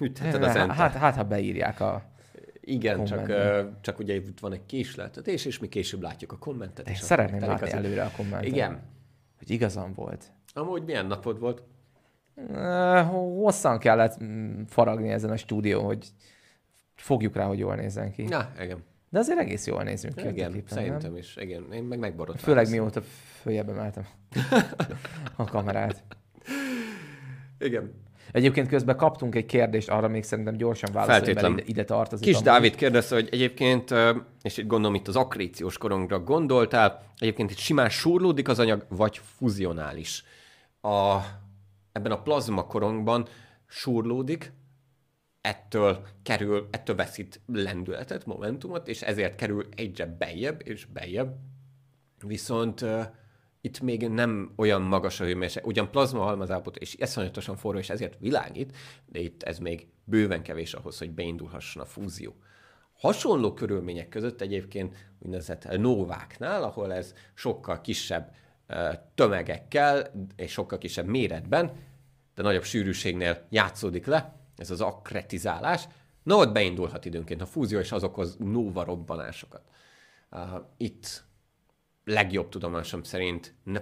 ütheted 0.00 0.42
az 0.42 0.56
hát, 0.56 0.70
hát, 0.70 0.94
hát, 0.94 1.16
ha 1.16 1.22
beírják 1.22 1.80
a 1.80 2.02
igen, 2.64 3.04
csak, 3.04 3.28
uh, 3.28 3.66
csak 3.80 3.98
ugye 3.98 4.14
itt 4.14 4.40
van 4.40 4.52
egy 4.52 4.66
késleltetés, 4.66 5.44
és 5.44 5.58
mi 5.58 5.68
később 5.68 6.02
látjuk 6.02 6.32
a 6.32 6.38
kommentet. 6.38 6.88
És 6.88 6.98
szeretném 6.98 7.40
látni 7.40 7.66
az... 7.66 7.72
előre 7.72 8.04
a 8.04 8.10
kommentet. 8.16 8.50
Igen. 8.50 8.80
Hogy 9.38 9.50
igazam 9.50 9.92
volt. 9.94 10.32
Amúgy 10.54 10.84
milyen 10.84 11.06
napod 11.06 11.38
volt? 11.38 11.62
Hosszan 13.10 13.78
kellett 13.78 14.22
mm, 14.22 14.62
faragni 14.62 15.08
ezen 15.08 15.30
a 15.30 15.36
stúdió, 15.36 15.84
hogy 15.84 16.06
fogjuk 16.94 17.36
rá, 17.36 17.46
hogy 17.46 17.58
jól 17.58 17.74
nézzen 17.74 18.12
ki. 18.12 18.22
Na, 18.22 18.52
igen. 18.60 18.84
De 19.10 19.18
azért 19.18 19.38
egész 19.38 19.66
jól 19.66 19.82
nézünk 19.82 20.14
ki. 20.14 20.28
Igen, 20.28 20.52
képen, 20.52 20.76
szerintem 20.76 21.10
nem? 21.10 21.16
is. 21.16 21.36
Igen, 21.36 21.72
én 21.72 21.82
meg 21.82 21.98
megborodtam. 21.98 22.44
Főleg 22.44 22.70
mióta 22.70 23.02
följebb 23.40 23.68
emeltem 23.68 24.06
a 25.36 25.44
kamerát. 25.44 26.02
Igen. 27.58 27.92
Egyébként 28.32 28.68
közben 28.68 28.96
kaptunk 28.96 29.34
egy 29.34 29.46
kérdést, 29.46 29.88
arra 29.88 30.08
még 30.08 30.22
szerintem 30.22 30.56
gyorsan 30.56 30.92
válaszolni, 30.92 31.32
mert 31.32 31.48
ide, 31.48 31.62
ide 31.66 31.84
tartozik. 31.84 32.26
Kis 32.26 32.40
Dávid 32.40 32.74
kérdezte, 32.74 33.14
hogy 33.14 33.28
egyébként, 33.30 33.94
és 34.42 34.56
itt 34.56 34.66
gondolom 34.66 34.94
itt 34.94 35.08
az 35.08 35.16
akréciós 35.16 35.78
korongra 35.78 36.20
gondoltál, 36.20 37.02
egyébként 37.18 37.50
itt 37.50 37.56
simán 37.58 37.88
súrlódik 37.88 38.48
az 38.48 38.58
anyag, 38.58 38.86
vagy 38.88 39.20
fuzionális. 39.36 40.24
A, 40.80 41.18
ebben 41.92 42.12
a 42.12 42.22
plazma 42.22 42.66
korongban 42.66 43.26
súrlódik, 43.66 44.52
ettől 45.40 46.06
kerül, 46.22 46.68
ettől 46.70 46.96
veszít 46.96 47.40
lendületet, 47.46 48.26
momentumot, 48.26 48.88
és 48.88 49.02
ezért 49.02 49.36
kerül 49.36 49.66
egyre 49.76 50.06
bejebb 50.06 50.60
és 50.64 50.84
bejebb. 50.84 51.36
Viszont 52.26 52.84
itt 53.64 53.80
még 53.80 54.08
nem 54.08 54.52
olyan 54.56 54.82
magas 54.82 55.20
a 55.20 55.24
hőmérséklet, 55.24 55.66
ugyan 55.66 55.90
plazma 55.90 56.22
halmazállapot, 56.22 56.76
és 56.76 56.94
eszonyatosan 56.94 57.56
forró, 57.56 57.78
és 57.78 57.90
ezért 57.90 58.18
világít, 58.18 58.76
de 59.06 59.18
itt 59.18 59.42
ez 59.42 59.58
még 59.58 59.86
bőven 60.04 60.42
kevés 60.42 60.74
ahhoz, 60.74 60.98
hogy 60.98 61.10
beindulhasson 61.10 61.82
a 61.82 61.86
fúzió. 61.86 62.34
Hasonló 62.98 63.54
körülmények 63.54 64.08
között 64.08 64.40
egyébként 64.40 65.10
úgynevezett 65.18 65.78
nováknál, 65.78 66.62
ahol 66.62 66.92
ez 66.92 67.14
sokkal 67.34 67.80
kisebb 67.80 68.34
tömegekkel 69.14 70.12
és 70.36 70.52
sokkal 70.52 70.78
kisebb 70.78 71.06
méretben, 71.06 71.72
de 72.34 72.42
nagyobb 72.42 72.64
sűrűségnél 72.64 73.46
játszódik 73.50 74.06
le, 74.06 74.36
ez 74.56 74.70
az 74.70 74.80
akkretizálás, 74.80 75.88
na 76.22 76.36
ott 76.36 76.52
beindulhat 76.52 77.04
időnként 77.04 77.40
a 77.40 77.46
fúzió, 77.46 77.78
és 77.78 77.92
az 77.92 78.04
okoz 78.04 78.36
nóva 78.38 78.84
robbanásokat. 78.84 79.62
Itt 80.76 81.24
legjobb 82.04 82.48
tudomásom 82.48 83.02
szerint 83.02 83.54
ne, 83.62 83.80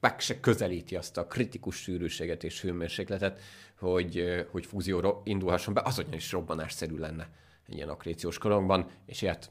meg 0.00 0.20
se 0.20 0.40
közelíti 0.40 0.96
azt 0.96 1.16
a 1.16 1.26
kritikus 1.26 1.76
sűrűséget 1.76 2.44
és 2.44 2.60
hőmérsékletet, 2.60 3.40
hogy, 3.78 4.44
hogy 4.50 4.66
fúzió 4.66 5.22
indulhasson 5.24 5.74
be, 5.74 5.80
az 5.84 6.04
is 6.10 6.32
robbanásszerű 6.32 6.96
lenne 6.96 7.30
egy 7.68 7.74
ilyen 7.74 7.88
akréciós 7.88 8.38
korongban, 8.38 8.90
és 9.06 9.22
ilyet 9.22 9.50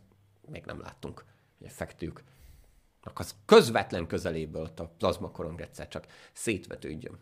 még 0.52 0.64
nem 0.66 0.82
láttunk. 0.82 1.26
Ugye 1.60 1.70
fektők 1.70 2.24
az 3.14 3.36
közvetlen 3.46 4.08
közeléből 4.08 4.62
ott 4.62 4.80
a 4.80 4.94
plazmakorong 4.98 5.62
egyszer 5.62 5.88
csak 5.88 6.06
szétvetődjön. 6.34 7.20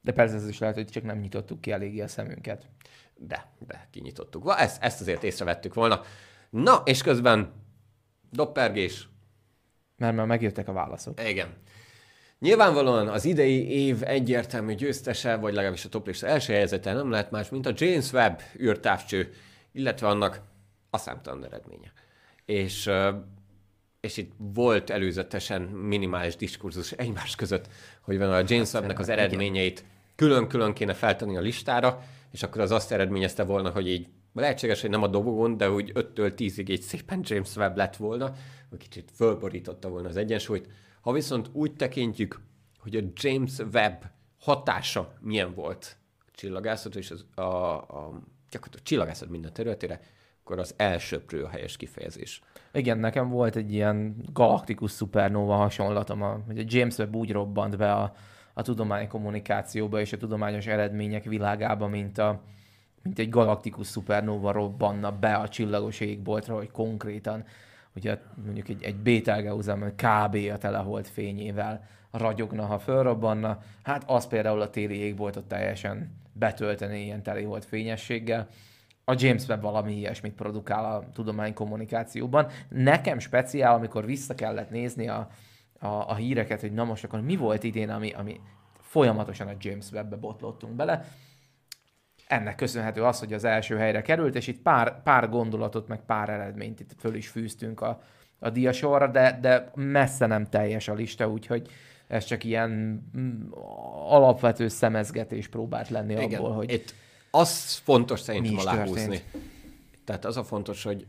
De 0.00 0.12
persze 0.12 0.34
ez 0.34 0.48
is 0.48 0.58
lehet, 0.58 0.74
hogy 0.74 0.86
csak 0.86 1.02
nem 1.02 1.18
nyitottuk 1.18 1.60
ki 1.60 1.72
eléggé 1.72 2.00
a 2.00 2.08
szemünket. 2.08 2.68
De, 3.14 3.52
de 3.66 3.88
kinyitottuk. 3.90 4.54
Ezt, 4.56 4.82
ezt 4.82 5.00
azért 5.00 5.22
észrevettük 5.22 5.74
volna. 5.74 6.02
Na, 6.50 6.82
és 6.84 7.02
közben 7.02 7.52
doppergés, 8.30 9.08
mert 9.98 10.16
már 10.16 10.26
megjöttek 10.26 10.68
a 10.68 10.72
válaszok. 10.72 11.28
Igen. 11.28 11.48
Nyilvánvalóan 12.38 13.08
az 13.08 13.24
idei 13.24 13.70
év 13.70 14.02
egyértelmű 14.02 14.74
győztese, 14.74 15.36
vagy 15.36 15.54
legalábbis 15.54 15.84
a 15.84 15.88
toplista 15.88 16.26
első 16.26 16.52
helyzete 16.52 16.92
nem 16.92 17.10
lehet 17.10 17.30
más, 17.30 17.48
mint 17.48 17.66
a 17.66 17.72
James 17.74 18.12
Webb 18.12 18.40
űrtávcső, 18.60 19.32
illetve 19.72 20.08
annak 20.08 20.40
a 20.90 20.98
számtalan 20.98 21.44
eredménye. 21.44 21.92
És, 22.44 22.90
és 24.00 24.16
itt 24.16 24.32
volt 24.36 24.90
előzetesen 24.90 25.62
minimális 25.62 26.36
diskurzus 26.36 26.92
egymás 26.92 27.34
között, 27.34 27.68
hogy 28.00 28.18
van 28.18 28.32
a 28.32 28.42
James 28.46 28.72
Webb-nek 28.72 28.98
az 28.98 29.08
eredményeit 29.08 29.84
külön-külön 30.16 30.72
kéne 30.72 30.94
feltenni 30.94 31.36
a 31.36 31.40
listára, 31.40 32.02
és 32.32 32.42
akkor 32.42 32.60
az 32.60 32.70
azt 32.70 32.92
eredményezte 32.92 33.42
volna, 33.42 33.70
hogy 33.70 33.88
így 33.88 34.08
lehetséges, 34.40 34.80
hogy 34.80 34.90
nem 34.90 35.02
a 35.02 35.06
dobogon, 35.06 35.56
de 35.56 35.70
úgy 35.70 35.92
5-től 35.94 36.32
10-ig 36.36 36.70
egy 36.70 36.82
szépen 36.82 37.20
James 37.22 37.56
Webb 37.56 37.76
lett 37.76 37.96
volna, 37.96 38.32
hogy 38.68 38.78
kicsit 38.78 39.10
fölborította 39.14 39.88
volna 39.88 40.08
az 40.08 40.16
egyensúlyt. 40.16 40.68
Ha 41.00 41.12
viszont 41.12 41.50
úgy 41.52 41.72
tekintjük, 41.72 42.40
hogy 42.78 42.96
a 42.96 43.00
James 43.14 43.58
Webb 43.72 44.10
hatása 44.40 45.12
milyen 45.20 45.54
volt 45.54 45.96
a 46.18 46.30
csillagászat 46.32 46.96
és 46.96 47.10
az, 47.10 47.24
a, 47.34 47.42
a, 47.42 48.20
gyakorlatilag 48.50 48.80
a 48.80 48.82
csillagászat 48.82 49.28
minden 49.28 49.52
területére, 49.52 50.00
akkor 50.42 50.58
az 50.58 50.74
elsőprő 50.76 51.42
a 51.42 51.48
helyes 51.48 51.76
kifejezés. 51.76 52.40
Igen, 52.72 52.98
nekem 52.98 53.28
volt 53.28 53.56
egy 53.56 53.72
ilyen 53.72 54.16
galaktikus 54.32 54.90
szupernóva 54.90 55.54
hasonlatom, 55.54 56.44
hogy 56.46 56.58
a 56.58 56.64
James 56.66 56.98
Webb 56.98 57.14
úgy 57.14 57.32
robbant 57.32 57.76
be 57.76 57.92
a, 57.92 58.14
a 58.54 58.62
tudománykommunikációba 58.62 60.00
és 60.00 60.12
a 60.12 60.16
tudományos 60.16 60.66
eredmények 60.66 61.24
világába, 61.24 61.86
mint 61.86 62.18
a, 62.18 62.42
mint 63.08 63.20
egy 63.20 63.28
galaktikus 63.28 63.86
szupernóva 63.86 64.52
robbanna 64.52 65.18
be 65.18 65.34
a 65.34 65.48
csillagos 65.48 66.00
égboltra, 66.00 66.54
hogy 66.56 66.70
konkrétan 66.70 67.44
ugye 67.96 68.18
mondjuk 68.44 68.68
egy, 68.68 68.82
egy 68.82 68.96
bételgeuzem 68.96 69.92
kb. 69.96 70.36
a 70.52 70.58
teleholt 70.58 71.08
fényével 71.08 71.88
ragyogna, 72.10 72.66
ha 72.66 72.78
fölrobbanna, 72.78 73.58
hát 73.82 74.02
az 74.06 74.26
például 74.26 74.60
a 74.60 74.70
téli 74.70 74.96
égboltot 74.96 75.44
teljesen 75.44 76.16
betölteni 76.32 77.04
ilyen 77.04 77.22
volt 77.44 77.64
fényességgel. 77.64 78.48
A 79.04 79.14
James 79.16 79.48
Webb 79.48 79.62
valami 79.62 79.96
ilyesmit 79.96 80.34
produkál 80.34 80.84
a 80.84 81.04
tudománykommunikációban. 81.12 82.46
Nekem 82.68 83.18
speciál, 83.18 83.74
amikor 83.74 84.04
vissza 84.04 84.34
kellett 84.34 84.70
nézni 84.70 85.08
a, 85.08 85.28
a, 85.78 85.86
a 85.86 86.14
híreket, 86.14 86.60
hogy 86.60 86.72
na 86.72 86.84
most 86.84 87.04
akkor 87.04 87.20
mi 87.20 87.36
volt 87.36 87.62
idén, 87.62 87.90
ami, 87.90 88.10
ami 88.10 88.40
folyamatosan 88.80 89.48
a 89.48 89.56
James 89.60 89.90
Webbe 89.90 90.16
botlottunk 90.16 90.74
bele, 90.74 91.04
ennek 92.28 92.54
köszönhető 92.54 93.02
az, 93.02 93.18
hogy 93.18 93.32
az 93.32 93.44
első 93.44 93.76
helyre 93.76 94.02
került, 94.02 94.34
és 94.34 94.46
itt 94.46 94.62
pár, 94.62 95.02
pár 95.02 95.28
gondolatot, 95.28 95.88
meg 95.88 96.00
pár 96.06 96.28
eredményt 96.28 96.80
itt 96.80 96.90
föl 96.98 97.14
is 97.14 97.28
fűztünk 97.28 97.80
a, 97.80 98.02
a 98.38 98.50
diasorra, 98.50 99.06
de, 99.06 99.38
de 99.40 99.70
messze 99.74 100.26
nem 100.26 100.44
teljes 100.44 100.88
a 100.88 100.94
lista, 100.94 101.28
úgyhogy 101.30 101.68
ez 102.06 102.24
csak 102.24 102.44
ilyen 102.44 102.70
mm, 103.18 103.50
alapvető 104.08 104.68
szemezgetés 104.68 105.48
próbált 105.48 105.88
lenni 105.88 106.12
Igen. 106.12 106.40
abból, 106.40 106.52
hogy 106.52 106.72
Itt 106.72 106.94
az 107.30 107.74
fontos 107.74 108.20
szerintem 108.20 108.58
aláhúzni. 108.58 109.22
Tehát 110.04 110.24
az 110.24 110.36
a 110.36 110.44
fontos, 110.44 110.82
hogy 110.82 111.06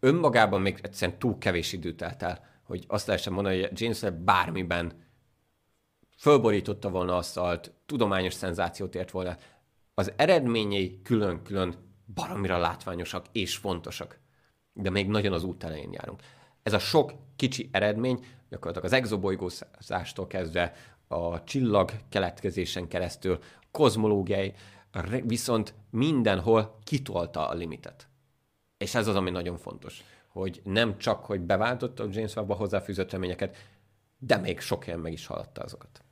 önmagában 0.00 0.60
még 0.60 0.78
egyszerűen 0.82 1.18
túl 1.18 1.38
kevés 1.38 1.72
időt 1.72 1.96
telt 1.96 2.22
el, 2.22 2.38
hogy 2.62 2.84
azt 2.88 3.06
lehessen 3.06 3.32
mondani, 3.32 3.60
hogy 3.60 3.80
James 3.80 4.02
Webb 4.02 4.18
bármiben 4.18 4.92
fölborította 6.18 6.88
volna 6.88 7.16
asztalt, 7.16 7.72
tudományos 7.86 8.34
szenzációt 8.34 8.94
ért 8.94 9.10
volna. 9.10 9.36
Az 10.00 10.12
eredményei 10.16 11.00
külön-külön 11.02 11.74
baromira 12.14 12.58
látványosak 12.58 13.26
és 13.32 13.56
fontosak. 13.56 14.18
De 14.72 14.90
még 14.90 15.08
nagyon 15.08 15.32
az 15.32 15.44
út 15.44 15.64
elején 15.64 15.92
járunk. 15.92 16.22
Ez 16.62 16.72
a 16.72 16.78
sok 16.78 17.12
kicsi 17.36 17.68
eredmény, 17.72 18.24
gyakorlatilag 18.48 18.86
az 18.86 18.92
exobolygózástól 18.92 20.26
kezdve 20.26 20.72
a 21.08 21.44
csillag 21.44 21.92
keletkezésen 22.08 22.88
keresztül, 22.88 23.38
kozmológiai, 23.70 24.52
viszont 25.22 25.74
mindenhol 25.90 26.78
kitolta 26.84 27.48
a 27.48 27.54
limitet. 27.54 28.08
És 28.78 28.94
ez 28.94 29.06
az, 29.06 29.16
ami 29.16 29.30
nagyon 29.30 29.56
fontos, 29.56 30.04
hogy 30.28 30.60
nem 30.64 30.98
csak, 30.98 31.24
hogy 31.24 31.40
beváltotta 31.40 32.06
James 32.10 32.36
Webb 32.36 32.50
a 32.50 32.54
hozzáfűzött 32.54 33.10
reményeket, 33.10 33.56
de 34.18 34.36
még 34.36 34.60
sok 34.60 34.84
helyen 34.84 35.00
meg 35.00 35.12
is 35.12 35.26
haladta 35.26 35.62
azokat. 35.62 36.04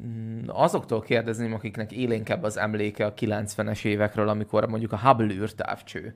Mm, 0.00 0.42
azoktól 0.46 1.00
kérdezném, 1.00 1.54
akiknek 1.54 1.92
élénkebb 1.92 2.42
az 2.42 2.56
emléke 2.56 3.06
a 3.06 3.14
90-es 3.14 3.84
évekről, 3.84 4.28
amikor 4.28 4.68
mondjuk 4.68 4.92
a 4.92 4.98
Hubble 4.98 5.34
űrtávcső 5.34 6.14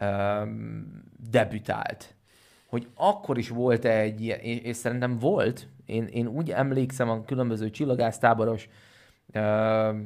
um, 0.00 1.02
debütált, 1.30 2.14
hogy 2.66 2.88
akkor 2.94 3.38
is 3.38 3.48
volt-e 3.48 3.98
egy 3.98 4.20
ilyen, 4.20 4.38
és 4.38 4.76
szerintem 4.76 5.18
volt, 5.18 5.68
én, 5.86 6.04
én 6.04 6.26
úgy 6.26 6.50
emlékszem 6.50 7.10
a 7.10 7.24
különböző 7.24 7.70
csillagásztáboros 7.70 8.68
uh, 9.34 9.96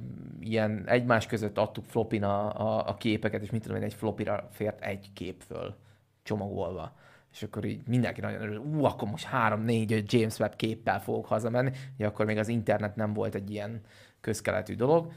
ilyen 0.40 0.82
egymás 0.86 1.26
között 1.26 1.58
adtuk 1.58 1.84
flopin 1.84 2.24
a, 2.24 2.60
a, 2.60 2.88
a 2.88 2.94
képeket, 2.94 3.42
és 3.42 3.50
mit 3.50 3.62
tudom 3.62 3.76
én, 3.76 3.82
egy 3.82 3.94
flopira 3.94 4.48
fért 4.52 4.80
egy 4.80 5.12
kép 5.12 5.42
föl 5.46 5.74
csomagolva. 6.22 6.92
És 7.32 7.42
akkor 7.42 7.64
így 7.64 7.80
mindenki 7.86 8.20
nagyon 8.20 8.42
örül, 8.42 8.58
ú, 8.58 8.84
akkor 8.84 9.08
most 9.08 9.24
három, 9.24 9.62
négy, 9.62 9.92
öt 9.92 10.12
James 10.12 10.38
Webb 10.38 10.56
képpel 10.56 11.00
fogok 11.00 11.26
hazamenni. 11.26 11.70
Ugye 11.96 12.06
akkor 12.06 12.26
még 12.26 12.38
az 12.38 12.48
internet 12.48 12.96
nem 12.96 13.12
volt 13.12 13.34
egy 13.34 13.50
ilyen 13.50 13.80
közkeletű 14.20 14.74
dolog. 14.74 15.12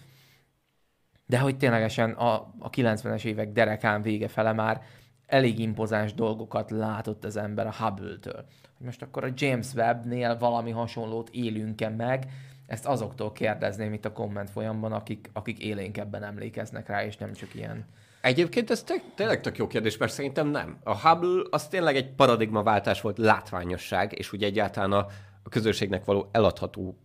De 1.25 1.39
hogy 1.39 1.57
ténylegesen 1.57 2.11
a, 2.11 2.33
a 2.59 2.69
90-es 2.69 3.23
évek 3.23 3.51
derekán 3.51 4.01
vége 4.01 4.27
fele 4.27 4.53
már 4.53 4.81
elég 5.25 5.59
impozáns 5.59 6.13
dolgokat 6.13 6.71
látott 6.71 7.25
az 7.25 7.37
ember 7.37 7.67
a 7.67 7.73
Hubble-től. 7.73 8.45
Most 8.77 9.01
akkor 9.01 9.23
a 9.23 9.33
James 9.35 9.73
Webb-nél 9.73 10.37
valami 10.37 10.71
hasonlót 10.71 11.29
élünk-e 11.29 11.89
meg, 11.89 12.27
ezt 12.67 12.85
azoktól 12.85 13.31
kérdezném 13.31 13.93
itt 13.93 14.05
a 14.05 14.11
komment 14.11 14.49
folyamban, 14.49 14.91
akik, 14.91 15.29
akik 15.33 15.59
élénkebben 15.59 16.23
emlékeznek 16.23 16.87
rá, 16.87 17.05
és 17.05 17.17
nem 17.17 17.33
csak 17.33 17.55
ilyen... 17.55 17.85
Egyébként 18.23 18.71
ez 18.71 18.83
te- 18.83 19.03
tényleg 19.15 19.41
tök 19.41 19.57
jó 19.57 19.67
kérdés, 19.67 19.97
mert 19.97 20.11
szerintem 20.11 20.47
nem. 20.47 20.77
A 20.83 20.97
Hubble 20.97 21.43
az 21.49 21.67
tényleg 21.67 21.95
egy 21.95 22.13
paradigmaváltás 22.15 23.01
volt, 23.01 23.17
látványosság, 23.17 24.17
és 24.17 24.31
ugye 24.31 24.45
egyáltalán 24.45 24.91
a, 24.91 25.07
a 25.43 25.49
közönségnek 25.49 26.05
való 26.05 26.29
eladható 26.31 26.97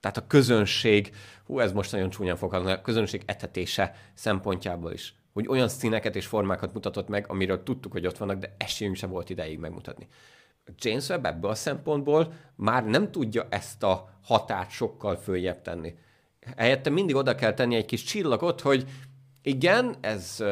tehát 0.00 0.16
a 0.16 0.26
közönség, 0.26 1.14
hú, 1.46 1.58
ez 1.58 1.72
most 1.72 1.92
nagyon 1.92 2.10
csúnyán 2.10 2.36
fog 2.36 2.54
a 2.54 2.80
közönség 2.80 3.22
etetése 3.26 3.94
szempontjából 4.14 4.92
is 4.92 5.14
hogy 5.36 5.48
olyan 5.48 5.68
színeket 5.68 6.16
és 6.16 6.26
formákat 6.26 6.72
mutatott 6.72 7.08
meg, 7.08 7.24
amiről 7.28 7.62
tudtuk, 7.62 7.92
hogy 7.92 8.06
ott 8.06 8.18
vannak, 8.18 8.38
de 8.38 8.54
esélyünk 8.58 8.96
sem 8.96 9.10
volt 9.10 9.30
ideig 9.30 9.58
megmutatni. 9.58 10.08
James 10.78 11.08
Webb 11.08 11.24
ebből 11.24 11.50
a 11.50 11.54
szempontból 11.54 12.32
már 12.54 12.84
nem 12.84 13.10
tudja 13.10 13.46
ezt 13.50 13.82
a 13.82 14.08
határt 14.22 14.70
sokkal 14.70 15.16
följebb 15.16 15.62
tenni. 15.62 15.94
Helyette 16.56 16.90
mindig 16.90 17.14
oda 17.14 17.34
kell 17.34 17.54
tenni 17.54 17.74
egy 17.74 17.84
kis 17.84 18.02
csillagot, 18.02 18.60
hogy 18.60 18.84
igen, 19.46 19.94
ez, 20.00 20.44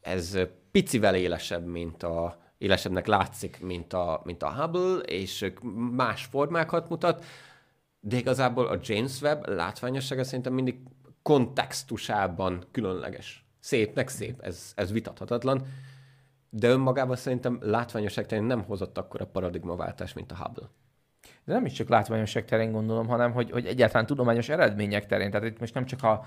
ez 0.00 0.38
picivel 0.70 1.14
élesebb, 1.14 1.66
mint 1.66 2.02
a, 2.02 2.38
élesebbnek 2.58 3.06
látszik, 3.06 3.60
mint 3.60 3.92
a, 3.92 4.20
mint 4.24 4.42
a 4.42 4.52
Hubble, 4.52 4.98
és 4.98 5.52
más 5.92 6.24
formákat 6.24 6.88
mutat, 6.88 7.24
de 8.00 8.16
igazából 8.16 8.66
a 8.66 8.78
James 8.82 9.20
Webb 9.20 9.48
látványossága 9.48 10.24
szerintem 10.24 10.52
mindig 10.52 10.78
kontextusában 11.22 12.64
különleges 12.70 13.44
szépnek 13.60 14.08
szép, 14.08 14.40
ez, 14.40 14.72
ez 14.74 14.92
vitathatatlan, 14.92 15.66
de 16.50 16.68
önmagában 16.68 17.16
szerintem 17.16 17.58
látványosság 17.60 18.26
terén 18.26 18.44
nem 18.44 18.62
hozott 18.62 18.98
akkor 18.98 19.20
a 19.20 19.26
paradigmaváltás, 19.26 20.12
mint 20.12 20.32
a 20.32 20.36
Hubble. 20.36 20.70
De 21.44 21.52
nem 21.52 21.64
is 21.64 21.72
csak 21.72 21.88
látványosság 21.88 22.44
terén 22.44 22.72
gondolom, 22.72 23.06
hanem 23.06 23.32
hogy, 23.32 23.50
hogy 23.50 23.66
egyáltalán 23.66 24.06
tudományos 24.06 24.48
eredmények 24.48 25.06
terén. 25.06 25.30
Tehát 25.30 25.46
itt 25.46 25.58
most 25.60 25.74
nem 25.74 25.84
csak 25.84 26.02
a, 26.02 26.26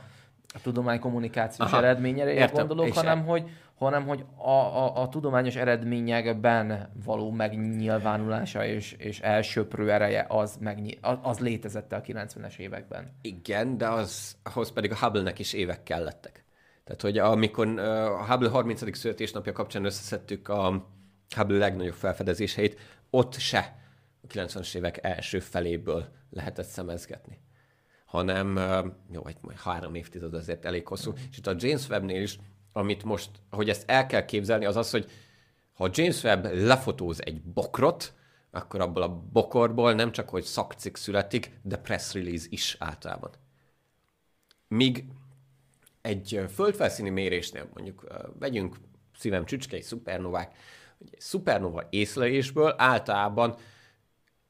a 0.54 0.62
tudomány 0.62 1.00
kommunikációs 1.00 1.72
Aha, 1.72 1.78
eredményére 1.78 2.32
értem, 2.32 2.68
gondolok, 2.68 2.94
hanem 2.94 3.26
hogy, 3.26 3.50
hanem 3.78 4.08
hogy 4.08 4.26
a, 4.36 4.50
a, 4.50 5.02
a 5.02 5.10
tudományos 5.10 5.56
eredményekben 5.56 6.90
való 7.06 7.32
megnyilvánulása 7.32 8.66
és, 8.66 8.92
és 8.92 9.20
elsöprő 9.20 9.92
ereje 9.92 10.26
az, 10.30 10.58
megny- 10.60 10.98
az, 11.02 11.18
az 11.22 11.40
létezett 11.40 11.92
a 11.92 12.02
90-es 12.02 12.58
években. 12.58 13.18
Igen, 13.22 13.78
de 13.78 13.88
az, 13.88 14.36
ahhoz 14.44 14.72
pedig 14.72 14.92
a 14.92 14.96
Hubble-nek 14.96 15.40
is 15.40 15.54
évek 15.54 15.84
kellettek. 15.84 16.44
Tehát, 16.84 17.02
hogy 17.02 17.18
amikor 17.18 17.80
a 17.80 18.26
Hubble 18.26 18.50
30. 18.50 18.98
születésnapja 18.98 19.52
kapcsán 19.52 19.86
összeszedtük 19.86 20.48
a 20.48 20.88
Hubble 21.36 21.58
legnagyobb 21.58 21.94
felfedezéseit, 21.94 22.80
ott 23.10 23.34
se 23.34 23.76
a 24.24 24.28
90-es 24.34 24.76
évek 24.76 25.00
első 25.02 25.40
feléből 25.40 26.06
lehetett 26.30 26.66
szemezgetni 26.66 27.40
hanem 28.10 28.60
jó, 29.12 29.28
egy 29.28 29.38
három 29.56 29.96
évtized 29.96 30.34
azért 30.34 30.66
elég 30.66 30.88
hosszú. 30.88 31.14
És 31.32 31.38
itt 31.38 31.48
a 31.48 31.56
James 31.58 31.90
Webb-nél 31.90 32.22
is, 32.22 32.40
amit 32.72 33.04
most, 33.04 33.30
hogy 33.50 33.70
ezt 33.70 33.90
el 33.90 34.06
kell 34.06 34.26
képzelni, 34.26 34.66
az 34.66 34.76
az, 34.76 34.90
hogy 34.92 35.12
ha 35.74 35.90
James 35.92 36.24
Webb 36.24 36.54
lefotóz 36.54 37.26
egy 37.26 37.42
bokrot, 37.42 38.14
akkor 38.52 38.82
abból 38.82 39.02
a 39.02 39.10
bokorból 39.32 39.94
nem 39.94 40.12
csak, 40.12 40.30
hogy 40.30 40.44
szakcik 40.44 40.96
születik, 40.96 41.60
de 41.62 41.78
press 41.78 42.14
release 42.14 42.46
is 42.50 42.76
általában. 42.80 43.32
Míg 44.68 45.06
egy 46.02 46.46
földfelszíni 46.54 47.10
mérésnél, 47.10 47.70
mondjuk 47.74 48.08
vegyünk 48.40 48.76
szívem 49.18 49.46
csücskei 49.46 49.82
szupernovák, 49.82 50.56
egy 51.00 51.16
szupernova 51.20 51.88
észlelésből 51.90 52.74
általában 52.78 53.56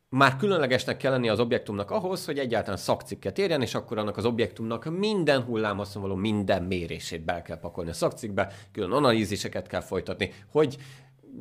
már 0.10 0.36
különlegesnek 0.36 0.98
kell 0.98 1.12
lenni 1.12 1.30
az 1.30 1.40
objektumnak 1.40 1.92
ahhoz, 1.92 2.26
hogy 2.26 2.40
egyáltalán 2.40 2.78
szakcikket 2.78 3.38
érjen, 3.38 3.62
és 3.62 3.76
akkor 3.76 3.98
annak 3.98 4.18
az 4.18 4.26
objektumnak 4.26 4.86
minden 4.86 5.42
hullámhosszon 5.42 6.02
való 6.02 6.16
minden 6.16 6.64
mérését 6.64 7.26
be 7.26 7.42
kell 7.42 7.60
pakolni 7.60 7.90
a 7.90 7.94
szakcikkbe, 7.94 8.52
külön 8.72 8.92
analíziseket 8.92 9.68
kell 9.68 9.82
folytatni, 9.82 10.34
hogy 10.52 10.78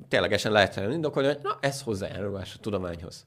ténylegesen 0.09 0.53
lehetne 0.53 0.93
indokolni, 0.93 1.29
hogy 1.29 1.39
na, 1.43 1.59
ez 1.61 1.83
hozzájárulás 1.83 2.55
a 2.55 2.59
tudományhoz. 2.61 3.27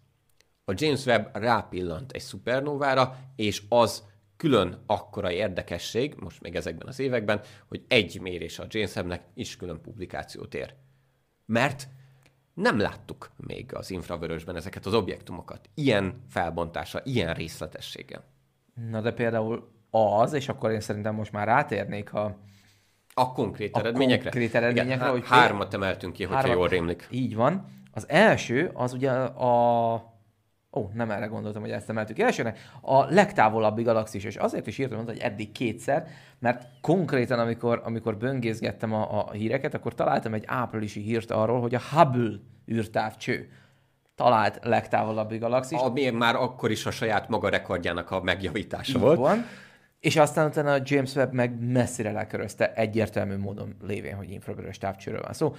A 0.65 0.73
James 0.76 1.05
Webb 1.05 1.35
rápillant 1.35 2.11
egy 2.11 2.22
szupernovára, 2.22 3.18
és 3.35 3.63
az 3.69 4.03
külön 4.38 4.84
akkora 4.85 5.31
érdekesség, 5.31 6.15
most 6.19 6.41
még 6.41 6.55
ezekben 6.55 6.88
az 6.88 6.99
években, 6.99 7.41
hogy 7.68 7.84
egy 7.88 8.22
mérés 8.22 8.59
a 8.59 8.65
James 8.69 8.95
Webb-nek 8.95 9.23
is 9.34 9.57
külön 9.57 9.81
publikációt 9.81 10.53
ér. 10.53 10.73
Mert 11.45 11.88
nem 12.61 12.79
láttuk 12.79 13.31
még 13.38 13.75
az 13.75 13.91
infravörösben 13.91 14.55
ezeket 14.55 14.85
az 14.85 14.93
objektumokat. 14.93 15.69
Ilyen 15.73 16.21
felbontása, 16.29 17.01
ilyen 17.03 17.33
részletességgel. 17.33 18.23
Na 18.89 19.01
de 19.01 19.11
például 19.11 19.71
az, 19.89 20.33
és 20.33 20.49
akkor 20.49 20.71
én 20.71 20.79
szerintem 20.79 21.15
most 21.15 21.31
már 21.31 21.47
rátérnék 21.47 22.13
a, 22.13 22.38
a 23.13 23.31
konkrét 23.31 23.75
a 23.75 23.79
eredményekre. 23.79 24.29
Konkrét 24.29 24.55
eredményekre, 24.55 24.93
Igen, 24.93 25.09
hogy 25.09 25.27
hármat 25.27 25.73
emeltünk 25.73 26.13
ki, 26.13 26.23
hogyha 26.23 26.39
hármat, 26.39 26.57
jól 26.57 26.67
rémlik. 26.67 27.07
Így 27.09 27.35
van. 27.35 27.65
Az 27.91 28.09
első, 28.09 28.71
az 28.73 28.93
ugye 28.93 29.11
a 29.11 29.93
Ó, 30.73 30.89
nem 30.93 31.11
erre 31.11 31.26
gondoltam, 31.26 31.61
hogy 31.61 31.72
ezt 31.72 31.89
emeltük 31.89 32.19
elsőnek. 32.19 32.60
A 32.81 33.03
legtávolabbi 33.03 33.84
galaxis, 33.84 34.23
és 34.23 34.35
azért 34.35 34.68
is 34.68 34.77
írtam, 34.77 35.06
hogy 35.06 35.19
eddig 35.19 35.52
kétszer, 35.52 36.07
mert 36.39 36.68
konkrétan, 36.81 37.39
amikor, 37.39 37.81
amikor 37.84 38.18
böngészgettem 38.18 38.93
a, 38.93 39.19
a 39.19 39.31
híreket, 39.31 39.73
akkor 39.73 39.95
találtam 39.95 40.34
egy 40.34 40.43
áprilisi 40.48 41.02
hírt 41.02 41.31
arról, 41.31 41.61
hogy 41.61 41.76
a 41.76 41.81
Hubble 41.91 42.39
űrtávcső 42.72 43.49
talált 44.15 44.60
legtávolabbi 44.64 45.38
galaxis. 45.38 45.80
Ami 45.80 46.10
már 46.10 46.35
akkor 46.35 46.72
is 46.72 46.85
a 46.85 46.91
saját 46.91 47.30
maga 47.30 47.49
rekordjának 47.49 48.11
a 48.11 48.22
megjavítása 48.22 48.98
Így 48.98 49.02
volt. 49.03 49.18
Van. 49.18 49.45
És 49.99 50.15
aztán 50.15 50.48
utána 50.48 50.73
a 50.73 50.81
James 50.84 51.15
Webb 51.15 51.34
meg 51.34 51.60
messzire 51.60 52.11
lekörözte 52.11 52.73
egyértelmű 52.73 53.38
módon 53.38 53.76
lévén, 53.81 54.15
hogy 54.15 54.31
infravörös 54.31 54.77
távcsőről 54.77 55.22
van 55.22 55.34
szó. 55.34 55.56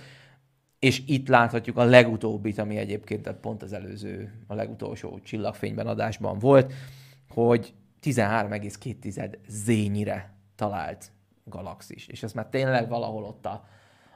És 0.83 1.03
itt 1.07 1.29
láthatjuk 1.29 1.77
a 1.77 1.85
legutóbbit, 1.85 2.59
ami 2.59 2.77
egyébként 2.77 3.33
pont 3.33 3.63
az 3.63 3.73
előző, 3.73 4.33
a 4.47 4.55
legutolsó 4.55 5.21
csillagfényben 5.21 5.87
adásban 5.87 6.39
volt, 6.39 6.73
hogy 7.29 7.75
13,2 8.03 9.35
zényire 9.49 10.35
talált 10.55 11.11
galaxis. 11.45 12.07
És 12.07 12.23
ez 12.23 12.33
már 12.33 12.47
tényleg 12.47 12.89
valahol 12.89 13.25
ott 13.25 13.47
a, 13.47 13.65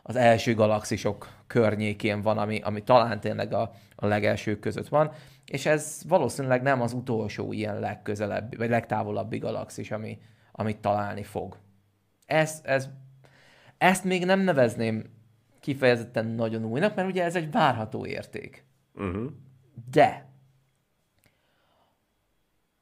az 0.03 0.17
első 0.17 0.55
galaxisok 0.55 1.29
környékén 1.47 2.23
van, 2.23 2.39
ami, 2.39 2.61
ami 2.61 2.83
talán 2.83 3.21
tényleg 3.21 3.53
a, 3.53 3.71
a 3.97 4.07
legelsők 4.07 4.61
között 4.61 4.89
van, 4.89 5.13
és 5.45 5.67
ez 5.67 6.03
valószínűleg 6.09 6.63
nem 6.63 6.81
az 6.81 6.93
utolsó 6.93 7.53
ilyen 7.53 7.81
legközelebbi, 7.81 8.57
vagy 8.57 8.69
legtávolabbi 8.69 9.39
galaxis, 9.39 9.91
ami, 9.91 10.19
amit 10.53 10.81
találni 10.81 11.23
fog. 11.23 11.59
Ez, 12.27 12.61
ez, 12.65 12.89
ezt 13.79 14.05
még 14.05 14.25
nem 14.25 14.41
nevezném 14.41 15.15
kifejezetten 15.67 16.27
nagyon 16.27 16.65
újnak, 16.65 16.95
mert 16.95 17.09
ugye 17.09 17.25
ez 17.25 17.37
egy 17.37 17.51
várható 17.51 18.07
érték. 18.07 18.65
Uh-huh. 18.95 19.31
De 19.91 20.29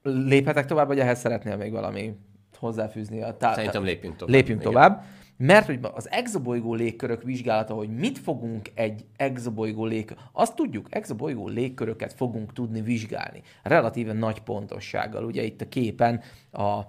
léphetek 0.03 0.67
tovább, 0.67 0.87
vagy 0.87 0.99
ehhez 0.99 1.19
szeretnél 1.19 1.57
még 1.57 1.73
valami 1.73 2.17
hozzáfűzni? 2.59 3.23
A 3.23 3.37
tá- 3.37 3.55
Szerintem 3.55 3.85
lépjünk 3.85 4.17
tovább. 4.17 4.35
Lépjünk 4.35 4.61
Igen. 4.61 4.73
tovább. 4.73 5.05
Mert 5.37 5.67
hogy 5.67 5.79
az 5.95 6.11
exobolygó 6.11 6.75
légkörök 6.75 7.23
vizsgálata, 7.23 7.75
hogy 7.75 7.89
mit 7.89 8.19
fogunk 8.19 8.71
egy 8.75 9.05
exobolygó 9.17 9.85
légkör... 9.85 10.17
Azt 10.33 10.55
tudjuk, 10.55 10.87
exobolygó 10.91 11.49
légköröket 11.49 12.13
fogunk 12.13 12.53
tudni 12.53 12.81
vizsgálni. 12.81 13.43
Relatíve 13.63 14.13
nagy 14.13 14.41
pontossággal. 14.41 15.25
Ugye 15.25 15.43
itt 15.43 15.61
a 15.61 15.69
képen 15.69 16.21
a 16.53 16.81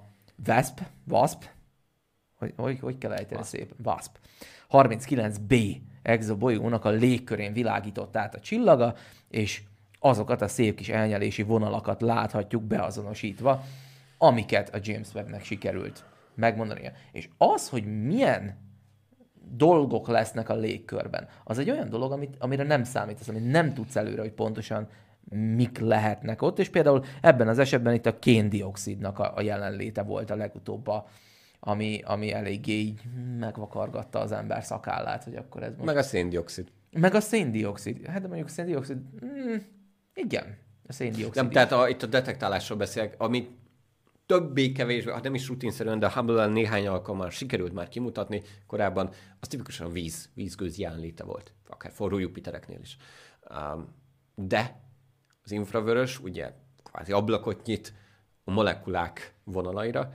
WASP, 0.47 0.81
WASP, 1.09 1.43
hogy, 2.33 2.53
hogy, 2.55 2.79
hogy 2.79 2.97
kell 2.97 3.11
ejteni 3.11 3.43
szép? 3.43 3.73
WASP. 3.83 4.17
39B 4.83 5.77
exobolygónak 6.01 6.85
a 6.85 6.89
légkörén 6.89 7.53
világított 7.53 8.17
át 8.17 8.35
a 8.35 8.39
csillaga, 8.39 8.95
és 9.29 9.61
azokat 9.99 10.41
a 10.41 10.47
szép 10.47 10.75
kis 10.75 10.89
elnyelési 10.89 11.43
vonalakat 11.43 12.01
láthatjuk 12.01 12.63
beazonosítva, 12.63 13.63
amiket 14.17 14.75
a 14.75 14.79
James 14.81 15.13
Webb-nek 15.13 15.43
sikerült 15.43 16.03
megmondania. 16.35 16.91
És 17.11 17.29
az, 17.37 17.69
hogy 17.69 18.03
milyen 18.03 18.63
dolgok 19.51 20.07
lesznek 20.07 20.49
a 20.49 20.55
légkörben, 20.55 21.27
az 21.43 21.57
egy 21.57 21.69
olyan 21.69 21.89
dolog, 21.89 22.11
amit, 22.11 22.35
amire 22.39 22.63
nem 22.63 22.83
számítasz, 22.83 23.27
amit 23.27 23.51
nem 23.51 23.73
tudsz 23.73 23.95
előre, 23.95 24.21
hogy 24.21 24.31
pontosan 24.31 24.87
mik 25.29 25.79
lehetnek 25.79 26.41
ott, 26.41 26.59
és 26.59 26.69
például 26.69 27.03
ebben 27.21 27.47
az 27.47 27.59
esetben 27.59 27.93
itt 27.93 28.05
a 28.05 28.19
kéndioxidnak 28.19 29.19
a, 29.19 29.31
a 29.35 29.41
jelenléte 29.41 30.03
volt 30.03 30.29
a 30.29 30.35
legutóbb 30.35 30.87
a, 30.87 31.07
ami, 31.67 32.01
ami 32.03 32.33
eléggé 32.33 32.73
így 32.73 33.01
megvakargatta 33.39 34.19
az 34.19 34.31
ember 34.31 34.63
szakállát, 34.63 35.23
hogy 35.23 35.35
akkor 35.35 35.63
ez 35.63 35.71
most... 35.71 35.85
Meg 35.85 35.97
a 35.97 36.03
széndiokszid. 36.03 36.71
Meg 36.91 37.13
a 37.13 37.19
széndiokszid. 37.19 38.05
Hát 38.05 38.21
de 38.21 38.27
mondjuk 38.27 38.47
a 38.47 38.51
széndiokszid... 38.51 38.97
Mm, 39.25 39.55
igen, 40.13 40.57
a 40.87 40.93
széndiokszid. 40.93 41.43
Nem, 41.43 41.51
tehát 41.51 41.71
a, 41.71 41.89
itt 41.89 42.03
a 42.03 42.05
detektálásról 42.05 42.77
beszélek, 42.77 43.15
amit 43.17 43.49
többé-kevésbé, 44.25 45.11
hát 45.11 45.23
nem 45.23 45.33
is 45.33 45.47
rutinszerűen, 45.47 45.99
de 45.99 46.11
hubble 46.11 46.47
néhány 46.47 46.87
alkalommal 46.87 47.29
sikerült 47.29 47.73
már 47.73 47.87
kimutatni 47.87 48.41
korábban, 48.67 49.09
az 49.39 49.47
tipikusan 49.47 49.91
víz, 49.91 50.29
vízgőz 50.33 50.77
jelenléte 50.77 51.23
volt, 51.23 51.53
akár 51.67 51.91
forró 51.91 52.17
Jupitereknél 52.17 52.79
is. 52.81 52.97
De 54.35 54.81
az 55.43 55.51
infravörös 55.51 56.19
ugye 56.19 56.51
kvázi 56.83 57.11
ablakot 57.11 57.65
nyit 57.65 57.93
a 58.43 58.51
molekulák 58.51 59.33
vonalaira, 59.43 60.13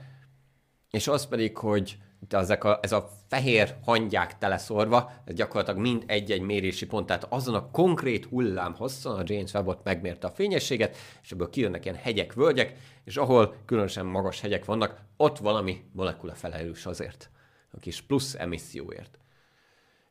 és 0.91 1.07
az 1.07 1.27
pedig, 1.27 1.57
hogy 1.57 1.97
ezek 2.29 2.63
a, 2.63 2.79
ez 2.81 2.91
a 2.91 3.09
fehér 3.27 3.75
hangyák 3.83 4.37
teleszorva, 4.37 5.11
ez 5.25 5.33
gyakorlatilag 5.35 5.79
mind 5.79 6.03
egy-egy 6.07 6.41
mérési 6.41 6.85
pont, 6.85 7.05
tehát 7.05 7.25
azon 7.29 7.55
a 7.55 7.69
konkrét 7.69 8.25
hullám 8.25 8.75
hosszon 8.75 9.19
a 9.19 9.23
James 9.25 9.53
Webb 9.53 9.67
ott 9.67 9.83
megmérte 9.83 10.27
a 10.27 10.31
fényességet, 10.31 10.97
és 11.21 11.31
ebből 11.31 11.49
kijönnek 11.49 11.85
ilyen 11.85 11.97
hegyek, 11.97 12.33
völgyek, 12.33 12.77
és 13.03 13.17
ahol 13.17 13.55
különösen 13.65 14.05
magas 14.05 14.41
hegyek 14.41 14.65
vannak, 14.65 15.01
ott 15.17 15.37
valami 15.37 15.83
molekula 15.93 16.33
felelős 16.33 16.85
azért, 16.85 17.29
a 17.71 17.79
kis 17.79 18.01
plusz 18.01 18.35
emisszióért. 18.35 19.19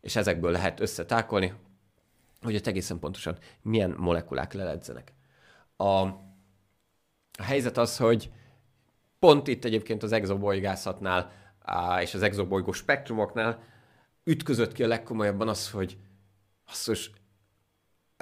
És 0.00 0.16
ezekből 0.16 0.50
lehet 0.50 0.80
összetákolni, 0.80 1.52
hogy 2.42 2.54
ott 2.54 2.66
egészen 2.66 2.98
pontosan 2.98 3.38
milyen 3.62 3.94
molekulák 3.98 4.52
leledzenek. 4.52 5.12
A, 5.76 5.84
a 7.38 7.42
helyzet 7.42 7.78
az, 7.78 7.96
hogy 7.96 8.30
pont 9.20 9.48
itt 9.48 9.64
egyébként 9.64 10.02
az 10.02 10.12
exobolygászatnál 10.12 11.32
és 12.00 12.14
az 12.14 12.22
exobolygó 12.22 12.72
spektrumoknál 12.72 13.62
ütközött 14.24 14.72
ki 14.72 14.82
a 14.82 14.88
legkomolyabban 14.88 15.48
az, 15.48 15.70
hogy 15.70 15.98
hogy 16.86 17.10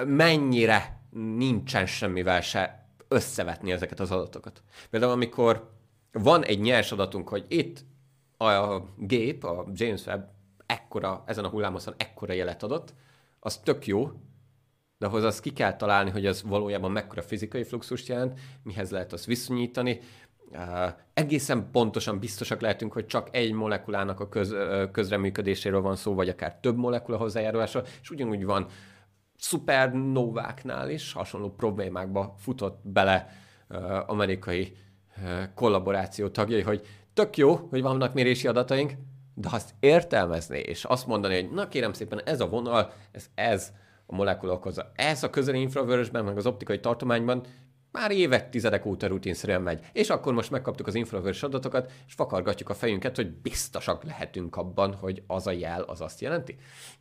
mennyire 0.06 1.02
nincsen 1.10 1.86
semmivel 1.86 2.40
se 2.40 2.88
összevetni 3.08 3.72
ezeket 3.72 4.00
az 4.00 4.10
adatokat. 4.10 4.62
Például 4.90 5.12
amikor 5.12 5.70
van 6.12 6.44
egy 6.44 6.60
nyers 6.60 6.92
adatunk, 6.92 7.28
hogy 7.28 7.44
itt 7.48 7.84
a 8.38 8.80
gép, 8.96 9.44
a 9.44 9.66
James 9.72 10.06
Webb 10.06 10.30
ekkora, 10.66 11.22
ezen 11.26 11.44
a 11.44 11.48
hullámoszon 11.48 11.94
ekkora 11.96 12.32
jelet 12.32 12.62
adott, 12.62 12.94
az 13.40 13.58
tök 13.58 13.86
jó, 13.86 14.10
de 14.98 15.06
ahhoz 15.06 15.24
azt 15.24 15.40
ki 15.40 15.52
kell 15.52 15.76
találni, 15.76 16.10
hogy 16.10 16.26
az 16.26 16.42
valójában 16.42 16.90
mekkora 16.90 17.22
fizikai 17.22 17.64
fluxust 17.64 18.08
jelent, 18.08 18.40
mihez 18.62 18.90
lehet 18.90 19.12
azt 19.12 19.24
viszonyítani, 19.24 20.00
egészen 21.14 21.70
pontosan 21.70 22.18
biztosak 22.18 22.60
lehetünk, 22.60 22.92
hogy 22.92 23.06
csak 23.06 23.28
egy 23.32 23.52
molekulának 23.52 24.20
a 24.20 24.28
köz, 24.28 24.54
közreműködéséről 24.92 25.80
van 25.80 25.96
szó, 25.96 26.14
vagy 26.14 26.28
akár 26.28 26.58
több 26.60 26.76
molekula 26.76 27.16
hozzájárulása, 27.16 27.82
és 28.02 28.10
ugyanúgy 28.10 28.44
van 28.44 28.66
szupernováknál 29.38 30.90
is 30.90 31.12
hasonló 31.12 31.50
problémákba 31.50 32.34
futott 32.38 32.80
bele 32.82 33.28
amerikai 34.06 34.76
kollaboráció 35.54 36.28
tagjai, 36.28 36.62
hogy 36.62 36.86
tök 37.12 37.36
jó, 37.36 37.54
hogy 37.54 37.82
vannak 37.82 38.14
mérési 38.14 38.46
adataink, 38.46 38.92
de 39.34 39.48
azt 39.52 39.74
értelmezni, 39.80 40.58
és 40.58 40.84
azt 40.84 41.06
mondani, 41.06 41.34
hogy 41.34 41.50
na 41.50 41.68
kérem 41.68 41.92
szépen, 41.92 42.20
ez 42.24 42.40
a 42.40 42.48
vonal, 42.48 42.92
ez, 43.10 43.26
ez 43.34 43.72
a 44.06 44.14
molekula 44.14 44.52
okozza. 44.52 44.92
Ez 44.94 45.22
a 45.22 45.30
közeli 45.30 45.60
infravörösben, 45.60 46.24
meg 46.24 46.36
az 46.36 46.46
optikai 46.46 46.80
tartományban 46.80 47.44
már 47.92 48.10
évek, 48.10 48.50
tizedek 48.50 48.86
óta 48.86 49.06
rutinszerűen 49.06 49.62
megy. 49.62 49.84
És 49.92 50.10
akkor 50.10 50.32
most 50.32 50.50
megkaptuk 50.50 50.86
az 50.86 50.94
infravörös 50.94 51.42
adatokat, 51.42 51.92
és 52.06 52.12
fakargatjuk 52.12 52.68
a 52.68 52.74
fejünket, 52.74 53.16
hogy 53.16 53.30
biztosak 53.30 54.04
lehetünk 54.04 54.56
abban, 54.56 54.94
hogy 54.94 55.22
az 55.26 55.46
a 55.46 55.50
jel 55.50 55.82
az 55.82 56.00
azt 56.00 56.20
jelenti. 56.20 56.56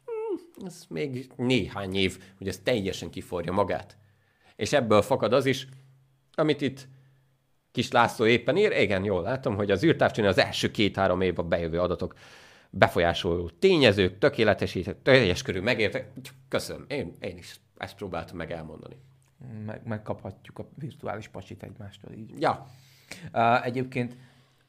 Hmm, 0.06 0.66
ez 0.66 0.86
még 0.90 1.32
néhány 1.36 1.96
év, 1.96 2.20
hogy 2.38 2.48
ez 2.48 2.60
teljesen 2.64 3.10
kiforja 3.10 3.52
magát. 3.52 3.98
És 4.56 4.74
ebből 4.74 5.02
fakad 5.02 5.34
az 5.34 5.46
is, 5.46 5.68
amit 6.34 6.62
itt 6.62 6.88
kis 7.72 7.92
László 7.92 8.26
éppen 8.26 8.58
ír, 8.58 8.72
igen, 8.72 9.04
jól 9.04 9.22
látom, 9.22 9.56
hogy 9.56 9.72
az 9.72 9.84
űrtávcsőnél 9.84 10.30
az 10.30 10.38
első 10.38 10.72
két-három 10.72 11.22
évben 11.22 11.50
bejövő 11.50 11.80
adatok 11.80 12.14
befolyásoló 12.70 13.50
tényezők, 13.50 14.18
tökéletesített, 14.18 15.04
teljes 15.04 15.42
körül 15.42 15.62
megértek. 15.62 16.12
Köszönöm, 16.50 16.86
én, 16.88 17.16
én 17.20 17.38
is 17.38 17.60
ezt 17.78 17.96
próbáltam 17.96 18.38
meg 18.38 18.52
elmondani 18.52 18.96
meg, 19.66 19.82
megkaphatjuk 19.86 20.60
a 20.60 20.68
virtuális 20.76 21.28
pasit 21.28 21.64
egymástól 21.64 22.12
így. 22.12 22.42
Ja. 22.42 22.66
Uh, 23.34 23.66
egyébként, 23.66 24.18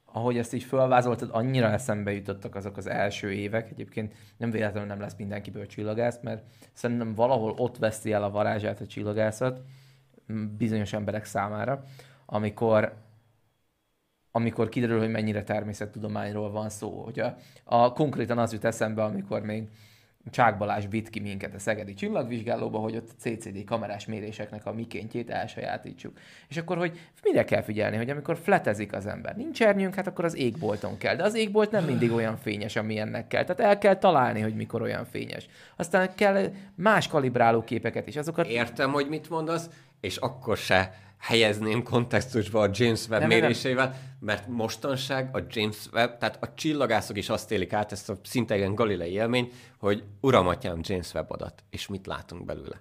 ahogy 0.04 0.38
ezt 0.38 0.54
így 0.54 0.62
felvázoltad, 0.62 1.30
annyira 1.32 1.66
eszembe 1.70 2.12
jutottak 2.12 2.54
azok 2.54 2.76
az 2.76 2.86
első 2.86 3.32
évek. 3.32 3.70
Egyébként 3.70 4.14
nem 4.36 4.50
véletlenül 4.50 4.88
nem 4.88 5.00
lesz 5.00 5.16
mindenkiből 5.16 5.66
csillagász, 5.66 6.20
mert 6.22 6.44
szerintem 6.72 7.14
valahol 7.14 7.54
ott 7.56 7.78
veszi 7.78 8.12
el 8.12 8.22
a 8.22 8.30
varázsát 8.30 8.80
a 8.80 8.86
csillagászat 8.86 9.62
bizonyos 10.56 10.92
emberek 10.92 11.24
számára, 11.24 11.82
amikor 12.26 13.06
amikor 14.30 14.68
kiderül, 14.68 14.98
hogy 14.98 15.10
mennyire 15.10 15.42
természettudományról 15.44 16.50
van 16.50 16.68
szó. 16.68 17.02
Hogy 17.02 17.18
a, 17.18 17.36
a, 17.64 17.92
konkrétan 17.92 18.38
az 18.38 18.52
jut 18.52 18.64
eszembe, 18.64 19.04
amikor 19.04 19.42
még 19.42 19.68
Csák 20.30 20.58
Balázs 20.58 20.84
vitt 20.90 21.10
ki 21.10 21.20
minket 21.20 21.54
a 21.54 21.58
Szegedi 21.58 21.94
csillagvizsgálóba, 21.94 22.78
hogy 22.78 22.96
ott 22.96 23.08
a 23.08 23.20
CCD 23.20 23.64
kamerás 23.64 24.06
méréseknek 24.06 24.66
a 24.66 24.72
mikéntjét 24.72 25.30
elsajátítsuk. 25.30 26.18
És 26.48 26.56
akkor, 26.56 26.76
hogy 26.76 27.00
mire 27.22 27.44
kell 27.44 27.62
figyelni, 27.62 27.96
hogy 27.96 28.10
amikor 28.10 28.36
fletezik 28.36 28.92
az 28.92 29.06
ember, 29.06 29.36
nincs 29.36 29.62
ernyőnk, 29.62 29.94
hát 29.94 30.06
akkor 30.06 30.24
az 30.24 30.36
égbolton 30.36 30.98
kell. 30.98 31.16
De 31.16 31.22
az 31.22 31.34
égbolt 31.34 31.70
nem 31.70 31.84
mindig 31.84 32.12
olyan 32.12 32.36
fényes, 32.36 32.76
amilyennek 32.76 33.26
kell. 33.26 33.44
Tehát 33.44 33.60
el 33.60 33.78
kell 33.78 33.96
találni, 33.96 34.40
hogy 34.40 34.54
mikor 34.54 34.82
olyan 34.82 35.04
fényes. 35.04 35.48
Aztán 35.76 36.14
kell 36.14 36.50
más 36.74 37.08
kalibráló 37.08 37.64
képeket 37.64 38.06
is. 38.06 38.16
Azokat... 38.16 38.46
Értem, 38.46 38.92
hogy 38.92 39.08
mit 39.08 39.30
mondasz, 39.30 39.70
és 40.00 40.16
akkor 40.16 40.56
se 40.56 41.07
helyezném 41.18 41.82
kontextusba 41.82 42.60
a 42.60 42.70
James 42.72 43.08
Webb 43.08 43.20
nem, 43.20 43.28
méréseivel, 43.28 43.88
nem. 43.88 43.96
mert 44.20 44.48
mostanság 44.48 45.36
a 45.36 45.44
James 45.48 45.88
Webb, 45.92 46.18
tehát 46.18 46.42
a 46.42 46.54
csillagászok 46.54 47.16
is 47.16 47.28
azt 47.28 47.52
élik 47.52 47.72
át 47.72 47.92
ezt 47.92 48.10
a 48.10 48.18
szinte 48.22 48.56
ilyen 48.56 48.74
galilei 48.74 49.12
élmény, 49.12 49.52
hogy 49.78 50.04
uramatyám 50.20 50.80
James 50.82 51.14
Webb 51.14 51.30
adat, 51.30 51.64
és 51.70 51.88
mit 51.88 52.06
látunk 52.06 52.44
belőle. 52.44 52.80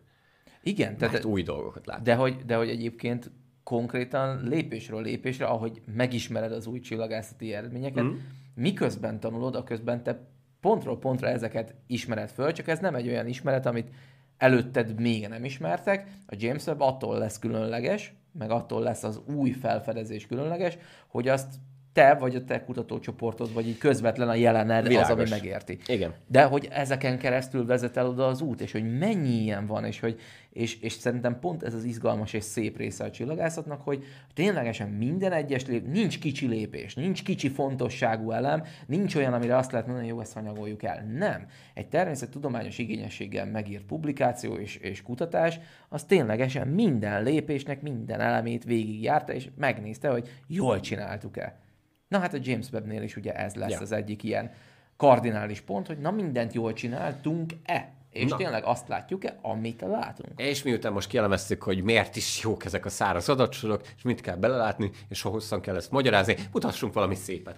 Igen. 0.63 0.97
Tehát 0.97 1.23
új 1.23 1.43
dolgokat 1.43 1.85
látunk. 1.85 2.05
De 2.05 2.15
hogy, 2.15 2.45
de 2.45 2.55
hogy 2.55 2.69
egyébként 2.69 3.31
konkrétan 3.63 4.43
lépésről 4.43 5.01
lépésre, 5.01 5.45
ahogy 5.45 5.81
megismered 5.95 6.51
az 6.51 6.67
új 6.67 6.79
csillagászati 6.79 7.53
eredményeket, 7.53 8.03
mm. 8.03 8.15
miközben 8.53 9.19
tanulod, 9.19 9.55
a 9.55 9.63
közben 9.63 10.03
te 10.03 10.27
pontról 10.59 10.99
pontra 10.99 11.27
ezeket 11.27 11.75
ismered 11.87 12.29
föl, 12.29 12.51
csak 12.51 12.67
ez 12.67 12.79
nem 12.79 12.95
egy 12.95 13.07
olyan 13.07 13.27
ismeret, 13.27 13.65
amit 13.65 13.89
előtted 14.37 14.99
még 14.99 15.27
nem 15.27 15.45
ismertek. 15.45 16.07
A 16.25 16.35
James 16.37 16.65
Webb 16.65 16.79
attól 16.79 17.17
lesz 17.17 17.39
különleges, 17.39 18.13
meg 18.31 18.51
attól 18.51 18.81
lesz 18.81 19.03
az 19.03 19.21
új 19.35 19.51
felfedezés 19.51 20.27
különleges, 20.27 20.77
hogy 21.07 21.27
azt 21.27 21.47
te 21.93 22.13
vagy 22.13 22.35
a 22.35 22.43
te 22.43 22.63
kutatócsoportod, 22.63 23.53
vagy 23.53 23.67
így 23.67 23.77
közvetlen 23.77 24.29
a 24.29 24.33
jelened 24.33 24.87
Világos. 24.87 25.09
az, 25.09 25.17
ami 25.17 25.29
megérti. 25.29 25.77
Igen. 25.87 26.13
De 26.27 26.43
hogy 26.43 26.67
ezeken 26.71 27.17
keresztül 27.17 27.65
vezet 27.65 27.97
el 27.97 28.07
oda 28.07 28.27
az 28.27 28.41
út, 28.41 28.61
és 28.61 28.71
hogy 28.71 28.97
mennyi 28.97 29.41
ilyen 29.41 29.65
van, 29.65 29.85
és 29.85 29.99
hogy 29.99 30.19
és, 30.57 30.79
és 30.81 30.93
szerintem 30.93 31.39
pont 31.39 31.63
ez 31.63 31.73
az 31.73 31.83
izgalmas 31.83 32.33
és 32.33 32.43
szép 32.43 32.77
része 32.77 33.03
a 33.03 33.11
csillagászatnak, 33.11 33.81
hogy 33.81 34.03
ténylegesen 34.33 34.89
minden 34.89 35.31
egyes 35.31 35.65
lép, 35.65 35.87
nincs 35.87 36.19
kicsi 36.19 36.47
lépés, 36.47 36.95
nincs 36.95 37.23
kicsi 37.23 37.49
fontosságú 37.49 38.31
elem, 38.31 38.63
nincs 38.85 39.15
olyan, 39.15 39.33
amire 39.33 39.57
azt 39.57 39.71
lehet 39.71 39.87
mondani, 39.87 40.07
hogy 40.07 40.17
jó, 40.17 40.23
ezt 40.23 40.33
hanyagoljuk 40.33 40.83
el. 40.83 41.03
Nem. 41.03 41.45
Egy 41.73 41.87
természettudományos 41.87 42.77
igényességgel 42.77 43.45
megírt 43.45 43.83
publikáció 43.83 44.55
és, 44.55 44.75
és 44.75 45.01
kutatás, 45.01 45.59
az 45.89 46.03
ténylegesen 46.03 46.67
minden 46.67 47.23
lépésnek 47.23 47.81
minden 47.81 48.19
elemét 48.19 48.63
végigjárta, 48.63 49.33
és 49.33 49.49
megnézte, 49.57 50.09
hogy 50.09 50.29
jól 50.47 50.79
csináltuk-e. 50.79 51.59
Na 52.07 52.19
hát 52.19 52.33
a 52.33 52.39
James 52.41 52.71
Webb-nél 52.71 53.01
is 53.01 53.15
ugye 53.15 53.33
ez 53.33 53.55
lesz 53.55 53.71
ja. 53.71 53.79
az 53.79 53.91
egyik 53.91 54.23
ilyen 54.23 54.51
kardinális 54.95 55.61
pont, 55.61 55.87
hogy 55.87 55.97
na 55.97 56.11
mindent 56.11 56.53
jól 56.53 56.73
csináltunk-e. 56.73 57.95
És 58.17 58.29
Na. 58.29 58.37
tényleg 58.37 58.63
azt 58.63 58.87
látjuk-e, 58.87 59.39
amit 59.41 59.81
látunk? 59.81 60.39
És 60.39 60.63
miután 60.63 60.93
most 60.93 61.07
kielemeztük, 61.07 61.63
hogy 61.63 61.83
miért 61.83 62.15
is 62.15 62.41
jók 62.43 62.65
ezek 62.65 62.85
a 62.85 62.89
száraz 62.89 63.29
adatsorok, 63.29 63.81
és 63.95 64.01
mit 64.03 64.21
kell 64.21 64.35
belelátni, 64.35 64.91
és 65.09 65.21
hosszan 65.21 65.61
kell 65.61 65.75
ezt 65.75 65.91
magyarázni, 65.91 66.35
mutassunk 66.51 66.93
valami 66.93 67.15
szépet. 67.15 67.57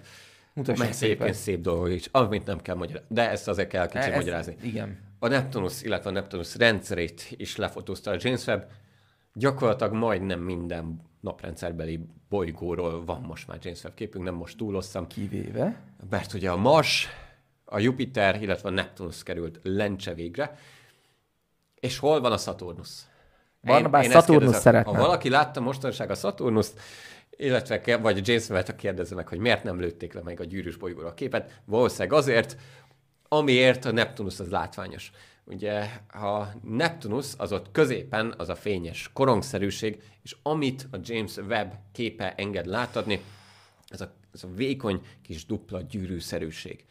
Mutassunk 0.53 0.93
szépen. 0.93 1.33
szép 1.33 1.61
dolgok 1.61 1.89
is, 1.89 2.05
amit 2.11 2.45
nem 2.45 2.59
kell 2.61 2.75
magyarázni. 2.75 3.07
De 3.15 3.29
ezt 3.29 3.47
azért 3.47 3.69
kell 3.69 3.87
kicsit 3.87 4.15
magyarázni. 4.15 4.55
Igen. 4.61 4.97
A 5.19 5.27
Neptunus, 5.27 5.81
illetve 5.81 6.09
a 6.09 6.13
Neptunus 6.13 6.55
rendszerét 6.55 7.33
is 7.37 7.55
lefotózta 7.55 8.11
a 8.11 8.15
James 8.19 8.45
Webb. 8.45 8.67
Gyakorlatilag 9.33 9.93
majdnem 9.93 10.39
minden 10.39 11.01
naprendszerbeli 11.19 11.99
bolygóról 12.29 13.05
van 13.05 13.21
most 13.21 13.47
már 13.47 13.57
James 13.61 13.83
Webb 13.83 13.93
képünk, 13.93 14.23
nem 14.25 14.33
most 14.33 14.57
túlosszam. 14.57 15.07
Kivéve? 15.07 15.81
Mert 16.09 16.33
ugye 16.33 16.51
a 16.51 16.57
Mars, 16.57 17.07
a 17.69 17.79
Jupiter, 17.79 18.41
illetve 18.41 18.69
a 18.69 18.71
Neptunus 18.71 19.23
került 19.23 19.59
lencse 19.63 20.13
végre. 20.13 20.57
És 21.79 21.97
hol 21.97 22.21
van 22.21 22.31
a 22.31 22.37
Saturnus? 22.37 22.89
Barnabás 23.63 24.07
Saturnus 24.07 24.55
szeretne. 24.55 24.91
Ha 24.91 25.01
valaki 25.01 25.29
látta 25.29 25.59
mostanság 25.59 26.09
a 26.09 26.15
Saturnust, 26.15 26.73
illetve 27.29 27.97
vagy 27.97 28.17
a 28.17 28.21
James 28.23 28.49
Webb-et 28.49 28.75
kérdezze 28.75 29.15
meg, 29.15 29.27
hogy 29.27 29.39
miért 29.39 29.63
nem 29.63 29.79
lőtték 29.79 30.13
le 30.13 30.21
meg 30.21 30.39
a 30.39 30.43
gyűrűs 30.43 30.75
bolygóra 30.75 31.07
a 31.07 31.13
képet, 31.13 31.61
valószínűleg 31.65 32.13
azért, 32.13 32.57
amiért 33.27 33.85
a 33.85 33.91
Neptunus 33.91 34.39
az 34.39 34.49
látványos. 34.49 35.11
Ugye 35.43 35.79
a 36.07 36.47
Neptunus 36.63 37.33
az 37.37 37.51
ott 37.51 37.71
középen 37.71 38.33
az 38.37 38.49
a 38.49 38.55
fényes 38.55 39.09
korongszerűség, 39.13 40.01
és 40.23 40.35
amit 40.43 40.87
a 40.91 40.97
James 41.03 41.37
Webb 41.37 41.73
képe 41.91 42.33
enged 42.35 42.65
látadni, 42.65 43.21
ez 43.87 44.01
a, 44.01 44.13
ez 44.33 44.43
a 44.43 44.47
vékony 44.55 45.01
kis 45.21 45.45
dupla 45.45 45.81
gyűrűszerűség. 45.81 46.85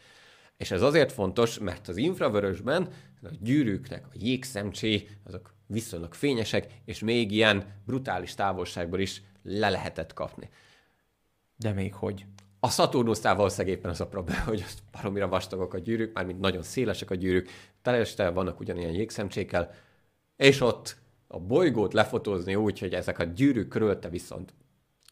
És 0.59 0.71
ez 0.71 0.81
azért 0.81 1.11
fontos, 1.11 1.59
mert 1.59 1.87
az 1.87 1.97
infravörösben 1.97 2.89
a 3.23 3.27
gyűrűknek 3.41 4.05
a 4.07 4.11
jégszemcsé, 4.13 5.07
azok 5.23 5.53
viszonylag 5.65 6.13
fényesek, 6.13 6.67
és 6.85 6.99
még 6.99 7.31
ilyen 7.31 7.81
brutális 7.85 8.33
távolságból 8.33 8.99
is 8.99 9.21
le 9.43 9.69
lehetett 9.69 10.13
kapni. 10.13 10.49
De 11.55 11.71
még 11.71 11.93
hogy? 11.93 12.25
A 12.59 12.69
Saturnusnál 12.69 13.35
valószínűleg 13.35 13.77
éppen 13.77 13.91
az 13.91 14.01
a 14.01 14.07
probléma, 14.07 14.43
hogy 14.43 14.61
azt 14.61 14.79
baromira 14.91 15.27
vastagok 15.27 15.73
a 15.73 15.77
gyűrűk, 15.77 16.13
mármint 16.13 16.39
nagyon 16.39 16.63
szélesek 16.63 17.11
a 17.11 17.15
gyűrűk, 17.15 17.49
teljesen 17.81 18.33
vannak 18.33 18.59
ugyanilyen 18.59 18.93
jégszemcsékkel, 18.93 19.73
és 20.35 20.61
ott 20.61 20.97
a 21.27 21.39
bolygót 21.39 21.93
lefotózni 21.93 22.55
úgy, 22.55 22.79
hogy 22.79 22.93
ezek 22.93 23.19
a 23.19 23.23
gyűrűk 23.23 23.67
körülte 23.67 24.09
viszont 24.09 24.53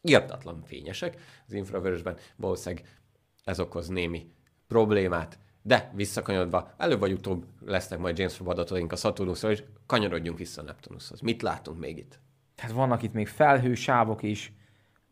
írtatlan 0.01 0.63
fényesek, 0.65 1.17
az 1.47 1.53
infravörösben 1.53 2.17
valószínűleg 2.35 2.99
ez 3.43 3.59
okoz 3.59 3.87
némi 3.87 4.35
problémát, 4.67 5.39
de 5.61 5.91
visszakanyodva, 5.95 6.73
előbb 6.77 6.99
vagy 6.99 7.11
utóbb 7.11 7.45
lesznek 7.65 7.99
majd 7.99 8.17
James 8.17 8.39
Webb 8.39 8.49
adataink 8.49 8.91
a 8.91 8.95
Saturnusról, 8.95 9.51
és 9.51 9.63
kanyarodjunk 9.85 10.37
vissza 10.37 10.61
a 10.61 10.63
Neptunushoz. 10.63 11.21
Mit 11.21 11.41
látunk 11.41 11.79
még 11.79 11.97
itt? 11.97 12.19
Tehát 12.55 12.71
vannak 12.71 13.03
itt 13.03 13.13
még 13.13 13.27
felhősávok 13.27 14.23
is, 14.23 14.53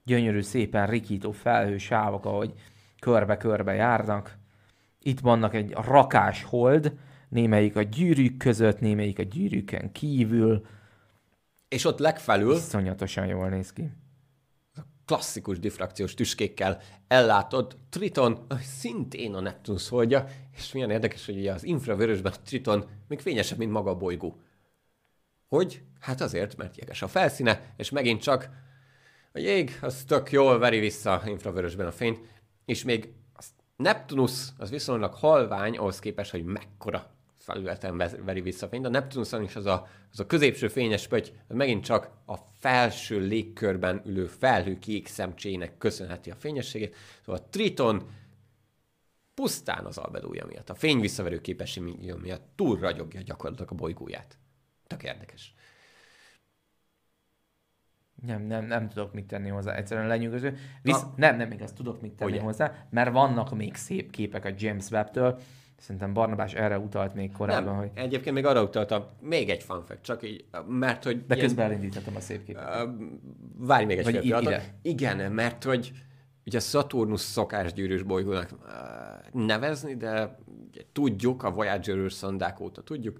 gyönyörű, 0.03 0.41
szépen 0.41 0.87
rikító 0.87 1.31
felhősávok, 1.31 2.25
ahogy 2.25 2.53
körbe-körbe 2.99 3.73
járnak. 3.73 4.37
Itt 4.99 5.19
vannak 5.19 5.53
egy 5.53 5.71
rakás 5.71 6.43
hold, 6.43 6.97
némelyik 7.29 7.75
a 7.75 7.81
gyűrűk 7.81 8.37
között, 8.37 8.79
némelyik 8.79 9.19
a 9.19 9.23
gyűrűken 9.23 9.91
kívül. 9.91 10.65
És 11.67 11.85
ott 11.85 11.99
legfelül... 11.99 12.53
Iszonyatosan 12.53 13.25
jól 13.25 13.49
néz 13.49 13.73
ki 13.73 13.91
klasszikus 15.05 15.59
diffrakciós 15.59 16.13
tüskékkel 16.13 16.81
ellátott 17.07 17.77
Triton, 17.89 18.47
szintén 18.79 19.33
a 19.33 19.39
Neptunus 19.39 19.89
holdja, 19.89 20.27
és 20.57 20.71
milyen 20.71 20.91
érdekes, 20.91 21.25
hogy 21.25 21.37
ugye 21.37 21.53
az 21.53 21.63
infravörösben 21.63 22.31
a 22.31 22.41
Triton 22.45 22.85
még 23.07 23.19
fényesebb, 23.19 23.57
mint 23.57 23.71
maga 23.71 23.89
a 23.89 23.97
bolygó. 23.97 24.39
Hogy? 25.47 25.81
Hát 25.99 26.21
azért, 26.21 26.57
mert 26.57 26.77
jeges 26.77 27.01
a 27.01 27.07
felszíne, 27.07 27.73
és 27.77 27.89
megint 27.89 28.21
csak 28.21 28.49
a 29.33 29.39
jég 29.39 29.77
az 29.81 30.03
tök 30.07 30.31
jól 30.31 30.59
veri 30.59 30.79
vissza 30.79 31.21
infravörösben 31.25 31.87
a 31.87 31.91
fényt, 31.91 32.19
és 32.65 32.83
még 32.83 33.13
a 33.33 33.43
Neptunus 33.75 34.47
az 34.57 34.69
viszonylag 34.69 35.13
halvány 35.13 35.77
ahhoz 35.77 35.99
képest, 35.99 36.31
hogy 36.31 36.43
mekkora 36.43 37.14
felületen 37.45 37.97
veri 38.25 38.41
vissza 38.41 38.65
a 38.65 38.69
fényt. 38.69 38.85
A 38.85 38.89
Neptunuson 38.89 39.43
is 39.43 39.55
az 39.55 39.65
a, 39.65 39.87
az 40.11 40.19
a 40.19 40.25
középső 40.25 40.67
fényes 40.67 41.07
pötty, 41.07 41.29
megint 41.47 41.83
csak 41.83 42.09
a 42.25 42.35
felső 42.59 43.19
légkörben 43.19 44.01
ülő 44.05 44.25
felhő 44.25 44.79
kék 44.79 45.07
szemcsének 45.07 45.77
köszönheti 45.77 46.31
a 46.31 46.35
fényességét. 46.35 46.95
Szóval 47.25 47.41
a 47.41 47.49
Triton 47.49 48.09
pusztán 49.33 49.85
az 49.85 49.97
albedója 49.97 50.45
miatt, 50.45 50.69
a 50.69 50.75
fény 50.75 50.99
visszaverő 50.99 51.41
képessége 51.41 52.15
miatt 52.15 52.47
túl 52.55 52.79
ragyogja 52.79 53.21
gyakorlatilag 53.21 53.71
a 53.71 53.75
bolygóját. 53.75 54.37
Tök 54.87 55.03
érdekes. 55.03 55.53
Nem, 58.21 58.41
nem, 58.41 58.65
nem 58.65 58.89
tudok 58.89 59.13
mit 59.13 59.25
tenni 59.25 59.49
hozzá, 59.49 59.75
egyszerűen 59.75 60.07
lenyűgöző. 60.07 60.57
Visz, 60.81 61.01
Na, 61.01 61.13
nem, 61.15 61.37
nem 61.37 61.51
igaz, 61.51 61.73
tudok 61.73 62.01
mit 62.01 62.13
tenni 62.13 62.31
ugye? 62.31 62.41
hozzá, 62.41 62.87
mert 62.89 63.11
vannak 63.11 63.55
még 63.55 63.75
szép 63.75 64.11
képek 64.11 64.45
a 64.45 64.49
James 64.57 64.89
Webb-től, 64.89 65.39
Szerintem 65.85 66.13
Barnabás 66.13 66.53
erre 66.53 66.79
utalt 66.79 67.13
még 67.13 67.31
korábban, 67.31 67.73
nem, 67.73 67.75
hogy... 67.75 67.91
egyébként 67.93 68.35
még 68.35 68.45
arra 68.45 68.63
utaltam, 68.63 69.05
még 69.19 69.49
egy 69.49 69.63
fact, 69.63 69.97
csak 70.01 70.23
így, 70.23 70.45
mert 70.67 71.03
hogy... 71.03 71.25
De 71.25 71.35
ilyen, 71.35 71.47
közben 71.47 71.65
elindítottam 71.65 72.15
a 72.15 72.19
szép 72.19 72.43
képet. 72.43 72.83
Uh, 72.83 72.91
várj 73.57 73.85
még 73.85 73.97
egy 73.97 74.05
fél 74.05 74.21
pillanatot. 74.21 74.61
Igen, 74.81 75.31
mert 75.31 75.63
hogy 75.63 75.91
ugye 76.45 76.59
Saturnus 76.59 77.21
szokásgyűrűs 77.21 78.03
bolygónak 78.03 78.49
uh, 78.51 79.41
nevezni, 79.45 79.95
de 79.95 80.37
tudjuk, 80.91 81.43
a 81.43 81.51
Voyager 81.51 82.11
szondák 82.11 82.59
óta 82.59 82.83
tudjuk, 82.83 83.19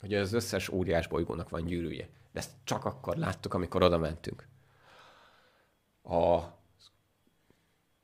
hogy 0.00 0.14
az 0.14 0.32
összes 0.32 0.68
óriás 0.68 1.06
bolygónak 1.06 1.48
van 1.48 1.64
gyűrűje. 1.64 2.08
De 2.32 2.38
ezt 2.38 2.50
csak 2.64 2.84
akkor 2.84 3.16
láttuk, 3.16 3.54
amikor 3.54 3.82
oda 3.82 3.98
mentünk. 3.98 4.48
A 6.02 6.40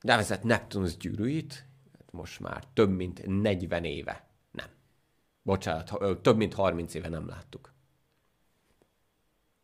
nevezett 0.00 0.42
Neptunus 0.42 0.96
gyűrűit 0.96 1.66
most 2.12 2.40
már 2.40 2.64
több 2.72 2.90
mint 2.90 3.42
40 3.42 3.84
éve 3.84 4.26
nem. 4.50 4.66
Bocsánat, 5.42 6.22
több 6.22 6.36
mint 6.36 6.54
30 6.54 6.94
éve 6.94 7.08
nem 7.08 7.28
láttuk. 7.28 7.72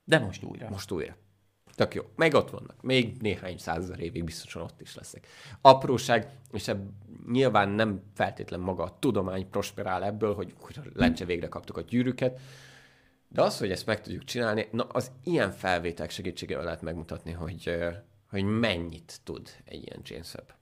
De 0.04 0.18
most 0.18 0.42
újra. 0.42 0.68
Most 0.68 0.90
újra. 0.90 1.16
Tök 1.74 1.94
jó. 1.94 2.02
Meg 2.16 2.34
ott 2.34 2.50
vannak. 2.50 2.82
Még 2.82 3.16
néhány 3.20 3.58
százezer 3.58 4.00
évig 4.00 4.24
biztosan 4.24 4.62
ott 4.62 4.80
is 4.80 4.94
leszek. 4.94 5.26
Apróság, 5.60 6.30
és 6.52 6.68
ebb, 6.68 6.90
nyilván 7.30 7.68
nem 7.68 8.02
feltétlen 8.14 8.60
maga 8.60 8.82
a 8.82 8.98
tudomány 8.98 9.50
prosperál 9.50 10.04
ebből, 10.04 10.34
hogy 10.34 10.54
lencse 10.94 11.24
végre 11.24 11.48
kaptuk 11.48 11.76
a 11.76 11.80
gyűrűket, 11.80 12.40
de 13.28 13.42
az, 13.42 13.58
hogy 13.58 13.70
ezt 13.70 13.86
meg 13.86 14.00
tudjuk 14.00 14.24
csinálni, 14.24 14.68
na 14.70 14.84
az 14.84 15.10
ilyen 15.24 15.50
felvételek 15.50 16.10
segítségével 16.10 16.64
lehet 16.64 16.82
megmutatni, 16.82 17.32
hogy, 17.32 17.78
hogy 18.30 18.44
mennyit 18.44 19.20
tud 19.24 19.48
egy 19.64 19.82
ilyen 19.82 20.00
James 20.04 20.34
Webb. 20.34 20.57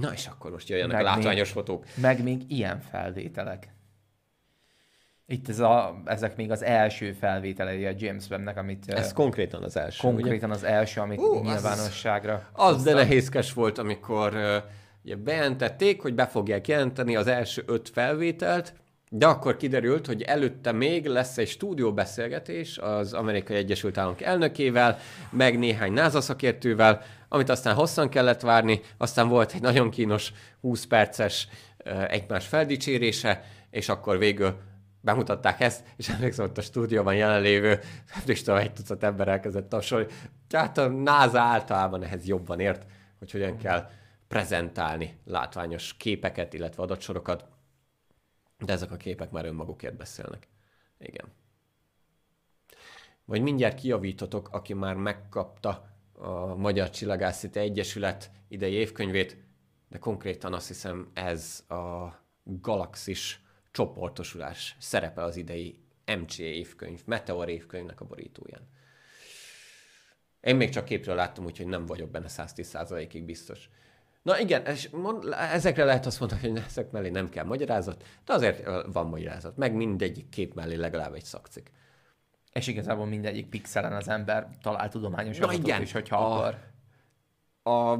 Na 0.00 0.12
és 0.12 0.26
akkor 0.26 0.50
most 0.50 0.68
jöjjenek 0.68 0.96
meg 0.96 1.06
a 1.06 1.08
látványos 1.08 1.46
még, 1.46 1.52
fotók. 1.52 1.84
Meg 1.94 2.22
még 2.22 2.42
ilyen 2.48 2.80
felvételek. 2.80 3.68
Itt 5.26 5.48
ez 5.48 5.58
a, 5.58 6.02
ezek 6.04 6.36
még 6.36 6.50
az 6.50 6.62
első 6.62 7.12
felvételei 7.12 7.86
a 7.86 7.92
James 7.96 8.28
Webb-nek, 8.30 8.56
amit... 8.56 8.88
Ez 8.88 9.06
uh, 9.06 9.12
konkrétan 9.12 9.62
az 9.62 9.76
első, 9.76 10.08
Konkrétan 10.08 10.50
ugye? 10.50 10.58
az 10.58 10.64
első, 10.64 11.00
amit 11.00 11.18
uh, 11.18 11.42
nyilvánosságra... 11.42 12.48
Az, 12.52 12.74
az 12.74 12.82
de 12.82 12.94
nehézkes 12.94 13.52
volt, 13.52 13.78
amikor 13.78 14.34
uh, 14.34 14.56
ugye 15.04 15.16
bejelentették, 15.16 16.02
hogy 16.02 16.14
be 16.14 16.26
fogják 16.26 16.68
jelenteni 16.68 17.16
az 17.16 17.26
első 17.26 17.62
öt 17.66 17.88
felvételt, 17.88 18.74
de 19.10 19.26
akkor 19.26 19.56
kiderült, 19.56 20.06
hogy 20.06 20.22
előtte 20.22 20.72
még 20.72 21.06
lesz 21.06 21.38
egy 21.38 21.48
stúdióbeszélgetés 21.48 22.78
az 22.78 23.12
Amerikai 23.12 23.56
Egyesült 23.56 23.98
Államok 23.98 24.22
elnökével, 24.22 24.98
meg 25.30 25.58
néhány 25.58 25.92
NASA 25.92 26.20
szakértővel, 26.20 27.02
amit 27.28 27.48
aztán 27.48 27.74
hosszan 27.74 28.08
kellett 28.08 28.40
várni, 28.40 28.80
aztán 28.96 29.28
volt 29.28 29.52
egy 29.52 29.60
nagyon 29.60 29.90
kínos 29.90 30.32
20 30.60 30.86
perces 30.86 31.48
egymás 32.08 32.46
feldicsérése, 32.46 33.44
és 33.70 33.88
akkor 33.88 34.18
végül 34.18 34.58
bemutatták 35.00 35.60
ezt, 35.60 35.84
és 35.96 36.08
emlékszem, 36.14 36.46
hogy 36.46 36.58
a 36.58 36.62
stúdióban 36.62 37.14
jelenlévő, 37.14 37.80
nem 38.14 38.22
is 38.26 38.42
tudom, 38.42 38.60
egy 38.60 38.72
tucat 38.72 39.02
ember 39.02 39.28
elkezdett 39.28 39.68
tapsolni. 39.68 40.06
Tehát 40.48 40.78
a 40.78 40.88
NASA 40.88 41.40
általában 41.40 42.02
ehhez 42.02 42.26
jobban 42.26 42.60
ért, 42.60 42.86
hogy 43.18 43.30
hogyan 43.30 43.56
kell 43.56 43.90
prezentálni 44.28 45.18
látványos 45.24 45.94
képeket, 45.96 46.52
illetve 46.52 46.82
adatsorokat, 46.82 47.44
de 48.58 48.72
ezek 48.72 48.90
a 48.90 48.96
képek 48.96 49.30
már 49.30 49.44
önmagukért 49.44 49.96
beszélnek. 49.96 50.48
Igen. 50.98 51.26
Vagy 53.24 53.42
mindjárt 53.42 53.80
kiavítotok, 53.80 54.48
aki 54.52 54.74
már 54.74 54.94
megkapta 54.94 55.87
a 56.18 56.54
Magyar 56.54 56.90
Csillagászati 56.90 57.58
Egyesület 57.58 58.30
idei 58.48 58.72
évkönyvét, 58.72 59.36
de 59.88 59.98
konkrétan 59.98 60.54
azt 60.54 60.68
hiszem 60.68 61.10
ez 61.14 61.64
a 61.68 62.08
galaxis 62.44 63.42
csoportosulás 63.70 64.76
szerepel 64.78 65.24
az 65.24 65.36
idei 65.36 65.78
MCA 66.06 66.42
évkönyv, 66.42 67.02
Meteor 67.04 67.48
évkönyvnek 67.48 68.00
a 68.00 68.04
borítóján. 68.04 68.68
Én 70.40 70.56
még 70.56 70.68
csak 70.68 70.84
képről 70.84 71.14
láttam, 71.14 71.44
úgyhogy 71.44 71.66
nem 71.66 71.86
vagyok 71.86 72.10
benne 72.10 72.28
110%-ig 72.28 73.24
biztos. 73.24 73.68
Na 74.22 74.40
igen, 74.40 74.66
és 74.66 74.88
mond, 74.88 75.24
ezekre 75.32 75.84
lehet 75.84 76.06
azt 76.06 76.20
mondani, 76.20 76.40
hogy 76.48 76.62
ezek 76.66 76.90
mellé 76.90 77.08
nem 77.08 77.28
kell 77.28 77.44
magyarázat, 77.44 78.04
de 78.24 78.32
azért 78.32 78.66
van 78.92 79.06
magyarázat. 79.06 79.56
Meg 79.56 79.74
mindegyik 79.74 80.28
kép 80.28 80.54
mellé 80.54 80.74
legalább 80.74 81.14
egy 81.14 81.24
szakcik. 81.24 81.70
És 82.52 82.66
igazából 82.66 83.06
mindegyik 83.06 83.48
pixelen 83.48 83.92
az 83.92 84.08
ember 84.08 84.48
talál 84.62 84.88
tudományos 84.88 85.38
adatot 85.38 85.66
igen, 85.66 85.82
is, 85.82 85.92
hogyha 85.92 86.16
a, 86.16 86.36
akar. 86.36 86.58
A, 87.62 87.96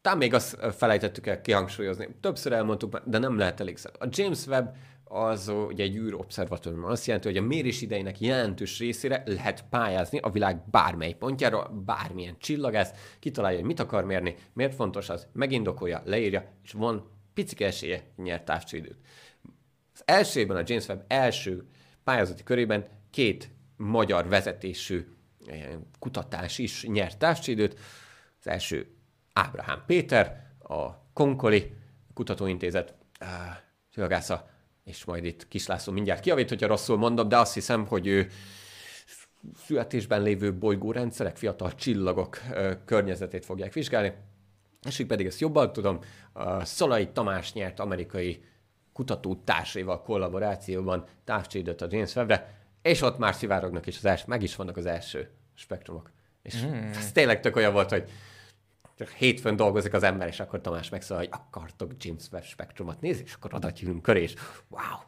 talán 0.00 0.18
még 0.18 0.34
azt 0.34 0.74
felejtettük 0.76 1.26
el 1.26 1.40
kihangsúlyozni. 1.40 2.08
Többször 2.20 2.52
elmondtuk, 2.52 2.98
de 3.04 3.18
nem 3.18 3.38
lehet 3.38 3.60
elégszer. 3.60 3.92
A 3.98 4.06
James 4.10 4.46
Webb 4.46 4.76
az 5.04 5.48
ugye 5.48 5.82
egy 5.82 5.96
űrobszervatórium. 5.96 6.84
Azt 6.84 7.06
jelenti, 7.06 7.28
hogy 7.28 7.36
a 7.36 7.42
mérés 7.42 7.82
idejének 7.82 8.20
jelentős 8.20 8.78
részére 8.78 9.22
lehet 9.26 9.64
pályázni 9.70 10.18
a 10.18 10.30
világ 10.30 10.62
bármely 10.70 11.12
pontjára, 11.12 11.68
bármilyen 11.84 12.36
csillagász, 12.38 13.16
kitalálja, 13.18 13.58
hogy 13.58 13.66
mit 13.66 13.80
akar 13.80 14.04
mérni, 14.04 14.34
miért 14.52 14.74
fontos 14.74 15.08
az, 15.08 15.26
megindokolja, 15.32 16.02
leírja, 16.04 16.52
és 16.64 16.72
van 16.72 17.10
picike 17.34 17.66
esélye 17.66 18.02
nyert 18.16 18.44
távcsődőt. 18.44 18.98
Az 19.94 20.02
elsőben 20.04 20.56
a 20.56 20.62
James 20.64 20.88
Webb 20.88 21.04
első 21.06 21.68
pályázati 22.04 22.42
körében 22.42 22.86
két 23.10 23.50
magyar 23.76 24.28
vezetésű 24.28 25.06
eh, 25.46 25.68
kutatás 25.98 26.58
is 26.58 26.84
nyert 26.86 27.18
távcsődőt. 27.18 27.78
Az 28.40 28.46
első 28.46 28.94
Ábrahám 29.32 29.82
Péter, 29.86 30.46
a 30.58 30.90
Konkoli 31.12 31.72
Kutatóintézet 32.14 32.94
csillagásza 33.90 34.50
és 34.84 35.04
majd 35.04 35.24
itt 35.24 35.48
Kislászló 35.48 35.92
mindjárt 35.92 36.20
kiavít, 36.20 36.48
hogyha 36.48 36.66
rosszul 36.66 36.96
mondom, 36.96 37.28
de 37.28 37.38
azt 37.38 37.54
hiszem, 37.54 37.86
hogy 37.86 38.06
ő 38.06 38.30
születésben 39.56 40.22
lévő 40.22 40.54
bolygórendszerek, 40.54 41.36
fiatal 41.36 41.74
csillagok 41.74 42.40
környezetét 42.84 43.44
fogják 43.44 43.72
vizsgálni. 43.72 44.12
Így 44.98 45.06
pedig 45.06 45.26
ezt 45.26 45.40
jobban 45.40 45.72
tudom, 45.72 45.98
Szalai 46.62 47.08
Tamás 47.08 47.52
nyert 47.52 47.80
amerikai 47.80 48.44
kutató 48.92 49.34
társaival 49.44 50.02
kollaborációban 50.02 51.06
távcsődöt 51.24 51.82
a 51.82 51.86
James 51.90 52.16
Webbre, 52.16 52.57
és 52.82 53.02
ott 53.02 53.18
már 53.18 53.34
szivárognak 53.34 53.86
is 53.86 53.96
az 53.96 54.04
első, 54.04 54.24
meg 54.26 54.42
is 54.42 54.56
vannak 54.56 54.76
az 54.76 54.86
első 54.86 55.30
spektrumok. 55.54 56.10
És 56.42 56.64
mm. 56.64 56.72
ez 56.72 57.12
tényleg 57.12 57.40
tök 57.40 57.56
olyan 57.56 57.72
volt, 57.72 57.90
hogy 57.90 58.10
csak 58.98 59.08
hétfőn 59.08 59.56
dolgozik 59.56 59.92
az 59.92 60.02
ember, 60.02 60.28
és 60.28 60.40
akkor 60.40 60.60
Tamás 60.60 60.88
megszól, 60.88 61.16
hogy 61.16 61.28
akartok 61.30 61.92
James 61.98 62.28
Webb 62.32 62.44
spektrumot 62.44 63.00
nézni, 63.00 63.22
és 63.26 63.34
akkor 63.34 63.54
oda 63.54 63.70
gyűlünk 63.70 64.02
köré, 64.02 64.22
és 64.22 64.34
wow, 64.68 64.98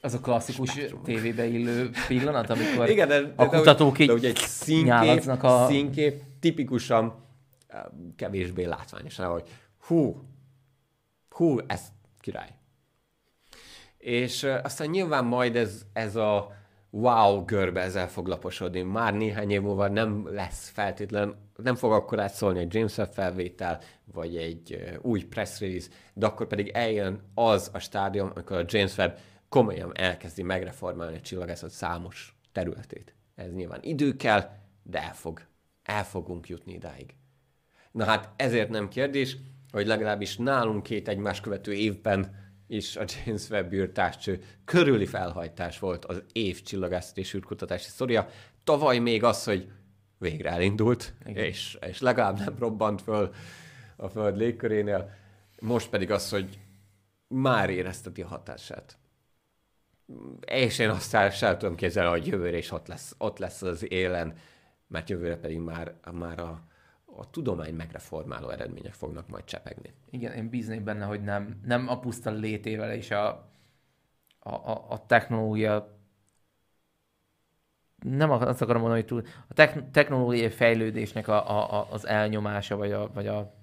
az 0.00 0.14
a 0.14 0.20
klasszikus 0.20 0.70
Spektrum. 0.70 1.02
tévébe 1.02 1.46
illő 1.46 1.90
pillanat, 2.08 2.50
amikor 2.50 2.88
Igen, 2.88 3.08
de, 3.08 3.20
de, 3.20 3.32
a 3.36 3.48
kutatók 3.48 3.98
így 3.98 4.24
egy 4.24 4.36
színkép, 4.36 5.26
a... 5.26 5.66
színkép 5.68 6.22
tipikusan 6.40 7.14
eh, 7.66 7.82
kevésbé 8.16 8.64
látványos, 8.64 9.16
hogy 9.16 9.48
hú, 9.86 10.22
hú, 11.28 11.58
ez 11.66 11.80
király. 12.20 12.54
És 14.06 14.42
aztán 14.62 14.88
nyilván 14.88 15.24
majd 15.24 15.56
ez, 15.56 15.82
ez 15.92 16.16
a 16.16 16.52
wow 16.90 17.44
görbe 17.44 17.80
ezzel 17.80 18.08
fog 18.08 18.26
laposodni. 18.26 18.82
Már 18.82 19.14
néhány 19.14 19.50
év 19.50 19.62
múlva 19.62 19.88
nem 19.88 20.28
lesz 20.30 20.68
feltétlen, 20.68 21.36
nem 21.56 21.74
fog 21.74 21.92
akkor 21.92 22.20
átszólni 22.20 22.58
egy 22.58 22.74
James 22.74 22.96
Webb 22.96 23.12
felvétel, 23.12 23.80
vagy 24.04 24.36
egy 24.36 24.90
új 25.02 25.24
press 25.24 25.60
release, 25.60 25.88
de 26.14 26.26
akkor 26.26 26.46
pedig 26.46 26.68
eljön 26.68 27.20
az 27.34 27.70
a 27.72 27.78
stádium, 27.78 28.30
amikor 28.34 28.56
a 28.56 28.64
James 28.66 28.96
Webb 28.96 29.18
komolyan 29.48 29.96
elkezdi 29.96 30.42
megreformálni 30.42 31.16
a 31.16 31.20
csillagászat 31.20 31.70
számos 31.70 32.36
területét. 32.52 33.14
Ez 33.34 33.52
nyilván 33.52 33.82
idő 33.82 34.16
kell, 34.16 34.50
de 34.82 35.02
el, 35.02 35.14
fog, 35.14 35.40
el 35.82 36.04
fogunk 36.04 36.48
jutni 36.48 36.72
idáig. 36.72 37.14
Na 37.92 38.04
hát 38.04 38.30
ezért 38.36 38.68
nem 38.68 38.88
kérdés, 38.88 39.36
hogy 39.70 39.86
legalábbis 39.86 40.36
nálunk 40.36 40.82
két 40.82 41.08
egymás 41.08 41.40
követő 41.40 41.72
évben 41.72 42.44
is 42.66 42.96
a 42.96 43.04
James 43.24 43.50
Webb 43.50 43.72
űrtávcső 43.72 44.42
körüli 44.64 45.06
felhajtás 45.06 45.78
volt 45.78 46.04
az 46.04 46.22
év 46.32 46.62
csillagászati 46.62 47.20
és 47.20 47.34
űrkutatási 47.34 47.88
sztoria. 47.88 48.28
Tavaly 48.64 48.98
még 48.98 49.24
az, 49.24 49.44
hogy 49.44 49.70
végre 50.18 50.50
elindult, 50.50 51.14
és, 51.24 51.78
és 51.80 52.00
legalább 52.00 52.38
nem 52.38 52.54
robbant 52.58 53.02
föl 53.02 53.34
a 53.96 54.08
Föld 54.08 54.36
légkörénél. 54.36 55.10
Most 55.60 55.88
pedig 55.88 56.10
az, 56.10 56.30
hogy 56.30 56.58
már 57.28 57.70
érezteti 57.70 58.22
a 58.22 58.26
hatását. 58.26 58.98
És 60.46 60.78
én 60.78 60.88
azt 60.88 61.14
el 61.14 61.56
tudom 61.56 61.74
képzelni, 61.74 62.10
hogy 62.10 62.26
jövőre 62.26 62.56
is 62.56 62.70
ott 62.70 62.86
lesz, 62.86 63.14
ott 63.18 63.38
lesz 63.38 63.62
az 63.62 63.90
élen, 63.90 64.36
mert 64.86 65.10
jövőre 65.10 65.36
pedig 65.36 65.58
már, 65.58 65.94
már 66.12 66.38
a, 66.38 66.66
a 67.18 67.30
tudomány 67.30 67.74
megreformáló 67.74 68.48
eredmények 68.48 68.92
fognak 68.92 69.28
majd 69.28 69.44
csepegni. 69.44 69.92
Igen, 70.10 70.32
én 70.32 70.48
bíznék 70.48 70.82
benne, 70.82 71.04
hogy 71.04 71.22
nem, 71.22 71.60
nem 71.64 71.88
a 71.88 71.98
puszta 71.98 72.30
létével 72.30 72.92
és 72.92 73.10
a, 73.10 73.28
a, 74.38 74.54
a, 74.54 74.84
a 74.88 75.06
technológia 75.06 75.94
nem 78.02 78.30
azt 78.30 78.62
akarom 78.62 78.80
mondani, 78.80 79.02
hogy 79.02 79.10
túl, 79.10 79.22
a 79.48 79.80
technológiai 79.90 80.48
fejlődésnek 80.48 81.28
a, 81.28 81.50
a, 81.50 81.80
a, 81.80 81.86
az 81.90 82.06
elnyomása, 82.06 82.76
vagy 82.76 82.92
a, 82.92 83.10
vagy 83.12 83.26
a 83.26 83.54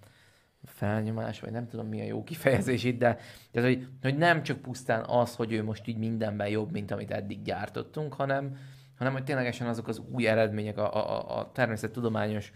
felnyomás, 0.66 1.40
vagy 1.40 1.52
nem 1.52 1.68
tudom 1.68 1.88
mi 1.88 2.02
a 2.02 2.06
jó 2.06 2.24
kifejezés 2.24 2.84
itt, 2.84 3.00
de 3.00 3.18
tehát, 3.52 3.70
hogy, 3.70 3.88
hogy 4.02 4.18
nem 4.18 4.44
csak 4.44 4.58
pusztán 4.58 5.04
az, 5.04 5.36
hogy 5.36 5.52
ő 5.52 5.64
most 5.64 5.88
így 5.88 5.98
mindenben 5.98 6.48
jobb, 6.48 6.72
mint 6.72 6.92
amit 6.92 7.12
eddig 7.12 7.42
gyártottunk, 7.42 8.14
hanem, 8.14 8.58
hanem 8.98 9.14
hogy 9.14 9.24
ténylegesen 9.24 9.68
azok 9.68 9.88
az 9.88 10.02
új 10.12 10.28
eredmények, 10.28 10.78
a, 10.78 10.96
a, 10.96 11.40
a 11.40 11.52
természettudományos 11.52 12.54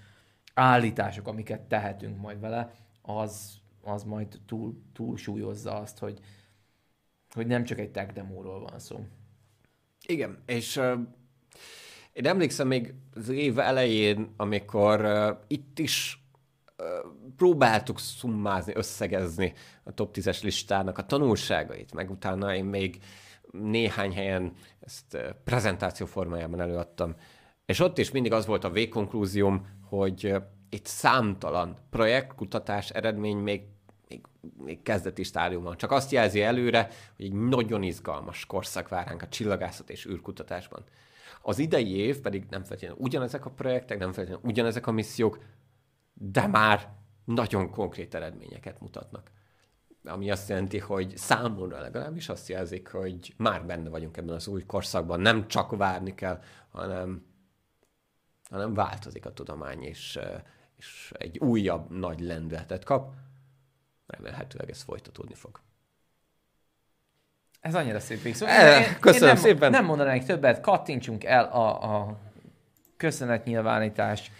állítások, 0.58 1.28
amiket 1.28 1.62
tehetünk 1.62 2.18
majd 2.18 2.40
vele, 2.40 2.72
az, 3.02 3.58
az 3.82 4.04
majd 4.04 4.40
túl, 4.46 4.82
túlsúlyozza 4.94 5.80
azt, 5.80 5.98
hogy, 6.00 6.20
hogy 7.34 7.48
nem 7.48 7.64
csak 7.64 7.80
egy 7.80 7.92
tech 7.92 8.14
demóról 8.14 8.60
van 8.60 8.80
szó. 8.80 9.06
Igen, 10.06 10.44
és 10.46 10.76
uh, 10.76 11.00
én 12.14 12.26
emlékszem 12.26 12.68
még 12.68 12.94
az 13.14 13.30
év 13.30 13.60
elején, 13.60 14.34
amikor 14.38 15.06
uh, 15.06 15.38
itt 15.48 15.80
is 15.80 16.28
próbáltuk 17.36 18.00
szummázni, 18.00 18.74
összegezni 18.76 19.54
a 19.84 19.94
top 19.94 20.16
10-es 20.18 20.44
listának 20.44 20.98
a 20.98 21.06
tanulságait, 21.06 21.94
meg 21.94 22.10
utána 22.10 22.56
én 22.56 22.66
még 22.66 23.00
néhány 23.52 24.14
helyen 24.14 24.54
ezt 24.80 25.18
prezentáció 25.44 26.06
formájában 26.06 26.62
előadtam. 26.62 27.16
És 27.66 27.80
ott 27.80 27.98
is 27.98 28.12
mindig 28.12 28.32
az 28.32 28.46
volt 28.46 28.64
a 28.64 28.70
végkonklúzióm, 28.70 29.66
hogy 29.90 30.36
itt 30.70 30.86
számtalan 30.86 31.78
projektkutatás 31.90 32.90
eredmény 32.90 33.38
még, 33.38 33.62
még, 34.08 34.22
még 34.58 34.82
kezdeti 34.82 35.24
stádiumban. 35.24 35.78
Csak 35.78 35.92
azt 35.92 36.12
jelzi 36.12 36.42
előre, 36.42 36.90
hogy 37.16 37.26
egy 37.26 37.34
nagyon 37.34 37.84
izgalmas 37.84 38.46
korszak 38.46 38.90
vár 38.90 39.08
ránk 39.08 39.22
a 39.22 39.28
csillagászat 39.28 39.90
és 39.90 40.06
űrkutatásban. 40.06 40.84
Az 41.42 41.60
idei 41.60 41.96
év 41.96 42.20
pedig 42.20 42.46
nem 42.50 42.64
feltétlenül 42.64 43.04
ugyanezek 43.04 43.46
a 43.46 43.50
projektek, 43.50 43.98
nem 43.98 44.12
feltétlenül 44.12 44.50
ugyanezek 44.50 44.88
a 44.88 44.92
missziók, 44.92 45.40
de 46.14 46.48
már 46.48 46.90
nagyon 47.26 47.70
konkrét 47.70 48.16
eredményeket 48.16 48.80
mutatnak. 48.80 49.32
Ami 50.04 50.32
azt 50.32 50.50
jelenti, 50.50 50.80
hogy 50.80 51.18
számomra 51.18 51.80
legalábbis 51.80 52.30
azt 52.30 52.50
jelzik, 52.50 52.88
hogy 52.88 53.34
már 53.38 53.66
benne 53.66 53.90
vagyunk 53.90 54.18
ebben 54.18 54.36
az 54.36 54.48
új 54.48 54.66
korszakban. 54.66 55.20
Nem 55.20 55.48
csak 55.48 55.78
várni 55.78 56.16
kell, 56.16 56.42
hanem, 56.70 57.26
hanem 58.50 58.74
változik 58.74 59.26
a 59.26 59.34
tudomány, 59.34 59.84
és, 59.84 60.20
és 60.76 61.12
egy 61.18 61.40
újabb 61.40 61.92
nagy 61.92 62.20
lendületet 62.20 62.84
kap. 62.84 63.14
Remélhetőleg 64.08 64.70
ez 64.70 64.82
folytatódni 64.82 65.34
fog. 65.34 65.60
Ez 67.60 67.76
annyira 67.76 68.00
szép 68.00 68.22
végszó. 68.22 68.46
Szóval 68.46 68.84
köszönöm 69.00 69.28
én 69.28 69.34
nem, 69.34 69.44
szépen. 69.44 69.72
Nem 69.72 69.86
mondanánk 69.86 70.24
többet, 70.24 70.62
kattintsunk 70.62 71.24
el 71.24 71.44
a, 71.44 71.96
a 71.96 72.20
köszönetnyilvánítás 72.98 74.32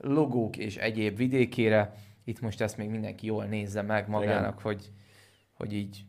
logók 0.00 0.56
és 0.56 0.76
egyéb 0.76 1.16
vidékére. 1.16 1.94
Itt 2.24 2.40
most 2.40 2.60
ezt 2.60 2.76
még 2.76 2.88
mindenki 2.88 3.26
jól 3.26 3.44
nézze 3.44 3.82
meg 3.82 4.08
magának, 4.08 4.60
hogy, 4.60 4.90
hogy 5.52 5.72
így 5.72 6.04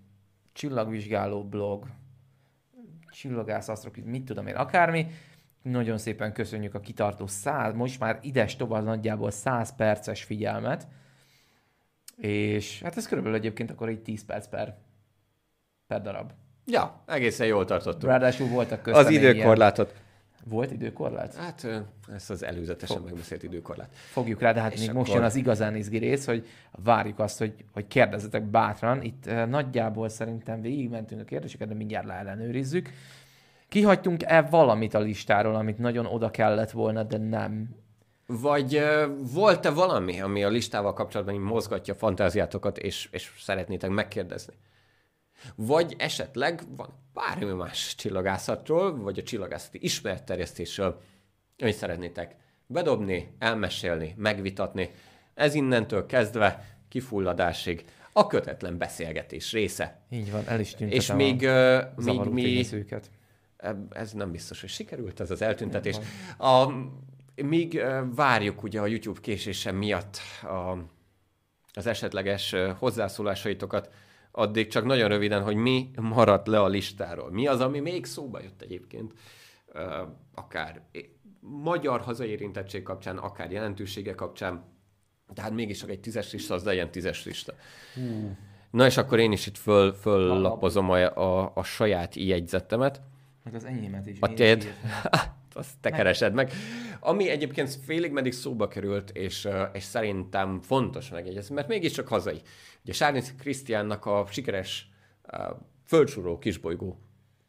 csillagvizsgáló 0.53 1.43
blog, 1.43 1.87
csillagász, 3.09 3.67
asztrok, 3.67 3.95
mit 3.95 4.25
tudom 4.25 4.47
én, 4.47 4.55
akármi. 4.55 5.07
Nagyon 5.71 5.97
szépen 5.97 6.33
köszönjük 6.33 6.73
a 6.73 6.79
kitartó 6.79 7.27
száz, 7.27 7.73
most 7.73 7.99
már 7.99 8.19
ides 8.21 8.55
tovább 8.55 8.83
nagyjából 8.83 9.31
100 9.31 9.75
perces 9.75 10.23
figyelmet. 10.23 10.87
És 12.17 12.81
hát 12.81 12.97
ez 12.97 13.07
körülbelül 13.07 13.37
egyébként 13.37 13.71
akkor 13.71 13.87
egy 13.89 13.99
10 14.01 14.25
perc 14.25 14.47
per, 14.47 14.77
per 15.87 16.01
darab. 16.01 16.31
Ja, 16.65 17.03
egészen 17.05 17.47
jól 17.47 17.65
tartottuk. 17.65 18.09
Ráadásul 18.09 18.47
voltak 18.47 18.81
köztem 18.81 19.05
Az 19.05 19.09
még 19.11 19.21
ilyen- 19.21 19.33
időkorlátot. 19.33 19.93
Volt 20.43 20.71
időkorlát? 20.71 21.35
Hát 21.35 21.63
ö, 21.63 21.77
ezt 22.13 22.29
az 22.29 22.43
előzetesen 22.43 22.95
Fog- 22.97 23.09
megbeszélt 23.09 23.43
időkorlát. 23.43 23.89
Fogjuk 23.93 24.41
rá, 24.41 24.51
de 24.51 24.61
hát 24.61 24.73
És 24.73 24.79
még 24.79 24.87
most 24.91 24.99
akkor- 25.09 25.15
jön 25.15 25.23
az 25.23 25.35
igazán 25.35 25.75
izgi 25.75 25.97
rész, 25.97 26.25
hogy 26.25 26.47
várjuk 26.71 27.19
azt, 27.19 27.37
hogy, 27.37 27.53
hogy 27.71 27.87
kérdezzetek 27.87 28.43
bátran. 28.43 29.01
Itt 29.01 29.25
nagyjából 29.47 30.09
szerintem 30.09 30.61
végigmentünk 30.61 31.21
a 31.21 31.23
kérdéseket, 31.23 31.67
de 31.67 31.73
mindjárt 31.73 32.05
leellenőrizzük. 32.05 32.89
Kihagytunk-e 33.75 34.41
valamit 34.41 34.93
a 34.93 34.99
listáról, 34.99 35.55
amit 35.55 35.77
nagyon 35.77 36.05
oda 36.05 36.31
kellett 36.31 36.71
volna, 36.71 37.03
de 37.03 37.17
nem? 37.17 37.75
Vagy 38.27 38.81
volt-e 39.33 39.69
valami, 39.69 40.21
ami 40.21 40.43
a 40.43 40.49
listával 40.49 40.93
kapcsolatban 40.93 41.35
mozgatja 41.35 41.93
a 41.93 41.97
fantáziátokat, 41.97 42.77
és, 42.77 43.07
és 43.11 43.31
szeretnétek 43.39 43.89
megkérdezni? 43.89 44.53
Vagy 45.55 45.95
esetleg 45.97 46.61
van 46.75 46.89
bármi 47.13 47.51
más 47.51 47.95
csillagászatról, 47.95 48.97
vagy 48.97 49.19
a 49.19 49.23
csillagászati 49.23 49.79
ismeretterjesztésről, 49.81 51.01
amit 51.59 51.75
szeretnétek 51.75 52.35
bedobni, 52.67 53.35
elmesélni, 53.39 54.13
megvitatni. 54.17 54.91
Ez 55.33 55.53
innentől 55.53 56.05
kezdve 56.05 56.77
kifulladásig 56.89 57.85
a 58.13 58.27
kötetlen 58.27 58.77
beszélgetés 58.77 59.51
része. 59.51 60.01
Így 60.09 60.31
van, 60.31 60.43
el 60.47 60.59
is 60.59 60.75
És 60.77 61.11
még, 61.11 61.47
a 61.47 61.93
még 61.95 62.19
mi... 62.19 62.65
Ez 63.89 64.11
nem 64.11 64.31
biztos, 64.31 64.61
hogy 64.61 64.69
sikerült 64.69 65.19
ez 65.19 65.31
az 65.31 65.41
eltüntetés. 65.41 65.95
A, 66.37 66.71
míg 67.43 67.81
várjuk 68.15 68.63
ugye 68.63 68.81
a 68.81 68.85
YouTube 68.85 69.19
késése 69.21 69.71
miatt 69.71 70.17
a, 70.43 70.77
az 71.73 71.87
esetleges 71.87 72.55
hozzászólásaitokat, 72.77 73.89
addig 74.31 74.67
csak 74.67 74.85
nagyon 74.85 75.09
röviden, 75.09 75.43
hogy 75.43 75.55
mi 75.55 75.91
maradt 76.01 76.47
le 76.47 76.61
a 76.61 76.67
listáról. 76.67 77.31
Mi 77.31 77.47
az, 77.47 77.59
ami 77.61 77.79
még 77.79 78.05
szóba 78.05 78.41
jött 78.41 78.61
egyébként, 78.61 79.13
akár 80.33 80.81
magyar 81.39 82.01
hazai 82.01 82.29
érintettség 82.29 82.83
kapcsán, 82.83 83.17
akár 83.17 83.51
jelentősége 83.51 84.15
kapcsán, 84.15 84.63
tehát 85.33 85.51
mégis 85.51 85.77
csak 85.77 85.89
egy 85.89 85.99
tízes 85.99 86.31
lista, 86.31 86.53
az 86.53 86.63
legyen 86.63 86.91
tízes 86.91 87.25
lista. 87.25 87.53
Na 88.71 88.85
és 88.85 88.97
akkor 88.97 89.19
én 89.19 89.31
is 89.31 89.47
itt 89.47 89.57
föl, 89.57 89.93
föllapozom 89.93 90.89
a, 90.89 91.17
a, 91.17 91.51
a 91.55 91.63
saját 91.63 92.15
jegyzetemet. 92.15 93.01
Meg 93.45 93.55
az 93.55 93.65
enyémet 93.65 94.07
is. 94.07 94.17
A 94.19 94.33
tiéd? 94.33 94.73
Azt 95.53 95.77
te 95.81 95.89
keresed 95.89 96.33
meg. 96.33 96.51
Ami 96.99 97.29
egyébként 97.29 97.75
félig 97.85 98.11
meddig 98.11 98.33
szóba 98.33 98.67
került, 98.67 99.09
és, 99.09 99.47
és 99.73 99.83
szerintem 99.83 100.61
fontos 100.61 101.09
megjegyezni, 101.09 101.55
mert 101.55 101.67
mégiscsak 101.67 102.07
hazai. 102.07 102.41
Ugye 102.83 102.93
Sárnyi 102.93 103.21
Krisztiánnak 103.37 104.05
a 104.05 104.25
sikeres 104.29 104.89
földsúró 105.83 106.37
kisbolygó 106.37 106.99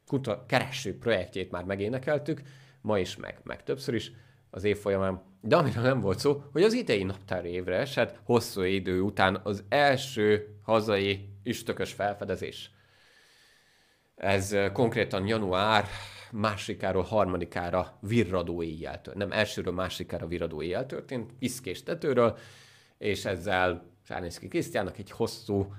kuta, 0.06 0.44
kereső 0.47 0.98
projektjét 0.98 1.51
már 1.51 1.64
megénekeltük, 1.64 2.43
ma 2.81 2.98
is, 2.98 3.16
meg, 3.16 3.40
meg 3.43 3.62
többször 3.62 3.94
is 3.94 4.12
az 4.51 4.64
év 4.64 4.77
folyamán. 4.77 5.23
De 5.40 5.56
amiről 5.56 5.82
nem 5.82 6.01
volt 6.01 6.18
szó, 6.18 6.43
hogy 6.52 6.62
az 6.62 6.73
idei 6.73 7.02
naptári 7.02 7.48
évre 7.48 7.77
esett 7.77 8.20
hosszú 8.23 8.62
idő 8.62 9.01
után 9.01 9.40
az 9.43 9.64
első 9.68 10.56
hazai 10.62 11.28
üstökös 11.43 11.93
felfedezés. 11.93 12.70
Ez 14.16 14.56
konkrétan 14.72 15.26
január 15.26 15.86
másodikáról 16.30 17.02
harmadikára 17.02 17.98
virradó 18.01 18.62
éjjel 18.62 19.01
történt. 19.01 19.28
Nem 19.28 19.38
elsőről 19.38 19.72
másodikára 19.72 20.26
virradó 20.26 20.62
éjjel 20.62 20.86
történt, 20.86 21.32
piszkés 21.32 21.82
tetőről, 21.82 22.38
és 22.98 23.24
ezzel 23.24 23.84
Sárnészki 24.02 24.48
Krisztiának 24.48 24.98
egy 24.98 25.10
hosszú 25.10 25.74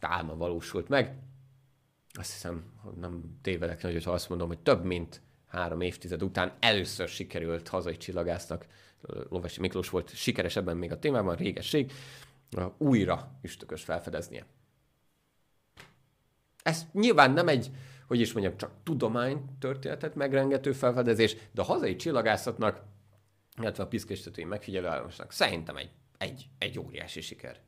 álma 0.00 0.36
valósult 0.36 0.88
meg. 0.88 1.16
Azt 2.18 2.32
hiszem, 2.32 2.64
nem 3.00 3.38
tévedek 3.42 3.82
nagyot, 3.82 4.04
ha 4.04 4.12
azt 4.12 4.28
mondom, 4.28 4.48
hogy 4.48 4.58
több 4.58 4.84
mint 4.84 5.20
három 5.46 5.80
évtized 5.80 6.22
után 6.22 6.52
először 6.60 7.08
sikerült 7.08 7.68
hazai 7.68 7.96
csillagásznak, 7.96 8.66
Lovasi 9.28 9.60
Miklós 9.60 9.90
volt 9.90 10.14
sikeres 10.14 10.56
ebben 10.56 10.76
még 10.76 10.92
a 10.92 10.98
témában, 10.98 11.36
régesség, 11.36 11.92
újra 12.78 13.38
üstökös 13.42 13.82
felfedeznie. 13.82 14.46
Ez 16.62 16.86
nyilván 16.92 17.32
nem 17.32 17.48
egy, 17.48 17.70
hogy 18.06 18.20
is 18.20 18.32
mondjam, 18.32 18.56
csak 18.56 18.70
tudomány 18.82 19.44
történetet 19.58 20.14
megrengető 20.14 20.72
felfedezés, 20.72 21.36
de 21.52 21.60
a 21.60 21.64
hazai 21.64 21.96
csillagászatnak, 21.96 22.82
illetve 23.58 23.82
a 23.82 23.88
piszkéstetői 23.88 24.44
megfigyelőállomásnak 24.44 25.32
szerintem 25.32 25.76
egy, 25.76 25.90
egy, 26.18 26.48
egy 26.58 26.78
óriási 26.78 27.20
siker. 27.20 27.60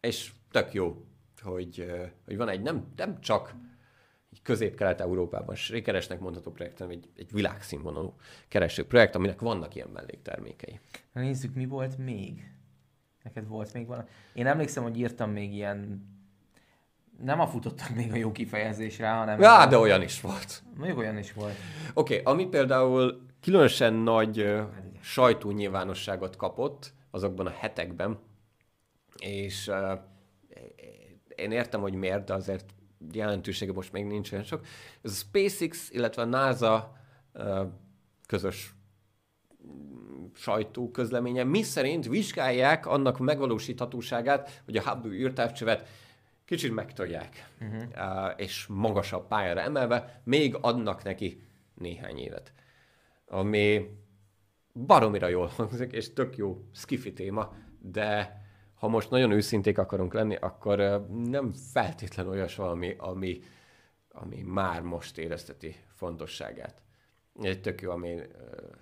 És 0.00 0.32
tök 0.50 0.72
jó, 0.72 1.04
hogy, 1.42 1.92
hogy 2.24 2.36
van 2.36 2.48
egy 2.48 2.62
nem, 2.62 2.92
nem 2.96 3.20
csak 3.20 3.54
közép-kelet-európában 4.42 5.54
sikeresnek 5.54 6.20
mondható 6.20 6.50
projekt, 6.50 6.78
hanem 6.78 6.92
egy, 6.92 7.08
egy 7.16 7.32
világszínvonalú 7.32 8.14
kereső 8.48 8.86
projekt, 8.86 9.14
aminek 9.14 9.40
vannak 9.40 9.74
ilyen 9.74 9.88
melléktermékei. 9.88 10.80
Na 11.12 11.20
nézzük, 11.20 11.54
mi 11.54 11.66
volt 11.66 11.98
még? 11.98 12.52
Neked 13.22 13.46
volt 13.46 13.72
még 13.72 13.86
valami? 13.86 14.08
Én 14.34 14.46
emlékszem, 14.46 14.82
hogy 14.82 14.98
írtam 14.98 15.30
még 15.30 15.52
ilyen... 15.52 16.08
Nem 17.22 17.40
a 17.40 17.46
futottak 17.46 17.94
még 17.94 18.12
a 18.12 18.16
jó 18.16 18.32
kifejezésre, 18.32 19.10
hanem... 19.10 19.40
Ja, 19.40 19.66
de 19.66 19.78
olyan 19.78 20.02
is 20.02 20.20
volt. 20.20 20.62
Mondjuk 20.76 20.98
olyan 20.98 21.18
is 21.18 21.32
volt. 21.32 21.54
Oké, 21.94 22.20
okay, 22.20 22.32
ami 22.32 22.46
például 22.46 23.26
különösen 23.40 23.94
nagy 23.94 24.38
ö, 24.38 24.62
sajtónyilvánosságot 25.00 26.36
kapott 26.36 26.92
azokban 27.10 27.46
a 27.46 27.50
hetekben, 27.50 28.18
és 29.18 29.66
uh, 29.68 29.98
én 31.34 31.50
értem, 31.50 31.80
hogy 31.80 31.94
miért, 31.94 32.24
de 32.24 32.34
azért 32.34 32.74
jelentősége 33.12 33.72
most 33.72 33.92
még 33.92 34.04
nincs 34.04 34.32
olyan 34.32 34.44
sok. 34.44 34.64
Ez 35.02 35.10
a 35.10 35.14
SpaceX, 35.14 35.90
illetve 35.90 36.22
a 36.22 36.24
NASA 36.24 36.92
uh, 37.34 37.60
közös 38.26 38.74
mm, 39.66 40.24
sajtóközleménye, 40.34 41.44
mi 41.44 41.62
szerint 41.62 42.06
vizsgálják 42.06 42.86
annak 42.86 43.18
megvalósíthatóságát, 43.18 44.62
hogy 44.64 44.76
a 44.76 44.82
Hubble 44.82 45.12
űrtávcsövet 45.12 45.88
kicsit 46.50 46.74
megtolják, 46.74 47.48
uh-huh. 47.60 47.82
uh, 47.96 48.32
és 48.36 48.66
magasabb 48.66 49.26
pályára 49.26 49.60
emelve, 49.60 50.20
még 50.24 50.56
adnak 50.60 51.02
neki 51.02 51.42
néhány 51.74 52.18
évet. 52.18 52.52
Ami 53.26 53.98
baromira 54.86 55.28
jól 55.28 55.46
hangzik, 55.46 55.92
és 55.92 56.12
tök 56.12 56.36
jó 56.36 56.64
skifi 56.72 57.12
téma, 57.12 57.54
de 57.78 58.40
ha 58.74 58.88
most 58.88 59.10
nagyon 59.10 59.30
őszinték 59.30 59.78
akarunk 59.78 60.12
lenni, 60.12 60.34
akkor 60.36 61.06
nem 61.24 61.52
feltétlen 61.52 62.28
olyas 62.28 62.56
valami, 62.56 62.94
ami, 62.98 63.40
ami 64.08 64.42
már 64.42 64.82
most 64.82 65.18
érezteti 65.18 65.76
fontosságát. 65.94 66.82
Egy 67.42 67.60
tök 67.60 67.80
jó, 67.80 67.90
ami 67.90 68.14
uh, 68.14 68.24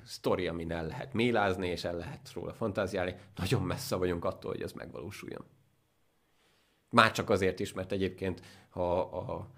sztori, 0.05 0.47
amin 0.47 0.73
el 0.73 0.86
lehet 0.86 1.12
mélázni, 1.12 1.69
és 1.69 1.85
el 1.85 1.97
lehet 1.97 2.32
róla 2.32 2.53
fantáziálni. 2.53 3.15
Nagyon 3.36 3.62
messze 3.62 3.97
vagyunk 3.97 4.24
attól, 4.24 4.51
hogy 4.51 4.62
ez 4.62 4.73
megvalósuljon. 4.73 5.45
Már 6.90 7.12
csak 7.12 7.31
azért 7.31 7.60
is, 7.60 7.73
mert 7.73 7.93
egyébként, 7.93 8.40
ha 8.69 9.01
a 9.01 9.51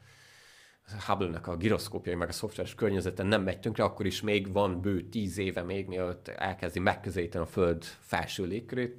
Hubble-nek 1.06 1.46
a 1.46 1.56
giroszkópjai 1.56 2.14
meg 2.14 2.28
a 2.28 2.32
szoftveres 2.32 2.74
környezeten 2.74 3.26
nem 3.26 3.42
megy 3.42 3.60
tönkre, 3.60 3.84
akkor 3.84 4.06
is 4.06 4.20
még 4.20 4.52
van 4.52 4.80
bő 4.80 5.08
tíz 5.08 5.38
éve 5.38 5.62
még, 5.62 5.86
mielőtt 5.86 6.28
elkezdi 6.28 6.78
megközelíteni 6.78 7.44
a 7.44 7.46
Föld 7.46 7.84
felső 7.84 8.44
légkörét. 8.44 8.96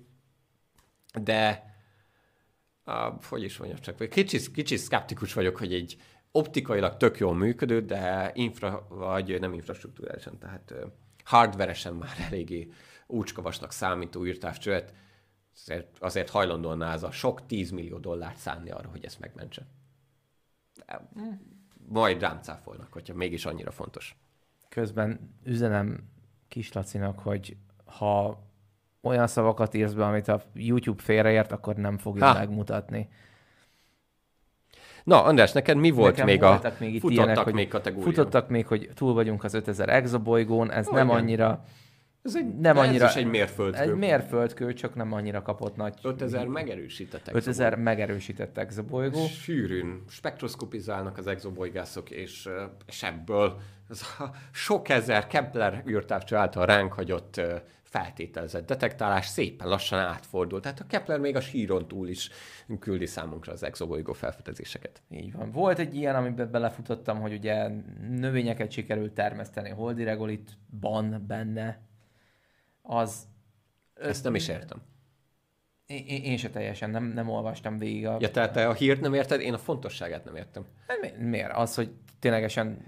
De, 1.21 1.75
uh, 2.85 3.23
hogy 3.23 3.43
is 3.43 3.57
mondjam 3.57 3.81
csak, 3.81 4.09
kicsit, 4.09 4.51
kicsit 4.51 4.77
szkeptikus 4.77 5.33
vagyok, 5.33 5.57
hogy 5.57 5.73
egy 5.73 5.97
optikailag 6.31 6.97
tök 6.97 7.17
jól 7.17 7.35
működő, 7.35 7.81
de 7.81 8.31
infra, 8.33 8.85
vagy 8.89 9.39
nem 9.39 9.53
infrastruktúrálisan, 9.53 10.37
tehát 10.37 10.73
hardveresen 11.23 11.93
már 11.93 12.17
eléggé 12.27 12.71
úcskavasnak 13.07 13.71
számító 13.71 14.25
írtávcsövet, 14.25 14.93
azért, 15.67 15.97
azért 15.99 16.29
hajlandó 16.29 16.69
a 16.69 16.75
NASA 16.75 17.11
sok 17.11 17.45
10 17.45 17.71
millió 17.71 17.97
dollárt 17.97 18.37
szánni 18.37 18.69
arra, 18.71 18.89
hogy 18.89 19.05
ezt 19.05 19.19
megmentse. 19.19 19.65
Majd 21.87 22.21
rám 22.21 22.39
cáfolnak, 22.41 22.93
hogyha 22.93 23.13
mégis 23.13 23.45
annyira 23.45 23.71
fontos. 23.71 24.15
Közben 24.69 25.35
üzenem 25.43 26.09
Kislacinak, 26.47 27.19
hogy 27.19 27.57
ha 27.85 28.43
olyan 29.01 29.27
szavakat 29.27 29.73
írsz 29.73 29.93
be, 29.93 30.05
amit 30.05 30.27
a 30.27 30.41
YouTube 30.53 31.01
félreért, 31.01 31.51
akkor 31.51 31.75
nem 31.75 31.97
fogja 31.97 32.25
Ha. 32.25 32.33
megmutatni. 32.33 33.09
Na, 35.03 35.23
András, 35.23 35.51
neked 35.51 35.77
mi 35.77 35.91
volt 35.91 36.11
Nekem 36.11 36.25
még 36.25 36.43
a... 36.43 36.61
még 36.79 36.99
futottak 36.99 37.25
ilyenek, 37.25 37.53
még 37.53 37.67
kategóriák? 37.67 38.13
Futottak 38.13 38.49
még, 38.49 38.67
hogy 38.67 38.89
túl 38.93 39.13
vagyunk 39.13 39.43
az 39.43 39.53
5000 39.53 39.89
exobolygón, 39.89 40.71
ez 40.71 40.87
Ó, 40.87 40.93
nem 40.93 41.09
annyira, 41.09 41.63
Ez 42.23 42.35
egy, 42.35 42.57
nem 42.57 42.77
ez 42.77 42.87
annyira- 42.87 43.09
is 43.09 43.15
egy 43.15 43.25
mérföldkő. 43.25 43.81
egy 43.81 43.95
mérföldkő, 43.95 44.73
csak 44.73 44.95
nem 44.95 45.11
annyira 45.13 45.41
kapott 45.41 45.75
nagy... 45.75 45.93
5000 46.01 46.47
megerősítettek. 46.47 47.35
5000 47.35 47.75
megerősített 47.75 48.57
exobolygó. 48.57 49.25
Sűrűn 49.25 50.03
spektroszkopizálnak 50.09 51.17
az 51.17 51.27
exobolygászok, 51.27 52.09
és, 52.09 52.49
és 52.87 53.03
ebből 53.03 53.59
az 53.89 54.01
a 54.19 54.23
sok 54.51 54.89
ezer 54.89 55.27
Kepler 55.27 55.83
űrtávcső 55.87 56.35
által 56.35 56.65
ránk 56.65 56.93
hagyott 56.93 57.41
feltételezett 57.91 58.65
detektálás 58.65 59.25
szépen 59.25 59.67
lassan 59.67 59.99
átfordul. 59.99 60.59
Tehát 60.59 60.79
a 60.79 60.85
Kepler 60.87 61.19
még 61.19 61.35
a 61.35 61.41
síron 61.41 61.87
túl 61.87 62.07
is 62.07 62.29
küldi 62.79 63.05
számunkra 63.05 63.51
az 63.51 63.63
exobolygó 63.63 64.13
felfedezéseket. 64.13 65.01
Így 65.09 65.33
van. 65.33 65.51
Volt 65.51 65.79
egy 65.79 65.95
ilyen, 65.95 66.15
amiben 66.15 66.51
belefutottam, 66.51 67.19
hogy 67.19 67.33
ugye 67.33 67.67
növényeket 68.09 68.71
sikerült 68.71 69.13
termeszteni 69.13 69.69
holdi 69.69 70.03
regolitban 70.03 71.25
benne. 71.27 71.79
Az... 72.81 73.27
Ezt 73.93 74.23
nem 74.23 74.35
is 74.35 74.47
értem. 74.47 74.81
Én, 75.85 76.23
én 76.23 76.37
se 76.37 76.49
teljesen, 76.49 76.89
nem, 76.89 77.03
nem 77.03 77.29
olvastam 77.29 77.77
végig. 77.77 78.07
A... 78.07 78.17
Ja, 78.19 78.31
tehát 78.31 78.53
te 78.53 78.67
a 78.67 78.73
hírt 78.73 79.01
nem 79.01 79.13
érted, 79.13 79.41
én 79.41 79.53
a 79.53 79.57
fontosságát 79.57 80.25
nem 80.25 80.35
értem. 80.35 80.65
Hát 80.87 81.17
miért? 81.17 81.51
Az, 81.51 81.75
hogy 81.75 81.91
ténylegesen 82.19 82.85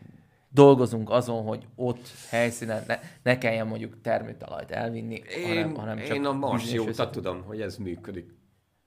dolgozunk 0.50 1.10
azon, 1.10 1.44
hogy 1.44 1.68
ott 1.76 2.12
helyszínen 2.30 2.84
ne, 2.88 3.00
ne 3.24 3.38
kelljen 3.38 3.68
mondjuk 3.68 4.02
termőtalajt 4.02 4.72
elvinni, 4.72 5.22
én, 5.36 5.48
hanem, 5.48 5.74
hanem 5.74 5.98
csak 5.98 6.16
Én 6.16 6.26
a 6.26 6.32
Marsióta 6.34 7.10
tudom, 7.10 7.44
hogy 7.44 7.62
ez 7.62 7.78
működik. 7.78 8.32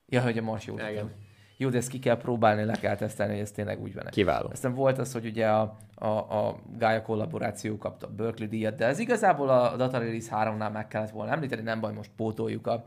Ja, 0.06 0.22
hogy 0.22 0.38
a 0.38 0.42
Marsióta. 0.42 0.90
Igen. 0.90 1.12
Jó, 1.56 1.68
de 1.68 1.76
ezt 1.76 1.88
ki 1.88 1.98
kell 1.98 2.16
próbálni, 2.16 2.64
le 2.64 2.76
kell 2.76 2.96
tesztelni, 2.96 3.32
hogy 3.32 3.42
ez 3.42 3.50
tényleg 3.50 3.80
úgy 3.80 3.94
van. 3.94 4.04
Kiváló. 4.10 4.48
Aztán 4.52 4.74
volt 4.74 4.98
az, 4.98 5.12
hogy 5.12 5.26
ugye 5.26 5.48
a, 5.48 5.76
a, 5.94 6.06
a 6.06 6.56
Gaia 6.78 7.02
kollaboráció 7.02 7.78
kapta 7.78 8.06
a 8.06 8.10
Berkeley 8.10 8.48
díjat, 8.48 8.76
de 8.76 8.86
ez 8.86 8.98
igazából 8.98 9.48
a 9.48 9.76
Data 9.76 9.98
Release 9.98 10.30
3-nál 10.32 10.72
meg 10.72 10.88
kellett 10.88 11.10
volna 11.10 11.32
említeni, 11.32 11.62
nem 11.62 11.80
baj, 11.80 11.92
most 11.92 12.10
pótoljuk 12.16 12.66
a, 12.66 12.84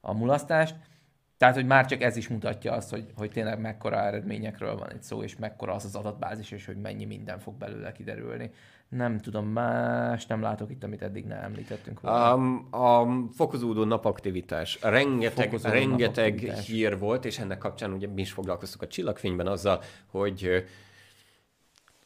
a 0.00 0.12
mulasztást. 0.12 0.74
Tehát, 1.36 1.54
hogy 1.54 1.66
már 1.66 1.86
csak 1.86 2.02
ez 2.02 2.16
is 2.16 2.28
mutatja 2.28 2.72
azt, 2.72 2.90
hogy, 2.90 3.06
hogy 3.16 3.30
tényleg 3.30 3.60
mekkora 3.60 4.00
eredményekről 4.00 4.76
van 4.76 4.90
itt 4.90 5.02
szó, 5.02 5.22
és 5.22 5.36
mekkora 5.36 5.74
az 5.74 5.84
az 5.84 5.94
adatbázis, 5.94 6.50
és 6.50 6.66
hogy 6.66 6.76
mennyi 6.76 7.04
minden 7.04 7.38
fog 7.38 7.54
belőle 7.54 7.92
kiderülni. 7.92 8.50
Nem 8.96 9.18
tudom, 9.18 9.46
más 9.46 10.26
nem 10.26 10.42
látok 10.42 10.70
itt, 10.70 10.84
amit 10.84 11.02
eddig 11.02 11.24
nem 11.24 11.42
említettünk 11.42 12.00
volna. 12.00 12.34
Um, 12.34 12.68
a 12.70 13.06
fokozódó 13.34 13.84
napaktivitás. 13.84 14.78
Rengeteg, 14.82 15.44
fokozódó 15.44 15.74
rengeteg 15.74 16.32
napaktivitás. 16.32 16.66
hír 16.66 16.98
volt, 16.98 17.24
és 17.24 17.38
ennek 17.38 17.58
kapcsán 17.58 17.92
ugye 17.92 18.08
mi 18.08 18.20
is 18.20 18.32
foglalkoztuk 18.32 18.82
a 18.82 18.86
csillagfényben 18.86 19.46
azzal, 19.46 19.82
hogy 20.06 20.64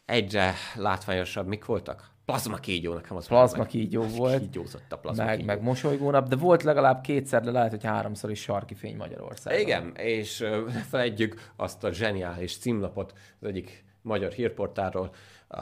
egyre 0.04 0.54
látványosabb 0.74 1.46
mik 1.46 1.64
voltak? 1.64 2.10
Plazma 2.24 2.56
kígyó, 2.56 2.94
nekem 2.94 3.16
az 3.16 3.26
Plazma 3.26 3.64
kígyó 3.64 4.02
volt. 4.02 4.40
Kígyózott 4.40 4.92
a 4.92 4.98
plazma 4.98 5.24
meg, 5.24 5.34
kígyó. 5.34 5.46
meg 5.46 5.62
mosolygónap, 5.62 6.28
de 6.28 6.36
volt 6.36 6.62
legalább 6.62 7.00
kétszer, 7.00 7.42
de 7.42 7.50
lehet, 7.50 7.70
hogy 7.70 7.84
háromszor 7.84 8.30
is 8.30 8.40
sarki 8.40 8.74
fény 8.74 8.96
Magyarországon. 8.96 9.60
Igen, 9.60 9.94
és 9.94 10.40
uh, 10.40 10.68
felejtjük 10.90 11.52
azt 11.56 11.84
a 11.84 11.92
zseniális 11.92 12.58
címlapot 12.58 13.12
az 13.40 13.46
egyik 13.46 13.84
magyar 14.02 14.32
hírportáról, 14.32 15.14
uh, 15.48 15.60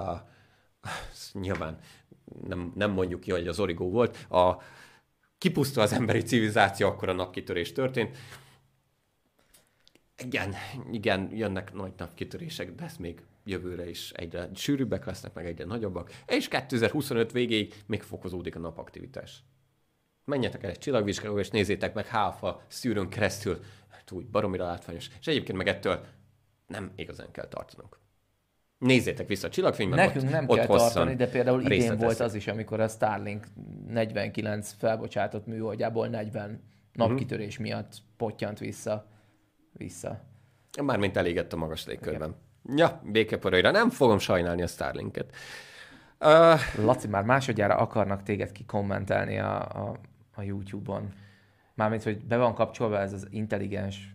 nyilván 1.33 1.79
nem, 2.47 2.73
nem 2.75 2.91
mondjuk 2.91 3.21
ki, 3.21 3.31
hogy 3.31 3.49
az 3.49 3.61
origó 3.61 3.91
volt, 3.91 4.27
a 4.31 4.63
kipusztul 5.39 5.83
az 5.83 5.93
emberi 5.93 6.23
civilizáció, 6.23 6.87
akkor 6.87 7.09
a 7.09 7.13
napkitörés 7.13 7.73
történt. 7.73 8.17
Igen, 10.19 10.55
igen, 10.91 11.31
jönnek 11.33 11.73
nagy 11.73 11.93
napkitörések, 11.97 12.75
de 12.75 12.85
ez 12.85 12.97
még 12.97 13.23
jövőre 13.45 13.89
is 13.89 14.11
egyre 14.11 14.51
sűrűbbek 14.55 15.05
lesznek, 15.05 15.35
meg 15.35 15.47
egyre 15.47 15.65
nagyobbak, 15.65 16.13
és 16.27 16.49
2025 16.49 17.33
végéig 17.33 17.75
még 17.87 18.03
fokozódik 18.03 18.57
a 18.57 18.59
napaktivitás. 18.59 19.43
Menjetek 20.25 20.63
el 20.63 20.71
egy 20.71 20.79
csillagvizsgálóba, 20.79 21.41
és 21.41 21.51
nézzétek 21.51 21.95
meg 21.95 22.07
háfa 22.07 22.63
szűrőn 22.69 23.09
keresztül, 23.09 23.61
hát 23.89 24.11
úgy 24.11 24.27
baromira 24.27 24.65
látványos, 24.65 25.11
és 25.21 25.27
egyébként 25.27 25.59
meg 25.59 25.69
ettől 25.69 26.05
nem 26.67 26.93
igazán 26.97 27.31
kell 27.31 27.49
tartanunk. 27.49 27.99
Nézzétek 28.85 29.27
vissza 29.29 29.47
a 29.47 29.51
csillagfilmben. 29.51 29.99
Nekünk 29.99 30.25
ott, 30.25 30.31
nem 30.31 30.49
ott 30.49 30.57
kell 30.57 30.67
tartani, 30.67 31.15
de 31.15 31.29
például 31.29 31.63
idén 31.63 31.97
volt 31.97 32.21
az 32.21 32.35
is, 32.35 32.47
amikor 32.47 32.81
a 32.81 32.89
Starlink 32.89 33.47
49 33.89 34.75
felbocsátott 34.79 35.47
műholdjából 35.47 36.09
40 36.09 36.63
napkitörés 36.93 37.59
uh-huh. 37.59 37.67
miatt 37.67 37.93
pottyant 38.17 38.59
vissza. 38.59 39.07
vissza. 39.73 40.21
Mármint 40.83 41.17
elégett 41.17 41.53
a 41.53 41.57
magas 41.57 41.87
légkörben. 41.87 42.35
Igen. 42.65 42.77
Ja, 42.77 43.01
békeporajra. 43.13 43.71
Nem 43.71 43.91
fogom 43.91 44.19
sajnálni 44.19 44.63
a 44.63 44.67
Starlinket. 44.67 45.35
Uh, 46.21 46.85
Laci, 46.85 47.09
már 47.09 47.25
másodjára 47.25 47.77
akarnak 47.77 48.23
téged 48.23 48.53
kikommentelni 48.53 49.39
a, 49.39 49.61
a, 49.61 49.99
a 50.35 50.43
YouTube-on. 50.43 51.13
Mármint, 51.75 52.03
hogy 52.03 52.25
be 52.25 52.37
van 52.37 52.55
kapcsolva 52.55 53.01
ez 53.01 53.13
az 53.13 53.27
intelligens 53.31 54.15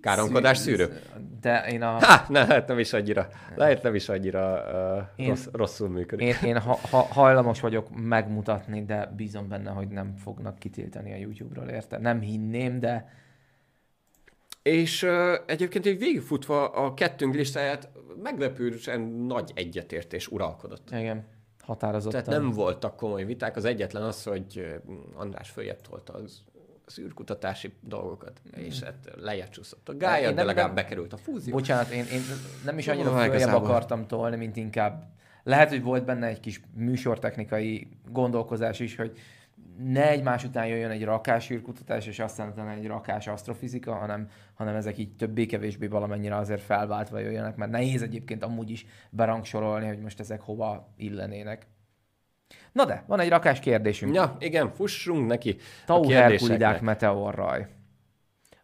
Káromkodás 0.00 0.58
szűrő? 0.58 1.00
De 1.40 1.66
én 1.66 1.82
a... 1.82 2.04
Ha, 2.04 2.24
ne, 2.28 2.46
lehet 2.46 2.68
nem 2.68 2.78
is 2.78 2.92
annyira, 2.92 3.28
lehet 3.54 3.82
nem 3.82 3.94
is 3.94 4.08
annyira 4.08 4.64
uh, 4.96 5.02
én, 5.16 5.28
rossz, 5.28 5.46
rosszul 5.52 5.88
működik. 5.88 6.26
Én, 6.26 6.48
én 6.48 6.58
ha, 6.58 6.78
ha, 6.90 6.98
hajlamos 6.98 7.60
vagyok 7.60 7.88
megmutatni, 7.96 8.84
de 8.84 9.12
bízom 9.16 9.48
benne, 9.48 9.70
hogy 9.70 9.88
nem 9.88 10.14
fognak 10.16 10.58
kitiltani 10.58 11.12
a 11.12 11.16
YouTube-ról, 11.16 11.68
érte? 11.68 11.98
Nem 11.98 12.20
hinném, 12.20 12.80
de 12.80 13.10
és 14.62 15.02
uh, 15.02 15.10
egyébként 15.46 15.86
egy 15.86 15.98
végigfutva 15.98 16.68
a 16.68 16.94
kettőnk 16.94 17.34
listáját 17.34 17.88
meglepően 18.22 19.00
nagy 19.00 19.50
egyetértés 19.54 20.28
uralkodott. 20.28 20.90
Igen, 20.90 21.24
határozottan. 21.66 22.22
Tehát 22.22 22.40
nem 22.40 22.50
voltak 22.50 22.96
komoly 22.96 23.24
viták. 23.24 23.56
Az 23.56 23.64
egyetlen 23.64 24.02
az, 24.02 24.22
hogy 24.22 24.80
András 25.14 25.50
följebb 25.50 25.80
tolta 25.80 26.12
az 26.12 26.44
az 26.86 26.98
űrkutatási 26.98 27.72
dolgokat, 27.80 28.40
mm. 28.46 28.62
és 28.62 28.82
hát 28.82 29.12
lejjebb 29.16 29.48
csúszott 29.48 29.88
a 29.88 29.96
gája, 29.96 30.32
de 30.32 30.44
legalább 30.44 30.74
nem, 30.74 30.84
bekerült 30.84 31.12
a 31.12 31.16
fúzió. 31.16 31.52
Bocsánat, 31.54 31.88
én, 31.88 32.04
én 32.12 32.20
nem 32.64 32.78
is 32.78 32.88
annyira 32.88 33.16
följebb 33.16 33.54
akartam 33.54 34.06
tolni, 34.06 34.36
mint 34.36 34.56
inkább 34.56 35.14
lehet, 35.42 35.68
hogy 35.68 35.82
volt 35.82 36.04
benne 36.04 36.26
egy 36.26 36.40
kis 36.40 36.60
műsortechnikai 36.74 37.88
gondolkozás 38.10 38.80
is, 38.80 38.96
hogy 38.96 39.18
ne 39.78 40.08
egymás 40.08 40.44
után 40.44 40.66
jöjjön 40.66 40.90
egy 40.90 41.04
rakás 41.04 41.50
űrkutatás, 41.50 42.06
és 42.06 42.18
aztán 42.18 42.48
utána 42.48 42.70
egy 42.70 42.86
rakás 42.86 43.26
asztrofizika, 43.26 43.94
hanem, 43.94 44.28
hanem 44.54 44.74
ezek 44.74 44.98
így 44.98 45.16
többé-kevésbé 45.16 45.86
valamennyire 45.86 46.36
azért 46.36 46.60
felváltva 46.60 47.18
jöjjenek, 47.18 47.56
mert 47.56 47.70
nehéz 47.70 48.02
egyébként 48.02 48.42
amúgy 48.42 48.70
is 48.70 48.86
berangsorolni, 49.10 49.86
hogy 49.86 50.00
most 50.00 50.20
ezek 50.20 50.40
hova 50.40 50.92
illenének. 50.96 51.66
Na 52.72 52.84
de, 52.84 53.04
van 53.06 53.20
egy 53.20 53.28
rakás 53.28 53.60
kérdésünk. 53.60 54.14
Ja, 54.14 54.36
igen, 54.38 54.70
fussunk 54.70 55.26
neki 55.26 55.56
Tau 55.86 56.10
Herkulidák 56.10 56.80
meteorraj. 56.80 57.66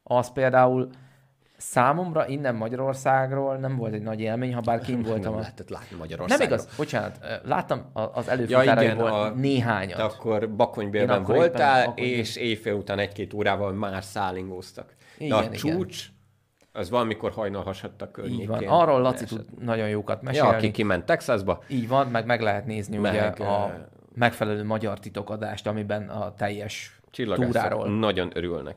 Az 0.02 0.32
például 0.32 0.90
Számomra 1.64 2.26
innen 2.26 2.54
Magyarországról 2.54 3.56
nem 3.56 3.76
volt 3.76 3.94
egy 3.94 4.02
nagy 4.02 4.20
élmény, 4.20 4.54
ha 4.54 4.60
bár 4.60 4.80
kint 4.80 5.06
voltam. 5.06 5.22
Nem 5.22 5.32
a... 5.32 5.38
lehetett 5.38 5.68
látni 5.68 5.96
Magyarországon. 5.96 6.48
Nem 6.48 6.58
igaz, 6.58 6.76
bocsánat, 6.76 7.18
láttam 7.44 7.90
az 7.92 8.28
előfutáraiból 8.28 9.08
ja, 9.08 9.20
a... 9.20 9.30
néhányat. 9.30 9.96
Te 9.96 10.02
akkor 10.02 10.50
Bakonybélben 10.50 11.22
voltál, 11.22 11.86
Bakony... 11.86 12.04
és 12.04 12.36
éjfél 12.36 12.74
után 12.74 12.98
egy-két 12.98 13.32
órával 13.32 13.72
már 13.72 14.02
szállingóztak. 14.04 14.94
Igen, 15.18 15.28
De 15.28 15.34
a 15.34 15.42
igen. 15.42 15.54
csúcs, 15.54 16.06
az 16.72 16.90
valamikor 16.90 17.32
hajnal 17.32 17.62
hasadtak 17.62 18.12
környékén. 18.12 18.40
Így 18.40 18.46
van. 18.46 18.64
Arról 18.64 19.00
Laci 19.00 19.24
tud 19.24 19.44
nagyon 19.58 19.88
jókat 19.88 20.22
mesélni. 20.22 20.48
Ja, 20.48 20.54
aki 20.56 20.70
kiment 20.70 21.04
Texasba. 21.04 21.62
Így 21.68 21.88
van, 21.88 22.06
meg 22.06 22.26
meg 22.26 22.40
lehet 22.40 22.66
nézni 22.66 22.96
meg, 22.96 23.12
ugye 23.12 23.44
a 23.44 23.88
megfelelő 24.14 24.64
magyar 24.64 24.98
titokadást, 24.98 25.66
amiben 25.66 26.08
a 26.08 26.34
teljes 26.34 27.00
túráról 27.10 27.98
nagyon 27.98 28.30
örülnek. 28.34 28.76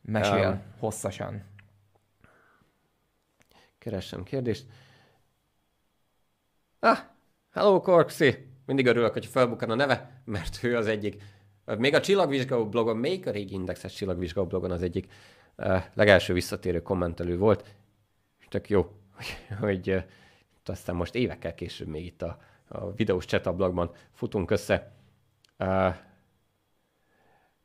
Mesél 0.00 0.48
um, 0.48 0.62
hosszasan. 0.78 1.42
Keressem 3.78 4.22
kérdést. 4.22 4.66
Ah, 6.80 6.98
hello 7.52 7.80
Korksi! 7.80 8.52
Mindig 8.66 8.86
örülök, 8.86 9.12
hogy 9.12 9.26
felbukkan 9.26 9.70
a 9.70 9.74
neve, 9.74 10.22
mert 10.24 10.58
ő 10.62 10.76
az 10.76 10.86
egyik. 10.86 11.22
Még 11.78 11.94
a 11.94 12.00
csillagvizsgáló 12.00 12.68
blogon, 12.68 12.96
még 12.96 13.26
a 13.26 13.30
régi 13.30 13.54
indexes 13.54 13.94
csillagvizsgáló 13.94 14.46
blogon 14.46 14.70
az 14.70 14.82
egyik 14.82 15.12
legelső 15.94 16.32
visszatérő 16.32 16.82
kommentelő 16.82 17.38
volt. 17.38 17.74
És 18.40 18.46
tök 18.48 18.68
jó, 18.68 18.92
hogy, 19.60 20.04
aztán 20.64 20.96
most 20.96 21.14
évekkel 21.14 21.54
később 21.54 21.88
még 21.88 22.04
itt 22.04 22.22
a, 22.22 22.38
a 22.68 22.92
videós 22.92 23.24
csetablogban 23.24 23.90
futunk 24.12 24.50
össze. 24.50 24.92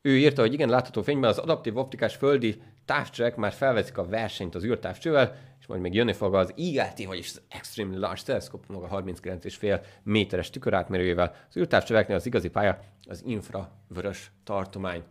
Ő 0.02 0.18
írta, 0.18 0.42
hogy 0.42 0.54
igen, 0.54 0.70
látható 0.70 1.02
fényben 1.02 1.30
az 1.30 1.38
adaptív 1.38 1.78
optikás 1.78 2.16
földi 2.16 2.62
távcsövek 2.86 3.36
már 3.36 3.52
felveszik 3.52 3.98
a 3.98 4.06
versenyt 4.06 4.56
az 4.56 4.64
űrtávcsővel, 4.64 5.36
majd 5.70 5.82
még 5.82 5.94
jönni 5.94 6.14
fog 6.14 6.36
az 6.36 6.54
ILT, 6.56 7.06
vagyis 7.06 7.30
az 7.30 7.42
Extremely 7.48 7.98
Large 7.98 8.22
Telescope, 8.26 8.66
maga 8.74 9.02
39,5 9.04 9.86
méteres 10.04 10.50
tükörátmérőjével. 10.50 11.36
Az 11.50 11.58
űrtávcsöveknél 11.58 12.16
az 12.16 12.26
igazi 12.26 12.50
pálya 12.50 12.80
az 13.08 13.24
infravörös 13.26 14.32
tartomány. 14.44 15.04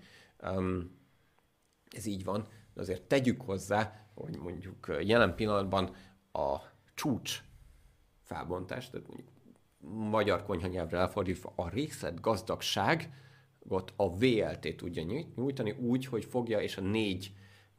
Um, 0.43 0.99
ez 1.97 2.07
így 2.07 2.25
van, 2.25 2.47
de 2.79 2.85
azért 2.85 3.03
tegyük 3.03 3.43
hozzá, 3.43 4.07
hogy 4.15 4.37
mondjuk 4.37 4.99
jelen 5.01 5.35
pillanatban 5.35 5.95
a 6.33 6.57
csúcs 6.95 7.43
felbontás, 8.23 8.91
tehát 8.91 9.07
mondjuk 9.07 9.29
magyar 10.09 10.45
konyha 10.45 10.67
nyelvre 10.67 10.99
elfordítva 10.99 11.53
a 11.57 11.69
részlet 11.69 12.21
gazdagság, 12.21 13.13
ott 13.69 13.93
a 13.97 14.17
VLT 14.17 14.77
tudja 14.77 15.03
nyújtani 15.37 15.71
úgy, 15.71 16.07
hogy 16.07 16.25
fogja 16.25 16.61
és 16.61 16.77
a 16.77 16.81
4 16.81 17.33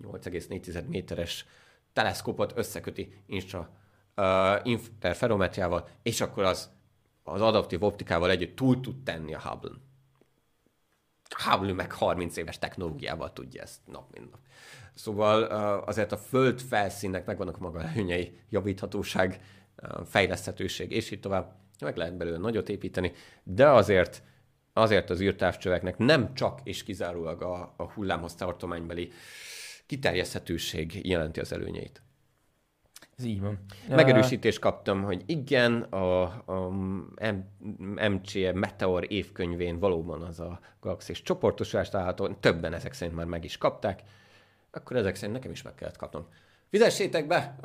8,4 0.04 0.88
méteres 0.88 1.46
teleszkópot 1.94 2.58
összeköti 2.58 3.14
instra, 3.26 3.70
uh, 4.16 4.60
interferometriával, 4.64 5.88
és 6.02 6.22
akkor 6.22 6.44
az, 6.44 6.70
az 7.24 7.42
adaptív 7.42 7.84
optikával 7.84 8.30
együtt 8.30 8.56
túl 8.56 8.80
tud 8.80 9.04
tenni 9.04 9.34
a 9.34 9.40
Hubble-n. 9.40 9.89
Hubble 11.38 11.74
meg 11.74 11.92
30 11.92 12.38
éves 12.38 12.60
technológiával 12.60 13.34
tudja 13.34 13.62
ezt 13.62 13.80
nap 13.86 14.14
mint 14.14 14.32
nap. 14.32 14.40
Szóval 14.94 15.44
azért 15.82 16.12
a 16.12 16.18
föld 16.18 16.62
felszínnek 16.62 17.26
megvannak 17.26 17.60
maga 17.60 17.82
előnyei, 17.82 18.40
javíthatóság, 18.50 19.42
fejleszthetőség, 20.06 20.92
és 20.92 21.12
így 21.12 21.20
tovább. 21.20 21.56
Meg 21.80 21.98
lehet 21.98 22.18
belőle 22.18 22.38
nagyot 22.38 22.70
építeni, 22.70 23.12
de 23.44 23.70
azért 23.70 24.24
azért 24.74 25.10
az 25.10 25.22
űrtávcsöveknek 25.22 25.98
nem 25.98 26.34
csak 26.34 26.60
és 26.64 26.84
kizárólag 26.84 27.42
a, 27.42 27.74
a 27.78 27.84
hullámhoz 27.84 28.36
tartománybeli 28.36 29.12
kiterjeszthetőség 29.86 31.08
jelenti 31.08 31.40
az 31.40 31.52
előnyeit. 31.52 32.02
Ez 33.20 33.26
így 33.26 33.42
van. 33.42 33.60
Megerősítést 33.90 34.60
kaptam, 34.60 35.04
hogy 35.04 35.24
igen, 35.26 35.82
a, 35.82 36.22
a 36.24 36.70
MCE 38.10 38.54
Meteor 38.54 39.06
évkönyvén 39.12 39.80
valóban 39.80 40.22
az 40.22 40.40
a 40.40 40.60
galaxis 40.82 41.22
csoportosulást 41.22 41.92
található, 41.92 42.28
többen 42.28 42.74
ezek 42.74 42.94
szerint 42.94 43.18
már 43.18 43.26
meg 43.26 43.44
is 43.44 43.58
kapták, 43.58 44.04
akkor 44.72 44.98
ezek 44.98 45.16
szerint 45.16 45.34
nekem 45.34 45.52
is 45.52 45.62
meg 45.62 45.76
kellett 45.76 45.98
kapnom. 45.98 46.28
Fizessétek 46.70 47.28
be 47.28 47.56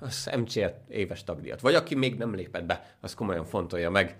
az 0.00 0.30
MCE 0.38 0.84
éves 0.88 1.24
tagdíjat, 1.24 1.60
vagy 1.60 1.74
aki 1.74 1.94
még 1.94 2.18
nem 2.18 2.34
lépett 2.34 2.64
be, 2.64 2.96
az 3.00 3.14
komolyan 3.14 3.44
fontolja 3.44 3.90
meg. 3.90 4.16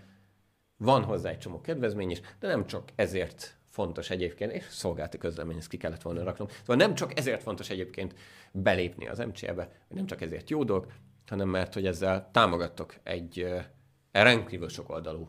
Van 0.77 1.05
hozzá 1.05 1.31
egy 1.31 1.39
csomó 1.39 1.61
kedvezmény 1.61 2.11
is, 2.11 2.21
de 2.39 2.49
nem 2.49 2.67
csak 2.67 2.89
ezért 2.95 3.57
fontos 3.73 4.11
egyébként, 4.11 4.53
és 4.53 4.65
szolgálti 4.65 5.19
közlemény, 5.19 5.57
ezt 5.57 5.69
ki 5.69 5.77
kellett 5.77 6.03
volna 6.03 6.25
raknom. 6.25 6.49
Szóval 6.49 6.77
nem 6.77 6.95
csak 6.95 7.19
ezért 7.19 7.43
fontos 7.43 7.71
egyébként 7.71 8.15
belépni 8.53 9.09
az 9.09 9.19
MCL-be, 9.19 9.71
nem 9.89 10.07
csak 10.07 10.21
ezért 10.21 10.51
jó 10.51 10.65
dolog, 10.65 10.87
hanem 11.27 11.49
mert, 11.49 11.75
hogy 11.75 11.87
ezzel 11.87 12.29
támogattok 12.33 12.95
egy 13.03 13.43
uh, 13.43 13.61
rendkívül 14.11 14.69
sok 14.69 14.91
oldalú 14.91 15.29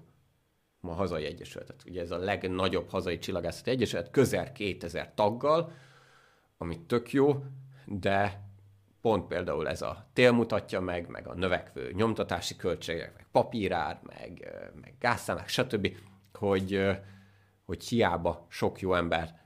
ma 0.79 0.93
hazai 0.93 1.25
egyesületet. 1.25 1.83
Ugye 1.85 2.01
ez 2.01 2.11
a 2.11 2.17
legnagyobb 2.17 2.89
hazai 2.89 3.17
csillagászati 3.17 3.69
egyesület, 3.69 4.11
közel 4.11 4.51
2000 4.51 5.13
taggal, 5.13 5.71
ami 6.57 6.79
tök 6.79 7.11
jó, 7.11 7.43
de 7.85 8.41
pont 9.01 9.27
például 9.27 9.67
ez 9.67 9.81
a 9.81 10.09
tél 10.13 10.31
mutatja 10.31 10.79
meg, 10.79 11.07
meg 11.07 11.27
a 11.27 11.33
növekvő 11.33 11.91
nyomtatási 11.91 12.55
költségek, 12.55 13.15
meg 13.15 13.27
papírár, 13.31 13.99
meg, 14.03 14.51
meg 14.81 14.93
gázszámák, 14.99 15.47
stb., 15.47 15.95
hogy 16.33 16.97
hogy 17.65 17.83
hiába 17.83 18.45
sok 18.49 18.79
jó 18.79 18.93
ember 18.93 19.41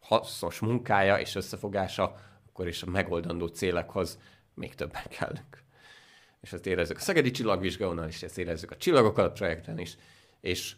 hasznos 0.00 0.58
munkája 0.58 1.18
és 1.18 1.34
összefogása, 1.34 2.14
akkor 2.46 2.68
is 2.68 2.82
a 2.82 2.90
megoldandó 2.90 3.46
célekhoz 3.46 4.18
még 4.54 4.74
többen 4.74 5.04
kellünk. 5.08 5.62
És 6.40 6.52
ezt 6.52 6.66
érezzük 6.66 6.96
a 6.96 7.00
Szegedi 7.00 7.30
Csillagvizsgálónál 7.30 8.08
is, 8.08 8.22
ezt 8.22 8.38
érezzük 8.38 8.70
a 8.70 8.76
Csillagokat 8.76 9.32
projekten 9.32 9.78
is, 9.78 9.96
és 10.40 10.76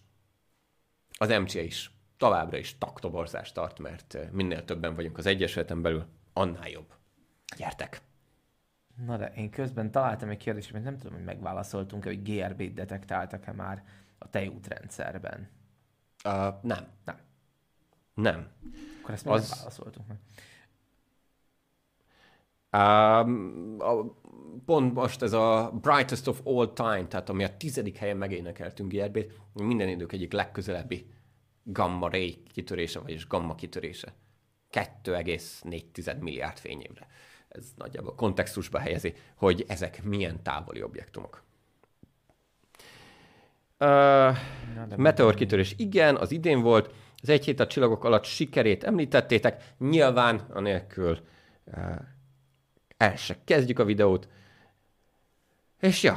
az 1.19 1.29
MC 1.29 1.55
is 1.55 1.91
továbbra 2.17 2.57
is 2.57 2.79
taktoborzást 2.79 3.55
tart, 3.55 3.79
mert 3.79 4.19
minél 4.33 4.65
többen 4.65 4.95
vagyunk 4.95 5.19
az 5.19 5.27
Egyesületen 5.27 5.83
belül, 5.83 6.07
annál 6.33 6.69
jobb. 6.69 6.93
Gyertek! 7.57 8.03
Na 9.07 9.17
de 9.17 9.33
én 9.37 9.51
közben 9.51 9.91
találtam 9.91 10.29
egy 10.29 10.37
kérdést, 10.37 10.71
amit 10.71 10.85
nem 10.85 10.97
tudom, 10.97 11.13
hogy 11.13 11.25
megválaszoltunk-e, 11.25 12.09
hogy 12.09 12.23
GRB-t 12.23 12.75
detektáltak-e 12.75 13.53
már 13.53 13.85
a 14.19 14.31
tejútrendszerben. 14.31 15.49
Uh, 16.25 16.55
nem. 16.63 16.89
Nem. 17.05 17.17
Nem. 18.15 18.49
Akkor 19.03 19.15
ezt 19.15 19.25
még 19.25 19.35
az... 19.35 19.49
nem 19.49 19.59
válaszoltunk 19.59 20.07
meg. 20.07 20.19
Um, 22.75 23.77
a, 23.79 24.17
pont 24.65 24.95
most 24.95 25.23
ez 25.23 25.33
a 25.33 25.73
Brightest 25.81 26.27
of 26.27 26.41
All 26.45 26.73
Time, 26.73 27.07
tehát 27.07 27.29
ami 27.29 27.45
a 27.45 27.57
tizedik 27.57 27.97
helyen 27.97 28.17
megénekeltünk 28.17 28.93
GRB-t, 28.93 29.33
minden 29.53 29.89
idők 29.89 30.13
egyik 30.13 30.33
legközelebbi 30.33 31.07
gamma 31.63 32.09
ray 32.09 32.43
kitörése, 32.53 33.01
vagyis 33.01 33.27
gamma 33.27 33.55
kitörése. 33.55 34.15
2,4 34.73 36.19
milliárd 36.21 36.59
fényévre. 36.59 37.07
Ez 37.49 37.73
nagyjából 37.77 38.15
kontextusba 38.15 38.79
helyezi, 38.79 39.15
hogy 39.35 39.65
ezek 39.69 40.03
milyen 40.03 40.43
távoli 40.43 40.83
objektumok. 40.83 41.43
Uh, 43.79 44.37
meteor 44.97 45.35
kitörés, 45.35 45.75
igen, 45.77 46.17
az 46.17 46.31
idén 46.31 46.61
volt. 46.61 46.95
Az 47.23 47.29
egy 47.29 47.45
hét 47.45 47.61
a 47.61 47.67
csillagok 47.67 48.05
alatt 48.05 48.25
sikerét 48.25 48.85
említettétek. 48.85 49.65
Nyilván, 49.79 50.39
anélkül 50.51 51.19
uh, 51.65 51.95
el 52.97 53.17
se 53.17 53.37
kezdjük 53.45 53.79
a 53.79 53.85
videót. 53.85 54.29
És 55.81 56.03
ja, 56.03 56.17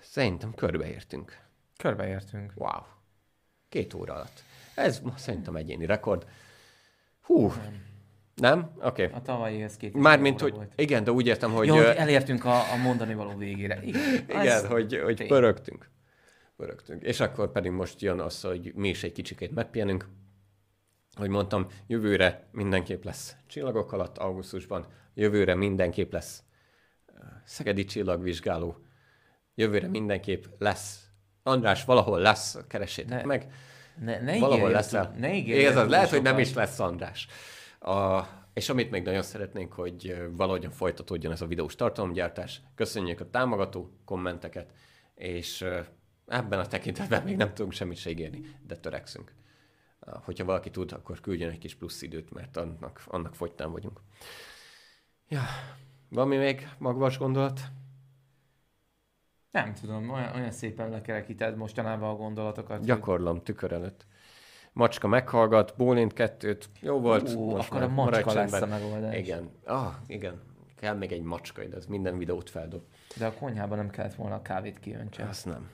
szerintem 0.00 0.54
körbeértünk. 0.54 1.38
Körbeértünk. 1.76 2.52
Wow. 2.54 2.82
Két 3.68 3.94
óra 3.94 4.14
alatt. 4.14 4.42
Ez 4.74 5.02
szerintem 5.16 5.56
egyéni 5.56 5.86
rekord. 5.86 6.26
Hú. 7.20 7.52
Nem? 7.60 7.82
nem? 8.34 8.70
Oké. 8.76 9.04
Okay. 9.04 9.18
A 9.18 9.22
tavalyihez 9.22 9.76
két 9.76 9.94
Mármint, 9.94 10.40
hogy 10.40 10.52
volt. 10.52 10.72
igen, 10.76 11.04
de 11.04 11.12
úgy 11.12 11.26
értem, 11.26 11.52
hogy... 11.52 11.66
Jó, 11.66 11.76
hogy 11.76 11.84
elértünk 11.84 12.44
a, 12.44 12.72
a 12.72 12.76
mondani 12.82 13.14
való 13.14 13.36
végére. 13.36 13.80
Igen, 13.82 14.24
igen 14.28 14.66
hogy, 14.66 15.00
hogy 15.04 15.26
pörögtünk 15.26 15.92
pörögtünk. 16.56 17.02
És 17.02 17.20
akkor 17.20 17.52
pedig 17.52 17.70
most 17.70 18.00
jön 18.00 18.20
az, 18.20 18.40
hogy 18.40 18.72
mi 18.74 18.88
is 18.88 19.02
egy 19.02 19.12
kicsikét 19.12 19.54
megpihenünk. 19.54 20.08
Hogy 21.14 21.28
mondtam, 21.28 21.66
jövőre 21.86 22.48
mindenképp 22.52 23.04
lesz 23.04 23.36
csillagok 23.46 23.92
alatt 23.92 24.18
augusztusban, 24.18 24.86
jövőre 25.14 25.54
mindenképp 25.54 26.12
lesz 26.12 26.44
Szegedi 27.44 27.84
csillagvizsgáló, 27.84 28.76
jövőre 29.54 29.88
mindenképp 29.88 30.44
lesz. 30.58 31.08
András, 31.42 31.84
valahol 31.84 32.20
lesz, 32.20 32.58
keressétek 32.68 33.20
ne, 33.20 33.24
meg. 33.24 33.52
Ne, 34.00 34.20
ne 34.20 34.38
valahol 34.38 34.70
lesz. 34.70 34.90
Ne 34.90 35.28
Ez 35.66 35.76
az, 35.76 35.88
lehet, 35.88 36.10
hogy 36.10 36.22
nem 36.22 36.38
is 36.38 36.54
lesz 36.54 36.78
András. 36.78 37.28
A, 37.80 38.22
és 38.52 38.68
amit 38.68 38.90
még 38.90 39.02
nagyon 39.02 39.22
szeretnénk, 39.22 39.72
hogy 39.72 40.16
valahogyan 40.30 40.70
folytatódjon 40.70 41.32
ez 41.32 41.40
a 41.40 41.46
videós 41.46 41.74
tartalomgyártás. 41.74 42.60
Köszönjük 42.74 43.20
a 43.20 43.30
támogató 43.30 43.90
kommenteket, 44.04 44.72
és 45.14 45.64
ebben 46.26 46.58
a 46.58 46.66
tekintetben 46.66 47.22
még 47.22 47.36
nem 47.36 47.54
tudunk 47.54 47.72
semmit 47.72 47.96
se 47.96 48.10
ígérni, 48.10 48.40
de 48.66 48.76
törekszünk. 48.76 49.32
Hogyha 50.00 50.44
valaki 50.44 50.70
tud, 50.70 50.92
akkor 50.92 51.20
küldjön 51.20 51.50
egy 51.50 51.58
kis 51.58 51.74
plusz 51.74 52.02
időt, 52.02 52.32
mert 52.32 52.56
annak, 52.56 53.02
annak 53.06 53.34
fogytán 53.34 53.72
vagyunk. 53.72 54.00
Ja, 55.28 55.42
van 56.08 56.28
mi 56.28 56.36
még 56.36 56.68
magvas 56.78 57.18
gondolat? 57.18 57.60
Nem 59.50 59.74
tudom, 59.74 60.10
olyan, 60.10 60.34
olyan 60.34 60.50
szépen 60.50 60.90
lekerekíted 60.90 61.56
mostanában 61.56 62.10
a 62.10 62.16
gondolatokat. 62.16 62.84
Gyakorlom, 62.84 63.42
tükör 63.42 63.72
előtt. 63.72 64.06
Macska 64.72 65.08
meghallgat, 65.08 65.74
bólint 65.76 66.12
kettőt, 66.12 66.68
jó 66.80 67.00
volt. 67.00 67.34
Ú, 67.34 67.50
most 67.50 67.70
akkor 67.70 67.82
a 67.82 67.88
macska 67.88 68.32
lesz 68.32 68.52
a 68.52 68.66
megoldás. 68.66 69.16
Igen, 69.16 69.50
ah, 69.64 69.94
igen, 70.06 70.40
kell 70.76 70.94
még 70.94 71.12
egy 71.12 71.22
macska, 71.22 71.64
de 71.64 71.76
ez 71.76 71.86
minden 71.86 72.18
videót 72.18 72.50
feldob. 72.50 72.82
De 73.16 73.26
a 73.26 73.32
konyhában 73.32 73.78
nem 73.78 73.90
kellett 73.90 74.14
volna 74.14 74.34
a 74.34 74.42
kávét 74.42 74.80
kiöntse. 74.80 75.24
Azt 75.24 75.46
nem. 75.46 75.70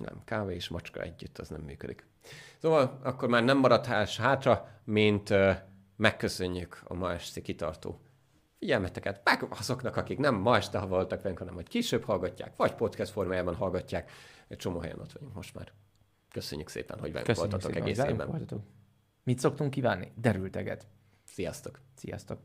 Nem, 0.00 0.22
kávé 0.24 0.54
és 0.54 0.68
macska 0.68 1.00
együtt 1.00 1.38
az 1.38 1.48
nem 1.48 1.60
működik. 1.60 2.06
Szóval 2.58 3.00
akkor 3.02 3.28
már 3.28 3.44
nem 3.44 3.58
marad 3.58 3.86
hátra, 4.16 4.68
mint 4.84 5.30
uh, 5.30 5.56
megköszönjük 5.96 6.80
a 6.84 6.94
ma 6.94 7.12
esti 7.12 7.42
kitartó 7.42 8.00
figyelmeteket, 8.58 9.20
meg 9.24 9.46
azoknak, 9.50 9.96
akik 9.96 10.18
nem 10.18 10.34
ma 10.34 10.56
este 10.56 10.78
voltak 10.78 11.22
velünk, 11.22 11.38
hanem 11.38 11.54
hogy 11.54 11.68
később 11.68 12.04
hallgatják, 12.04 12.56
vagy 12.56 12.74
podcast 12.74 13.12
formájában 13.12 13.54
hallgatják. 13.54 14.10
Egy 14.48 14.56
csomó 14.56 14.78
helyen 14.78 14.98
ott 14.98 15.12
vagyunk 15.12 15.34
most 15.34 15.54
már. 15.54 15.72
Köszönjük 16.30 16.68
szépen, 16.68 16.98
hogy 16.98 17.12
velünk 17.12 17.36
voltatok 17.36 17.76
egész 17.76 17.98
évben. 17.98 18.48
Mit 19.22 19.38
szoktunk 19.38 19.70
kívánni? 19.70 20.12
Derülteget. 20.16 20.86
Sziasztok. 21.24 21.80
Sziasztok. 21.94 22.40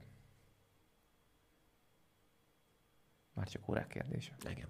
Már 3.34 3.48
csak 3.48 3.69
órák 3.69 3.88
kérdése. 3.88 4.36
Igen. 4.49 4.68